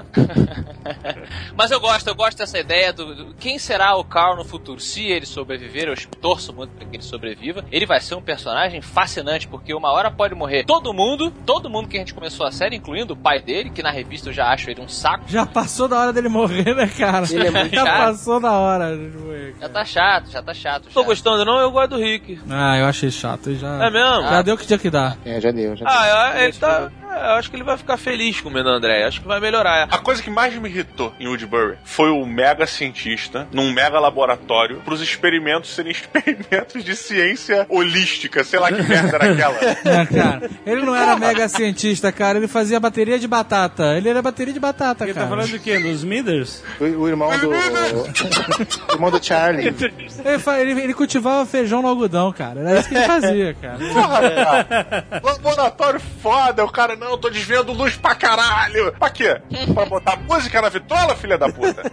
Mas 1.55 1.71
eu 1.71 1.79
gosto, 1.79 2.07
eu 2.07 2.15
gosto 2.15 2.37
dessa 2.37 2.57
ideia 2.57 2.93
do, 2.93 3.13
do- 3.13 3.33
quem 3.35 3.59
será 3.59 3.95
o 3.95 4.03
Carl 4.03 4.35
no 4.37 4.45
futuro. 4.45 4.79
Se 4.79 5.05
ele 5.05 5.25
sobreviver, 5.25 5.87
eu 5.89 5.95
torço 6.21 6.53
muito 6.53 6.71
para 6.71 6.85
que 6.85 6.95
ele 6.95 7.03
sobreviva. 7.03 7.65
Ele 7.71 7.85
vai 7.85 7.99
ser 7.99 8.15
um 8.15 8.21
personagem 8.21 8.81
fascinante, 8.81 9.47
porque 9.47 9.73
uma 9.73 9.91
hora 9.91 9.96
pode 10.11 10.35
morrer 10.35 10.63
todo 10.65 10.93
mundo, 10.93 11.31
todo 11.45 11.69
mundo 11.69 11.87
que 11.87 11.97
a 11.97 11.99
gente 11.99 12.13
começou 12.13 12.45
a 12.45 12.51
série, 12.51 12.75
incluindo 12.75 13.13
o 13.13 13.17
pai 13.17 13.41
dele, 13.41 13.69
que 13.69 13.81
na 13.83 13.91
revista 13.91 14.29
eu 14.29 14.33
já 14.33 14.47
acho 14.51 14.69
ele 14.69 14.81
um 14.81 14.87
saco. 14.87 15.23
Já 15.27 15.45
passou 15.45 15.87
da 15.87 15.99
hora 15.99 16.13
dele 16.13 16.29
morrer, 16.29 16.75
né, 16.75 16.87
cara? 16.87 17.25
Ele 17.29 17.47
é 17.47 17.51
muito 17.51 17.73
Já 17.75 17.85
chato. 17.85 17.97
passou 17.97 18.39
da 18.39 18.51
hora 18.53 18.95
de 18.95 19.17
morrer. 19.17 19.55
Já 19.59 19.69
tá 19.69 19.85
chato, 19.85 20.29
já 20.31 20.41
tá 20.41 20.53
chato. 20.53 20.89
Tô 20.93 21.03
gostando, 21.03 21.43
não, 21.45 21.57
eu 21.59 21.71
gosto 21.71 21.89
do 21.91 21.97
Rick. 21.97 22.39
Ah, 22.49 22.77
eu 22.77 22.85
achei 22.85 23.09
chato. 23.11 23.53
Já, 23.55 23.85
É 23.85 23.89
mesmo? 23.89 24.21
já 24.23 24.41
deu 24.41 24.55
o 24.55 24.57
que 24.57 24.67
tinha 24.67 24.79
que 24.79 24.89
dar. 24.89 25.17
É, 25.25 25.39
já 25.41 25.51
deu, 25.51 25.75
já 25.75 25.85
deu. 25.85 25.93
Ah, 25.93 26.43
ele 26.43 26.53
tá. 26.53 26.91
É, 27.17 27.27
Eu 27.31 27.35
acho 27.35 27.49
que 27.49 27.55
ele 27.55 27.63
vai 27.63 27.77
ficar 27.77 27.97
feliz 27.97 28.39
comendo 28.41 28.69
o 28.69 28.71
André. 28.73 29.05
Acho 29.05 29.21
que 29.21 29.27
vai 29.27 29.39
melhorar. 29.39 29.87
A 29.91 29.97
coisa 29.97 30.21
que 30.21 30.29
mais 30.29 30.53
me 30.55 30.69
irritou 30.69 31.13
em 31.19 31.27
Woodbury 31.27 31.77
foi 31.83 32.09
o 32.09 32.25
mega 32.25 32.65
cientista 32.67 33.47
num 33.51 33.71
mega 33.71 33.99
laboratório 33.99 34.77
pros 34.85 35.01
experimentos 35.01 35.69
serem 35.73 35.91
experimentos 35.93 36.83
de 36.83 36.95
ciência 36.95 37.65
holística. 37.69 38.43
Sei 38.43 38.59
lá 38.59 38.71
que 38.71 38.81
merda 38.83 39.15
era 39.17 39.31
aquela. 39.31 39.57
É, 39.61 40.05
cara. 40.05 40.49
Ele 40.65 40.81
não 40.81 40.95
era 40.95 41.15
mega 41.17 41.47
cientista, 41.47 42.11
cara. 42.11 42.37
Ele 42.37 42.47
fazia 42.47 42.79
bateria 42.79 43.17
de 43.19 43.27
batata. 43.27 43.95
Ele 43.97 44.09
era 44.09 44.21
bateria 44.21 44.53
de 44.53 44.59
batata, 44.59 45.03
Ele 45.05 45.13
cara. 45.13 45.25
tá 45.25 45.29
falando 45.35 45.51
do 45.51 45.59
quê? 45.59 45.77
Dos 45.79 45.97
Smithers? 45.97 46.63
O, 46.79 46.83
o 46.83 47.07
irmão 47.07 47.29
do. 47.39 47.49
o 47.49 48.93
irmão 48.93 49.11
do 49.11 49.23
Charlie. 49.23 49.67
Ele, 49.67 50.71
ele- 50.71 50.81
ele 50.81 50.93
cultivava 50.93 51.45
feijão 51.45 51.81
no 51.81 51.87
algodão, 51.87 52.31
cara. 52.31 52.59
Era 52.61 52.79
isso 52.79 52.89
que 52.89 52.95
ele 52.95 53.05
fazia, 53.05 53.53
cara. 53.55 53.77
Porra, 53.77 54.29
cara. 54.29 55.05
Laboratório 55.23 55.99
foda. 56.21 56.63
O 56.65 56.71
cara, 56.71 56.95
não, 56.95 57.06
não, 57.07 57.13
eu 57.13 57.17
tô 57.17 57.29
desviando 57.29 57.71
luz 57.71 57.95
pra 57.95 58.13
caralho. 58.13 58.91
Pra 58.99 59.09
quê? 59.09 59.39
Pra 59.73 59.85
botar 59.85 60.17
música 60.17 60.61
na 60.61 60.67
vitrola, 60.69 61.15
filha 61.15 61.37
da 61.37 61.47
puta? 61.49 61.89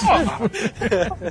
Porra. 0.00 0.50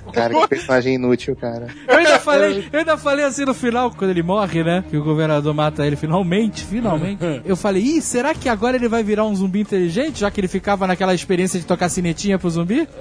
Cara, 0.14 0.34
que 0.34 0.48
personagem 0.48 0.96
inútil, 0.96 1.36
cara. 1.36 1.68
Eu 1.88 1.98
ainda 1.98 2.20
falei, 2.20 2.68
eu 2.72 2.80
ainda 2.80 2.98
falei 2.98 3.26
assim 3.26 3.46
no 3.46 3.54
final, 3.54 3.92
quando 3.92 4.12
ele 4.12 4.24
morre, 4.24 4.64
né? 4.64 4.84
Que 4.90 4.98
o 4.98 5.04
governador 5.04 5.54
mata 5.54 5.86
ele 5.86 5.96
finalmente, 5.96 6.64
finalmente. 6.64 7.42
Eu 7.46 7.56
falei, 7.56 7.82
ih, 7.82 8.02
será 8.02 8.34
que 8.34 8.50
agora 8.50 8.76
ele 8.76 8.88
vai 8.88 9.04
virar 9.04 9.26
um 9.26 9.36
zumbi 9.36 9.62
inteligente, 9.62 10.20
já 10.20 10.30
que 10.32 10.40
ele 10.40 10.48
ficava 10.48 10.86
naquela 10.88 11.14
experiência 11.14 11.60
de 11.60 11.66
tocar 11.66 11.90
sinetinha 11.90 12.38
pro 12.38 12.50
zumbi? 12.50 12.88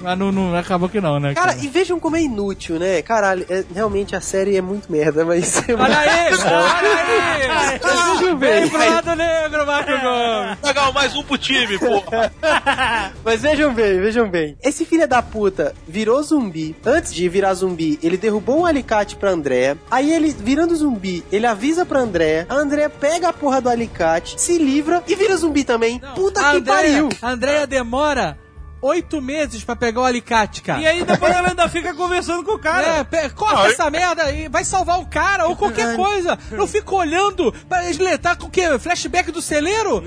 Mas 0.00 0.18
não, 0.18 0.32
não- 0.32 0.56
acabou 0.56 0.88
que 0.88 1.00
não, 1.00 1.18
né? 1.20 1.34
Cara, 1.34 1.56
e 1.56 1.68
vejam 1.68 1.98
como 2.00 2.16
é 2.16 2.22
inútil, 2.22 2.78
né? 2.78 3.00
Caralho, 3.02 3.44
é- 3.48 3.64
realmente 3.74 4.14
a 4.16 4.20
série 4.20 4.56
é 4.56 4.60
muito 4.62 4.90
merda, 4.90 5.24
mas. 5.24 5.62
Olha 5.68 5.98
aí! 5.98 6.08
Olha 6.48 6.98
aí! 6.98 7.78
Vejam 8.16 8.36
Vem 8.38 8.60
bem. 8.60 8.70
pro 8.70 8.78
lado 8.78 9.14
negro, 9.16 9.66
Marco 9.66 9.90
Gomes! 10.00 10.58
Legal, 10.62 10.92
mais 10.92 11.14
um 11.16 11.22
pro 11.22 11.38
time, 11.38 11.78
porra. 11.78 12.32
Mas 13.24 13.42
vejam 13.42 13.72
bem, 13.74 14.00
vejam 14.00 14.28
bem. 14.28 14.56
Esse 14.62 14.84
filho 14.84 15.06
da 15.06 15.20
puta 15.22 15.74
virou 15.86 16.22
zumbi. 16.22 16.74
Antes 16.84 17.14
de 17.14 17.28
virar 17.28 17.54
zumbi, 17.54 17.98
ele 18.02 18.16
derrubou 18.16 18.60
um 18.60 18.66
alicate 18.66 19.16
pra 19.16 19.30
Andréa. 19.30 19.76
Aí 19.90 20.12
ele, 20.12 20.34
virando 20.38 20.74
zumbi, 20.76 21.24
ele 21.30 21.46
avisa 21.46 21.84
pra 21.84 22.00
Andréa. 22.00 22.46
A 22.48 22.54
Andréa 22.54 22.88
pega 22.90 23.28
a 23.28 23.32
porra 23.32 23.60
do 23.60 23.68
alicate, 23.68 24.40
se 24.40 24.58
livra 24.58 25.02
e 25.06 25.14
vira 25.14 25.36
zumbi 25.36 25.64
também. 25.64 26.00
Puta 26.14 26.40
A 26.40 26.50
que 26.52 26.56
Andrea- 26.58 26.74
pariu! 26.76 27.08
a 27.22 27.30
Andrea 27.30 27.66
demora 27.66 28.38
oito 28.80 29.20
meses 29.20 29.64
pra 29.64 29.76
pegar 29.76 30.00
o 30.00 30.04
alicate, 30.04 30.62
cara. 30.62 30.80
E 30.80 30.86
aí 30.86 31.04
depois 31.04 31.34
ela 31.34 31.48
ainda 31.48 31.68
fica 31.68 31.94
conversando 31.94 32.44
com 32.44 32.52
o 32.52 32.58
cara. 32.58 33.06
É, 33.12 33.28
corta 33.30 33.68
essa 33.68 33.90
merda 33.90 34.30
e 34.30 34.48
vai 34.48 34.64
salvar 34.64 35.00
o 35.00 35.06
cara 35.06 35.46
ou 35.46 35.56
qualquer 35.56 35.94
coisa. 35.96 36.38
Não 36.50 36.66
fica 36.66 36.94
olhando 36.94 37.52
pra 37.68 37.84
ele 37.84 38.16
tá 38.18 38.36
com 38.36 38.46
o 38.46 38.50
quê? 38.50 38.78
Flashback 38.78 39.30
do 39.32 39.42
celeiro? 39.42 40.02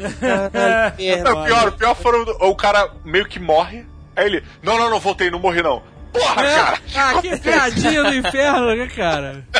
Que 0.97 1.05
merda. 1.07 1.31
Não, 1.33 1.41
o 1.41 1.45
pior, 1.45 1.67
o 1.67 1.71
pior 1.73 1.95
foram 1.95 2.21
o 2.49 2.55
cara 2.55 2.89
meio 3.03 3.25
que 3.27 3.39
morre. 3.39 3.85
Aí 4.15 4.25
ele, 4.25 4.43
não, 4.61 4.77
não, 4.77 4.89
não, 4.89 4.99
voltei, 4.99 5.29
não 5.31 5.39
morri 5.39 5.61
não. 5.61 5.81
Porra, 6.11 6.45
É. 6.45 6.55
cara! 6.55 6.77
Ah, 6.95 7.21
que 7.21 7.37
piadinha 7.37 8.03
do 8.03 8.13
inferno, 8.15 8.75
né, 8.75 8.87
cara? 8.87 9.45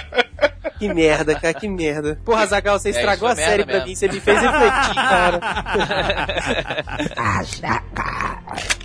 Que 0.78 0.91
merda, 0.91 1.36
cara, 1.39 1.53
que 1.53 1.68
merda. 1.68 2.20
Porra, 2.26 2.43
Zagal, 2.47 2.80
você 2.80 2.89
estragou 2.89 3.30
isso 3.30 3.39
a 3.39 3.43
é 3.43 3.45
série 3.45 3.64
pra 3.64 3.74
mesmo. 3.76 3.88
mim, 3.88 3.95
você 3.95 4.07
me 4.07 4.20
fez 4.20 4.41
refletir, 4.41 4.95
cara. 4.95 5.39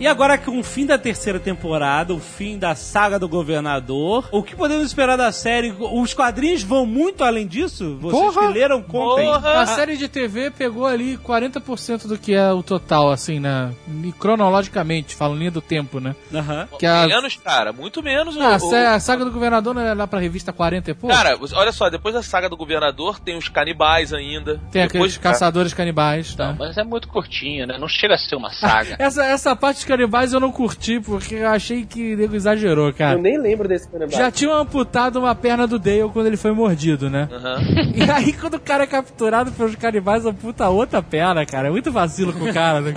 E 0.00 0.06
agora 0.06 0.38
com 0.38 0.58
o 0.58 0.64
fim 0.64 0.86
da 0.86 0.96
terceira 0.96 1.38
temporada, 1.38 2.14
o 2.14 2.18
fim 2.18 2.58
da 2.58 2.74
saga 2.74 3.18
do 3.18 3.28
governador, 3.28 4.26
o 4.32 4.42
que 4.42 4.56
podemos 4.56 4.86
esperar 4.86 5.16
da 5.16 5.30
série? 5.30 5.74
Os 5.78 6.14
quadrinhos 6.14 6.62
vão 6.62 6.86
muito 6.86 7.22
além 7.22 7.46
disso? 7.46 7.98
Vocês 8.00 8.34
Porra! 8.34 8.46
que 8.48 8.54
leram, 8.54 8.82
contem. 8.82 9.28
A 9.28 9.66
série 9.66 9.98
de 9.98 10.08
TV 10.08 10.50
pegou 10.50 10.86
ali 10.86 11.18
40% 11.18 12.06
do 12.06 12.16
que 12.16 12.32
é 12.34 12.50
o 12.50 12.62
total, 12.62 13.10
assim, 13.10 13.38
né? 13.38 13.72
E 14.02 14.10
Cronologicamente, 14.12 15.14
falando 15.14 15.38
linha 15.38 15.50
do 15.50 15.60
tempo, 15.60 16.00
né? 16.00 16.16
Aham. 16.32 16.66
Que 16.78 16.86
a, 16.86 17.06
Menos, 17.06 17.36
cara, 17.36 17.70
muito 17.72 18.02
menos. 18.02 18.36
o- 18.36 18.40
Ah, 18.40 18.56
a, 18.56 18.58
o- 18.64 18.74
a 18.94 19.00
saga 19.00 19.24
do 19.24 19.30
governador 19.30 19.74
não 19.74 19.82
é 19.82 19.92
lá 19.92 20.06
pra 20.06 20.18
revista 20.18 20.50
40 20.50 20.90
e 20.90 20.94
pouco? 20.94 21.14
Cara, 21.14 21.38
olha 21.52 21.72
só, 21.72 21.90
depois 21.90 22.14
da 22.14 22.22
saga 22.22 22.48
do 22.48 22.56
governador 22.56 23.20
tem 23.20 23.36
os 23.36 23.48
canibais 23.50 24.14
ainda. 24.14 24.54
Tem 24.72 24.82
depois 24.82 24.88
aqueles 25.12 25.18
caçadores 25.18 25.74
canibais, 25.74 26.34
tá? 26.34 26.48
Não, 26.48 26.56
mas 26.56 26.78
é 26.78 26.84
muito 26.84 27.06
curtinho, 27.06 27.66
né? 27.66 27.76
Não 27.78 27.86
chega 27.88 28.14
a 28.14 28.18
ser 28.18 28.36
uma 28.36 28.50
saga. 28.50 28.96
Essa, 28.98 29.24
essa 29.26 29.54
parte 29.54 29.84
canibais 29.90 30.32
eu 30.32 30.40
não 30.40 30.52
curti, 30.52 31.00
porque 31.00 31.34
eu 31.34 31.48
achei 31.48 31.84
que 31.84 32.14
o 32.14 32.16
nego 32.16 32.34
exagerou, 32.36 32.88
Eu 32.88 32.94
cara. 32.94 33.18
nem 33.18 33.38
lembro 33.38 33.66
desse 33.68 33.88
canibal. 33.88 34.16
Já 34.18 34.30
tinham 34.30 34.54
amputado 34.54 35.18
uma 35.18 35.34
perna 35.34 35.66
do 35.66 35.78
Dale 35.78 36.08
quando 36.12 36.26
ele 36.26 36.36
foi 36.36 36.52
mordido, 36.52 37.10
né? 37.10 37.28
Aham. 37.32 37.58
E 37.94 38.10
aí, 38.10 38.32
quando 38.32 38.54
o 38.54 38.60
cara 38.60 38.84
é 38.84 38.86
capturado 38.86 39.50
pelos 39.52 39.74
canibais, 39.76 40.24
amputa 40.24 40.64
a 40.64 40.68
outra 40.70 41.02
perna, 41.02 41.44
cara. 41.44 41.68
É 41.68 41.70
muito 41.70 41.90
vacilo 41.90 42.32
com 42.32 42.44
o 42.48 42.52
cara, 42.54 42.80
né? 42.80 42.92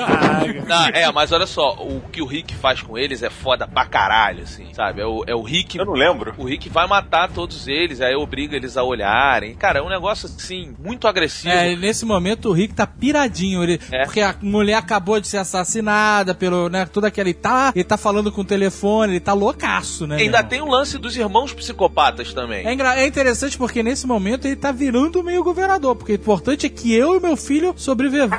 Não, 0.67 0.85
é, 0.93 1.11
mas 1.11 1.31
olha 1.31 1.45
só, 1.47 1.73
o 1.73 2.01
que 2.11 2.21
o 2.21 2.25
Rick 2.25 2.53
faz 2.55 2.81
com 2.81 2.97
eles 2.97 3.23
é 3.23 3.29
foda 3.29 3.67
pra 3.67 3.85
caralho, 3.85 4.43
assim, 4.43 4.65
sabe? 4.73 5.01
É 5.01 5.05
o, 5.05 5.23
é 5.27 5.33
o 5.35 5.41
Rick. 5.41 5.77
Eu 5.77 5.85
não 5.85 5.93
lembro. 5.93 6.33
O 6.37 6.45
Rick 6.45 6.69
vai 6.69 6.87
matar 6.87 7.29
todos 7.31 7.67
eles, 7.67 8.01
aí 8.01 8.15
obriga 8.15 8.55
eles 8.55 8.77
a 8.77 8.83
olharem. 8.83 9.55
Cara, 9.55 9.79
é 9.79 9.81
um 9.81 9.89
negócio 9.89 10.27
assim, 10.27 10.73
muito 10.83 11.07
agressivo. 11.07 11.53
É, 11.53 11.75
nesse 11.75 12.05
momento 12.05 12.49
o 12.49 12.53
Rick 12.53 12.73
tá 12.73 12.85
piradinho, 12.85 13.63
ele, 13.63 13.79
É. 13.91 14.03
porque 14.03 14.21
a 14.21 14.35
mulher 14.41 14.75
acabou 14.75 15.19
de 15.19 15.27
ser 15.27 15.37
assassinada 15.37 16.33
pelo, 16.35 16.69
né, 16.69 16.82
tudo 16.89 17.05
aquele, 17.05 17.29
ele 17.29 17.33
tá, 17.33 17.71
ele 17.75 17.83
tá 17.83 17.97
falando 17.97 18.31
com 18.31 18.41
o 18.41 18.45
telefone, 18.45 19.13
ele 19.13 19.19
tá 19.19 19.33
loucaço, 19.33 20.05
né? 20.05 20.17
Ainda 20.17 20.43
tem 20.43 20.61
o 20.61 20.67
lance 20.67 20.97
dos 20.97 21.15
irmãos 21.15 21.53
psicopatas 21.53 22.33
também. 22.33 22.65
É, 22.65 23.03
é 23.03 23.07
interessante 23.07 23.57
porque 23.57 23.81
nesse 23.81 24.05
momento 24.05 24.45
ele 24.45 24.55
tá 24.55 24.71
virando 24.71 25.23
meio 25.23 25.43
governador, 25.43 25.95
porque 25.95 26.13
o 26.13 26.15
importante 26.15 26.65
é 26.65 26.69
que 26.69 26.93
eu 26.93 27.15
e 27.15 27.19
meu 27.19 27.35
filho 27.35 27.73
sobrevive, 27.77 28.29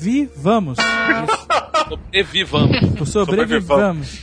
sobrevivamos. 0.00 0.78
Sobrevivamos. 1.88 3.08
Sobrevivamos. 3.08 4.20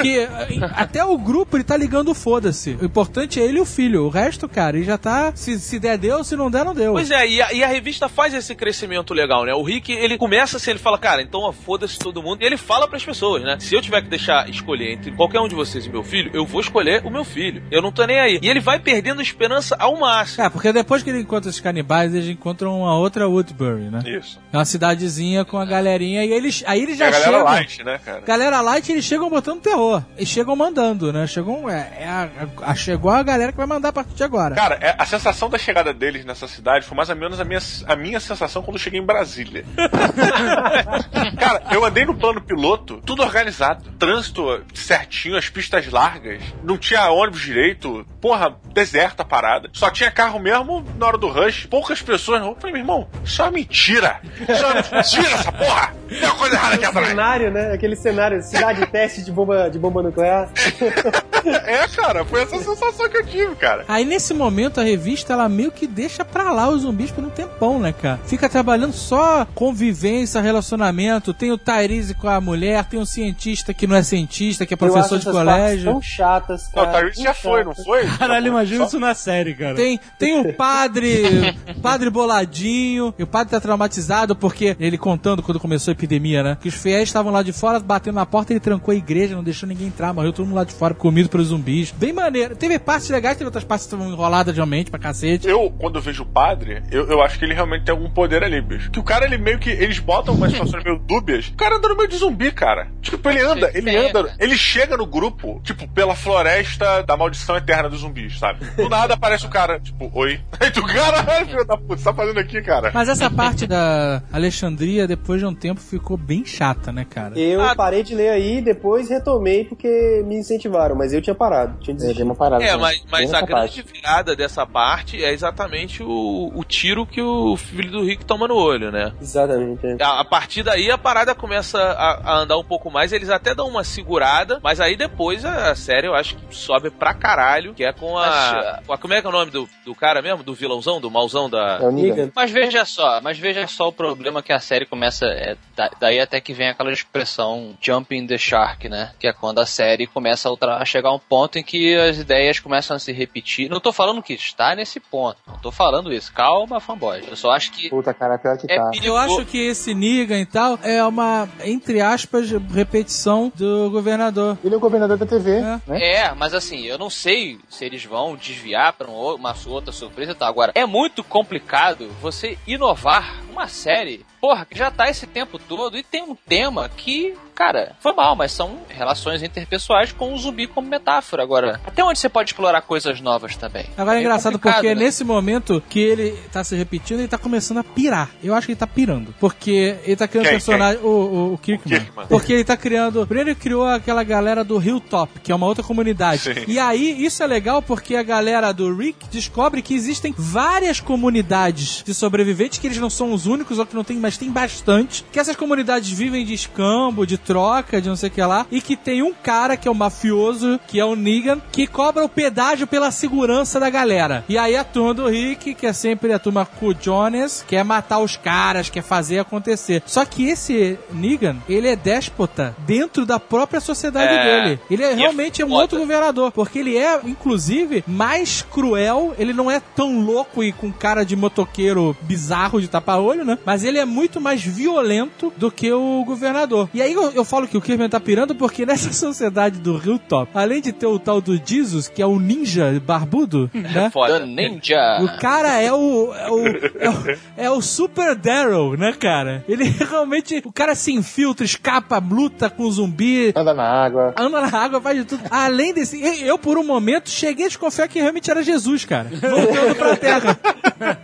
que 0.00 0.28
até 0.74 1.04
o 1.04 1.16
grupo 1.18 1.56
ele 1.56 1.64
tá 1.64 1.76
ligando 1.76 2.14
foda-se. 2.14 2.76
O 2.80 2.84
importante 2.84 3.40
é 3.40 3.44
ele 3.44 3.58
e 3.58 3.60
o 3.60 3.64
filho. 3.64 4.04
O 4.04 4.08
resto, 4.08 4.48
cara, 4.48 4.76
ele 4.76 4.86
já 4.86 4.98
tá. 4.98 5.32
Se, 5.34 5.58
se 5.58 5.78
der, 5.78 5.98
deu, 5.98 6.24
se 6.24 6.36
não 6.36 6.50
der, 6.50 6.64
não 6.64 6.74
deu. 6.74 6.92
Pois 6.92 7.10
é, 7.10 7.28
e 7.28 7.42
a, 7.42 7.52
e 7.52 7.64
a 7.64 7.66
revista 7.66 8.08
faz 8.08 8.34
esse 8.34 8.54
crescimento 8.54 9.14
legal, 9.14 9.44
né? 9.44 9.54
O 9.54 9.62
Rick, 9.62 9.92
ele 9.92 10.18
começa 10.18 10.56
assim, 10.56 10.70
ele 10.70 10.78
fala, 10.78 10.98
cara, 10.98 11.22
então 11.22 11.52
foda-se 11.52 11.98
todo 11.98 12.22
mundo. 12.22 12.42
E 12.42 12.44
ele 12.44 12.56
fala 12.56 12.88
pras 12.88 13.04
pessoas, 13.04 13.42
né? 13.42 13.56
Se 13.60 13.74
eu 13.74 13.82
tiver 13.82 14.02
que 14.02 14.08
deixar 14.08 14.48
escolher 14.48 14.92
entre 14.92 15.12
qualquer 15.12 15.40
um 15.40 15.48
de 15.48 15.54
vocês 15.54 15.86
e 15.86 15.90
meu 15.90 16.02
filho, 16.02 16.30
eu 16.34 16.44
vou 16.44 16.60
escolher 16.60 17.02
o 17.04 17.10
meu 17.10 17.24
filho. 17.24 17.62
Eu 17.70 17.82
não 17.82 17.92
tô 17.92 18.04
nem 18.04 18.18
aí. 18.18 18.38
E 18.42 18.48
ele 18.48 18.60
vai 18.60 18.78
perdendo 18.78 19.22
esperança 19.22 19.76
ao 19.78 19.98
máximo. 19.98 20.44
É, 20.44 20.48
porque 20.48 20.72
depois 20.72 21.02
que 21.02 21.10
ele 21.10 21.20
encontra 21.20 21.50
os 21.50 21.60
canibais, 21.60 22.14
eles 22.14 22.28
encontram 22.28 22.80
uma 22.80 22.96
outra 22.96 23.28
Woodbury, 23.28 23.84
né? 23.84 24.02
Isso. 24.06 24.40
É 24.52 24.56
uma 24.56 24.64
cidadezinha 25.06 25.44
com 25.44 25.58
a 25.58 25.64
galerinha 25.64 26.24
e 26.24 26.32
eles, 26.32 26.62
aí 26.66 26.82
eles 26.82 26.96
já 26.98 27.08
a 27.08 27.10
galera 27.10 27.30
chegam. 27.32 27.44
light, 27.44 27.84
né, 27.84 28.00
cara? 28.04 28.20
Galera 28.20 28.60
light, 28.60 28.90
eles 28.92 29.04
chegam 29.04 29.28
botando 29.28 29.60
terror. 29.60 30.02
E 30.18 30.24
chegam 30.24 30.54
mandando, 30.54 31.12
né? 31.12 31.26
Chegam. 31.26 31.68
É, 31.68 31.92
é 32.00 32.06
a, 32.06 32.28
a- 32.62 32.74
chegou 32.74 33.10
a 33.10 33.22
galera 33.22 33.52
que 33.52 33.58
vai 33.58 33.66
mandar 33.66 33.88
a 33.88 33.92
partir 33.92 34.14
de 34.14 34.24
agora. 34.24 34.54
Cara, 34.54 34.78
é- 34.80 34.94
a 34.98 35.04
sensação 35.04 35.48
da 35.50 35.58
chegada 35.58 35.92
deles 35.92 36.24
nessa 36.24 36.46
cidade 36.46 36.86
foi 36.86 36.96
mais 36.96 37.08
ou 37.08 37.16
menos 37.16 37.40
a 37.40 37.44
minha, 37.44 37.60
a 37.86 37.96
minha 37.96 38.20
sensação 38.20 38.62
quando 38.62 38.76
eu 38.76 38.82
cheguei 38.82 39.00
em 39.00 39.04
Brasília. 39.06 39.64
Cara, 41.38 41.62
eu 41.72 41.84
andei 41.84 42.04
no 42.04 42.14
plano 42.14 42.40
piloto, 42.40 43.00
tudo 43.04 43.22
organizado. 43.22 43.90
Trânsito 43.98 44.64
certinho, 44.74 45.36
as 45.36 45.48
pistas 45.48 45.86
largas. 45.90 46.42
Não 46.62 46.76
tinha 46.78 47.08
ônibus 47.10 47.40
direito. 47.40 48.06
Porra, 48.20 48.56
deserta 48.72 49.22
a 49.22 49.26
parada. 49.26 49.68
Só 49.72 49.90
tinha 49.90 50.10
carro 50.10 50.38
mesmo 50.38 50.84
na 50.98 51.06
hora 51.06 51.18
do 51.18 51.28
rush. 51.28 51.66
Poucas 51.66 52.00
pessoas. 52.02 52.40
Eu 52.42 52.54
falei, 52.58 52.72
meu 52.72 52.82
irmão, 52.82 53.08
isso 53.24 53.40
é 53.40 53.44
uma 53.44 53.50
mentira. 53.50 54.20
Isso 54.48 54.64
é 54.64 54.66
uma 54.66 54.82
mentira, 54.92 55.28
essa 55.28 55.52
porra. 55.52 55.94
Tem 56.08 56.24
uma 56.24 56.36
coisa 56.36 56.56
errada 56.56 56.74
aqui 56.74 56.84
atrás. 56.84 57.08
cenário, 57.08 57.50
né? 57.50 57.72
Aquele 57.72 57.96
cenário, 57.96 58.42
cidade 58.42 58.86
teste 58.86 59.22
de 59.22 59.32
bomba, 59.32 59.70
de 59.70 59.78
bomba 59.78 60.02
nuclear. 60.02 60.50
É, 61.48 61.86
cara, 61.88 62.24
foi 62.24 62.42
essa 62.42 62.58
sensação 62.58 63.08
que 63.08 63.16
eu 63.16 63.26
tive, 63.26 63.54
cara. 63.56 63.84
Aí 63.88 64.04
nesse 64.04 64.32
momento 64.34 64.80
a 64.80 64.84
revista 64.84 65.32
ela 65.32 65.48
meio 65.48 65.70
que 65.72 65.86
deixa 65.86 66.24
pra 66.24 66.52
lá 66.52 66.68
os 66.68 66.82
zumbis 66.82 67.10
por 67.10 67.24
um 67.24 67.30
tempão, 67.30 67.78
né, 67.78 67.92
cara? 67.92 68.20
Fica 68.26 68.48
trabalhando 68.48 68.92
só 68.92 69.46
convivência, 69.54 70.40
relacionamento. 70.40 71.32
Tem 71.34 71.50
o 71.52 71.58
Tyrese 71.58 72.14
com 72.14 72.28
a 72.28 72.40
mulher, 72.40 72.84
tem 72.84 72.98
um 73.00 73.04
cientista 73.06 73.72
que 73.74 73.86
não 73.86 73.96
é 73.96 74.02
cientista, 74.02 74.64
que 74.66 74.74
é 74.74 74.76
professor 74.76 75.18
de 75.18 75.24
colégio. 75.24 75.90
Tão 75.90 76.02
chatas, 76.02 76.68
Não, 76.74 76.82
o 76.82 76.86
cara. 76.86 76.98
Tyrese 76.98 77.22
já 77.22 77.34
tão 77.34 77.42
foi, 77.42 77.64
não 77.64 77.70
chatas. 77.72 77.84
foi? 77.84 78.06
Caralho, 78.18 78.46
imagina 78.48 78.78
Só- 78.80 78.86
isso 78.88 79.00
na 79.00 79.14
série, 79.14 79.54
cara. 79.54 79.74
Tem, 79.74 79.98
tem 80.18 80.40
o 80.40 80.52
padre, 80.54 81.56
padre 81.82 82.10
boladinho, 82.10 83.14
e 83.18 83.22
o 83.22 83.26
padre 83.26 83.50
tá 83.50 83.60
traumatizado 83.60 84.34
porque 84.36 84.76
ele 84.78 84.98
contando 84.98 85.42
quando 85.42 85.60
começou 85.60 85.92
a 85.92 85.94
epidemia, 85.94 86.42
né? 86.42 86.58
Que 86.60 86.68
os 86.68 86.74
fiéis 86.74 87.08
estavam 87.08 87.32
lá 87.32 87.42
de 87.42 87.52
fora 87.52 87.78
batendo 87.80 88.14
na 88.16 88.26
porta, 88.26 88.52
ele 88.52 88.60
trancou 88.60 88.92
a 88.92 88.96
igreja, 88.96 89.34
não 89.34 89.42
deixou 89.42 89.68
ninguém 89.68 89.88
entrar, 89.88 90.12
morreu 90.12 90.32
todo 90.32 90.46
mundo 90.46 90.56
lá 90.56 90.64
de 90.64 90.72
fora, 90.72 90.94
comido 90.94 91.28
pelos 91.32 91.48
zumbis. 91.48 91.90
Bem 91.90 92.12
maneiro. 92.12 92.54
Teve 92.54 92.78
partes 92.78 93.08
legais, 93.08 93.36
teve 93.36 93.46
outras 93.46 93.64
partes 93.64 93.86
que 93.86 93.94
estavam 93.94 94.12
enroladas 94.12 94.54
realmente 94.54 94.90
pra 94.90 95.00
cacete. 95.00 95.48
Eu, 95.48 95.70
quando 95.78 95.96
eu 95.96 96.02
vejo 96.02 96.22
o 96.22 96.26
padre, 96.26 96.82
eu, 96.90 97.08
eu 97.08 97.22
acho 97.22 97.38
que 97.38 97.44
ele 97.44 97.54
realmente 97.54 97.84
tem 97.84 97.92
algum 97.92 98.10
poder 98.10 98.44
ali, 98.44 98.60
bicho. 98.60 98.90
Que 98.90 99.00
o 99.00 99.02
cara, 99.02 99.24
ele 99.24 99.38
meio 99.38 99.58
que. 99.58 99.70
Eles 99.70 99.98
botam 99.98 100.34
umas 100.34 100.52
situações 100.52 100.84
meio 100.84 100.98
dúbias. 100.98 101.48
O 101.48 101.54
cara 101.54 101.76
anda 101.76 101.88
no 101.88 101.96
meio 101.96 102.08
de 102.08 102.16
zumbi, 102.18 102.52
cara. 102.52 102.88
Tipo, 103.00 103.30
ele 103.30 103.40
anda, 103.40 103.70
ele 103.74 103.96
anda. 103.96 104.34
Ele 104.38 104.56
chega 104.56 104.96
no 104.96 105.06
grupo, 105.06 105.60
tipo, 105.64 105.88
pela 105.88 106.14
floresta 106.14 107.02
da 107.02 107.16
maldição 107.16 107.56
eterna 107.56 107.88
dos 107.88 108.00
zumbis, 108.00 108.38
sabe? 108.38 108.64
Do 108.76 108.88
nada 108.88 109.14
aparece 109.14 109.46
o 109.46 109.48
cara, 109.48 109.80
tipo, 109.80 110.10
oi. 110.14 110.38
Aí 110.60 110.70
tu, 110.70 110.82
caralho, 110.84 111.46
filho 111.46 111.64
da 111.64 111.76
puta, 111.76 111.96
você 111.96 112.04
tá 112.04 112.12
fazendo 112.12 112.38
aqui, 112.38 112.60
cara? 112.60 112.90
Mas 112.92 113.08
essa 113.08 113.30
parte 113.30 113.66
da 113.66 114.22
Alexandria, 114.32 115.06
depois 115.06 115.40
de 115.40 115.46
um 115.46 115.54
tempo, 115.54 115.80
ficou 115.80 116.16
bem 116.16 116.44
chata, 116.44 116.92
né, 116.92 117.06
cara? 117.08 117.38
Eu 117.38 117.62
Ah. 117.62 117.74
parei 117.74 118.02
de 118.02 118.14
ler 118.14 118.28
aí, 118.28 118.60
depois 118.60 119.08
retomei 119.08 119.64
porque 119.64 120.22
me 120.26 120.36
incentivaram, 120.36 120.94
mas 120.94 121.12
eu 121.12 121.21
eu 121.22 121.24
tinha 121.24 121.34
parado. 121.34 121.78
Tinha 121.80 121.94
É, 121.94 121.98
dei 121.98 122.06
desistido. 122.08 122.24
uma 122.26 122.34
parada. 122.34 122.64
É, 122.64 122.76
mas, 122.76 123.04
mas 123.10 123.32
a 123.32 123.40
grande 123.42 123.82
parte. 123.82 123.92
virada 123.92 124.36
dessa 124.36 124.66
parte 124.66 125.22
é 125.24 125.32
exatamente 125.32 126.02
o, 126.02 126.52
o 126.54 126.64
tiro 126.64 127.06
que 127.06 127.20
o 127.22 127.56
filho 127.56 127.90
do 127.90 128.04
Rick 128.04 128.24
toma 128.24 128.46
no 128.48 128.56
olho, 128.56 128.90
né? 128.90 129.12
Exatamente. 129.20 129.86
é. 129.86 129.96
A, 130.02 130.20
a 130.20 130.24
partir 130.24 130.62
daí 130.62 130.90
a 130.90 130.98
parada 130.98 131.34
começa 131.34 131.78
a, 131.80 132.32
a 132.32 132.36
andar 132.38 132.58
um 132.58 132.64
pouco 132.64 132.90
mais, 132.90 133.12
eles 133.12 133.30
até 133.30 133.54
dão 133.54 133.68
uma 133.68 133.84
segurada, 133.84 134.60
mas 134.62 134.80
aí 134.80 134.96
depois 134.96 135.44
a, 135.44 135.70
a 135.70 135.74
série 135.74 136.06
eu 136.06 136.14
acho 136.14 136.36
que 136.36 136.54
sobe 136.54 136.90
pra 136.90 137.14
caralho, 137.14 137.74
que 137.74 137.84
é 137.84 137.92
com 137.92 138.18
a. 138.18 138.80
com 138.86 138.92
a- 138.92 138.98
como 138.98 139.14
é 139.14 139.20
que 139.20 139.26
é 139.26 139.30
o 139.30 139.32
nome 139.32 139.50
do, 139.50 139.68
do 139.84 139.94
cara 139.94 140.20
mesmo? 140.22 140.42
Do 140.42 140.54
vilãozão, 140.54 141.00
do 141.00 141.10
mauzão 141.10 141.48
da. 141.50 141.78
É 141.80 141.86
o 141.86 141.90
Negan. 141.92 142.14
Negan. 142.16 142.32
Mas 142.34 142.50
veja 142.50 142.84
só, 142.84 143.20
mas 143.20 143.38
veja 143.38 143.66
só 143.66 143.88
o 143.88 143.92
problema 143.92 144.42
que 144.42 144.52
a 144.52 144.60
série 144.60 144.86
começa. 144.86 145.26
É, 145.26 145.56
da- 145.76 145.90
daí 146.00 146.20
até 146.20 146.40
que 146.40 146.52
vem 146.52 146.68
aquela 146.68 146.90
expressão 146.92 147.74
jumping 147.80 148.26
the 148.26 148.38
shark, 148.38 148.88
né? 148.88 149.12
Que 149.18 149.26
é 149.28 149.32
quando 149.32 149.60
a 149.60 149.66
série 149.66 150.06
começa 150.06 150.48
a, 150.48 150.50
ultra- 150.50 150.76
a 150.76 150.84
chegar 150.84 151.11
um 151.14 151.18
ponto 151.18 151.58
em 151.58 151.62
que 151.62 151.94
as 151.96 152.18
ideias 152.18 152.60
começam 152.60 152.96
a 152.96 152.98
se 153.00 153.12
repetir. 153.12 153.68
Não 153.70 153.80
tô 153.80 153.92
falando 153.92 154.22
que 154.22 154.34
está 154.34 154.74
nesse 154.74 155.00
ponto. 155.00 155.38
Não 155.46 155.58
tô 155.58 155.70
falando 155.72 156.12
isso. 156.12 156.32
Calma, 156.32 156.80
fanboy. 156.80 157.22
Eu 157.28 157.36
só 157.36 157.50
acho 157.50 157.72
que 157.72 157.88
Puta, 157.88 158.12
cara, 158.12 158.38
pior 158.38 158.56
que 158.58 158.70
é 158.70 158.76
tá. 158.76 158.90
perigoso. 158.90 159.08
Eu 159.08 159.16
acho 159.16 159.44
que 159.46 159.58
esse 159.58 159.94
Negan 159.94 160.40
e 160.40 160.46
tal 160.46 160.78
é 160.82 161.02
uma, 161.04 161.48
entre 161.64 162.00
aspas, 162.00 162.50
repetição 162.50 163.50
do 163.54 163.90
governador. 163.90 164.58
Ele 164.62 164.74
é 164.74 164.76
o 164.76 164.80
governador 164.80 165.16
da 165.16 165.26
TV, 165.26 165.52
É. 165.58 165.60
né? 165.60 165.80
É, 166.00 166.34
mas 166.34 166.52
assim, 166.54 166.82
eu 166.84 166.98
não 166.98 167.08
sei 167.10 167.58
se 167.68 167.84
eles 167.84 168.04
vão 168.04 168.36
desviar 168.36 168.92
pra 168.92 169.08
um 169.10 169.22
uma 169.22 169.54
outra 169.66 169.92
surpresa 169.92 170.32
e 170.32 170.34
tal. 170.34 170.48
Agora, 170.48 170.72
é 170.74 170.84
muito 170.84 171.22
complicado 171.22 172.08
você 172.20 172.58
inovar 172.66 173.40
uma 173.50 173.68
série, 173.68 174.24
porra, 174.42 174.66
que 174.66 174.76
já 174.76 174.90
tá 174.90 175.08
esse 175.08 175.24
tempo 175.24 175.56
todo 175.56 175.96
e 175.96 176.02
tem 176.02 176.20
um 176.20 176.34
tema 176.34 176.88
que, 176.88 177.32
cara, 177.54 177.94
foi 178.00 178.12
mal, 178.12 178.34
mas 178.34 178.50
são 178.50 178.78
relações 178.88 179.40
interpessoais 179.40 180.10
com 180.10 180.34
o 180.34 180.36
zumbi 180.38 180.66
como 180.66 180.88
metáfora. 180.88 181.44
Agora, 181.44 181.80
até 181.86 182.02
onde 182.02 182.18
você 182.18 182.28
pode 182.28 182.50
explorar 182.50 182.82
coisas 182.82 183.20
novas 183.20 183.54
também? 183.56 183.86
Agora 183.96 184.18
é 184.18 184.20
engraçado 184.20 184.54
complicado, 184.54 184.74
porque 184.80 184.94
né? 184.96 185.04
nesse 185.04 185.22
momento 185.22 185.80
que 185.88 186.00
ele 186.00 186.32
tá 186.50 186.64
se 186.64 186.74
repetindo, 186.74 187.20
ele 187.20 187.28
tá 187.28 187.38
começando 187.38 187.78
a 187.78 187.84
pirar. 187.84 188.30
Eu 188.42 188.52
acho 188.52 188.66
que 188.66 188.72
ele 188.72 188.80
tá 188.80 188.86
pirando. 188.86 189.32
Porque 189.38 189.96
ele 190.02 190.16
tá 190.16 190.26
criando 190.26 190.46
Quem? 190.46 190.54
personagem. 190.54 191.00
O, 191.04 191.08
o, 191.08 191.54
o 191.54 191.58
Kirkman. 191.58 192.00
Kirkman. 192.00 192.26
Porque 192.26 192.52
ele 192.52 192.64
tá 192.64 192.76
criando. 192.76 193.24
Primeiro 193.24 193.50
ele 193.50 193.56
criou 193.56 193.86
aquela 193.86 194.24
galera 194.24 194.64
do 194.64 194.82
Hilltop, 194.82 195.38
que 195.38 195.52
é 195.52 195.54
uma 195.54 195.66
outra 195.66 195.84
comunidade. 195.84 196.42
Sim. 196.42 196.64
E 196.66 196.80
aí, 196.80 197.24
isso 197.24 197.44
é 197.44 197.46
legal 197.46 197.80
porque 197.80 198.16
a 198.16 198.24
galera 198.24 198.72
do 198.72 198.92
Rick 198.92 199.28
descobre 199.30 199.82
que 199.82 199.94
existem 199.94 200.34
várias 200.36 200.98
comunidades 200.98 202.02
de 202.04 202.12
sobreviventes, 202.12 202.80
que 202.80 202.88
eles 202.88 202.98
não 202.98 203.08
são 203.08 203.32
os 203.32 203.46
únicos, 203.46 203.78
ou 203.78 203.86
que 203.86 203.94
não 203.94 204.02
tem, 204.02 204.18
mas 204.32 204.38
tem 204.38 204.50
bastante. 204.50 205.24
Que 205.30 205.38
essas 205.38 205.56
comunidades 205.56 206.08
vivem 206.10 206.44
de 206.44 206.54
escambo, 206.54 207.26
de 207.26 207.36
troca, 207.36 208.00
de 208.00 208.08
não 208.08 208.16
sei 208.16 208.28
o 208.28 208.32
que 208.32 208.40
lá. 208.42 208.66
E 208.70 208.80
que 208.80 208.96
tem 208.96 209.22
um 209.22 209.32
cara 209.32 209.76
que 209.76 209.86
é 209.86 209.90
o 209.90 209.94
mafioso, 209.94 210.80
que 210.86 210.98
é 210.98 211.04
o 211.04 211.14
Negan, 211.14 211.60
que 211.70 211.86
cobra 211.86 212.24
o 212.24 212.28
pedágio 212.28 212.86
pela 212.86 213.10
segurança 213.10 213.78
da 213.78 213.90
galera. 213.90 214.44
E 214.48 214.56
aí 214.56 214.76
a 214.76 214.84
turma 214.84 215.12
do 215.14 215.26
Rick, 215.28 215.74
que 215.74 215.86
é 215.86 215.92
sempre 215.92 216.32
a 216.32 216.38
turma 216.38 216.64
com 216.64 216.86
o 216.88 216.94
Jonas, 216.98 217.64
quer 217.66 217.84
matar 217.84 218.20
os 218.20 218.36
caras, 218.36 218.88
quer 218.88 219.02
fazer 219.02 219.38
acontecer. 219.40 220.02
Só 220.06 220.24
que 220.24 220.44
esse 220.48 220.98
Negan, 221.12 221.56
ele 221.68 221.88
é 221.88 221.96
déspota 221.96 222.74
dentro 222.86 223.26
da 223.26 223.38
própria 223.38 223.80
sociedade 223.80 224.32
É. 224.32 224.42
dele. 224.64 224.80
Ele 224.90 225.02
é 225.04 225.12
é 225.12 225.14
realmente 225.14 225.62
um 225.62 225.68
foda. 225.68 225.82
outro 225.82 225.98
governador, 225.98 226.50
porque 226.52 226.78
ele 226.78 226.96
é, 226.96 227.20
inclusive, 227.24 228.02
mais 228.06 228.62
cruel, 228.62 229.34
ele 229.38 229.52
não 229.52 229.70
é 229.70 229.80
tão 229.94 230.20
louco 230.20 230.62
e 230.64 230.72
com 230.72 230.90
cara 230.92 231.24
de 231.24 231.36
motoqueiro 231.36 232.16
bizarro 232.22 232.80
de 232.80 232.88
tapa-olho, 232.88 233.44
né? 233.44 233.58
Mas 233.64 233.84
ele 233.84 233.98
é 233.98 234.04
muito 234.04 234.21
mais 234.40 234.62
violento 234.62 235.52
do 235.56 235.70
que 235.70 235.92
o 235.92 236.24
governador. 236.24 236.88
E 236.94 237.00
aí 237.02 237.12
eu, 237.12 237.30
eu 237.32 237.44
falo 237.44 237.66
que 237.66 237.76
o 237.76 237.80
Kirby 237.80 238.08
tá 238.08 238.20
pirando 238.20 238.54
porque 238.54 238.84
nessa 238.86 239.12
sociedade 239.12 239.78
do 239.78 239.96
Hilltop, 239.96 240.50
além 240.54 240.80
de 240.80 240.92
ter 240.92 241.06
o 241.06 241.18
tal 241.18 241.40
do 241.40 241.60
Jesus, 241.64 242.08
que 242.08 242.20
é 242.22 242.26
o 242.26 242.38
ninja 242.38 243.00
barbudo, 243.04 243.70
né? 243.74 244.10
Foda. 244.12 244.40
The 244.40 244.46
Ninja. 244.46 245.18
O 245.22 245.38
cara 245.38 245.80
é 245.80 245.92
o, 245.92 246.32
é 246.34 246.50
o, 246.50 246.66
é 246.66 247.10
o, 247.10 247.38
é 247.64 247.70
o 247.70 247.80
Super 247.82 248.34
Daryl, 248.34 248.96
né, 248.96 249.12
cara? 249.12 249.64
Ele 249.68 249.84
realmente. 250.08 250.62
O 250.64 250.72
cara 250.72 250.94
se 250.94 251.12
infiltra, 251.12 251.64
escapa, 251.64 252.18
luta 252.18 252.68
com 252.70 252.84
o 252.84 252.90
zumbi, 252.92 253.52
Anda 253.54 253.74
na 253.74 253.84
água. 253.84 254.34
anda 254.36 254.60
na 254.60 254.78
água, 254.78 255.00
faz 255.00 255.18
de 255.18 255.24
tudo. 255.24 255.42
Além 255.50 255.92
desse. 255.94 256.20
eu- 256.22 256.32
Eu, 256.52 256.58
por 256.58 256.76
um 256.78 256.84
momento, 256.84 257.30
cheguei 257.30 257.66
a 257.66 257.68
desconfiar 257.68 258.08
que 258.08 258.20
realmente 258.20 258.50
era 258.50 258.62
Jesus, 258.62 259.04
cara. 259.04 259.28
Voltando 259.30 259.94
pra 259.96 260.16
terra. 260.16 260.58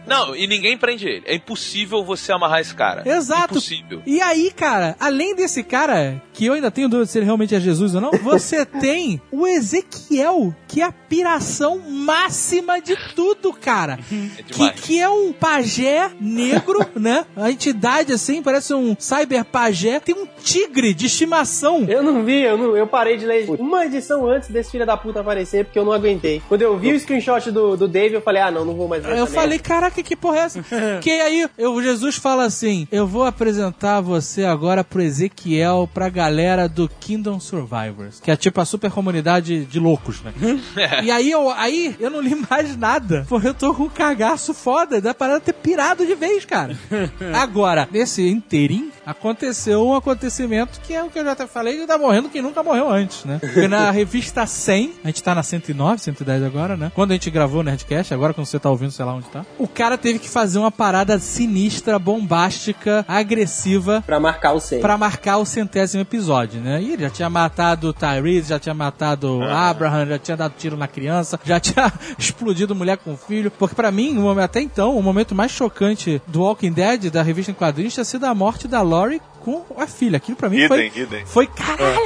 Não, 0.06 0.34
e 0.34 0.46
ninguém 0.46 0.76
prende 0.76 1.06
ele. 1.06 1.22
É 1.26 1.34
impossível 1.34 2.02
você 2.04 2.32
amarrar 2.32 2.60
esse 2.60 2.74
cara. 2.74 2.87
Exato. 3.04 3.54
Impossível. 3.54 4.02
E 4.06 4.20
aí, 4.20 4.50
cara, 4.50 4.96
além 4.98 5.34
desse 5.34 5.62
cara, 5.62 6.20
que 6.32 6.46
eu 6.46 6.54
ainda 6.54 6.70
tenho 6.70 6.88
dúvida 6.88 7.06
se 7.06 7.18
ele 7.18 7.24
realmente 7.24 7.54
é 7.54 7.60
Jesus 7.60 7.94
ou 7.94 8.00
não, 8.00 8.10
você 8.22 8.64
tem 8.64 9.20
o 9.30 9.46
Ezequiel, 9.46 10.54
que 10.66 10.80
é 10.80 10.84
a 10.84 10.92
piração 10.92 11.78
máxima 11.78 12.80
de 12.80 12.96
tudo, 13.14 13.52
cara. 13.52 13.98
É 14.38 14.42
que, 14.42 14.70
que 14.72 15.00
é 15.00 15.08
um 15.08 15.32
pajé 15.32 16.10
negro, 16.20 16.84
né? 16.94 17.24
A 17.36 17.50
entidade 17.50 18.12
assim, 18.12 18.42
parece 18.42 18.72
um 18.74 18.96
cyber 18.98 19.44
pajé. 19.44 20.00
Tem 20.00 20.14
um 20.14 20.26
tigre 20.42 20.92
de 20.94 21.06
estimação. 21.06 21.84
Eu 21.88 22.02
não 22.02 22.24
vi, 22.24 22.42
eu, 22.42 22.56
não, 22.56 22.76
eu 22.76 22.86
parei 22.86 23.16
de 23.16 23.24
ler 23.24 23.48
uma 23.58 23.84
edição 23.84 24.26
antes 24.26 24.48
desse 24.48 24.70
filho 24.70 24.86
da 24.86 24.96
puta 24.96 25.20
aparecer, 25.20 25.64
porque 25.64 25.78
eu 25.78 25.84
não 25.84 25.92
aguentei. 25.92 26.42
Quando 26.48 26.62
eu 26.62 26.76
vi 26.78 26.92
o 26.92 27.00
screenshot 27.00 27.50
do, 27.50 27.76
do 27.76 27.88
Dave, 27.88 28.14
eu 28.14 28.20
falei, 28.20 28.42
ah, 28.42 28.50
não, 28.50 28.64
não 28.64 28.74
vou 28.74 28.88
mais 28.88 29.04
ver 29.04 29.12
Aí 29.12 29.18
eu 29.18 29.26
falei, 29.26 29.58
caraca, 29.58 30.02
que 30.02 30.16
porra 30.16 30.38
é 30.38 30.40
essa? 30.40 30.62
que 31.00 31.10
aí 31.10 31.48
eu, 31.56 31.82
Jesus 31.82 32.16
fala 32.16 32.44
assim: 32.44 32.77
Eu 32.92 33.06
vou 33.06 33.24
apresentar 33.24 34.00
você 34.00 34.44
agora 34.44 34.84
pro 34.84 35.02
Ezequiel, 35.02 35.88
pra 35.92 36.08
galera 36.08 36.68
do 36.68 36.88
Kingdom 36.88 37.40
Survivors, 37.40 38.20
que 38.20 38.30
é 38.30 38.36
tipo 38.36 38.60
a 38.60 38.64
super 38.64 38.90
comunidade 38.90 39.64
de 39.64 39.80
loucos, 39.80 40.20
né? 40.22 40.32
e 41.02 41.10
aí 41.10 41.30
eu, 41.30 41.50
aí 41.50 41.96
eu 41.98 42.10
não 42.10 42.20
li 42.20 42.34
mais 42.34 42.76
nada, 42.76 43.24
porque 43.28 43.48
eu 43.48 43.54
tô 43.54 43.74
com 43.74 43.84
um 43.84 43.88
cagaço 43.88 44.52
foda 44.52 45.00
da 45.00 45.14
parada 45.14 45.40
ter 45.40 45.52
pirado 45.52 46.06
de 46.06 46.14
vez, 46.14 46.44
cara. 46.44 46.76
agora, 47.34 47.88
nesse 47.90 48.28
inteirinho, 48.28 48.90
aconteceu 49.04 49.86
um 49.86 49.94
acontecimento 49.94 50.80
que 50.80 50.94
é 50.94 51.02
o 51.02 51.08
que 51.08 51.18
eu 51.18 51.24
já 51.24 51.32
até 51.32 51.46
falei, 51.46 51.78
que 51.78 51.86
tá 51.86 51.98
morrendo 51.98 52.28
quem 52.28 52.42
nunca 52.42 52.62
morreu 52.62 52.90
antes, 52.90 53.24
né? 53.24 53.38
Porque 53.40 53.66
na 53.66 53.90
revista 53.92 54.46
100, 54.46 54.94
a 55.04 55.08
gente 55.08 55.22
tá 55.22 55.34
na 55.34 55.42
109, 55.42 56.00
110 56.00 56.42
agora, 56.42 56.76
né? 56.76 56.92
Quando 56.94 57.12
a 57.12 57.14
gente 57.14 57.30
gravou 57.30 57.60
o 57.60 57.62
Nerdcast, 57.64 58.12
agora 58.12 58.34
quando 58.34 58.46
você 58.46 58.58
tá 58.58 58.70
ouvindo, 58.70 58.90
sei 58.90 59.04
lá 59.04 59.14
onde 59.14 59.28
tá, 59.28 59.44
o 59.58 59.66
cara 59.66 59.96
teve 59.96 60.18
que 60.18 60.28
fazer 60.28 60.58
uma 60.58 60.70
parada 60.70 61.18
sinistra, 61.18 61.98
bombástica, 61.98 62.67
agressiva, 63.06 64.02
Pra 64.06 64.18
marcar 64.20 64.52
o 64.52 64.60
100. 64.60 64.80
Pra 64.80 64.96
marcar 64.98 65.38
o 65.38 65.44
centésimo 65.44 66.02
episódio, 66.02 66.60
né? 66.60 66.80
E 66.82 66.92
ele 66.92 67.02
já 67.02 67.10
tinha 67.10 67.30
matado 67.30 67.88
o 67.88 67.92
Tyrese, 67.92 68.48
já 68.50 68.58
tinha 68.58 68.74
matado 68.74 69.38
o 69.38 69.42
Abraham, 69.44 70.06
já 70.06 70.18
tinha 70.18 70.36
dado 70.36 70.54
tiro 70.58 70.76
na 70.76 70.88
criança, 70.88 71.38
já 71.44 71.58
tinha 71.60 71.92
explodido 72.18 72.74
mulher 72.74 72.96
com 72.98 73.16
filho. 73.16 73.50
Porque 73.50 73.74
pra 73.74 73.90
mim, 73.90 74.16
até 74.42 74.60
então, 74.60 74.96
o 74.96 75.02
momento 75.02 75.34
mais 75.34 75.50
chocante 75.50 76.20
do 76.26 76.42
Walking 76.42 76.72
Dead, 76.72 77.10
da 77.10 77.22
revista 77.22 77.50
em 77.50 77.54
quadrinhos, 77.54 77.94
tinha 77.94 78.04
sido 78.04 78.24
a 78.24 78.34
morte 78.34 78.66
da 78.68 78.82
Laurie 78.82 79.20
com 79.40 79.64
a 79.78 79.86
filha. 79.86 80.16
Aquilo 80.16 80.36
pra 80.36 80.48
mim 80.48 80.66
foi... 80.68 80.90
Foi 81.26 81.46
caralho, 81.46 81.98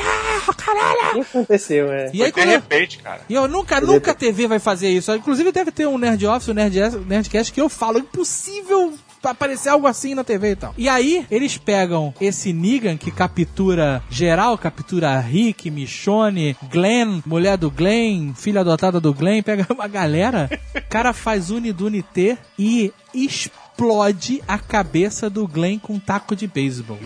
caralho. 0.56 1.20
O 1.20 1.24
que 1.24 1.30
aconteceu, 1.38 1.90
é? 1.92 2.10
E 2.12 2.22
aí 2.22 2.24
Foi 2.24 2.26
de 2.26 2.32
quando 2.32 2.46
eu- 2.48 2.52
repente, 2.60 2.98
cara. 2.98 3.20
e 3.28 3.34
eu 3.34 3.48
nunca, 3.48 3.80
nunca 3.80 4.10
a 4.12 4.14
TV 4.14 4.46
vai 4.46 4.58
fazer 4.58 4.88
isso. 4.88 5.12
Inclusive 5.14 5.50
deve 5.52 5.70
ter 5.70 5.86
um 5.86 5.98
Nerd 5.98 6.26
Office, 6.26 6.48
um 6.48 6.54
Nerd, 6.54 6.78
Nerdcast 7.06 7.52
que 7.52 7.60
eu 7.60 7.68
falo, 7.68 7.98
impossível 7.98 8.92
aparecer 9.30 9.68
algo 9.70 9.86
assim 9.86 10.14
na 10.14 10.24
TV 10.24 10.50
e 10.50 10.56
tal. 10.56 10.74
E 10.76 10.88
aí, 10.88 11.26
eles 11.30 11.56
pegam 11.56 12.14
esse 12.20 12.52
Negan 12.52 12.96
que 12.96 13.10
captura 13.10 14.02
geral, 14.10 14.56
captura 14.58 15.18
Rick, 15.20 15.70
Michonne, 15.70 16.56
Glenn, 16.70 17.22
mulher 17.24 17.56
do 17.56 17.70
Glenn, 17.70 18.34
filha 18.34 18.60
adotada 18.60 19.00
do 19.00 19.12
Glenn, 19.14 19.42
pega 19.44 19.66
uma 19.72 19.88
galera, 19.88 20.50
cara 20.88 21.12
faz 21.12 21.50
Unidunité 21.50 22.38
e 22.58 22.92
explode 23.14 24.42
a 24.46 24.58
cabeça 24.58 25.28
do 25.28 25.46
Glenn 25.46 25.78
com 25.78 25.94
um 25.94 26.00
taco 26.00 26.34
de 26.34 26.46
beisebol. 26.46 26.98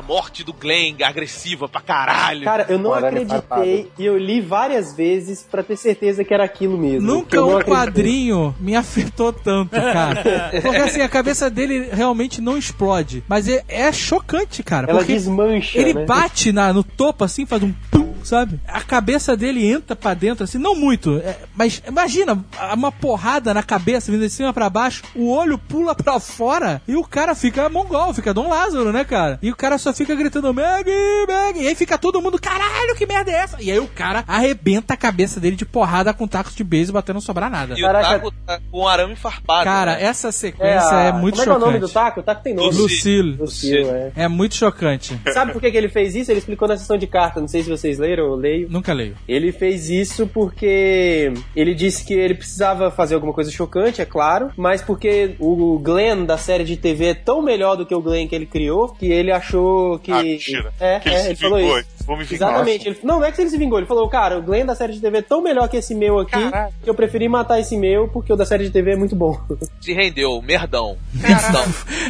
A 0.00 0.02
morte 0.02 0.42
do 0.42 0.54
Glenn, 0.54 0.96
agressiva 1.04 1.68
pra 1.68 1.82
caralho. 1.82 2.44
Cara, 2.44 2.64
eu 2.70 2.78
não 2.78 2.94
acreditei 2.94 3.90
e 3.98 4.06
eu 4.06 4.16
li 4.16 4.40
várias 4.40 4.96
vezes 4.96 5.42
pra 5.42 5.62
ter 5.62 5.76
certeza 5.76 6.24
que 6.24 6.32
era 6.32 6.42
aquilo 6.42 6.78
mesmo. 6.78 7.06
Nunca 7.06 7.44
um 7.44 7.60
quadrinho 7.60 8.54
me 8.58 8.74
afetou 8.76 9.30
tanto, 9.30 9.72
cara. 9.72 10.22
Porque 10.62 10.76
assim, 10.78 11.02
a 11.02 11.08
cabeça 11.08 11.50
dele 11.50 11.90
realmente 11.92 12.40
não 12.40 12.56
explode. 12.56 13.22
Mas 13.28 13.46
é, 13.46 13.62
é 13.68 13.92
chocante, 13.92 14.62
cara. 14.62 14.88
Ela 14.88 15.00
porque 15.00 15.12
desmancha, 15.12 15.78
ele 15.78 15.92
né? 15.92 16.06
bate 16.06 16.50
na, 16.50 16.72
no 16.72 16.82
topo 16.82 17.22
assim, 17.22 17.44
faz 17.44 17.62
um 17.62 17.74
pum, 17.90 18.09
sabe? 18.26 18.60
A 18.66 18.80
cabeça 18.80 19.36
dele 19.36 19.64
entra 19.70 19.94
pra 19.96 20.14
dentro, 20.14 20.44
assim, 20.44 20.58
não 20.58 20.74
muito. 20.74 21.18
é, 21.18 21.36
mas 21.54 21.82
imagina, 21.86 22.42
uma 22.74 22.90
porrada 22.92 23.52
na 23.54 23.62
cabeça 23.62 24.10
vindo 24.10 24.22
de 24.22 24.30
cima 24.30 24.52
pra 24.52 24.68
baixo, 24.70 25.02
o 25.14 25.30
olho 25.30 25.58
pula 25.58 25.94
pra 25.94 26.18
fora 26.20 26.80
e 26.86 26.96
o 26.96 27.04
cara 27.04 27.34
fica 27.34 27.68
mongol, 27.68 28.12
fica 28.14 28.32
Dom 28.34 28.48
Lázaro, 28.48 28.92
né, 28.92 29.04
cara? 29.04 29.38
E 29.42 29.50
o 29.50 29.56
cara 29.56 29.78
só 29.78 29.92
fica 29.92 30.14
gritando 30.14 30.52
Meg, 30.54 30.88
Meg. 31.28 31.60
E 31.60 31.66
aí 31.68 31.74
fica 31.74 31.98
todo 31.98 32.20
mundo, 32.20 32.38
caralho, 32.40 32.94
que 32.96 33.06
merda 33.06 33.30
é 33.30 33.34
essa? 33.34 33.56
E 33.62 33.70
aí 33.70 33.78
o 33.78 33.86
cara 33.88 34.24
arrebenta 34.26 34.94
a 34.94 34.96
cabeça 34.96 35.38
dele 35.40 35.56
de 35.56 35.64
porrada 35.64 36.12
com 36.12 36.26
tacos 36.26 36.54
de 36.54 36.64
beisebol 36.64 37.00
batendo 37.00 37.14
não 37.14 37.20
sobrar 37.20 37.50
nada. 37.50 37.74
E 37.76 37.82
o 37.82 37.86
Caraca. 37.86 38.08
taco 38.08 38.32
tá 38.46 38.60
com 38.70 38.86
arame 38.88 39.16
farpado. 39.16 39.64
Cara, 39.64 39.96
né? 39.96 40.02
essa 40.04 40.30
sequência 40.32 40.90
a- 40.96 41.02
é, 41.04 41.12
muito 41.12 41.36
Como 41.38 41.42
é 41.42 41.44
que 41.44 41.50
é 41.50 41.54
o 41.54 41.58
nome 41.58 41.72
chocante. 41.74 41.90
do 41.90 41.92
taco? 41.94 42.20
O 42.20 42.22
taco 42.22 42.42
tem 42.42 42.54
nome. 42.54 42.68
Lucille. 42.68 43.36
Lucille. 43.36 43.82
Lucille, 43.82 43.88
é. 43.88 44.12
É 44.16 44.28
muito 44.28 44.54
chocante. 44.54 45.18
Sabe 45.32 45.52
por 45.52 45.60
que, 45.60 45.70
que 45.70 45.76
ele 45.76 45.88
fez 45.88 46.14
isso? 46.14 46.30
Ele 46.30 46.38
explicou 46.38 46.66
na 46.68 46.76
sessão 46.76 46.96
de 46.98 47.06
carta, 47.06 47.40
não 47.40 47.48
sei 47.48 47.62
se 47.62 47.68
vocês 47.70 47.98
leram. 47.98 48.09
Leram? 48.10 48.24
Eu 48.26 48.34
leio. 48.34 48.68
Nunca 48.70 48.92
leio. 48.92 49.16
Ele 49.28 49.52
fez 49.52 49.88
isso 49.88 50.26
porque 50.26 51.32
ele 51.54 51.74
disse 51.74 52.04
que 52.04 52.14
ele 52.14 52.34
precisava 52.34 52.90
fazer 52.90 53.14
alguma 53.14 53.32
coisa 53.32 53.50
chocante, 53.50 54.00
é 54.00 54.04
claro, 54.04 54.50
mas 54.56 54.82
porque 54.82 55.34
o 55.38 55.78
Glenn 55.78 56.24
da 56.24 56.36
série 56.36 56.64
de 56.64 56.76
TV 56.76 57.06
é 57.06 57.14
tão 57.14 57.42
melhor 57.42 57.76
do 57.76 57.86
que 57.86 57.94
o 57.94 58.00
Glenn 58.00 58.26
que 58.28 58.34
ele 58.34 58.46
criou 58.46 58.88
que 58.88 59.06
ele 59.06 59.30
achou 59.32 59.98
que. 59.98 60.10
Ah, 60.12 60.22
mentira. 60.22 60.72
É, 60.80 60.98
Que 61.00 61.08
ele 61.08 61.14
é, 61.16 61.18
se 61.20 61.26
ele 61.28 61.36
falou 61.36 61.58
vingou. 61.58 61.78
isso. 61.78 61.88
Vou 62.06 62.16
me 62.16 62.24
vingar. 62.24 62.48
Exatamente. 62.50 62.88
Ele, 62.88 62.98
não, 63.02 63.20
não 63.20 63.24
é 63.24 63.32
que 63.32 63.40
ele 63.40 63.50
se 63.50 63.58
vingou. 63.58 63.78
Ele 63.78 63.86
falou, 63.86 64.08
cara, 64.08 64.38
o 64.38 64.42
Glenn 64.42 64.64
da 64.66 64.74
série 64.74 64.92
de 64.94 65.00
TV 65.00 65.18
é 65.18 65.22
tão 65.22 65.42
melhor 65.42 65.68
que 65.68 65.76
esse 65.76 65.94
meu 65.94 66.18
aqui 66.18 66.32
Caralho. 66.32 66.72
que 66.82 66.88
eu 66.90 66.94
preferi 66.94 67.28
matar 67.28 67.60
esse 67.60 67.76
meu 67.76 68.08
porque 68.08 68.32
o 68.32 68.36
da 68.36 68.44
série 68.46 68.64
de 68.64 68.70
TV 68.70 68.92
é 68.92 68.96
muito 68.96 69.14
bom. 69.14 69.38
Se 69.80 69.92
rendeu, 69.92 70.40
merdão. 70.42 70.96
Merdão. 71.14 71.64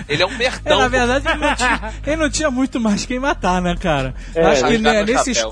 Ele 0.09 0.23
é 0.23 0.27
um 0.27 0.31
É, 0.31 0.37
merdão. 0.39 0.79
na 0.79 0.89
verdade, 0.89 1.29
ele 1.29 1.39
não, 1.39 1.55
tinha, 1.55 1.93
ele 2.07 2.17
não 2.17 2.31
tinha 2.31 2.51
muito 2.51 2.81
mais 2.81 3.05
quem 3.07 3.19
matar, 3.19 3.61
né, 3.61 3.75
cara? 3.81 4.15
É, 4.35 4.43
Acho 4.45 4.67
que 4.67 4.79
né, 4.79 5.05
nesse 5.05 5.35
chapéu. 5.35 5.51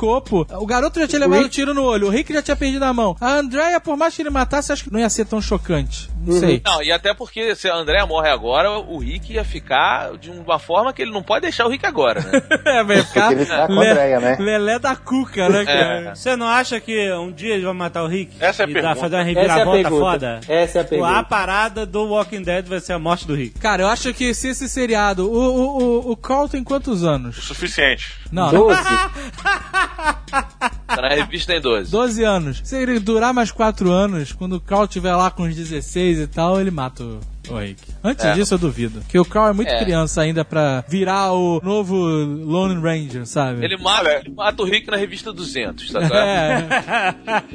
O 0.50 0.66
garoto 0.66 0.98
já 1.00 1.06
tinha 1.08 1.20
levado 1.20 1.44
um 1.44 1.48
tiro 1.48 1.72
no 1.74 1.82
olho, 1.84 2.06
o 2.06 2.10
Rick 2.10 2.32
já 2.32 2.42
tinha 2.42 2.56
perdido 2.56 2.84
a 2.84 2.92
mão. 2.92 3.16
A 3.20 3.32
Andrea, 3.34 3.80
por 3.80 3.96
mais 3.96 4.14
que 4.14 4.22
ele 4.22 4.30
matasse, 4.30 4.72
acho 4.72 4.84
que 4.84 4.92
não 4.92 5.00
ia 5.00 5.08
ser 5.10 5.24
tão 5.24 5.40
chocante. 5.40 6.08
Não 6.24 6.34
Uhum. 6.34 6.40
sei. 6.40 6.62
Não, 6.64 6.82
e 6.82 6.92
até 6.92 7.14
porque 7.14 7.54
se 7.54 7.68
a 7.68 7.74
André 7.74 8.04
morre 8.04 8.28
agora, 8.28 8.70
o 8.78 8.98
Rick 8.98 9.32
ia 9.32 9.44
ficar 9.44 10.16
de 10.18 10.30
uma 10.30 10.58
forma 10.58 10.92
que 10.92 11.00
ele 11.02 11.10
não 11.12 11.22
pode 11.22 11.42
deixar 11.42 11.66
o 11.66 11.70
Rick 11.70 11.86
agora, 11.86 12.20
né? 12.20 12.42
É, 12.68 12.84
vai 12.84 13.02
ficar 13.02 13.28
Porque 13.28 13.34
ele 13.42 13.46
tá 13.46 13.66
com 13.66 13.72
a 13.80 13.82
Andrea, 13.90 14.20
né? 14.20 14.36
Lelé 14.38 14.78
da 14.78 14.94
cuca, 14.96 15.48
né, 15.48 15.64
cara? 15.64 16.10
É. 16.10 16.14
Você 16.14 16.36
não 16.36 16.46
acha 16.46 16.78
que 16.80 17.10
um 17.12 17.32
dia 17.32 17.54
ele 17.54 17.64
vai 17.64 17.72
matar 17.74 18.02
o 18.02 18.06
Rick? 18.06 18.36
Essa 18.40 18.62
é 18.64 18.66
a 18.66 18.68
e 18.68 18.72
pergunta. 18.72 18.96
fazer 18.96 19.16
uma 19.16 19.22
Essa 19.22 19.30
é 19.30 19.32
a 19.32 19.42
reviravolta 19.42 19.82
pergunta. 19.82 20.00
foda? 20.04 20.40
Essa 20.48 20.78
é 20.78 20.80
a 20.80 20.84
Tipo, 20.84 21.04
a 21.04 21.08
pergunta. 21.08 21.24
parada 21.24 21.86
do 21.86 22.04
Walking 22.04 22.42
Dead 22.42 22.66
vai 22.66 22.80
ser 22.80 22.92
a 22.94 22.98
morte 22.98 23.26
do 23.26 23.34
Rick. 23.34 23.58
Cara, 23.58 23.82
eu 23.82 23.88
acho 23.88 24.12
que 24.12 24.34
se 24.34 24.48
esse 24.48 24.68
seriado. 24.68 25.30
O, 25.30 25.36
o, 25.38 25.82
o, 26.08 26.10
o 26.12 26.16
Carl 26.16 26.48
tem 26.48 26.62
quantos 26.62 27.02
O 27.02 27.08
anos? 27.08 27.36
suficiente. 27.36 28.12
Não, 28.30 28.52
não. 28.52 28.66
12. 28.66 28.80
Tá 30.88 31.02
na 31.02 31.08
revista 31.10 31.54
em 31.54 31.60
12. 31.60 31.90
12 31.90 32.24
anos. 32.24 32.60
Se 32.64 32.74
ele 32.76 32.98
durar 32.98 33.34
mais 33.34 33.50
4 33.50 33.90
anos, 33.92 34.32
quando 34.32 34.54
o 34.54 34.60
Carl 34.60 34.88
tiver 34.88 35.14
lá 35.14 35.30
com 35.30 35.42
uns 35.42 35.54
16 35.54 36.20
e 36.20 36.26
tal, 36.26 36.58
ele 36.58 36.70
mata 36.70 37.04
o, 37.04 37.20
o 37.54 37.58
Rick. 37.58 37.80
Antes 38.02 38.24
É. 38.24 38.32
disso, 38.34 38.54
eu 38.54 38.58
duvido. 38.58 39.00
Porque 39.00 39.18
o 39.18 39.24
Carl 39.24 39.48
é 39.48 39.52
muito 39.52 39.70
É. 39.72 39.78
criança 39.82 40.20
ainda 40.22 40.44
pra 40.44 40.84
virar 40.88 41.32
o 41.32 41.60
novo 41.62 41.94
Lone 41.96 42.80
Ranger, 42.80 43.26
sabe? 43.26 43.64
Ele 43.64 43.76
mata, 43.76 44.10
ele 44.24 44.34
mata 44.34 44.62
o 44.62 44.66
Rick 44.66 44.90
na 44.90 44.96
revista 44.96 45.32
200, 45.32 45.90
sabe? 45.90 46.06
É. 46.12 46.68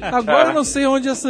Agora 0.12 0.50
eu 0.50 0.54
não 0.54 0.64
sei 0.64 0.86
onde 0.86 1.08
essa. 1.10 1.30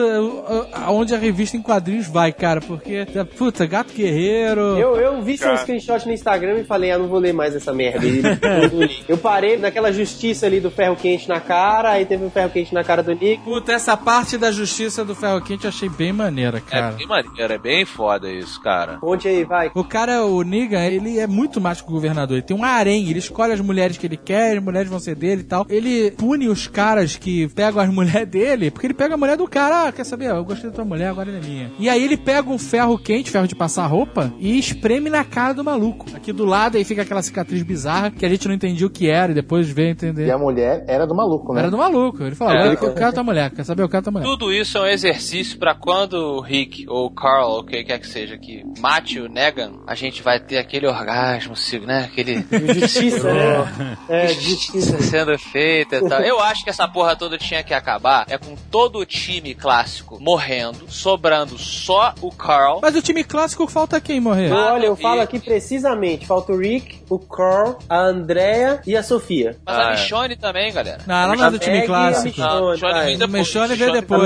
Onde 0.90 1.14
a 1.14 1.18
revista 1.18 1.58
em 1.58 1.62
quadrinhos 1.62 2.08
vai, 2.08 2.32
cara, 2.32 2.62
porque. 2.62 3.06
Puta, 3.38 3.66
gato 3.66 3.94
guerreiro. 3.94 4.62
Eu, 4.78 4.96
eu 4.98 5.22
vi 5.22 5.38
seu 5.38 5.48
Cara. 5.48 5.60
screenshot 5.60 6.06
no 6.06 6.14
Instagram 6.14 6.60
e 6.60 6.64
falei, 6.64 6.92
ah, 6.92 6.98
não 6.98 7.08
vou 7.08 7.20
ler 7.20 7.34
mais 7.34 7.56
essa 7.56 7.74
merda. 7.74 8.04
Eu 9.08 9.18
parei 9.18 9.58
naquela 9.58 9.92
justiça 9.92 10.46
ali 10.46 10.60
do 10.60 10.72
ferro 10.72 10.96
quente 10.96 11.28
na 11.28 11.40
cara, 11.40 11.92
aí 11.92 12.06
teve 12.06 12.24
um 12.24 12.30
ferro 12.30 12.50
quente 12.50 12.74
na 12.74 12.84
cara 12.84 13.02
do 13.04 13.12
Nick. 13.14 13.44
Puta, 13.44 13.72
essa 13.72 13.96
parte 13.98 14.38
da 14.38 14.52
justiça 14.52 15.04
do 15.06 15.16
ferro 15.16 15.42
quente 15.42 15.66
eu 15.66 15.70
achei 15.70 15.90
bem 15.90 16.12
maneira, 16.14 16.58
É 16.58 16.62
cara. 16.62 16.92
bem 16.92 17.08
maneiro, 17.08 17.54
é 17.54 17.58
bem 17.58 17.86
foda 17.86 18.32
isso, 18.32 18.53
cara. 18.62 18.98
Conte 18.98 19.28
aí, 19.28 19.44
vai. 19.44 19.72
O 19.74 19.84
cara, 19.84 20.26
o 20.26 20.42
Negan, 20.44 20.84
ele 20.86 21.20
é 21.20 21.28
muito 21.28 21.60
mais 21.62 21.82
que 21.82 21.88
o 21.88 21.92
governador. 21.92 22.38
Ele 22.38 22.46
tem 22.46 22.56
um 22.56 22.64
harém, 22.64 23.10
ele 23.10 23.20
escolhe 23.20 23.54
as 23.54 23.60
mulheres 23.62 23.98
que 23.98 24.06
ele 24.06 24.18
quer, 24.18 24.58
as 24.58 24.64
mulheres 24.64 24.90
vão 24.90 25.00
ser 25.00 25.16
dele 25.16 25.42
e 25.42 25.46
tal. 25.46 25.66
Ele 25.70 26.12
pune 26.12 26.48
os 26.48 26.68
caras 26.68 27.16
que 27.16 27.48
pegam 27.50 27.82
as 27.82 27.90
mulheres 27.94 28.28
dele, 28.28 28.72
porque 28.72 28.88
ele 28.88 28.94
pega 28.94 29.14
a 29.16 29.18
mulher 29.18 29.38
do 29.38 29.48
cara, 29.48 29.88
ah, 29.88 29.92
quer 29.92 30.04
saber? 30.04 30.30
Eu 30.30 30.44
gostei 30.44 30.70
da 30.70 30.76
tua 30.76 30.86
mulher, 30.86 31.08
agora 31.10 31.30
ela 31.30 31.40
é 31.40 31.42
minha. 31.42 31.72
E 31.80 31.90
aí 31.90 32.04
ele 32.04 32.18
pega 32.18 32.50
um 32.50 32.58
ferro 32.58 32.98
quente, 32.98 33.32
ferro 33.32 33.48
de 33.48 33.56
passar 33.56 33.86
roupa, 33.88 34.34
e 34.40 34.58
espreme 34.58 35.10
na 35.10 35.24
cara 35.24 35.54
do 35.54 35.64
maluco. 35.64 36.06
Aqui 36.16 36.32
do 36.32 36.46
lado 36.46 36.78
aí 36.78 36.84
fica 36.84 37.02
aquela 37.02 37.22
cicatriz 37.22 37.62
bizarra 37.64 38.12
que 38.12 38.26
a 38.26 38.30
gente 38.30 38.48
não 38.48 38.56
entendia 38.56 38.88
o 38.88 38.90
que 38.90 39.10
era 39.10 39.32
e 39.32 39.36
depois 39.36 39.70
veio 39.70 39.90
entender. 39.90 40.28
E 40.28 40.32
a 40.32 40.38
mulher 40.38 40.84
era 40.88 41.06
do 41.06 41.16
maluco, 41.16 41.54
né? 41.54 41.62
Era 41.62 41.72
do 41.72 41.78
maluco. 41.78 42.24
Ele 42.24 42.36
falou, 42.36 42.54
É. 42.54 42.68
eu, 42.68 42.74
eu 42.74 42.94
quero 42.94 43.14
tua 43.14 43.24
mulher, 43.24 43.52
quer 43.52 43.64
saber? 43.64 43.84
Eu 43.84 43.90
quero 43.90 44.04
tua 44.04 44.12
mulher. 44.12 44.26
Tudo 44.26 44.52
isso 44.52 44.78
é 44.78 44.82
um 44.82 44.86
exercício 44.88 45.58
pra 45.58 45.76
quando 45.76 46.14
o 46.14 46.42
Rick 46.42 46.86
ou 46.88 47.06
o 47.08 47.12
Carl, 47.12 47.50
ou 47.52 47.64
quem 47.64 47.84
quer 47.84 48.00
que 48.00 48.08
seja, 48.08 48.38
que 48.44 48.64
mate 48.80 49.20
o 49.20 49.30
Negan, 49.30 49.74
a 49.88 49.96
gente 49.96 50.22
vai 50.22 50.40
ter 50.40 50.58
aquele 50.58 50.86
orgasmo, 50.88 51.56
Sigo, 51.56 51.86
né? 51.86 52.10
Aquele 52.12 52.46
Justiça, 52.74 53.34
né? 53.34 53.98
É, 54.10 54.28
justiça. 54.30 55.02
sendo 55.02 55.38
feita 55.40 55.98
e 55.98 56.10
tal. 56.10 56.22
Eu 56.22 56.40
acho 56.42 56.64
que 56.64 56.70
essa 56.70 56.88
porra 56.88 57.16
toda 57.16 57.38
tinha 57.38 57.64
que 57.64 57.74
acabar 57.74 58.26
é 58.30 58.38
com 58.38 58.56
todo 58.70 59.00
o 59.00 59.06
time 59.06 59.54
clássico 59.56 60.20
morrendo, 60.22 60.90
sobrando 60.92 61.58
só 61.58 62.14
o 62.22 62.32
Carl. 62.32 62.80
Mas 62.82 62.96
o 62.96 63.02
time 63.02 63.24
clássico 63.24 63.68
falta 63.68 64.00
quem 64.02 64.20
morrer? 64.20 64.48
Então, 64.48 64.74
olha, 64.74 64.86
eu 64.88 64.94
e- 64.94 65.02
falo 65.02 65.22
aqui 65.22 65.40
precisamente. 65.40 66.26
Falta 66.28 66.52
o 66.52 66.58
Rick, 66.58 67.02
o 67.10 67.18
Carl, 67.20 67.78
a 67.90 68.00
Andrea 68.00 68.82
e 68.86 68.96
a 68.96 69.04
Sofia. 69.04 69.58
Mas 69.66 69.76
Ah, 69.78 69.82
a 69.82 69.88
é. 69.88 69.92
Michonne 69.92 70.36
também, 70.36 70.72
galera. 70.74 71.00
Não, 71.08 71.16
ela 71.16 71.36
não 71.36 71.46
é 71.46 71.50
do 71.52 71.56
A 71.56 71.60
time 71.60 71.74
Meg 71.78 71.84
a 71.84 71.88
clássico. 71.88 72.26
Michonne, 72.26 72.50
Não, 72.60 72.72
Michonne 72.72 72.94
vai. 72.94 73.06
vem 73.06 73.18
depois. 73.18 73.42
Michonne 73.42 73.74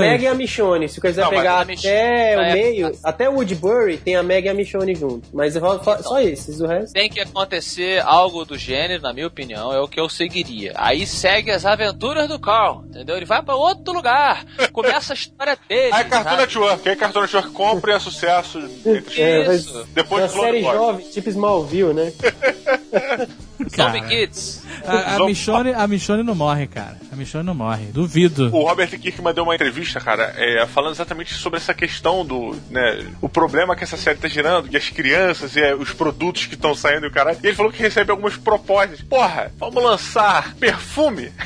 A. 0.06 0.10
Meg 0.10 0.22
e 0.22 0.26
a 0.26 0.34
Michonne. 0.34 0.88
Se 0.88 1.00
quiser 1.00 1.22
Não, 1.22 1.30
pegar 1.30 1.58
a 1.58 1.60
até 1.62 2.36
o 2.36 2.40
é, 2.40 2.52
meio, 2.54 2.92
até 3.04 3.28
o 3.28 3.34
Woodbury, 3.34 3.98
tem 4.08 4.16
a 4.16 4.22
Meg 4.22 4.46
e 4.46 4.48
a 4.48 4.54
Michonne 4.54 4.94
junto. 4.94 5.28
Mas 5.34 5.54
eu 5.54 5.60
falo 5.60 5.84
só- 5.84 5.98
só 6.02 6.20
esses, 6.20 6.60
o 6.60 6.66
resto. 6.66 6.94
Tem 6.94 7.10
que 7.10 7.20
acontecer 7.20 8.00
algo 8.04 8.44
do 8.44 8.56
gênero, 8.56 9.02
na 9.02 9.12
minha 9.12 9.26
opinião, 9.26 9.70
é 9.72 9.78
o 9.80 9.86
que 9.86 10.00
eu 10.00 10.08
seguiria. 10.08 10.72
Aí 10.76 11.06
segue 11.06 11.50
as 11.50 11.66
aventuras 11.66 12.26
do 12.26 12.38
Carl, 12.38 12.84
entendeu? 12.88 13.16
Ele 13.16 13.26
vai 13.26 13.42
pra 13.42 13.54
outro 13.54 13.92
lugar, 13.92 14.44
começa 14.72 15.12
a 15.12 15.14
história 15.14 15.58
dele. 15.68 15.92
Aí 15.92 16.04
Cartoon 16.04 16.30
sabe? 16.30 16.40
Network, 16.42 16.88
aí 16.88 16.96
Cartoon 16.96 17.20
Network 17.20 17.50
compra 17.50 17.92
e 17.92 17.96
é 17.96 17.98
sucesso 18.00 18.58
entre 18.86 19.20
É. 19.20 19.54
Isso. 19.54 19.86
Depois 19.92 20.32
Uma 20.34 20.42
série 20.42 20.62
jovem, 20.62 21.06
tipo 21.10 21.28
Smallville, 21.28 21.92
né? 21.92 22.12
Zombie 23.76 24.02
Kids. 24.08 24.62
A, 24.86 25.16
a, 25.16 25.26
Michonne, 25.26 25.74
a 25.74 25.86
Michonne 25.86 26.22
não 26.22 26.34
morre, 26.34 26.66
cara. 26.66 26.96
A 27.12 27.16
Michonne 27.16 27.44
não 27.44 27.54
morre. 27.54 27.86
Duvido. 27.86 28.46
O 28.56 28.62
Robert 28.66 28.88
Kirkman 28.88 29.34
deu 29.34 29.44
uma 29.44 29.54
entrevista, 29.54 30.00
cara, 30.00 30.32
é, 30.36 30.64
falando 30.66 30.92
exatamente 30.92 31.34
sobre 31.34 31.58
essa 31.58 31.74
questão 31.74 32.24
do, 32.24 32.56
né, 32.70 33.04
o 33.20 33.28
problema 33.28 33.74
que 33.76 33.82
essa 33.84 33.96
série 33.98 34.18
tá 34.18 34.28
gerando, 34.28 34.68
e 34.70 34.76
as 34.76 34.88
crianças 34.88 35.56
e 35.56 35.60
é, 35.60 35.74
os 35.74 35.92
produtos 35.92 36.46
que 36.46 36.54
estão 36.54 36.74
saindo 36.74 37.06
e 37.06 37.08
o 37.08 37.12
caralho. 37.12 37.38
E 37.42 37.46
ele 37.46 37.56
falou 37.56 37.72
que 37.72 37.82
recebe 37.82 38.10
algumas 38.10 38.36
propostas. 38.36 39.00
Porra, 39.02 39.52
vamos 39.58 39.82
lançar 39.82 40.54
perfume? 40.54 41.32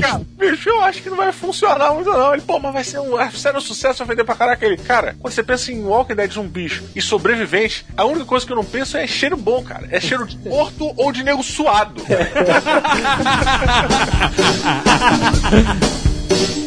Cara, 0.00 0.20
bicho, 0.36 0.68
eu 0.68 0.82
acho 0.82 1.02
que 1.02 1.08
não 1.08 1.16
vai 1.16 1.32
funcionar 1.32 1.92
muito 1.92 2.10
não. 2.10 2.34
Ele, 2.34 2.42
pô, 2.42 2.58
mas 2.58 2.72
vai 2.72 2.84
ser 2.84 2.98
um, 2.98 3.16
a 3.16 3.30
série 3.30 3.56
é 3.56 3.58
um 3.58 3.62
sucesso, 3.62 3.98
vai 3.98 4.14
vender 4.14 4.24
pra 4.24 4.34
caraca. 4.34 4.66
Ele, 4.66 4.76
cara, 4.76 5.16
quando 5.20 5.32
você 5.32 5.42
pensa 5.42 5.72
em 5.72 5.82
Walking 5.82 6.14
Dead 6.14 6.32
zumbis 6.32 6.82
e 6.94 7.00
sobrevivente, 7.00 7.86
a 7.96 8.04
única 8.04 8.24
coisa 8.24 8.44
que 8.44 8.52
eu 8.52 8.56
não 8.56 8.64
penso 8.64 8.96
é 8.96 9.06
cheiro 9.06 9.36
bom, 9.36 9.62
cara. 9.62 9.88
É 9.90 10.00
cheiro 10.00 10.26
de 10.26 10.36
morto 10.38 10.92
ou 10.96 11.12
de 11.12 11.22
nego 11.22 11.42
suado. 11.42 12.02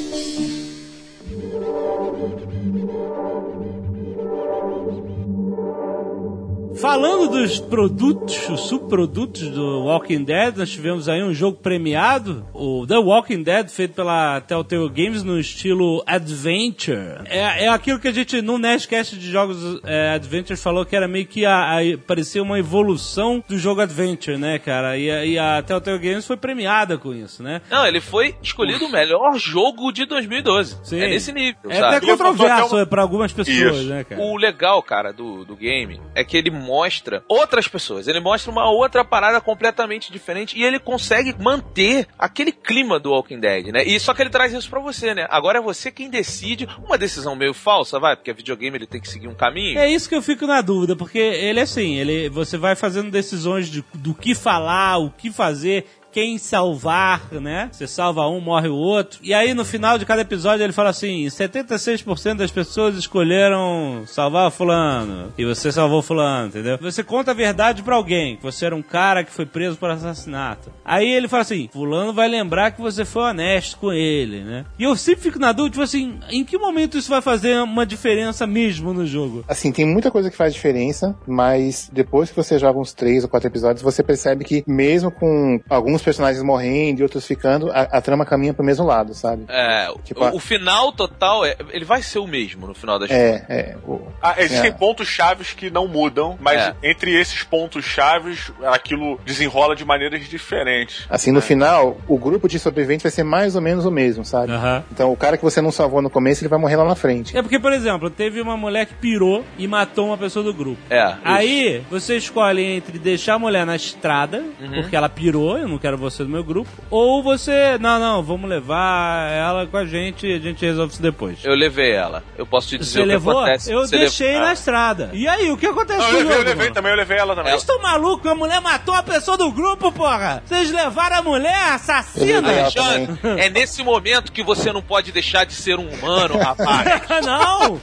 Falando 6.80 7.28
dos 7.32 7.60
produtos, 7.60 8.48
os 8.50 8.62
subprodutos 8.62 9.50
do 9.50 9.82
Walking 9.84 10.24
Dead, 10.24 10.56
nós 10.56 10.70
tivemos 10.70 11.10
aí 11.10 11.22
um 11.22 11.34
jogo 11.34 11.58
premiado, 11.58 12.46
o 12.54 12.86
The 12.88 12.98
Walking 12.98 13.44
Dead, 13.44 13.68
feito 13.70 13.94
pela 13.96 14.40
Telltale 14.40 14.88
Games 14.90 15.22
no 15.22 15.38
estilo 15.38 16.02
Adventure. 16.08 17.22
É, 17.26 17.66
é 17.66 17.68
aquilo 17.68 18.00
que 18.00 18.08
a 18.08 18.14
gente, 18.14 18.42
no 18.42 18.58
Nerdcast 18.58 19.18
de 19.18 19.30
jogos 19.30 19.58
é, 19.84 20.12
Adventure, 20.12 20.58
falou 20.58 20.86
que 20.86 20.96
era 20.96 21.06
meio 21.08 21.26
que 21.26 21.46
a, 21.46 21.80
a- 21.80 21.98
parecia 22.08 22.42
uma 22.42 22.58
evolução 22.58 23.44
do 23.48 23.58
jogo 23.58 23.82
Adventure, 23.82 24.38
né, 24.38 24.58
cara? 24.58 24.98
E, 24.98 25.12
a- 25.12 25.26
e 25.26 25.38
a 25.38 25.62
Telltale 25.62 26.00
Games 26.00 26.26
foi 26.26 26.38
premiada 26.38 26.98
com 26.98 27.14
isso, 27.14 27.44
né? 27.44 27.62
Não, 27.70 27.86
ele 27.86 28.00
foi 28.00 28.36
escolhido 28.42 28.86
o 28.86 28.92
melhor 28.92 29.38
jogo 29.38 29.92
de 29.92 30.06
2012. 30.06 30.78
Sim. 30.84 31.00
É 31.02 31.10
nesse 31.10 31.34
nível, 31.34 31.70
É 31.70 31.76
sabe? 31.76 31.96
até 31.98 32.06
controverso 32.08 32.74
até 32.76 32.84
um- 32.84 32.86
para 32.86 33.02
algumas 33.02 33.34
pessoas, 33.34 33.58
Isso. 33.80 33.90
né, 33.90 34.06
cara? 34.06 34.22
O 34.22 34.38
legal, 34.38 34.82
cara, 34.82 35.12
do, 35.12 35.44
do 35.44 35.58
game 35.58 36.00
é 36.16 36.24
que 36.24 36.38
ele 36.38 36.50
mostra 36.70 37.24
outras 37.28 37.68
pessoas. 37.68 38.08
Ele 38.08 38.20
mostra 38.20 38.52
uma 38.52 38.70
outra 38.70 39.04
parada 39.04 39.42
completamente 39.42 40.12
diferente 40.12 40.56
e 40.56 40.64
ele 40.64 40.78
consegue 40.78 41.36
manter 41.40 42.08
aquele 42.18 42.52
clima 42.52 43.00
do 43.00 43.10
Walking 43.10 43.40
Dead, 43.40 43.68
né? 43.74 43.84
E 43.84 44.00
só 44.00 44.14
que 44.14 44.22
ele 44.22 44.30
traz 44.30 44.54
isso 44.54 44.70
pra 44.70 44.80
você, 44.80 45.16
né? 45.16 45.26
Agora 45.32 45.58
é 45.58 45.62
você 45.62 45.92
quem 45.92 46.10
decide. 46.10 46.68
Uma 46.86 46.98
decisão 46.98 47.36
meio 47.36 47.56
falsa, 47.56 48.00
vai, 48.00 48.16
porque 48.16 48.32
videogame 48.32 48.78
ele 48.78 48.86
tem 48.86 49.02
que 49.02 49.10
seguir 49.10 49.28
um 49.28 49.34
caminho. 49.34 49.80
É 49.80 49.90
isso 49.90 50.08
que 50.08 50.16
eu 50.16 50.22
fico 50.22 50.46
na 50.46 50.62
dúvida, 50.62 50.96
porque 50.96 51.18
ele 51.18 51.60
é 51.60 51.64
assim, 51.64 51.96
ele, 51.96 52.30
você 52.30 52.56
vai 52.56 52.76
fazendo 52.76 53.10
decisões 53.10 53.68
de, 53.68 53.84
do 53.94 54.14
que 54.14 54.36
falar, 54.36 55.00
o 55.00 55.10
que 55.10 55.32
fazer, 55.32 55.86
quem 56.12 56.38
salvar, 56.38 57.32
né? 57.32 57.70
Você 57.72 57.88
salva 57.88 58.28
um, 58.28 58.40
morre 58.40 58.68
o 58.68 58.76
outro. 58.76 59.20
E 59.24 59.34
aí 59.34 59.54
no 59.54 59.66
final 59.66 59.98
de 59.98 60.06
cada 60.06 60.22
episódio 60.22 60.64
ele 60.64 60.74
fala 60.74 60.90
assim: 60.90 61.26
76% 61.26 62.36
das 62.36 62.52
pessoas 62.52 62.96
escolheram 62.96 64.04
salvar 64.06 64.52
fulano. 64.52 65.32
E 65.38 65.46
você 65.46 65.72
salvou 65.72 66.02
fulano, 66.02 66.48
entendeu? 66.48 66.78
Você 66.82 67.04
conta 67.04 67.32
a 67.32 67.34
verdade 67.34 67.84
pra 67.84 67.96
alguém, 67.96 68.38
que 68.38 68.44
você 68.44 68.66
era 68.66 68.76
um 68.76 68.82
cara 68.82 69.24
que 69.24 69.32
foi 69.32 69.46
preso 69.46 69.78
por 69.78 69.90
assassinato. 69.90 70.72
Aí 70.84 71.10
ele 71.10 71.28
fala 71.28 71.42
assim: 71.42 71.70
fulano 71.72 72.14
vai 72.14 72.28
lembrar 72.28 72.72
que 72.72 72.82
você 72.82 73.06
foi 73.06 73.24
honesto 73.24 73.78
com 73.78 73.92
ele, 73.92 74.42
né? 74.42 74.66
E 74.78 74.84
eu 74.84 74.96
sempre 74.96 75.24
fico 75.24 75.40
na 75.40 75.52
dúvida, 75.52 75.72
tipo 75.72 75.84
assim, 75.84 76.20
em 76.30 76.44
que 76.44 76.58
momento 76.58 76.98
isso 76.98 77.10
vai 77.10 77.22
fazer 77.22 77.62
uma 77.62 77.86
diferença 77.86 78.46
mesmo 78.48 78.94
no 78.94 79.06
jogo? 79.06 79.44
Assim, 79.48 79.72
tem 79.72 79.86
muita 79.86 80.12
coisa 80.12 80.30
que 80.30 80.38
faz 80.38 80.54
diferença, 80.54 81.16
mas 81.28 81.90
depois 81.92 82.30
que 82.30 82.36
você 82.36 82.58
joga 82.58 82.80
uns 82.80 82.94
três 82.94 83.24
ou 83.24 83.30
quatro 83.30 83.48
episódios, 83.48 83.82
você 83.82 84.04
percebe 84.04 84.44
que 84.44 84.64
mesmo 84.68 85.12
com 85.12 85.60
alguns 85.70 85.99
alguns 86.00 86.02
personagens 86.02 86.44
morrendo 86.44 87.00
e 87.00 87.04
outros 87.04 87.26
ficando, 87.26 87.72
a, 87.72 87.82
a 87.82 88.02
trama 88.02 88.26
caminha 88.26 88.54
pro 88.54 88.64
mesmo 88.64 88.86
lado, 88.86 89.14
sabe? 89.14 89.46
É, 89.50 89.88
Tipo, 90.04 90.24
o, 90.26 90.36
o 90.38 90.40
final 90.40 90.92
total, 90.92 91.46
é- 91.46 91.56
ele 91.72 91.86
vai 91.86 92.02
ser 92.02 92.20
o 92.20 92.28
mesmo 92.28 92.68
no 92.68 92.74
final 92.74 92.98
das 92.98 93.10
contas. 93.10 93.24
É, 93.24 93.46
é. 93.50 93.76
o- 93.88 94.02
Ah, 94.22 94.36
existem 94.38 94.70
É. 94.70 94.74
pontos 94.74 95.08
chaves 95.08 95.54
que 95.54 95.70
não 95.70 95.88
mudam, 95.88 96.38
mas 96.42 96.62
É. 96.62 96.76
entre 96.84 97.14
esses 97.20 97.44
pontos 97.44 97.86
chaves, 97.86 98.52
aquilo 98.72 99.20
desenrola 99.26 99.76
de 99.76 99.84
maneiras 99.86 100.28
diferentes. 100.28 101.06
Assim, 101.10 101.32
no 101.32 101.42
final, 101.42 101.98
o 102.08 102.18
grupo 102.18 102.48
de 102.48 102.58
sobreviventes 102.60 103.04
vai 103.04 103.12
ser 103.12 103.24
mais 103.24 103.56
ou 103.56 103.62
menos 103.62 103.86
o 103.86 103.92
mesmo, 103.92 104.24
sabe? 104.26 104.52
Aham. 104.52 104.84
Então, 104.92 105.12
o 105.12 105.18
cara 105.18 105.38
que 105.38 105.44
você 105.44 105.62
não 105.62 105.72
salvou 105.72 106.02
no 106.02 106.10
começo, 106.10 106.42
ele 106.44 106.50
vai 106.50 106.60
morrer 106.60 106.76
lá 106.76 106.86
na 106.86 106.96
frente. 106.96 107.38
É 107.38 107.42
porque, 107.42 107.60
por 107.60 107.72
exemplo, 107.74 108.10
teve 108.10 108.42
uma 108.42 108.58
mulher 108.58 108.86
que 108.86 108.94
pirou 108.94 109.44
e 109.58 109.68
matou 109.68 110.08
uma 110.08 110.18
pessoa 110.18 110.44
do 110.44 110.54
grupo. 110.54 110.80
É. 110.90 111.08
isso. 111.10 111.18
Aí, 111.24 111.84
você 111.90 112.18
escolhe 112.18 112.64
entre 112.64 112.98
deixar 113.00 113.36
a 113.36 113.40
mulher 113.40 113.66
na 113.66 113.76
estrada, 113.76 114.44
porque 114.76 114.96
ela 114.96 115.10
pirou, 115.10 115.58
eu 115.58 115.68
não 115.68 115.78
quero 115.78 115.89
você 115.96 116.24
no 116.24 116.30
meu 116.30 116.44
grupo, 116.44 116.70
ou 116.90 117.22
você, 117.24 117.78
não, 117.80 118.00
não, 118.00 118.24
vamos 118.24 118.50
levar 118.50 119.30
ela 119.32 119.68
com 119.68 119.78
a 119.78 119.86
gente 119.86 120.28
e 120.28 120.34
a 120.36 120.40
gente 120.40 120.66
resolve 120.66 120.94
isso 120.94 121.02
depois. 121.02 121.40
Eu 121.44 121.54
levei 121.56 121.92
ela. 121.92 122.24
Eu 122.38 122.46
posso 122.46 122.68
te 122.70 122.78
dizer 122.78 122.92
Você 122.92 123.00
o 123.00 123.04
que 123.04 123.08
levou? 123.08 123.38
acontece. 123.40 123.72
Eu 123.72 123.80
Você 123.82 123.98
deixei 123.98 124.28
levou- 124.28 124.42
na 124.44 124.50
Ah. 124.50 124.54
estrada. 124.54 125.10
E 125.14 125.28
aí, 125.28 125.52
o 125.52 125.58
que 125.58 125.66
acontece 125.68 126.00
Não, 126.00 126.06
com 126.08 126.14
eu 126.14 126.18
levei, 126.20 126.32
eu 126.32 126.38
jogo? 126.38 126.50
levei 126.50 126.64
mano? 126.66 126.74
também, 126.76 126.92
eu 126.92 126.98
levei 126.98 127.18
ela 127.18 127.36
também. 127.36 127.52
Vocês 127.52 127.62
estão 127.62 127.82
malucos? 127.82 128.32
A 128.32 128.36
mulher 128.36 128.62
matou 128.62 128.94
a 128.96 129.04
pessoa 129.04 129.38
do 129.38 129.52
grupo, 129.52 129.92
porra! 129.92 130.42
Vocês 130.46 130.72
levaram 130.72 131.18
a 131.18 131.22
mulher 131.22 131.74
assassina! 131.74 132.52
Eu 132.52 132.60
Alexandre, 132.60 133.20
é 133.38 133.50
nesse 133.50 133.84
momento 133.84 134.32
que 134.32 134.44
você 134.44 134.72
não 134.72 134.82
pode 134.82 135.12
deixar 135.12 135.46
de 135.46 135.54
ser 135.54 135.78
um 135.80 135.88
humano, 135.90 136.38
rapaz. 136.38 137.02
não! 137.26 137.80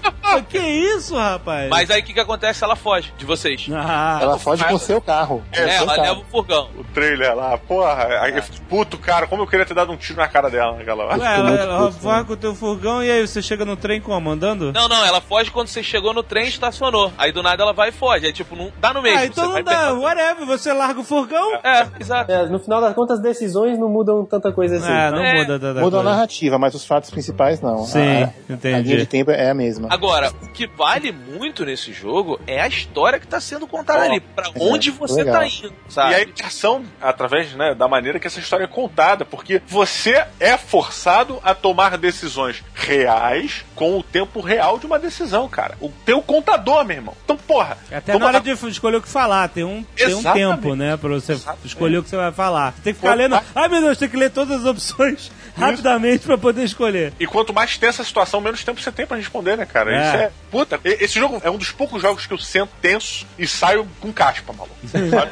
Que 0.48 0.58
isso, 0.58 1.14
rapaz? 1.16 1.68
Mas 1.70 1.90
aí 1.90 2.00
o 2.00 2.04
que, 2.04 2.12
que 2.12 2.20
acontece? 2.20 2.62
Ela 2.64 2.76
foge 2.76 3.12
de 3.16 3.24
vocês. 3.24 3.66
Ah, 3.72 4.18
Ela 4.20 4.38
foge 4.38 4.64
com 4.64 4.74
o 4.74 4.78
seu 4.78 5.00
carro. 5.00 5.42
É, 5.52 5.56
seu 5.56 5.68
ela 5.68 5.86
carro. 5.96 6.02
leva 6.02 6.20
o 6.20 6.24
furgão. 6.24 6.70
O 6.76 6.84
trailer 6.84 7.34
lá, 7.34 7.56
porra, 7.58 7.95
aí 7.96 8.36
eu 8.36 8.42
fico 8.42 8.60
puto, 8.68 8.98
cara, 8.98 9.26
como 9.26 9.42
eu 9.42 9.46
queria 9.46 9.64
ter 9.66 9.74
dado 9.74 9.92
um 9.92 9.96
tiro 9.96 10.18
na 10.18 10.28
cara 10.28 10.48
dela 10.50 10.76
naquela 10.76 11.04
hora. 11.04 11.18
Ué, 11.18 11.34
ela, 11.36 11.50
ela 11.50 11.90
vai 11.90 12.24
com 12.24 12.32
o 12.32 12.36
teu 12.36 12.54
furgão 12.54 13.02
e 13.02 13.10
aí 13.10 13.26
você 13.26 13.40
chega 13.42 13.64
no 13.64 13.76
trem 13.76 14.00
como? 14.00 14.30
Andando? 14.30 14.72
Não, 14.72 14.88
não, 14.88 15.04
ela 15.04 15.20
foge 15.20 15.50
quando 15.50 15.68
você 15.68 15.82
chegou 15.82 16.12
no 16.12 16.22
trem 16.22 16.46
e 16.46 16.48
estacionou. 16.48 17.12
Aí 17.16 17.32
do 17.32 17.42
nada 17.42 17.62
ela 17.62 17.72
vai 17.72 17.88
e 17.90 17.92
foge. 17.92 18.26
Aí 18.26 18.32
tipo, 18.32 18.54
não 18.56 18.72
dá 18.80 18.92
no 18.92 19.02
mesmo. 19.02 19.18
ah, 19.18 19.26
então 19.26 19.44
você 19.44 19.46
não 19.46 19.52
vai 19.52 19.62
dá. 19.64 19.92
Whatever, 19.94 20.46
você 20.46 20.72
larga 20.72 21.00
o 21.00 21.04
furgão. 21.04 21.54
É, 21.62 21.86
exato. 22.00 22.30
É, 22.30 22.46
no 22.46 22.58
final 22.58 22.80
das 22.80 22.94
contas, 22.94 23.20
decisões 23.20 23.78
não 23.78 23.88
mudam 23.88 24.24
tanta 24.24 24.52
coisa 24.52 24.76
assim. 24.76 24.92
É, 24.92 25.10
não 25.10 25.24
É. 25.24 25.34
muda 25.42 25.58
tanta 25.58 25.80
Muda 25.80 26.00
a 26.00 26.02
narrativa, 26.02 26.58
mas 26.58 26.74
os 26.74 26.84
fatos 26.86 27.10
principais 27.10 27.60
não. 27.60 27.84
Sim, 27.84 28.24
a, 28.24 28.32
entendi. 28.52 28.74
A 28.74 28.78
linha 28.80 28.96
de 28.98 29.06
tempo 29.06 29.30
é 29.30 29.50
a 29.50 29.54
mesma. 29.54 29.88
Agora, 29.90 30.30
o 30.42 30.48
que 30.48 30.66
vale 30.66 31.12
muito 31.12 31.64
nesse 31.64 31.92
jogo 31.92 32.38
é 32.46 32.60
a 32.60 32.66
história 32.66 33.18
que 33.18 33.26
tá 33.26 33.40
sendo 33.40 33.66
contada 33.66 34.00
Ó, 34.00 34.02
ali. 34.02 34.20
Pra 34.20 34.50
onde 34.60 34.90
você 34.90 35.22
legal. 35.22 35.40
tá 35.40 35.46
indo, 35.46 35.72
sabe? 35.88 36.12
E 36.12 36.14
a 36.14 36.22
imersão, 36.22 36.84
através 37.00 37.52
né, 37.54 37.74
da 37.74 37.85
maneira 37.88 38.18
que 38.18 38.26
essa 38.26 38.40
história 38.40 38.64
é 38.64 38.68
contada, 38.68 39.24
porque 39.24 39.60
você 39.66 40.24
é 40.40 40.56
forçado 40.56 41.40
a 41.42 41.54
tomar 41.54 41.96
decisões 41.98 42.62
reais 42.74 43.64
com 43.74 43.98
o 43.98 44.02
tempo 44.02 44.40
real 44.40 44.78
de 44.78 44.86
uma 44.86 44.98
decisão, 44.98 45.48
cara. 45.48 45.76
O 45.80 45.90
teu 46.04 46.22
contador, 46.22 46.84
meu 46.84 46.96
irmão. 46.96 47.14
Então, 47.24 47.36
porra. 47.36 47.76
Até 47.90 48.12
vamos 48.12 48.20
na 48.20 48.26
hora 48.26 48.40
de 48.40 48.50
escolher 48.68 48.96
o 48.96 49.02
que 49.02 49.08
falar, 49.08 49.48
tem 49.48 49.64
um, 49.64 49.84
tem 49.94 50.14
um 50.14 50.22
tempo, 50.22 50.74
né? 50.74 50.96
Pra 50.96 51.08
você 51.10 51.32
Exatamente. 51.32 51.66
escolher 51.66 51.98
o 51.98 52.02
que 52.02 52.10
você 52.10 52.16
vai 52.16 52.32
falar. 52.32 52.72
Você 52.72 52.82
tem 52.82 52.92
que 52.92 52.98
ficar 53.00 53.10
Quanto 53.12 53.18
lendo. 53.18 53.30
mais- 53.32 53.46
Ai 53.54 53.68
meu 53.68 53.80
Deus, 53.80 53.98
tem 53.98 54.08
que 54.08 54.16
ler 54.16 54.30
todas 54.30 54.60
as 54.60 54.66
opções 54.66 55.30
rapidamente 55.56 56.26
pra 56.26 56.36
poder 56.36 56.64
escolher. 56.64 57.12
E 57.18 57.26
quanto 57.26 57.52
mais 57.52 57.78
tensa 57.78 58.02
a 58.02 58.04
situação, 58.04 58.40
menos 58.40 58.62
tempo 58.62 58.80
você 58.80 58.92
tem 58.92 59.06
pra 59.06 59.16
responder, 59.16 59.56
né, 59.56 59.64
cara? 59.66 59.94
É. 59.94 60.06
Isso 60.06 60.16
é. 60.16 60.30
Puta, 60.50 60.80
esse 60.84 61.18
jogo 61.18 61.40
é 61.44 61.50
um 61.50 61.56
dos 61.56 61.70
poucos 61.72 62.00
jogos 62.02 62.26
que 62.26 62.32
eu 62.34 62.38
sento 62.38 62.70
tenso 62.80 63.26
e 63.38 63.46
saio 63.46 63.86
com 64.00 64.12
caspa, 64.12 64.52
maluco. 64.52 64.76
Sabe? 64.86 65.30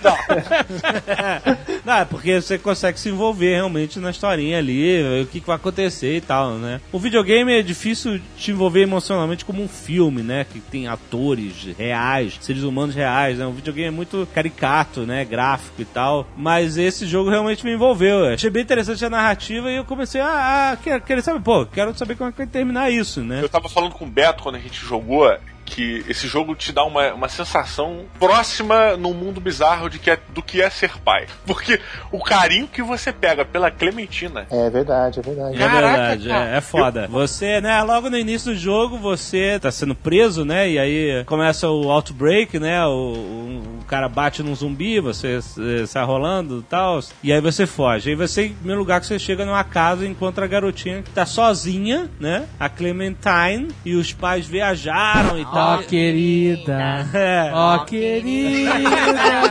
Não, 0.02 0.16
é 1.86 2.04
porque 2.04 2.40
você 2.40 2.58
consegue 2.58 2.98
se 2.98 3.08
envolver 3.08 3.54
realmente 3.54 3.98
na 3.98 4.10
historinha 4.10 4.58
ali, 4.58 5.22
o 5.22 5.26
que, 5.26 5.40
que 5.40 5.46
vai 5.46 5.56
acontecer 5.56 6.16
e 6.16 6.20
tal, 6.20 6.54
né? 6.54 6.80
O 6.92 6.98
videogame 6.98 7.52
é 7.52 7.62
difícil 7.62 8.20
te 8.36 8.50
envolver 8.50 8.82
emocionalmente 8.82 9.44
como 9.44 9.62
um 9.62 9.68
filme, 9.68 10.22
né? 10.22 10.44
Que 10.44 10.60
tem 10.60 10.86
atores 10.86 11.68
reais, 11.78 12.38
seres 12.40 12.62
humanos 12.62 12.94
reais, 12.94 13.38
né? 13.38 13.46
O 13.46 13.52
videogame 13.52 13.88
é 13.88 13.90
muito 13.90 14.28
caricato, 14.34 15.00
né? 15.00 15.24
Gráfico 15.24 15.82
e 15.82 15.84
tal. 15.84 16.26
Mas 16.36 16.76
esse 16.76 17.06
jogo 17.06 17.30
realmente 17.30 17.64
me 17.64 17.72
envolveu. 17.72 18.24
Eu 18.24 18.34
achei 18.34 18.50
bem 18.50 18.62
interessante 18.62 19.04
a 19.04 19.10
narrativa 19.10 19.70
e 19.70 19.76
eu 19.76 19.84
comecei 19.84 20.20
a, 20.20 20.72
a 20.72 21.00
querer 21.00 21.22
saber, 21.22 21.40
pô, 21.40 21.66
quero 21.66 21.96
saber 21.96 22.16
como 22.16 22.28
é 22.28 22.32
que 22.32 22.38
vai 22.38 22.46
terminar 22.46 22.90
isso, 22.90 23.22
né? 23.22 23.40
Eu 23.42 23.48
tava 23.48 23.68
falando 23.68 23.92
com 23.92 24.04
o 24.04 24.08
Beto 24.08 24.42
quando 24.42 24.56
a 24.56 24.60
gente 24.60 24.80
jogou 24.84 25.28
que 25.64 26.04
esse 26.08 26.26
jogo 26.28 26.54
te 26.54 26.72
dá 26.72 26.84
uma, 26.84 27.12
uma 27.14 27.28
sensação 27.28 28.04
próxima 28.18 28.96
no 28.96 29.12
mundo 29.14 29.40
bizarro 29.40 29.88
de 29.88 29.98
que 29.98 30.10
é, 30.10 30.18
do 30.30 30.42
que 30.42 30.60
é 30.60 30.70
ser 30.70 30.98
pai. 30.98 31.26
Porque 31.46 31.80
o 32.12 32.22
carinho 32.22 32.68
que 32.68 32.82
você 32.82 33.12
pega 33.12 33.44
pela 33.44 33.70
Clementina. 33.70 34.46
É 34.50 34.70
verdade, 34.70 35.20
é 35.20 35.22
verdade. 35.22 35.56
É 35.56 35.58
Caraca, 35.58 35.96
verdade, 35.98 36.28
cara. 36.28 36.50
é, 36.50 36.56
é 36.56 36.60
foda. 36.60 37.08
Você, 37.08 37.60
né, 37.60 37.82
logo 37.82 38.10
no 38.10 38.18
início 38.18 38.52
do 38.52 38.58
jogo, 38.58 38.98
você 38.98 39.58
tá 39.58 39.70
sendo 39.70 39.94
preso, 39.94 40.44
né? 40.44 40.70
E 40.70 40.78
aí 40.78 41.24
começa 41.24 41.68
o 41.68 41.90
outbreak, 41.90 42.58
né? 42.58 42.84
O, 42.86 42.90
o, 42.90 43.78
o 43.80 43.84
cara 43.86 44.08
bate 44.08 44.42
num 44.42 44.54
zumbi, 44.54 45.00
você 45.00 45.40
sai 45.86 46.04
rolando 46.04 46.60
e 46.60 46.62
tal. 46.62 47.00
E 47.22 47.32
aí 47.32 47.40
você 47.40 47.66
foge. 47.66 48.10
Aí 48.10 48.16
você, 48.16 48.46
em 48.46 48.54
primeiro 48.54 48.80
lugar, 48.80 49.00
que 49.00 49.06
você 49.06 49.18
chega 49.18 49.44
numa 49.44 49.64
casa 49.64 50.04
e 50.04 50.08
encontra 50.08 50.44
a 50.44 50.48
garotinha 50.48 51.02
que 51.02 51.10
tá 51.10 51.26
sozinha, 51.26 52.10
né? 52.20 52.46
A 52.58 52.68
Clementine. 52.68 53.68
E 53.84 53.94
os 53.94 54.12
pais 54.12 54.46
viajaram 54.46 55.38
e 55.38 55.44
Ó, 55.54 55.78
querida. 55.78 57.08
É. 57.12 57.50
Ó, 57.52 57.78
querida 57.84 58.70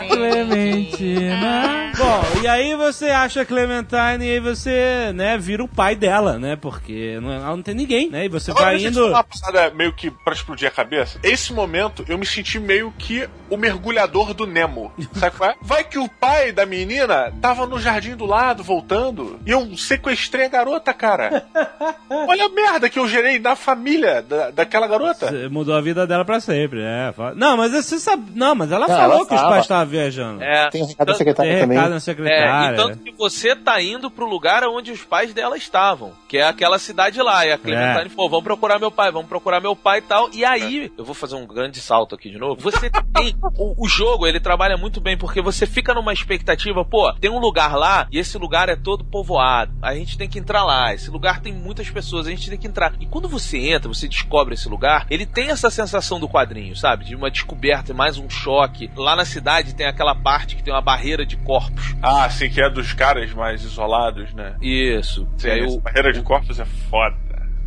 Clementina. 0.10 1.84
Bom, 1.96 2.42
e 2.42 2.48
aí 2.48 2.76
você 2.76 3.06
acha 3.10 3.42
a 3.42 3.46
Clementine 3.46 4.26
e 4.26 4.32
aí 4.32 4.40
você, 4.40 5.12
né, 5.14 5.38
vira 5.38 5.64
o 5.64 5.68
pai 5.68 5.96
dela, 5.96 6.40
né? 6.40 6.56
Porque 6.56 7.20
não, 7.22 7.32
ela 7.32 7.56
não 7.56 7.62
tem 7.62 7.76
ninguém, 7.76 8.10
né? 8.10 8.26
E 8.26 8.30
você 8.30 8.50
Agora, 8.50 8.66
vai 8.66 8.78
deixa 8.78 8.88
eu 8.88 8.92
te 8.94 9.00
indo. 9.00 9.08
uma 9.10 9.24
passada 9.24 9.70
meio 9.76 9.94
que 9.94 10.10
pra 10.10 10.34
explodir 10.34 10.68
a 10.68 10.72
cabeça. 10.72 11.20
Esse 11.22 11.54
momento 11.54 12.04
eu 12.08 12.18
me 12.18 12.26
senti 12.26 12.60
meio 12.60 12.92
que 12.98 13.30
o 13.48 13.56
mergulhador 13.58 14.34
do 14.34 14.48
Nemo. 14.48 14.92
Sabe 15.14 15.38
qual 15.38 15.52
é? 15.52 15.56
Vai 15.62 15.84
que 15.84 16.00
o 16.00 16.10
pai 16.10 16.52
da 16.52 16.66
menina 16.66 17.32
tava 17.40 17.68
no 17.68 17.80
jardim 17.80 18.16
do 18.16 18.26
lado, 18.26 18.64
voltando, 18.64 19.40
e 19.46 19.52
eu 19.52 19.78
sequestrei 19.78 20.46
a 20.46 20.50
garota, 20.50 20.94
cara. 20.94 21.46
Olha 22.10 22.46
a 22.46 22.50
merda 22.50 22.90
que 22.90 22.98
eu 22.98 23.08
gerei 23.08 23.38
na 23.38 23.56
família 23.56 24.22
da, 24.22 24.50
daquela 24.50 24.88
garota. 24.88 25.28
Você 25.28 25.48
Mudou 25.48 25.76
a 25.76 25.82
vida 25.82 25.93
dela 25.94 26.26
pra 26.26 26.40
sempre, 26.40 26.82
é. 26.82 27.14
Não, 27.36 27.56
mas 27.58 27.72
você 27.72 28.00
sabe. 28.00 28.32
Não, 28.36 28.54
mas 28.56 28.72
ela 28.72 28.88
Não, 28.88 28.96
falou 28.96 29.18
ela 29.18 29.26
que 29.28 29.34
os 29.34 29.40
fala. 29.40 29.52
pais 29.52 29.64
estavam 29.64 29.86
viajando. 29.88 30.44
É. 30.44 30.70
Tem 30.70 30.82
recado 30.86 30.98
da 31.00 31.06
Tanto- 31.06 31.18
secretária 31.18 31.52
Tem 31.54 31.62
também. 31.62 31.78
recado 31.78 31.90
na 31.92 31.96
É, 31.98 32.00
secretária. 32.00 32.74
e 32.74 32.78
tanto 32.78 32.98
que 33.00 33.12
você 33.14 33.56
tá 33.56 33.82
indo 33.82 34.10
pro 34.12 34.26
lugar 34.26 34.64
onde 34.64 34.92
os 34.92 35.04
pais 35.04 35.34
dela 35.34 35.56
estavam, 35.58 36.12
que 36.28 36.38
é 36.38 36.44
aquela 36.44 36.80
cidade 36.80 37.22
lá. 37.22 37.46
E 37.46 37.52
a 37.52 37.58
Clementine 37.58 38.08
É. 38.08 38.10
falou: 38.10 38.30
vamos 38.30 38.44
procurar 38.44 38.80
meu 38.80 38.92
pai, 38.92 39.12
vamos 39.12 39.28
procurar 39.28 39.60
meu 39.62 39.76
pai 39.76 40.00
e 40.00 40.02
tal. 40.02 40.30
E 40.34 40.44
aí, 40.44 40.92
eu 40.98 41.06
vou 41.06 41.14
fazer 41.16 41.36
um 41.36 41.46
grande 41.46 41.80
salto 41.80 42.16
aqui 42.16 42.30
de 42.30 42.38
novo. 42.38 42.60
Você 42.62 42.90
tem. 42.90 43.36
o, 43.58 43.86
o 43.86 43.88
jogo, 43.88 44.26
ele 44.28 44.40
trabalha 44.40 44.78
muito 44.78 45.00
bem, 45.00 45.18
porque 45.18 45.42
você 45.42 45.66
fica 45.66 45.94
numa 45.94 46.14
expectativa, 46.14 46.84
pô, 46.84 47.14
tem 47.20 47.30
um 47.30 47.40
lugar 47.40 47.76
lá 47.76 48.08
e 48.12 48.18
esse 48.20 48.38
lugar 48.38 48.70
é 48.70 48.76
todo 48.76 49.04
povoado. 49.04 49.72
A 49.82 49.94
gente 49.96 50.18
tem 50.18 50.28
que 50.28 50.40
entrar 50.40 50.64
lá. 50.64 50.94
Esse 50.94 51.10
lugar 51.12 51.40
tem 51.42 51.54
muitas 51.54 51.90
pessoas, 51.90 52.28
a 52.28 52.30
gente 52.30 52.50
tem 52.50 52.58
que 52.58 52.68
entrar. 52.68 52.94
E 53.00 53.06
quando 53.06 53.28
você 53.28 53.58
entra, 53.58 53.88
você 53.88 54.08
descobre 54.08 54.54
esse 54.56 54.68
lugar, 54.68 55.06
ele 55.10 55.26
tem 55.26 55.50
essa 55.50 55.70
sensação 55.70 55.83
do 56.20 56.28
quadrinho, 56.30 56.76
sabe? 56.76 57.06
De 57.06 57.16
uma 57.16 57.30
descoberta, 57.32 57.94
mais 57.94 58.18
um 58.18 58.30
choque. 58.30 58.90
Lá 58.96 59.16
na 59.16 59.26
cidade 59.26 59.76
tem 59.76 59.86
aquela 59.86 60.16
parte 60.16 60.56
que 60.56 60.64
tem 60.64 60.74
uma 60.74 60.82
barreira 60.82 61.26
de 61.26 61.36
corpos. 61.38 61.96
Ah, 62.02 62.30
sim, 62.30 62.50
que 62.50 62.62
é 62.62 62.70
dos 62.70 62.94
caras 62.94 63.32
mais 63.34 63.64
isolados, 63.64 64.34
né? 64.34 64.56
Isso. 64.62 65.28
Sim, 65.38 65.48
E 65.48 65.52
aí 65.52 65.66
o- 65.66 65.80
barreira 65.82 66.12
de 66.14 66.22
corpos 66.22 66.60
é 66.60 66.66
foda. 66.66 67.16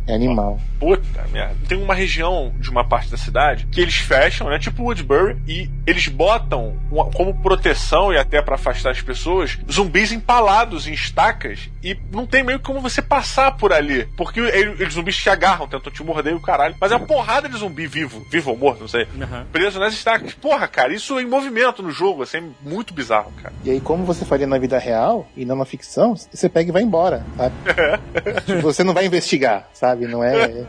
É 0.07 0.15
animal. 0.15 0.59
Puta 0.79 1.25
merda. 1.31 1.55
Tem 1.67 1.77
uma 1.81 1.93
região 1.93 2.53
de 2.59 2.69
uma 2.69 2.83
parte 2.83 3.09
da 3.11 3.17
cidade 3.17 3.67
que 3.71 3.81
eles 3.81 3.95
fecham, 3.95 4.47
né? 4.49 4.57
Tipo 4.59 4.83
Woodbury, 4.83 5.37
e 5.47 5.69
eles 5.85 6.07
botam 6.07 6.77
uma- 6.91 7.05
como 7.11 7.33
proteção 7.41 8.13
e 8.13 8.17
até 8.17 8.41
pra 8.41 8.55
afastar 8.55 8.91
as 8.91 9.01
pessoas 9.01 9.57
zumbis 9.71 10.11
empalados 10.11 10.87
em 10.87 10.93
estacas 10.93 11.69
e 11.83 11.97
não 12.11 12.25
tem 12.25 12.43
meio 12.43 12.59
como 12.59 12.79
você 12.79 13.01
passar 13.01 13.57
por 13.57 13.73
ali. 13.73 14.05
Porque 14.15 14.39
ele- 14.39 14.75
eles 14.81 14.93
zumbis 14.93 15.17
te 15.17 15.29
agarram, 15.29 15.67
tentam 15.67 15.91
te 15.91 16.03
morder 16.03 16.33
e 16.33 16.35
o 16.35 16.41
caralho. 16.41 16.75
Mas 16.79 16.91
é 16.91 16.95
uma 16.95 17.05
porrada 17.07 17.49
de 17.49 17.57
zumbi 17.57 17.87
vivo, 17.87 18.25
vivo 18.31 18.51
ou 18.51 18.57
morto, 18.57 18.81
não 18.81 18.87
sei. 18.87 19.07
Aham. 19.21 19.45
Preso 19.51 19.79
nas 19.79 19.93
estacas. 19.93 20.33
Porra, 20.33 20.67
cara, 20.67 20.93
isso 20.93 21.17
é 21.19 21.23
em 21.23 21.25
movimento 21.27 21.81
no 21.83 21.91
jogo, 21.91 22.23
assim, 22.23 22.37
é 22.37 22.43
muito 22.69 22.93
bizarro, 22.93 23.31
cara. 23.41 23.53
E 23.63 23.71
aí, 23.71 23.81
como 23.81 24.05
você 24.05 24.23
faria 24.23 24.47
na 24.47 24.57
vida 24.57 24.77
real 24.77 25.27
e 25.35 25.43
não 25.43 25.55
na 25.55 25.65
ficção, 25.65 26.15
você 26.15 26.47
pega 26.47 26.69
e 26.69 26.73
vai 26.73 26.83
embora, 26.83 27.25
sabe? 27.35 27.55
Tipo, 28.45 28.61
você 28.61 28.83
não 28.83 28.93
vai 28.93 29.05
investigar, 29.05 29.67
sabe? 29.73 29.96
Sabe? 30.05 30.07
Não 30.11 30.23
é, 30.23 30.63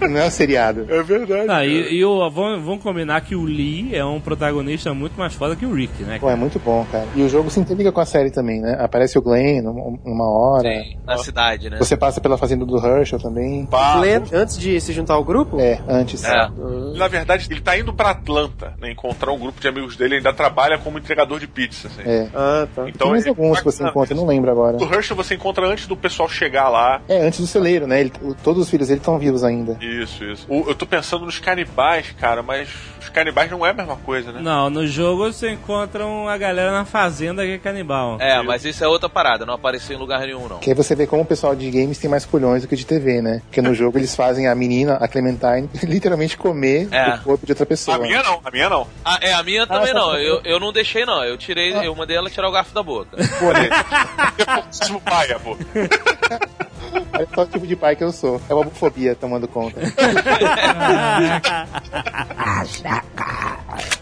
não 0.00 0.18
é 0.18 0.26
um 0.26 0.30
seriado. 0.30 0.86
É 0.88 1.02
verdade. 1.02 1.46
Ah, 1.50 1.64
e, 1.66 1.94
e 1.94 2.04
o, 2.04 2.30
vamos, 2.30 2.64
vamos 2.64 2.82
combinar 2.82 3.20
que 3.22 3.34
o 3.34 3.44
Lee 3.44 3.94
é 3.94 4.04
um 4.04 4.20
protagonista 4.20 4.92
muito 4.94 5.18
mais 5.18 5.34
foda 5.34 5.54
que 5.56 5.64
o 5.66 5.74
Rick, 5.74 6.02
né? 6.02 6.18
Pô, 6.20 6.30
é 6.30 6.36
muito 6.36 6.58
bom, 6.58 6.84
cara. 6.90 7.06
E 7.14 7.22
o 7.22 7.28
jogo 7.28 7.50
se 7.50 7.60
interliga 7.60 7.92
com 7.92 8.00
a 8.00 8.06
série 8.06 8.30
também, 8.30 8.60
né? 8.60 8.76
Aparece 8.78 9.18
o 9.18 9.22
Glenn 9.22 9.62
num- 9.62 9.98
numa 10.04 10.30
hora. 10.30 10.68
Sim, 10.68 10.96
na 11.06 11.18
cidade, 11.18 11.70
né? 11.70 11.78
Você 11.78 11.96
passa 11.96 12.20
pela 12.20 12.36
fazenda 12.38 12.64
do 12.64 12.76
Herschel 12.84 13.18
também. 13.18 13.66
Pá, 13.66 13.96
Glenn, 13.98 14.22
antes 14.32 14.58
de 14.58 14.80
se 14.80 14.92
juntar 14.92 15.14
ao 15.14 15.24
grupo, 15.24 15.60
É, 15.60 15.78
antes. 15.88 16.24
É. 16.24 16.48
Na 16.96 17.08
verdade, 17.08 17.46
ele 17.50 17.60
tá 17.60 17.78
indo 17.78 17.92
pra 17.92 18.10
Atlanta, 18.10 18.74
né? 18.80 18.90
Encontrar 18.90 19.32
um 19.32 19.38
grupo 19.38 19.60
de 19.60 19.68
amigos 19.68 19.96
dele, 19.96 20.16
ainda 20.16 20.32
trabalha 20.32 20.78
como 20.78 20.98
entregador 20.98 21.38
de 21.38 21.46
pizza, 21.46 21.88
assim. 21.88 22.02
É. 22.04 22.28
Ah, 22.34 22.66
tá. 22.74 22.88
Então, 22.88 22.92
Tem 23.06 23.10
mais 23.10 23.22
ele- 23.22 23.30
alguns 23.30 23.58
que 23.58 23.64
você 23.64 23.84
encontra, 23.84 24.12
eu 24.14 24.16
não 24.16 24.26
lembro 24.26 24.50
agora. 24.50 24.76
O 24.76 24.84
Herschel 24.94 25.16
você 25.16 25.34
encontra 25.34 25.66
antes 25.66 25.86
do 25.86 25.96
pessoal 25.96 26.28
chegar 26.28 26.68
lá. 26.68 27.00
É, 27.08 27.20
antes 27.26 27.40
do 27.40 27.46
celeiro, 27.46 27.86
né? 27.86 28.00
Ele- 28.00 28.12
todos 28.42 28.62
os 28.62 28.70
filhos 28.72 28.88
dele 28.88 29.00
estão 29.00 29.18
vivos 29.18 29.44
ainda. 29.44 29.76
Isso, 29.80 30.24
isso. 30.24 30.46
O- 30.48 30.64
eu 30.66 30.74
tô 30.74 30.86
pensando 30.86 31.24
nos 31.26 31.38
canibais, 31.38 32.10
cara, 32.18 32.42
mas 32.42 32.68
os 33.00 33.08
canibais 33.10 33.50
não 33.50 33.64
é 33.66 33.70
a 33.70 33.74
mesma 33.74 33.96
coisa, 33.96 34.32
né? 34.32 34.40
Não, 34.42 34.70
no 34.70 34.86
jogo 34.86 35.30
você 35.30 35.50
encontra 35.50 36.02
a 36.28 36.38
galera 36.38 36.72
na 36.72 36.84
fazenda 36.86 37.44
que 37.44 37.52
é 37.52 37.58
canibal. 37.58 38.16
É, 38.20 38.42
mas 38.42 38.64
isso 38.64 38.82
é 38.82 38.88
outra 38.88 39.08
parada, 39.08 39.44
não 39.44 39.52
apareceu 39.54 39.94
em 39.94 39.98
lugar 40.00 40.20
nenhum, 40.20 40.48
não. 40.48 40.58
Que 40.58 40.70
aí 40.70 40.74
você 40.76 40.94
vê 40.94 41.06
como 41.06 41.22
o 41.22 41.26
pessoal 41.26 41.54
de 41.54 41.70
games 41.70 41.98
tem 41.98 42.08
mais 42.10 42.24
culhões 42.24 42.62
do 42.62 42.68
que 42.68 42.74
de 42.76 42.86
TV, 42.86 43.20
né? 43.20 43.42
Porque 43.44 43.60
no 43.60 43.74
jogo 43.74 43.98
eles 43.98 44.16
fazem 44.16 44.48
a 44.48 44.54
menina, 44.54 44.94
a 44.94 45.06
Clementine, 45.06 45.68
literalmente 45.84 46.36
comer 46.38 46.88
É. 46.90 47.14
o 47.16 47.18
corpo 47.22 47.44
de 47.44 47.52
outra 47.52 47.66
pessoa. 47.66 47.98
A 47.98 48.00
minha 48.00 48.22
não, 48.22 48.40
a 48.42 48.50
minha 48.50 48.70
não. 48.70 48.86
Ah, 49.04 49.18
é, 49.20 49.32
a 49.34 49.42
minha 49.42 49.66
também 49.66 49.92
tá, 49.92 50.00
não. 50.00 50.10
tá. 50.12 50.18
Eu, 50.20 50.40
eu 50.44 50.58
não 50.58 50.72
deixei, 50.72 51.04
não. 51.04 51.22
Eu 51.22 51.36
tirei, 51.36 51.72
eu 51.86 51.94
mandei 51.94 52.16
ela 52.16 52.30
tirar 52.30 52.48
o 52.48 52.52
garfo 52.52 52.72
da 52.74 52.82
boca. 52.82 53.16
Pouquíssimo 53.38 55.00
paia, 55.00 55.38
pô. 55.38 55.56
Olha 56.92 57.28
só 57.34 57.42
o 57.42 57.46
tipo 57.46 57.66
de 57.66 57.76
pai 57.76 57.96
que 57.96 58.04
eu 58.04 58.12
sou. 58.12 58.40
É 58.48 58.54
uma 58.54 58.62
homofobia 58.62 59.14
tomando 59.14 59.48
conta. 59.48 59.80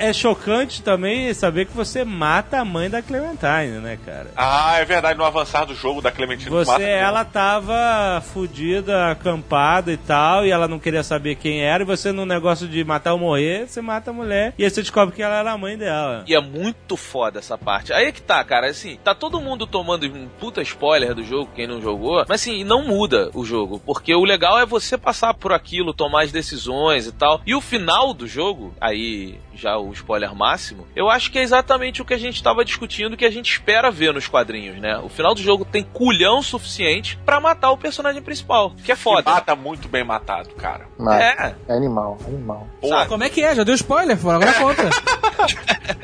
É 0.00 0.14
chocante 0.14 0.82
também 0.82 1.32
saber 1.34 1.66
que 1.66 1.76
você 1.76 2.04
mata 2.04 2.58
a 2.58 2.64
mãe 2.64 2.88
da 2.88 3.02
Clementine, 3.02 3.80
né, 3.82 3.98
cara? 4.04 4.30
Ah, 4.34 4.78
é 4.78 4.84
verdade, 4.86 5.18
no 5.18 5.24
avançar 5.24 5.66
do 5.66 5.74
jogo 5.74 6.00
da 6.00 6.10
Clementine 6.10 6.48
Você, 6.50 6.70
mata 6.70 6.82
ela 6.82 7.22
tava 7.22 8.22
fudida, 8.32 9.10
acampada 9.10 9.92
e 9.92 9.98
tal, 9.98 10.46
e 10.46 10.50
ela 10.50 10.66
não 10.66 10.78
queria 10.78 11.02
saber 11.02 11.34
quem 11.34 11.62
era, 11.62 11.82
e 11.82 11.86
você 11.86 12.12
no 12.12 12.24
negócio 12.24 12.66
de 12.66 12.82
matar 12.82 13.12
ou 13.12 13.18
morrer, 13.18 13.68
você 13.68 13.82
mata 13.82 14.10
a 14.10 14.14
mulher, 14.14 14.54
e 14.56 14.64
aí 14.64 14.70
você 14.70 14.80
descobre 14.80 15.14
que 15.14 15.22
ela 15.22 15.36
era 15.36 15.52
a 15.52 15.58
mãe 15.58 15.76
dela. 15.76 16.24
E 16.26 16.34
é 16.34 16.40
muito 16.40 16.96
foda 16.96 17.38
essa 17.38 17.58
parte. 17.58 17.92
Aí 17.92 18.06
é 18.06 18.12
que 18.12 18.22
tá, 18.22 18.42
cara, 18.42 18.68
assim, 18.68 18.98
tá 19.04 19.14
todo 19.14 19.38
mundo 19.38 19.66
tomando 19.66 20.06
um 20.06 20.28
puta 20.40 20.62
spoiler 20.62 21.14
do 21.14 21.22
jogo, 21.22 21.50
quem 21.54 21.66
não 21.66 21.82
jogou, 21.82 22.24
mas 22.26 22.40
assim, 22.40 22.64
não 22.64 22.86
muda 22.86 23.30
o 23.34 23.44
jogo, 23.44 23.82
porque 23.84 24.14
o 24.14 24.24
legal 24.24 24.58
é 24.58 24.64
você 24.64 24.96
passar 24.96 25.34
por 25.34 25.52
aquilo, 25.52 25.92
tomar 25.92 26.22
as 26.22 26.32
decisões 26.32 27.06
e 27.06 27.12
tal. 27.12 27.42
E 27.46 27.54
o 27.54 27.60
final 27.60 28.14
do 28.14 28.26
jogo, 28.26 28.74
aí 28.80 29.38
já 29.60 29.76
o 29.76 29.92
spoiler 29.92 30.34
máximo, 30.34 30.86
eu 30.96 31.08
acho 31.10 31.30
que 31.30 31.38
é 31.38 31.42
exatamente 31.42 32.00
o 32.00 32.04
que 32.04 32.14
a 32.14 32.18
gente 32.18 32.42
tava 32.42 32.64
discutindo, 32.64 33.16
que 33.16 33.24
a 33.24 33.30
gente 33.30 33.50
espera 33.52 33.90
ver 33.90 34.12
nos 34.14 34.26
quadrinhos, 34.26 34.78
né? 34.78 34.96
O 34.98 35.08
final 35.08 35.34
do 35.34 35.40
jogo 35.42 35.64
tem 35.64 35.82
culhão 35.84 36.42
suficiente 36.42 37.18
pra 37.24 37.40
matar 37.40 37.70
o 37.70 37.76
personagem 37.78 38.22
principal, 38.22 38.72
que 38.84 38.92
é 38.92 38.96
foda. 38.96 39.30
mata 39.30 39.54
muito 39.54 39.88
bem 39.88 40.04
matado, 40.04 40.50
cara. 40.54 40.86
Mas 40.98 41.20
É. 41.20 41.54
é 41.68 41.72
animal, 41.74 42.18
animal. 42.26 42.66
Pô, 42.80 42.88
Como 43.08 43.24
é 43.24 43.28
que 43.28 43.42
é? 43.42 43.54
Já 43.54 43.64
deu 43.64 43.74
spoiler. 43.74 44.16
Agora 44.18 44.52
conta. 44.54 44.82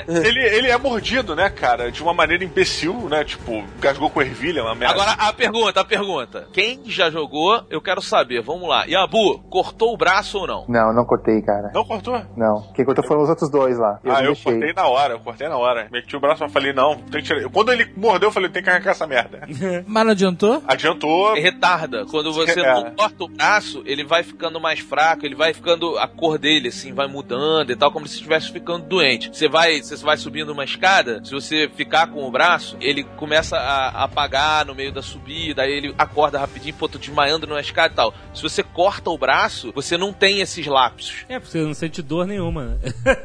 ele, 0.08 0.40
ele 0.40 0.68
é 0.68 0.78
mordido, 0.78 1.34
né, 1.34 1.48
cara? 1.50 1.90
De 1.90 2.02
uma 2.02 2.12
maneira 2.14 2.44
imbecil, 2.44 3.08
né? 3.08 3.24
Tipo, 3.24 3.64
gasgou 3.80 4.10
com 4.10 4.20
ervilha, 4.22 4.62
uma 4.62 4.74
merda. 4.74 4.94
Agora 4.94 5.12
a 5.12 5.32
pergunta, 5.32 5.80
a 5.80 5.84
pergunta. 5.84 6.48
Quem 6.52 6.80
já 6.86 7.10
jogou, 7.10 7.64
eu 7.70 7.80
quero 7.80 8.00
saber. 8.02 8.42
Vamos 8.42 8.68
lá. 8.68 8.84
Yabu, 8.84 9.38
cortou 9.50 9.92
o 9.92 9.96
braço 9.96 10.38
ou 10.38 10.46
não? 10.46 10.64
Não, 10.68 10.92
não 10.92 11.04
cortei, 11.04 11.40
cara. 11.42 11.70
Não 11.74 11.84
cortou? 11.84 12.20
Não. 12.36 12.62
Quem 12.74 12.84
cortou 12.84 13.04
foram 13.04 13.22
os 13.22 13.28
outros 13.28 13.50
dois 13.50 13.78
lá. 13.78 14.00
ah, 14.04 14.20
eu 14.22 14.26
deixei. 14.32 14.52
cortei 14.52 14.72
na 14.72 14.86
hora, 14.86 15.14
eu 15.14 15.20
cortei 15.20 15.48
na 15.48 15.56
hora. 15.56 15.88
Meti 15.90 16.16
o 16.16 16.20
braço 16.20 16.44
e 16.44 16.48
falei, 16.48 16.72
não, 16.72 16.96
tem 16.96 17.22
que 17.22 17.26
tirar. 17.26 17.48
Quando 17.50 17.72
ele 17.72 17.90
mordeu, 17.96 18.28
eu 18.28 18.32
falei, 18.32 18.48
tem 18.50 18.62
que 18.62 18.70
arrancar 18.70 18.90
essa 18.90 19.06
merda. 19.06 19.42
Mas 19.86 20.04
não 20.04 20.12
adiantou? 20.12 20.62
Adiantou. 20.66 21.34
Retarda. 21.34 22.04
Quando 22.06 22.32
você 22.32 22.60
É. 22.60 22.74
não 22.74 22.90
corta 22.94 23.24
o 23.24 23.28
braço, 23.28 23.82
ele 23.86 24.04
vai 24.04 24.22
ficando 24.22 24.60
mais 24.60 24.80
fraco, 24.80 25.24
ele 25.26 25.34
vai 25.34 25.52
ficando. 25.52 25.98
A 25.98 26.06
cor 26.08 26.38
dele, 26.38 26.68
assim, 26.68 26.92
vai 26.92 27.06
mudando 27.06 27.70
e 27.70 27.76
tal, 27.76 27.90
como 27.90 28.06
se 28.06 28.14
estivesse 28.14 28.50
ficando 28.50 28.84
doente. 28.86 29.25
Você 29.32 29.48
vai, 29.48 29.80
você 29.82 29.96
vai 29.96 30.16
subindo 30.16 30.50
uma 30.50 30.64
escada, 30.64 31.20
se 31.24 31.30
você 31.32 31.68
ficar 31.74 32.06
com 32.08 32.26
o 32.26 32.30
braço, 32.30 32.76
ele 32.80 33.04
começa 33.16 33.56
a 33.56 34.04
apagar 34.04 34.64
no 34.66 34.74
meio 34.74 34.92
da 34.92 35.02
subida, 35.02 35.62
aí 35.62 35.72
ele 35.72 35.94
acorda 35.98 36.38
rapidinho, 36.38 36.74
pô, 36.74 36.88
tô 36.88 36.98
desmaiando 36.98 37.46
numa 37.46 37.60
escada 37.60 37.92
e 37.92 37.96
tal. 37.96 38.14
Se 38.34 38.42
você 38.42 38.62
corta 38.62 39.10
o 39.10 39.18
braço, 39.18 39.72
você 39.74 39.96
não 39.96 40.12
tem 40.12 40.40
esses 40.40 40.66
lapsos. 40.66 41.24
É, 41.28 41.38
porque 41.38 41.52
você 41.58 41.64
não 41.64 41.74
sente 41.74 42.02
dor 42.02 42.26
nenhuma, 42.26 42.64
né? 42.64 42.78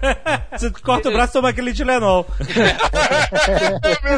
você 0.57 0.69
corta 0.71 1.09
o 1.09 1.13
braço 1.13 1.31
e 1.31 1.33
toma 1.33 1.49
aquele 1.49 1.73
Tilenol. 1.73 2.25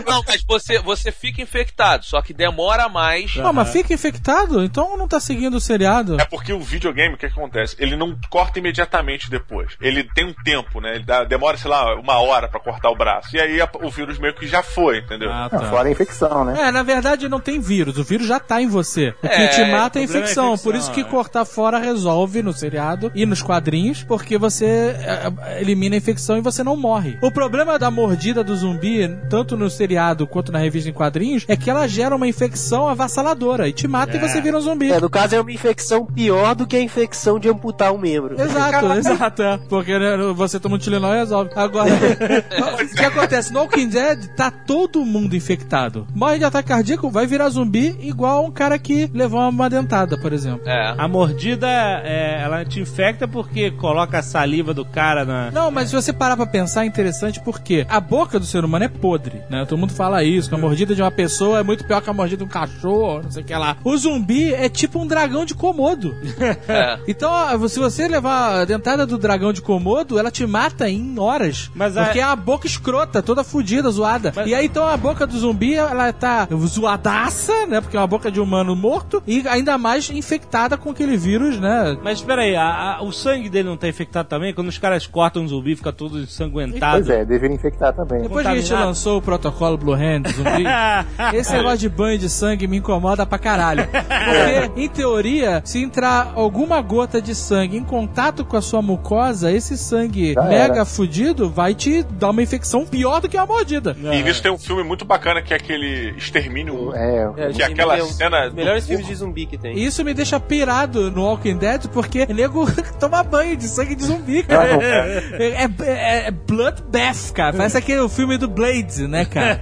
Não, 0.07 0.23
mas 0.27 0.43
você, 0.47 0.80
você 0.80 1.11
fica 1.11 1.41
infectado, 1.41 2.05
só 2.05 2.22
que 2.22 2.34
demora 2.34 2.88
mais. 2.89 3.35
Não, 3.35 3.53
mas 3.53 3.72
fica 3.72 3.93
infectado? 3.93 4.64
Então 4.64 4.97
não 4.97 5.07
tá 5.07 5.19
seguindo 5.19 5.55
o 5.55 5.61
seriado. 5.61 6.19
É 6.19 6.26
porque 6.26 6.53
o 6.53 6.60
videogame, 6.60 7.15
o 7.15 7.18
que, 7.18 7.27
que 7.27 7.34
acontece? 7.39 7.76
Ele 7.80 7.95
não 7.95 8.18
corta 8.30 8.60
imediatamente 8.60 9.30
depois. 9.30 9.73
Ele 9.81 10.03
tem 10.14 10.26
um 10.26 10.34
tempo, 10.34 10.80
né? 10.81 10.95
Ele 10.95 11.03
dá- 11.03 11.23
demora, 11.23 11.57
sei 11.57 11.69
lá, 11.69 11.72
uma 11.99 12.19
hora 12.19 12.47
pra 12.47 12.59
cortar 12.59 12.89
o 12.89 12.95
braço. 12.95 13.35
E 13.35 13.39
aí 13.39 13.61
a- 13.61 13.69
o 13.81 13.89
vírus 13.89 14.17
meio 14.19 14.33
que 14.35 14.47
já 14.47 14.61
foi, 14.63 14.99
entendeu? 14.99 15.29
Ah, 15.31 15.49
Ah, 15.51 15.59
fora 15.69 15.87
a 15.87 15.91
infecção, 15.91 16.45
né? 16.45 16.67
É, 16.67 16.71
na 16.71 16.83
verdade 16.83 17.27
não 17.29 17.39
tem 17.39 17.59
vírus, 17.59 17.97
o 17.97 18.03
vírus 18.03 18.27
já 18.27 18.39
tá 18.39 18.61
em 18.61 18.67
você. 18.67 19.09
O 19.23 19.27
que 19.27 19.33
É, 19.33 19.47
te 19.47 19.61
mata 19.71 19.99
é 19.99 20.01
a 20.01 20.03
é 20.03 20.05
a 20.05 20.05
infecção. 20.05 20.47
infecção, 20.53 20.57
Por 20.57 20.75
isso 20.75 20.91
que 20.91 21.01
é. 21.01 21.03
cortar 21.03 21.45
fora 21.45 21.77
resolve 21.79 22.41
no 22.41 22.53
seriado 22.53 23.11
e 23.15 23.25
nos 23.25 23.41
quadrinhos, 23.41 24.03
porque 24.03 24.37
você 24.37 24.65
é, 24.65 25.31
é, 25.47 25.61
elimina 25.61 25.95
a 25.95 25.97
infecção 25.97 26.37
e 26.37 26.41
você 26.41 26.63
não 26.63 26.75
morre. 26.77 27.17
O 27.21 27.31
problema 27.31 27.77
da 27.79 27.89
mordida 27.91 28.43
do 28.43 28.55
zumbi, 28.55 29.07
tanto 29.29 29.55
no 29.57 29.69
seriado 29.69 30.25
quanto 30.27 30.51
na 30.51 30.59
revista 30.59 30.89
em 30.89 30.93
quadrinhos, 30.93 31.45
é 31.47 31.55
que 31.55 31.69
ela 31.69 31.87
gera 31.87 32.15
uma 32.15 32.27
infecção 32.27 32.87
avassaladora 32.87 33.67
e 33.67 33.73
te 33.73 33.87
mata 33.87 34.15
e 34.15 34.19
você 34.19 34.41
vira 34.41 34.57
um 34.57 34.61
zumbi. 34.61 34.91
É, 34.91 34.99
no 34.99 35.09
caso 35.09 35.35
é 35.35 35.41
uma 35.41 35.51
infecção 35.51 36.05
pior 36.05 36.55
do 36.55 36.65
que 36.65 36.75
a 36.75 36.81
infecção 36.81 37.39
de 37.39 37.49
amputar 37.49 37.91
um 37.93 37.97
membro. 37.97 38.39
Exato, 38.41 38.85
exato. 38.97 39.43
é. 39.43 39.57
Porque 39.69 39.97
né, 39.97 40.17
você 40.35 40.59
toma 40.59 40.75
um 40.75 40.79
Tilenol 40.79 41.13
e 41.13 41.17
resolve. 41.17 41.51
Agora, 41.64 41.90
o 42.84 42.95
que 42.95 43.06
acontece? 43.06 43.53
No 43.53 43.61
Walking 43.61 43.88
Dead, 43.88 44.27
tá 44.35 44.52
todo 44.52 45.06
mundo 45.06 45.35
infectado. 45.35 46.06
Morre 46.14 46.40
de 46.40 46.45
ataque 46.45 46.68
cardíaco, 46.68 47.10
vai 47.10 47.26
virar 47.26 47.49
zumbi 47.49 47.95
igual 48.02 48.45
um 48.45 48.52
cara 48.52 48.77
que 48.77 49.10
levou 49.14 49.40
uma 49.49 49.69
dentada, 49.69 50.18
por 50.18 50.34
exemplo. 50.34 50.68
É. 50.68 50.94
A 50.98 51.07
mordida, 51.07 51.68
é, 51.68 52.41
ela 52.41 52.65
te 52.65 52.80
infecta 52.80 53.27
porque 53.27 53.72
coloca 53.72 54.19
a 54.19 54.23
saliva 54.23 54.73
do 54.73 54.84
cara 54.84 55.23
na. 55.23 55.52
Não, 55.52 55.72
mas 55.72 55.90
se 55.90 55.95
você 55.95 56.11
parar 56.11 56.35
pra 56.35 56.45
pensar, 56.45 56.84
é 56.84 56.85
interessante 56.85 57.40
porque 57.40 57.85
a 57.90 57.99
boca 57.99 58.40
do 58.40 58.45
ser 58.45 58.65
humano 58.65 58.85
é 58.85 58.90
podre, 58.90 59.41
né? 59.49 59.65
Todo 59.65 59.80
mundo 59.80 59.94
fala 59.94 60.23
isso, 60.23 60.49
que 60.49 60.56
a 60.56 60.57
mordida 60.57 60.94
de 60.94 61.02
uma 61.02 61.11
pessoa 61.11 61.60
é 61.60 61.64
muito 61.64 61.85
pior 61.85 62.02
que 62.02 62.10
a 62.10 62.14
mordida 62.14 62.40
de 62.40 62.44
um 62.44 62.52
cachorro, 62.52 63.22
não 63.23 63.31
sei 63.31 63.44
o 63.44 63.45
que 63.45 63.56
lá. 63.56 63.77
O 63.84 63.95
zumbi 63.98 64.53
é 64.53 64.68
tipo 64.68 64.99
um 64.99 65.07
dragão 65.07 65.45
de 65.45 65.56
Komodo. 65.56 66.14
É. 66.68 66.98
Então, 67.07 67.31
se 67.68 67.80
você 67.80 68.07
levar 68.07 68.61
a 68.61 68.65
dentada 68.65 69.06
do 69.06 69.18
dragão 69.18 69.52
de 69.52 69.61
Komodo, 69.61 70.18
ela 70.18 70.31
te 70.31 70.45
mata 70.45 70.90
em 70.90 71.18
horas. 71.19 71.52
Mas 71.75 71.95
a- 71.97 72.03
porque 72.05 72.19
é 72.19 72.23
a 72.23 72.35
boca 72.35 72.67
escrota, 72.67 73.21
toda 73.21 73.43
fudida, 73.43 73.89
zoada. 73.89 74.31
Mas- 74.35 74.47
E 74.47 74.55
aí, 74.55 74.65
então, 74.65 74.88
a 74.88 74.97
boca 74.97 75.25
do 75.27 75.38
zumbi, 75.38 75.75
ela 75.75 76.11
tá 76.13 76.47
zoadaça, 76.65 77.65
né? 77.67 77.81
Porque 77.81 77.95
é 77.97 77.99
uma 77.99 78.07
boca 78.07 78.31
de 78.31 78.39
humano 78.39 78.75
morto. 78.75 79.21
E 79.25 79.47
ainda 79.47 79.77
mais 79.77 80.09
infectada 80.09 80.77
com 80.77 80.91
aquele 80.91 81.17
vírus, 81.17 81.59
né? 81.59 81.97
Mas 82.03 82.21
peraí, 82.21 82.55
a, 82.55 82.97
a, 82.97 83.03
o 83.03 83.11
sangue 83.11 83.49
dele 83.49 83.69
não 83.69 83.77
tá 83.77 83.88
infectado 83.88 84.27
também? 84.27 84.53
Quando 84.53 84.67
os 84.67 84.77
caras 84.77 85.07
cortam 85.07 85.43
um 85.43 85.47
zumbi, 85.47 85.75
fica 85.75 85.91
todo 85.91 86.19
ensanguentado. 86.19 86.97
Pois 87.03 87.09
é, 87.09 87.25
deveria 87.25 87.55
infectar 87.55 87.93
também. 87.93 88.21
Depois 88.23 88.45
que 88.45 88.51
a 88.51 88.55
gente 88.55 88.73
lançou 88.73 89.17
o 89.17 89.21
protocolo 89.21 89.77
Blue 89.77 89.93
Hand 89.93 90.23
zumbi, 90.35 90.65
esse 91.38 91.51
negócio 91.53 91.77
de 91.80 91.89
banho 91.89 92.17
de 92.17 92.30
sangue 92.30 92.67
me 92.67 92.77
incomoda 92.77 93.25
pra 93.25 93.38
caralho. 93.39 93.88
Porque, 93.88 94.81
em 94.81 94.89
teoria, 94.89 95.61
se 95.65 95.80
entrar 95.81 96.34
alguma 96.35 96.81
gota 96.81 97.21
de 97.21 97.34
sangue 97.35 97.77
em 97.77 97.84
contato 97.84 98.45
com 98.45 98.57
a 98.57 98.61
sua 98.61 98.81
mucosa, 98.81 99.51
esse 99.51 99.77
sangue 99.77 100.34
Já 100.34 100.43
mega 100.43 100.73
era. 100.75 100.85
fudido 100.85 101.42
vai 101.49 101.73
te 101.73 102.03
dar 102.03 102.29
uma 102.29 102.41
infecção 102.41 102.85
pior 102.85 103.19
do 103.21 103.29
que 103.29 103.37
uma 103.37 103.45
mordida. 103.45 103.95
E 103.99 104.21
nisso 104.23 104.41
tem 104.41 104.51
um 104.51 104.57
filme 104.57 104.83
muito 104.83 105.05
bacana 105.05 105.41
que 105.41 105.53
é 105.53 105.57
aquele 105.57 106.13
Extermínio. 106.17 106.93
É, 106.95 107.23
É, 107.37 107.51
Que 107.51 107.61
é 107.61 107.65
aquela 107.65 107.95
um- 108.03 108.07
cena 108.07 108.49
do- 108.49 108.55
Melhores 108.55 108.85
filmes 108.87 109.07
de 109.07 109.15
zumbi 109.15 109.45
que 109.45 109.57
tem. 109.57 109.77
E 109.77 109.85
isso 109.85 110.03
me 110.03 110.13
deixa 110.13 110.39
pirado 110.39 111.11
no 111.11 111.23
Walking 111.23 111.57
Dead, 111.57 111.87
porque 111.89 112.25
nego 112.27 112.65
toma 112.99 113.23
banho 113.23 113.55
de 113.57 113.67
sangue 113.67 113.95
de 113.95 114.03
zumbi, 114.03 114.43
cara. 114.43 114.77
É, 114.81 115.63
é, 115.85 116.27
é 116.27 116.31
Bloodbath, 116.31 117.31
cara. 117.33 117.55
Parece 117.55 117.77
aquele 117.77 118.07
filme 118.09 118.37
do 118.37 118.47
Blades, 118.47 118.99
né, 118.99 119.25
cara? 119.25 119.61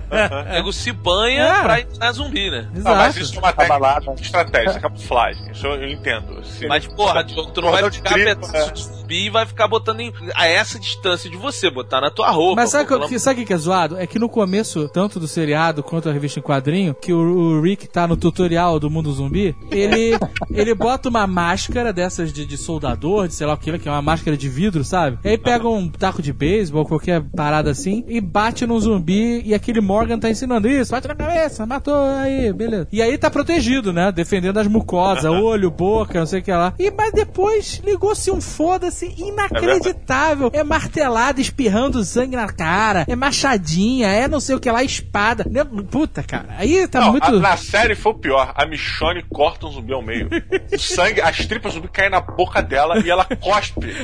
O 0.49 0.53
nego 0.53 0.73
se 0.73 0.91
banha 0.91 1.43
É. 1.43 1.61
pra 1.61 1.79
entrar 1.81 2.11
zumbi, 2.11 2.49
né? 2.49 2.67
Ah, 2.85 2.95
mas 2.95 3.15
Exato. 3.17 3.19
isso 3.19 3.35
é 3.35 3.39
uma 3.39 3.53
técnica 3.53 3.79
balada. 3.79 4.13
de 4.15 4.21
estratégia, 4.21 4.79
camuflagem. 4.79 5.51
Isso 5.51 5.65
eu, 5.67 5.75
eu 5.75 5.89
entendo. 5.89 6.43
Se- 6.43 6.67
Mas, 6.67 6.85
porra, 6.87 7.23
Diogo, 7.23 7.51
tu 7.51 7.61
não 7.61 7.71
vai 7.71 7.89
ficar 7.91 8.13
pedaço 8.15 8.73
de 8.73 8.83
zumbi 8.83 9.25
e 9.25 9.29
vai 9.29 9.45
ficar 9.45 9.67
botando 9.67 9.99
em, 10.01 10.13
a 10.35 10.47
essa 10.47 10.79
distância 10.79 11.29
de 11.29 11.37
você, 11.37 11.60
botar 11.69 12.01
na 12.01 12.09
tua 12.09 12.29
roupa. 12.31 12.61
Mas 12.61 12.71
sabe 12.71 12.93
o 12.93 13.07
que, 13.07 13.19
sabe 13.19 13.45
que 13.45 13.53
é 13.53 13.57
zoado? 13.57 13.97
É 13.97 14.07
que 14.07 14.19
no 14.19 14.29
começo, 14.29 14.88
tanto 14.89 15.19
do 15.19 15.27
seriado 15.27 15.83
quanto 15.83 16.05
da 16.05 16.13
revista 16.13 16.39
em 16.39 16.43
quadrinho, 16.43 16.95
que 16.95 17.13
o, 17.13 17.19
o 17.19 17.61
Rick 17.61 17.88
tá 17.88 18.07
no 18.07 18.17
tutorial 18.17 18.79
do 18.79 18.89
mundo 18.89 19.11
zumbi, 19.11 19.55
ele, 19.69 20.17
ele 20.51 20.73
bota 20.73 21.09
uma 21.09 21.27
máscara 21.27 21.93
dessas 21.93 22.31
de, 22.31 22.45
de 22.45 22.57
soldador, 22.57 23.27
de 23.27 23.35
sei 23.35 23.47
lá 23.47 23.53
o 23.53 23.57
que, 23.57 23.77
que 23.77 23.88
é 23.88 23.91
uma 23.91 24.01
máscara 24.01 24.35
de 24.35 24.49
vidro, 24.49 24.83
sabe? 24.83 25.19
E 25.23 25.29
aí 25.29 25.38
pega 25.38 25.67
um 25.67 25.89
taco 25.89 26.21
de 26.21 26.33
beisebol, 26.33 26.85
qualquer 26.85 27.21
parada 27.35 27.71
assim, 27.71 28.03
e 28.07 28.19
bate 28.19 28.65
num 28.65 28.79
zumbi, 28.79 29.41
e 29.45 29.53
aquele 29.53 29.81
Morgan 29.81 30.19
tá 30.19 30.29
ensinando 30.29 30.67
isso, 30.67 30.91
bate 30.91 31.07
na 31.07 31.15
cabeça, 31.15 31.65
matou, 31.65 31.93
aí, 31.95 32.51
beleza. 32.53 32.88
E 32.91 33.01
aí 33.01 33.17
tá 33.17 33.29
protegido, 33.29 33.91
né? 33.91 34.11
Defendendo 34.11 34.57
as 34.57 34.67
mucosas, 34.67 35.25
olho, 35.31 35.69
boca, 35.69 36.19
não 36.19 36.25
sei 36.25 36.39
o 36.39 36.43
que 36.43 36.51
lá. 36.51 36.73
E, 36.79 36.91
mas 36.91 37.11
depois 37.11 37.81
ligou-se 37.83 38.31
um 38.31 38.41
foda-se 38.41 39.13
inacreditável. 39.17 40.49
É, 40.53 40.63
martelada, 40.63 41.41
espirrando 41.52 42.03
sangue 42.03 42.36
na 42.36 42.48
cara, 42.48 43.06
é 43.07 43.15
machadinha, 43.15 44.07
é 44.07 44.28
não 44.28 44.40
sei 44.40 44.56
o 44.56 44.60
que 44.60 44.72
lá, 44.72 44.84
espada. 44.84 45.45
Né? 45.49 45.64
Puta, 45.64 46.23
cara, 46.23 46.48
aí 46.57 46.88
tá 46.88 47.02
Não, 47.02 47.11
muito... 47.11 47.26
a- 47.26 47.32
na 47.32 47.57
série 47.57 47.94
foi 47.94 48.14
o 48.14 48.15
pior. 48.15 48.53
A 48.56 48.65
Michonne 48.65 49.23
corta 49.30 49.68
um 49.68 49.72
zumbi 49.72 49.94
ao 49.94 50.02
meio. 50.02 50.30
O 50.73 50.80
sangue, 50.80 51.22
as 51.22 51.45
tripas 51.45 51.73
do 51.73 51.76
zumbi 51.76 51.90
caem 51.90 52.10
na 52.10 52.22
boca 52.22 52.61
dela 52.61 52.99
e 52.99 53.10
ela 53.10 53.26
cospe. 53.26 53.91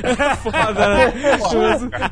foda, 0.42 0.94
né? 0.94 1.12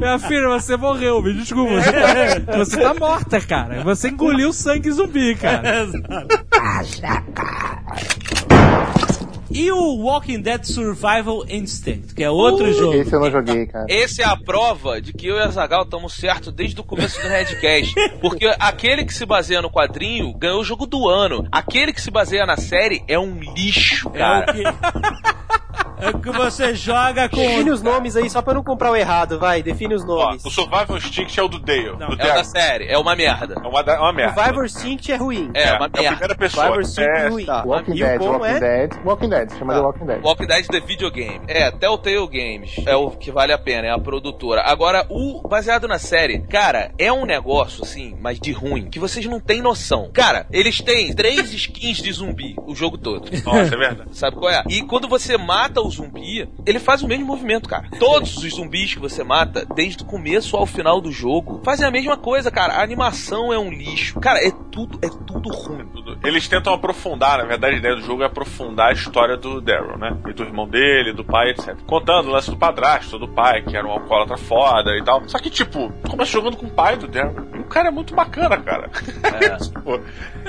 Minha 0.01 0.19
filha, 0.19 0.49
você 0.49 0.77
morreu, 0.77 1.23
me 1.23 1.35
desculpa. 1.35 1.75
Você, 1.81 2.41
você 2.57 2.81
tá 2.81 2.95
morta, 2.95 3.41
cara. 3.41 3.83
Você 3.83 4.09
engoliu 4.09 4.53
sangue 4.53 4.91
zumbi, 4.91 5.35
cara. 5.37 5.87
E 9.51 9.71
o 9.71 9.97
Walking 10.03 10.41
Dead 10.41 10.65
Survival 10.65 11.45
Instinct, 11.49 12.15
que 12.15 12.23
é 12.25 12.31
outro 12.31 12.73
jogo. 12.73 12.95
Esse 12.95 13.15
eu 13.15 13.21
não 13.21 13.31
joguei, 13.31 13.67
cara. 13.67 13.87
Esse 13.89 14.23
é 14.23 14.25
a 14.25 14.37
prova 14.37 15.01
de 15.01 15.13
que 15.13 15.27
eu 15.27 15.37
e 15.37 15.41
a 15.43 15.49
Zagal 15.49 15.83
estamos 15.83 16.15
certos 16.15 16.53
desde 16.53 16.81
o 16.81 16.85
começo 16.85 17.21
do 17.21 17.29
Redcast. 17.29 17.95
Porque 18.21 18.47
aquele 18.59 19.05
que 19.05 19.15
se 19.15 19.25
baseia 19.25 19.63
no 19.63 19.71
quadrinho 19.71 20.33
ganhou 20.35 20.61
o 20.61 20.65
jogo 20.65 20.87
do 20.87 21.09
ano. 21.09 21.47
Aquele 21.53 21.93
que 21.93 22.01
se 22.01 22.11
baseia 22.11 22.45
na 22.45 22.57
série 22.57 23.03
é 23.07 23.19
um 23.19 23.39
lixo, 23.39 24.11
É 24.15 24.19
cara. 24.19 24.53
o 24.53 24.55
que... 24.55 24.63
É 25.99 26.13
que 26.13 26.31
você 26.31 26.75
joga 26.75 27.29
com... 27.29 27.37
Define 27.37 27.71
os 27.71 27.83
nomes 27.83 28.17
aí 28.17 28.29
só 28.29 28.43
pra 28.43 28.55
não 28.55 28.63
comprar 28.63 28.91
o 28.91 28.97
errado, 28.97 29.39
vai, 29.39 29.63
define 29.63 29.95
os 29.95 30.03
Ó, 30.05 30.07
nomes. 30.07 30.45
o 30.45 30.51
Survival 30.51 30.97
Instinct 30.97 31.39
é 31.39 31.43
o 31.43 31.49
do 31.49 31.59
Dale. 31.59 31.91
Não, 31.93 31.97
do 31.99 32.05
É 32.05 32.09
o 32.15 32.17
Daryl. 32.17 32.35
da 32.35 32.45
série, 32.45 32.87
é 32.87 32.99
uma 32.99 33.17
merda. 33.17 33.55
É 33.63 33.67
uma, 33.67 33.83
da- 33.83 33.95
é 33.95 33.99
uma 33.99 34.13
merda. 34.13 34.35
Survivor 34.35 34.65
Instinct 34.65 35.13
é 35.13 35.17
ruim. 35.17 35.51
É, 35.55 35.73
uma 35.73 35.87
É 35.95 35.99
a 35.99 36.03
merda. 36.03 36.11
primeira 36.11 36.35
pessoa. 36.35 36.65
Survivor 36.67 36.83
Instinct 36.83 37.11
é 37.11 37.17
É, 37.25 37.29
ruim. 37.29 37.47
Walking 37.67 37.91
E 37.93 37.95
o 38.03 38.07
Dead, 38.07 38.21
Walking 38.23 38.45
é... 38.47 38.61
Dead, 38.61 38.93
Walking 39.05 39.29
Dead, 39.29 39.53
chama 39.59 39.75
de 39.75 39.81
Walking 39.81 40.07
Dead. 40.07 40.23
Walking 40.25 40.47
Dead 40.47 40.67
The 40.67 40.81
Videogame. 40.81 41.41
É, 41.49 41.71
Telltale 41.71 42.27
Games. 42.29 42.75
É 42.87 42.95
o 42.97 43.11
que 43.11 43.31
vale 43.31 43.53
a 43.53 43.59
pena, 43.59 43.89
é 43.89 43.91
a 43.91 43.99
produtora. 43.99 44.63
Agora, 44.67 45.07
o 45.09 45.47
baseado 45.49 45.89
na 45.89 45.99
série, 45.99 46.41
cara, 46.41 46.93
é 46.99 47.13
um 47.13 47.25
negócio, 47.25 47.83
assim, 47.85 48.17
mas 48.21 48.39
de 48.39 48.53
ruim, 48.53 48.91
que 48.91 48.99
vocês 48.99 49.25
não 49.27 49.41
têm 49.41 49.63
noção. 49.63 50.11
Cara, 50.13 50.47
eles 50.53 50.81
têm 50.81 51.15
três 51.15 51.53
skins 51.53 51.99
de 51.99 52.13
zumbi 52.13 52.55
o 52.67 52.75
jogo 52.75 52.99
todo. 52.99 53.31
Nossa, 53.45 53.75
é 53.75 53.79
verdade. 53.79 54.11
Sabe 54.17 54.37
qual 54.37 54.51
é? 54.51 54.63
E 54.69 54.83
quando 54.83 55.09
você 55.09 55.37
mata 55.37 55.81
o 55.81 55.86
zumbi, 55.91 56.49
ele 56.65 56.79
faz 56.79 57.03
o 57.03 57.09
mesmo 57.09 57.27
movimento, 57.27 57.69
cara. 57.69 57.89
Todos 57.99 58.37
os 58.37 58.55
zumbis 58.55 58.95
que 58.95 59.01
você 59.01 59.23
mata, 59.23 59.67
desde 59.75 60.03
o 60.03 60.07
começo 60.07 60.57
ao 60.57 60.67
final 60.67 61.01
do 61.01 61.11
jogo, 61.11 61.61
fazem 61.65 61.87
a 61.87 61.91
mesma 61.91 62.17
coisa, 62.17 62.51
cara. 62.51 62.75
A 62.75 62.83
animação 62.83 63.53
é 63.53 63.59
um 63.59 63.71
lixo. 63.71 64.21
Cara, 64.21 64.39
é 64.47 64.51
tudo, 64.71 64.99
é 65.03 65.09
tudo 65.09 65.49
ruim. 65.51 65.87
Tudo. 65.87 66.19
Eles 66.25 66.49
tentam 66.49 66.75
aprofundar, 66.75 67.39
na 67.39 67.45
verdade 67.45 67.77
a 67.77 67.79
ideia 67.79 67.95
do 67.95 68.03
jogo 68.03 68.23
é 68.23 68.27
aprofundar 68.27 68.91
a 68.91 68.93
história 68.93 69.37
do 69.37 69.61
Daryl, 69.61 69.97
né? 69.99 70.17
E 70.29 70.33
do 70.33 70.43
irmão 70.43 70.69
dele, 70.69 71.13
do 71.13 71.25
pai, 71.25 71.51
etc. 71.51 71.77
Contando 71.87 72.29
o 72.29 72.33
lance 72.33 72.51
do 72.51 72.57
padrasto, 72.57 73.19
do 73.19 73.29
pai, 73.29 73.63
que 73.63 73.77
era 73.77 73.87
um 73.87 73.91
alcoólatra 73.91 74.37
foda 74.37 74.97
e 74.97 75.05
tal. 75.05 75.29
Só 75.29 75.39
que, 75.39 75.51
tipo, 75.51 75.93
começa 76.09 76.33
jogando 76.33 76.57
com 76.57 76.67
o 76.67 76.71
pai 76.71 76.97
do 76.97 77.07
Daryl. 77.07 77.47
E 77.55 77.59
o 77.59 77.65
cara 77.65 77.89
é 77.89 77.91
muito 77.91 78.15
bacana, 78.15 78.57
cara. 78.59 78.89
Tipo, 79.57 80.01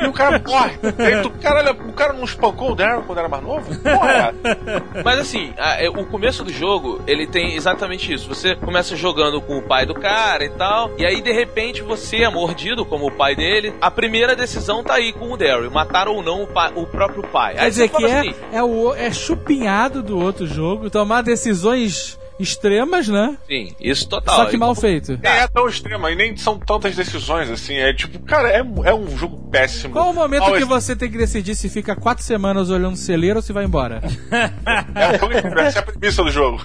e 0.01 0.07
o 0.07 0.13
cara 0.13 0.41
morre. 0.45 0.77
E 0.97 1.01
aí 1.01 1.21
tu, 1.21 1.29
caralho, 1.29 1.71
o 1.89 1.93
cara 1.93 2.13
não 2.13 2.23
espancou 2.23 2.71
o 2.71 2.75
Daryl 2.75 3.03
quando 3.03 3.19
era 3.19 3.29
mais 3.29 3.43
novo? 3.43 3.75
Porra, 3.81 4.11
é? 4.11 5.03
Mas 5.03 5.19
assim, 5.27 5.53
a- 5.57 5.81
é, 5.83 5.89
o 5.89 6.05
começo 6.05 6.43
do 6.43 6.51
jogo, 6.51 7.01
ele 7.05 7.27
tem 7.27 7.55
exatamente 7.55 8.11
isso. 8.13 8.27
Você 8.29 8.55
começa 8.55 8.95
jogando 8.95 9.41
com 9.41 9.57
o 9.57 9.61
pai 9.61 9.85
do 9.85 9.93
cara 9.93 10.43
e 10.45 10.49
tal, 10.49 10.91
e 10.97 11.05
aí 11.05 11.21
de 11.21 11.31
repente 11.31 11.81
você 11.81 12.23
é 12.23 12.29
mordido 12.29 12.85
como 12.85 13.07
o 13.07 13.11
pai 13.11 13.35
dele. 13.35 13.73
A 13.81 13.91
primeira 13.91 14.35
decisão 14.35 14.83
tá 14.83 14.95
aí 14.95 15.11
com 15.13 15.31
o 15.31 15.37
Daryl, 15.37 15.69
matar 15.69 16.07
ou 16.07 16.23
não 16.23 16.43
o, 16.43 16.47
pa- 16.47 16.71
o 16.75 16.85
próprio 16.85 17.23
pai. 17.23 17.55
Quer 17.55 17.61
Aí 17.61 17.69
dizer 17.69 17.89
que 17.89 18.05
é, 18.05 18.19
assim, 18.19 18.33
é, 18.51 18.63
o, 18.63 18.93
é 18.93 19.11
chupinhado 19.11 20.01
do 20.01 20.17
outro 20.19 20.47
jogo, 20.47 20.89
tomar 20.89 21.21
decisões 21.23 22.17
extremas, 22.39 23.07
né? 23.07 23.37
sim, 23.47 23.73
isso 23.79 24.07
total. 24.07 24.35
Só 24.35 24.45
que 24.45 24.57
mal 24.57 24.73
feito. 24.75 25.17
Nem 25.21 25.31
é 25.31 25.47
tão 25.47 25.67
extrema 25.67 26.11
e 26.11 26.15
nem 26.15 26.35
são 26.37 26.57
tantas 26.59 26.95
decisões 26.95 27.49
assim. 27.49 27.75
É 27.75 27.93
tipo, 27.93 28.19
cara, 28.19 28.49
é, 28.49 28.59
é 28.85 28.93
um 28.93 29.17
jogo 29.17 29.37
péssimo. 29.49 29.93
Qual 29.93 30.09
o 30.11 30.13
momento 30.13 30.51
que 30.53 30.65
você 30.65 30.95
tem 30.95 31.09
que 31.09 31.17
decidir 31.17 31.55
se 31.55 31.69
fica 31.69 31.95
quatro 31.95 32.23
semanas 32.23 32.69
olhando 32.69 32.93
o 32.93 32.97
celeiro 32.97 33.37
ou 33.37 33.41
se 33.43 33.51
vai 33.53 33.65
embora? 33.65 34.01
É 34.95 35.15
um 35.15 35.19
jogo 35.19 35.33
de- 35.33 35.61
essa 35.61 35.79
é 35.79 35.81
a 35.81 35.85
premissa 35.85 36.23
do 36.23 36.31
jogo. 36.31 36.63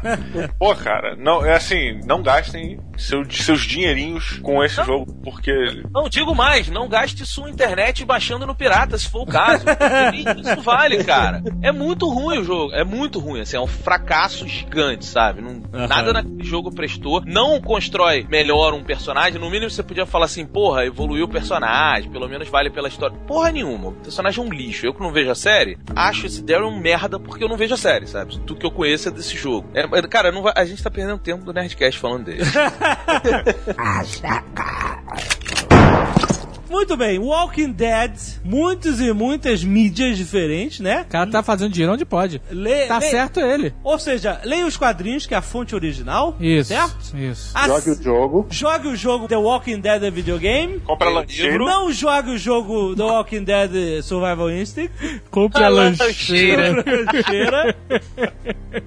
Pô, 0.58 0.74
cara, 0.74 1.16
não, 1.16 1.44
é 1.44 1.54
assim, 1.54 2.00
não 2.04 2.22
gastem 2.22 2.78
seu- 2.96 3.28
seus 3.30 3.62
dinheirinhos 3.62 4.38
com 4.42 4.62
esse 4.64 4.82
jogo, 4.84 5.12
porque. 5.22 5.52
Não, 5.92 6.08
digo 6.08 6.34
mais, 6.34 6.68
não 6.68 6.88
gaste 6.88 7.24
sua 7.26 7.50
internet 7.50 8.04
baixando 8.04 8.46
no 8.46 8.54
pirata, 8.54 8.96
se 8.98 9.08
for 9.08 9.22
o 9.22 9.26
caso. 9.26 9.64
Nem 10.10 10.22
Isso 10.40 10.62
vale, 10.62 11.02
cara. 11.04 11.42
É 11.62 11.72
muito 11.72 12.08
ruim 12.08 12.38
o 12.38 12.44
jogo, 12.44 12.72
é 12.72 12.84
muito 12.84 13.18
ruim, 13.18 13.40
assim, 13.40 13.56
é 13.56 13.60
um 13.60 13.66
fracasso 13.66 14.46
gigante, 14.46 15.04
sabe? 15.12 15.40
Não- 15.40 15.62
Nada 15.86 16.12
naquele 16.12 16.42
jogo 16.44 16.74
prestou. 16.74 17.22
Não 17.26 17.60
constrói 17.60 18.26
melhor 18.28 18.74
um 18.74 18.82
personagem, 18.82 19.40
no 19.40 19.50
mínimo 19.50 19.70
você 19.70 19.82
podia 19.82 20.06
falar 20.06 20.24
assim, 20.24 20.44
porra, 20.46 20.84
evoluiu 20.84 21.26
o 21.26 21.28
personagem, 21.28 22.10
pelo 22.10 22.28
menos 22.28 22.48
vale 22.48 22.70
pela 22.70 22.88
história. 22.88 23.16
Porra 23.26 23.52
nenhuma, 23.52 23.88
o 23.88 23.92
personagem 23.92 24.42
é 24.42 24.46
um 24.46 24.50
lixo. 24.52 24.86
Eu 24.86 24.94
que 24.94 25.00
não 25.00 25.12
vejo 25.12 25.30
a 25.30 25.34
série, 25.34 25.78
acho 25.94 26.26
esse 26.26 26.42
Daryl 26.42 26.68
um 26.68 26.80
merda 26.80 27.18
porque 27.18 27.44
eu 27.44 27.48
não 27.48 27.56
vejo 27.56 27.74
a 27.74 27.78
série, 27.78 28.06
sabe? 28.06 28.38
Tudo 28.40 28.60
que 28.60 28.66
eu 28.66 28.70
conheço 28.70 29.08
é 29.08 29.12
desse 29.12 29.36
jogo. 29.36 29.68
É, 29.74 29.80
é, 29.82 30.02
cara, 30.02 30.32
não 30.32 30.42
vai- 30.42 30.52
a 30.56 30.64
gente 30.64 30.82
tá 30.82 30.90
perdendo 30.90 31.18
tempo 31.18 31.44
do 31.44 31.52
Nerdcast 31.52 31.98
falando 32.00 32.24
dele. 32.24 32.42
Muito 36.72 36.96
bem, 36.96 37.18
Walking 37.18 37.70
Dead, 37.70 38.12
muitos 38.42 38.98
e 38.98 39.12
muitas 39.12 39.62
mídias 39.62 40.16
diferentes, 40.16 40.80
né? 40.80 41.02
O 41.02 41.10
cara 41.12 41.30
tá 41.30 41.42
fazendo 41.42 41.70
dinheiro 41.70 41.92
onde 41.92 42.04
pode. 42.06 42.40
Lê, 42.50 42.86
Tá 42.86 42.98
lê- 42.98 43.10
certo 43.10 43.40
ele. 43.40 43.74
Ou 43.84 43.98
seja, 43.98 44.40
leia 44.42 44.66
os 44.66 44.76
quadrinhos, 44.78 45.26
que 45.26 45.34
é 45.34 45.36
a 45.36 45.42
fonte 45.42 45.74
original. 45.74 46.34
Isso. 46.40 46.68
Certo? 46.68 47.14
Isso. 47.16 47.50
Ass- 47.54 47.66
Jogue 47.84 47.90
o 47.90 48.02
jogo. 48.02 48.46
Jogue 48.50 48.88
o 48.88 48.96
jogo 48.96 49.28
The 49.28 49.36
Walking 49.36 49.80
Dead 49.80 50.10
Videogame. 50.10 50.80
Compra 50.80 51.10
lancheiro. 51.10 51.66
Não 51.66 51.92
jogue 51.92 52.30
o 52.30 52.38
jogo 52.38 52.96
The 52.96 53.02
Walking 53.02 53.44
Dead 53.44 54.02
Survival 54.02 54.50
Instinct. 54.50 55.20
Compre 55.30 55.62
a 55.62 55.68
lancheira. 55.68 56.72
Lancheira. 56.72 57.76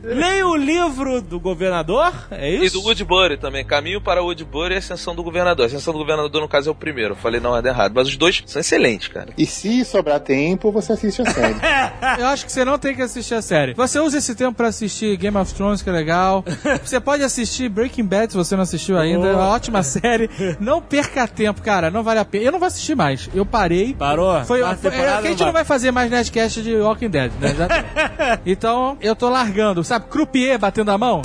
Leia 0.03 0.47
o 0.47 0.55
livro 0.55 1.21
do 1.21 1.39
governador. 1.39 2.11
É 2.31 2.49
E 2.51 2.65
isso? 2.65 2.79
do 2.79 2.85
Woodbury 2.87 3.37
também. 3.37 3.63
Caminho 3.63 4.01
para 4.01 4.23
Woodbury 4.23 4.73
e 4.73 4.77
Ascensão 4.77 5.13
do 5.15 5.21
Governador. 5.23 5.67
Ascensão 5.67 5.93
do 5.93 5.99
Governador, 5.99 6.41
no 6.41 6.47
caso, 6.47 6.69
é 6.69 6.71
o 6.71 6.75
primeiro. 6.75 7.11
Eu 7.11 7.15
falei 7.17 7.39
na 7.39 7.49
ordem 7.49 7.71
errada. 7.75 7.93
Mas 7.95 8.07
os 8.07 8.17
dois 8.17 8.43
são 8.45 8.59
excelentes, 8.59 9.07
cara. 9.07 9.29
E 9.37 9.45
se 9.45 9.83
sobrar 9.85 10.19
tempo, 10.19 10.71
você 10.71 10.93
assiste 10.93 11.21
a 11.21 11.25
série. 11.31 11.55
Eu 12.19 12.27
acho 12.27 12.45
que 12.45 12.51
você 12.51 12.63
não 12.65 12.77
tem 12.77 12.95
que 12.95 13.01
assistir 13.01 13.35
a 13.35 13.41
série. 13.41 13.73
Você 13.73 13.99
usa 13.99 14.17
esse 14.17 14.33
tempo 14.35 14.53
pra 14.55 14.67
assistir 14.67 15.15
Game 15.17 15.37
of 15.37 15.53
Thrones, 15.53 15.81
que 15.81 15.89
é 15.89 15.93
legal. 15.93 16.43
Você 16.83 16.99
pode 16.99 17.23
assistir 17.23 17.69
Breaking 17.69 18.05
Bad, 18.05 18.31
se 18.31 18.37
você 18.37 18.55
não 18.55 18.63
assistiu 18.63 18.97
ainda. 18.97 19.27
É 19.27 19.33
uma 19.33 19.47
ótima 19.49 19.83
série. 19.83 20.29
Não 20.59 20.81
perca 20.81 21.27
tempo, 21.27 21.61
cara. 21.61 21.89
Não 21.91 22.03
vale 22.03 22.19
a 22.19 22.25
pena. 22.25 22.45
Eu 22.45 22.51
não 22.51 22.59
vou 22.59 22.67
assistir 22.67 22.95
mais. 22.95 23.29
Eu 23.33 23.45
parei. 23.45 23.93
Parou? 23.93 24.43
Foi, 24.45 24.61
foi- 24.77 24.95
é 24.95 25.21
que 25.21 25.27
a 25.27 25.29
gente 25.31 25.43
não 25.43 25.51
vai 25.53 25.63
fazer 25.65 25.91
mais 25.91 26.09
Nerdcast 26.09 26.61
de 26.61 26.75
Walking 26.75 27.09
Dead, 27.09 27.31
né? 27.39 27.55
Então, 28.45 28.97
eu 29.01 29.15
tô 29.15 29.29
largando. 29.29 29.83
Sabe, 29.83 30.05
croupier 30.09 30.57
batendo 30.59 30.91
a 30.91 30.97
mão? 30.97 31.21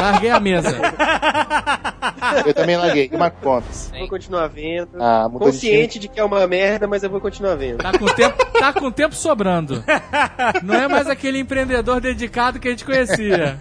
Larguei 0.00 0.30
a 0.30 0.40
mesa. 0.40 0.76
Eu 2.46 2.54
também 2.54 2.76
larguei. 2.76 3.08
E 3.12 3.16
Marco 3.16 3.38
Pontes? 3.40 3.92
Vou 3.96 4.08
continuar 4.08 4.46
vendo. 4.48 4.88
Ah, 5.00 5.28
Consciente 5.32 5.98
de 5.98 6.08
que 6.08 6.18
é 6.20 6.24
uma 6.24 6.46
merda, 6.46 6.86
mas 6.86 7.02
eu 7.02 7.10
vou 7.10 7.20
continuar 7.20 7.54
vendo. 7.56 7.78
Tá 7.78 7.92
com 7.98 8.06
tempo, 8.06 8.46
tá 8.58 8.72
com 8.72 8.90
tempo 8.90 9.14
sobrando. 9.14 9.82
Não 10.62 10.74
é 10.74 10.88
mais 10.88 11.08
aquele 11.08 11.38
empreendedor 11.38 12.00
dedicado 12.00 12.58
que 12.58 12.68
a 12.68 12.70
gente 12.70 12.84
conhecia. 12.84 13.56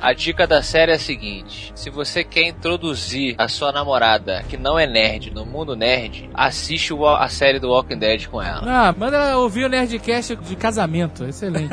A 0.00 0.12
dica 0.12 0.46
da 0.46 0.62
série 0.62 0.92
é 0.92 0.94
a 0.94 0.98
seguinte: 0.98 1.72
se 1.74 1.90
você 1.90 2.24
quer 2.24 2.48
introduzir 2.48 3.34
a 3.38 3.48
sua 3.48 3.72
namorada 3.72 4.42
que 4.48 4.56
não 4.56 4.78
é 4.78 4.86
nerd 4.86 5.30
no 5.30 5.44
mundo 5.44 5.76
nerd, 5.76 6.30
assiste 6.34 6.92
o- 6.94 7.06
a 7.06 7.28
série 7.28 7.58
do 7.58 7.68
Walking 7.68 7.98
Dead 7.98 8.26
com 8.28 8.40
ela. 8.42 8.62
Ah, 8.66 8.94
manda 8.96 9.16
ela 9.16 9.36
ouvir 9.38 9.64
o 9.64 9.68
Nerdcast 9.68 10.36
de 10.36 10.56
casamento. 10.56 11.24
Excelente. 11.24 11.68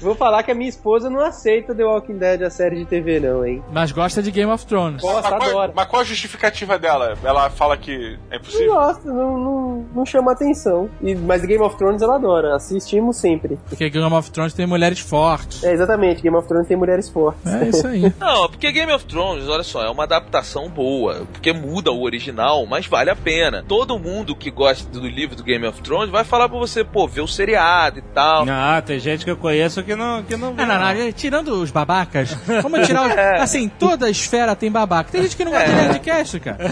Vou 0.00 0.14
falar 0.14 0.39
que 0.42 0.50
a 0.50 0.54
minha 0.54 0.68
esposa 0.68 1.08
não 1.10 1.20
aceita 1.20 1.74
The 1.74 1.84
Walking 1.84 2.18
Dead, 2.18 2.42
a 2.42 2.50
série 2.50 2.76
de 2.76 2.84
TV, 2.86 3.20
não, 3.20 3.44
hein? 3.44 3.62
Mas 3.72 3.92
gosta 3.92 4.22
de 4.22 4.30
Game 4.30 4.50
of 4.50 4.64
Thrones. 4.66 5.02
Gosta, 5.02 5.30
Mas 5.30 5.38
qual, 5.38 5.50
adora. 5.50 5.72
mas 5.74 5.86
qual 5.86 6.02
a 6.02 6.04
justificativa 6.04 6.78
dela? 6.78 7.16
Ela 7.22 7.50
fala 7.50 7.76
que 7.76 8.18
é 8.30 8.34
Não 8.34 8.36
impossível? 8.38 8.74
gosta, 8.74 9.12
não, 9.12 9.38
não, 9.38 9.86
não 9.94 10.06
chama 10.06 10.32
atenção. 10.32 10.88
E, 11.02 11.14
mas 11.14 11.44
Game 11.44 11.62
of 11.62 11.76
Thrones 11.76 12.02
ela 12.02 12.16
adora, 12.16 12.54
assistimos 12.56 13.16
sempre. 13.16 13.58
Porque 13.68 13.88
Game 13.90 14.12
of 14.12 14.30
Thrones 14.30 14.52
tem 14.54 14.66
mulheres 14.66 14.98
fortes. 15.00 15.62
É, 15.64 15.72
exatamente, 15.72 16.22
Game 16.22 16.36
of 16.36 16.46
Thrones 16.48 16.66
tem 16.68 16.76
mulheres 16.76 17.08
fortes. 17.08 17.46
É 17.46 17.68
isso 17.68 17.86
aí. 17.86 18.02
Não, 18.18 18.48
porque 18.48 18.70
Game 18.72 18.92
of 18.92 19.04
Thrones, 19.04 19.48
olha 19.48 19.62
só, 19.62 19.82
é 19.84 19.90
uma 19.90 20.04
adaptação 20.04 20.68
boa, 20.68 21.26
porque 21.32 21.52
muda 21.52 21.90
o 21.90 22.02
original, 22.02 22.64
mas 22.66 22.86
vale 22.86 23.10
a 23.10 23.16
pena. 23.16 23.64
Todo 23.66 23.98
mundo 23.98 24.34
que 24.34 24.50
gosta 24.50 24.88
do 24.90 25.06
livro 25.06 25.36
do 25.36 25.42
Game 25.42 25.66
of 25.66 25.80
Thrones 25.82 26.10
vai 26.10 26.24
falar 26.24 26.48
pra 26.48 26.58
você, 26.58 26.82
pô, 26.84 27.06
ver 27.06 27.20
o 27.20 27.28
seriado 27.28 27.98
e 27.98 28.02
tal. 28.02 28.44
Ah, 28.48 28.82
tem 28.84 28.98
gente 28.98 29.24
que 29.24 29.30
eu 29.30 29.36
conheço 29.36 29.82
que 29.82 29.94
não, 29.94 30.22
que 30.30 30.36
não 30.36 30.54
Ah, 30.56 30.66
não, 30.66 30.94
não, 31.04 31.12
tirando 31.12 31.48
os 31.60 31.70
babacas, 31.70 32.36
vamos 32.62 32.86
tirar 32.86 33.08
os... 33.08 33.18
Assim, 33.42 33.68
toda 33.68 34.08
esfera 34.08 34.54
tem 34.54 34.70
babaca. 34.70 35.10
Tem 35.10 35.22
gente 35.22 35.36
que 35.36 35.44
não 35.44 35.52
gosta 35.52 35.68
de 35.68 35.74
Nerdcast, 35.74 36.40
cara. 36.40 36.58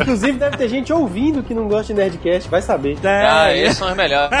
Inclusive 0.00 0.38
deve 0.38 0.56
ter 0.56 0.68
gente 0.68 0.92
ouvindo 0.92 1.42
que 1.42 1.54
não 1.54 1.66
gosta 1.68 1.92
de 1.92 1.94
Nerdcast, 1.94 2.48
vai 2.48 2.62
saber. 2.62 2.96
Ah, 3.04 3.50
É, 3.50 3.62
esses 3.64 3.78
são 3.78 3.88
os 3.90 3.96
melhores. 3.96 4.30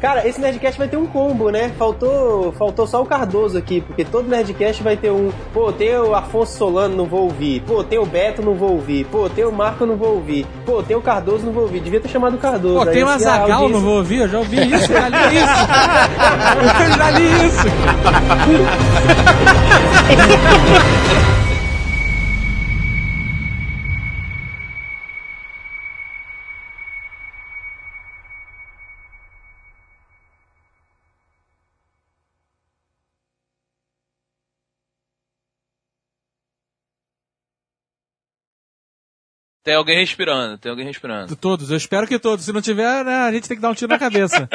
Cara, 0.00 0.26
esse 0.26 0.40
Nerdcast 0.40 0.78
vai 0.78 0.88
ter 0.88 0.96
um 0.96 1.06
combo, 1.06 1.50
né? 1.50 1.70
Faltou, 1.78 2.52
faltou 2.52 2.86
só 2.86 3.02
o 3.02 3.06
Cardoso 3.06 3.56
aqui, 3.58 3.80
porque 3.82 4.04
todo 4.04 4.28
Nerdcast 4.28 4.82
vai 4.82 4.96
ter 4.96 5.10
um. 5.10 5.30
Pô, 5.52 5.72
tem 5.72 5.94
o 5.96 6.14
Afonso 6.14 6.56
Solano, 6.56 6.96
não 6.96 7.04
vou 7.06 7.22
ouvir. 7.22 7.60
Pô, 7.62 7.82
tem 7.84 7.98
o 7.98 8.06
Beto, 8.06 8.42
não 8.42 8.54
vou 8.54 8.72
ouvir. 8.72 9.04
Pô, 9.06 9.28
tem 9.28 9.44
o 9.44 9.52
Marco, 9.52 9.84
não 9.86 9.96
vou 9.96 10.14
ouvir. 10.14 10.46
Pô, 10.64 10.82
tem 10.82 10.96
o 10.96 11.02
Cardoso, 11.02 11.44
não 11.44 11.52
vou 11.52 11.64
ouvir. 11.64 11.80
Devia 11.80 12.00
ter 12.00 12.08
chamado 12.08 12.34
o 12.34 12.38
Cardoso. 12.38 12.82
Pô, 12.82 12.88
Aí, 12.88 12.94
tem 12.94 13.04
o 13.04 13.08
assim, 13.08 13.24
a 13.24 13.28
Azagal, 13.28 13.50
audiência- 13.52 13.76
não 13.76 13.84
vou 13.84 13.96
ouvir, 13.98 14.22
já 14.34 14.38
ouvi 14.40 14.56
isso, 14.74 14.92
já 14.92 15.08
li 15.08 15.36
isso. 15.36 15.60
Eu 16.80 16.92
já 16.98 17.10
li 17.10 17.46
isso. 17.46 17.68
Tem 39.64 39.74
alguém 39.74 39.98
respirando, 39.98 40.58
tem 40.58 40.68
alguém 40.68 40.84
respirando. 40.84 41.34
Todos, 41.36 41.70
eu 41.70 41.76
espero 41.78 42.06
que 42.06 42.18
todos. 42.18 42.44
Se 42.44 42.52
não 42.52 42.60
tiver, 42.60 43.02
né, 43.02 43.14
a 43.22 43.32
gente 43.32 43.48
tem 43.48 43.56
que 43.56 43.62
dar 43.62 43.70
um 43.70 43.74
tiro 43.74 43.90
na 43.90 43.98
cabeça. 43.98 44.46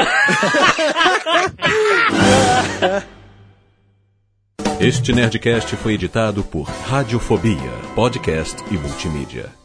Este 4.79 5.11
Nerdcast 5.11 5.75
foi 5.77 5.95
editado 5.95 6.43
por 6.43 6.63
Radiofobia, 6.63 7.71
podcast 7.95 8.63
e 8.71 8.77
multimídia. 8.77 9.58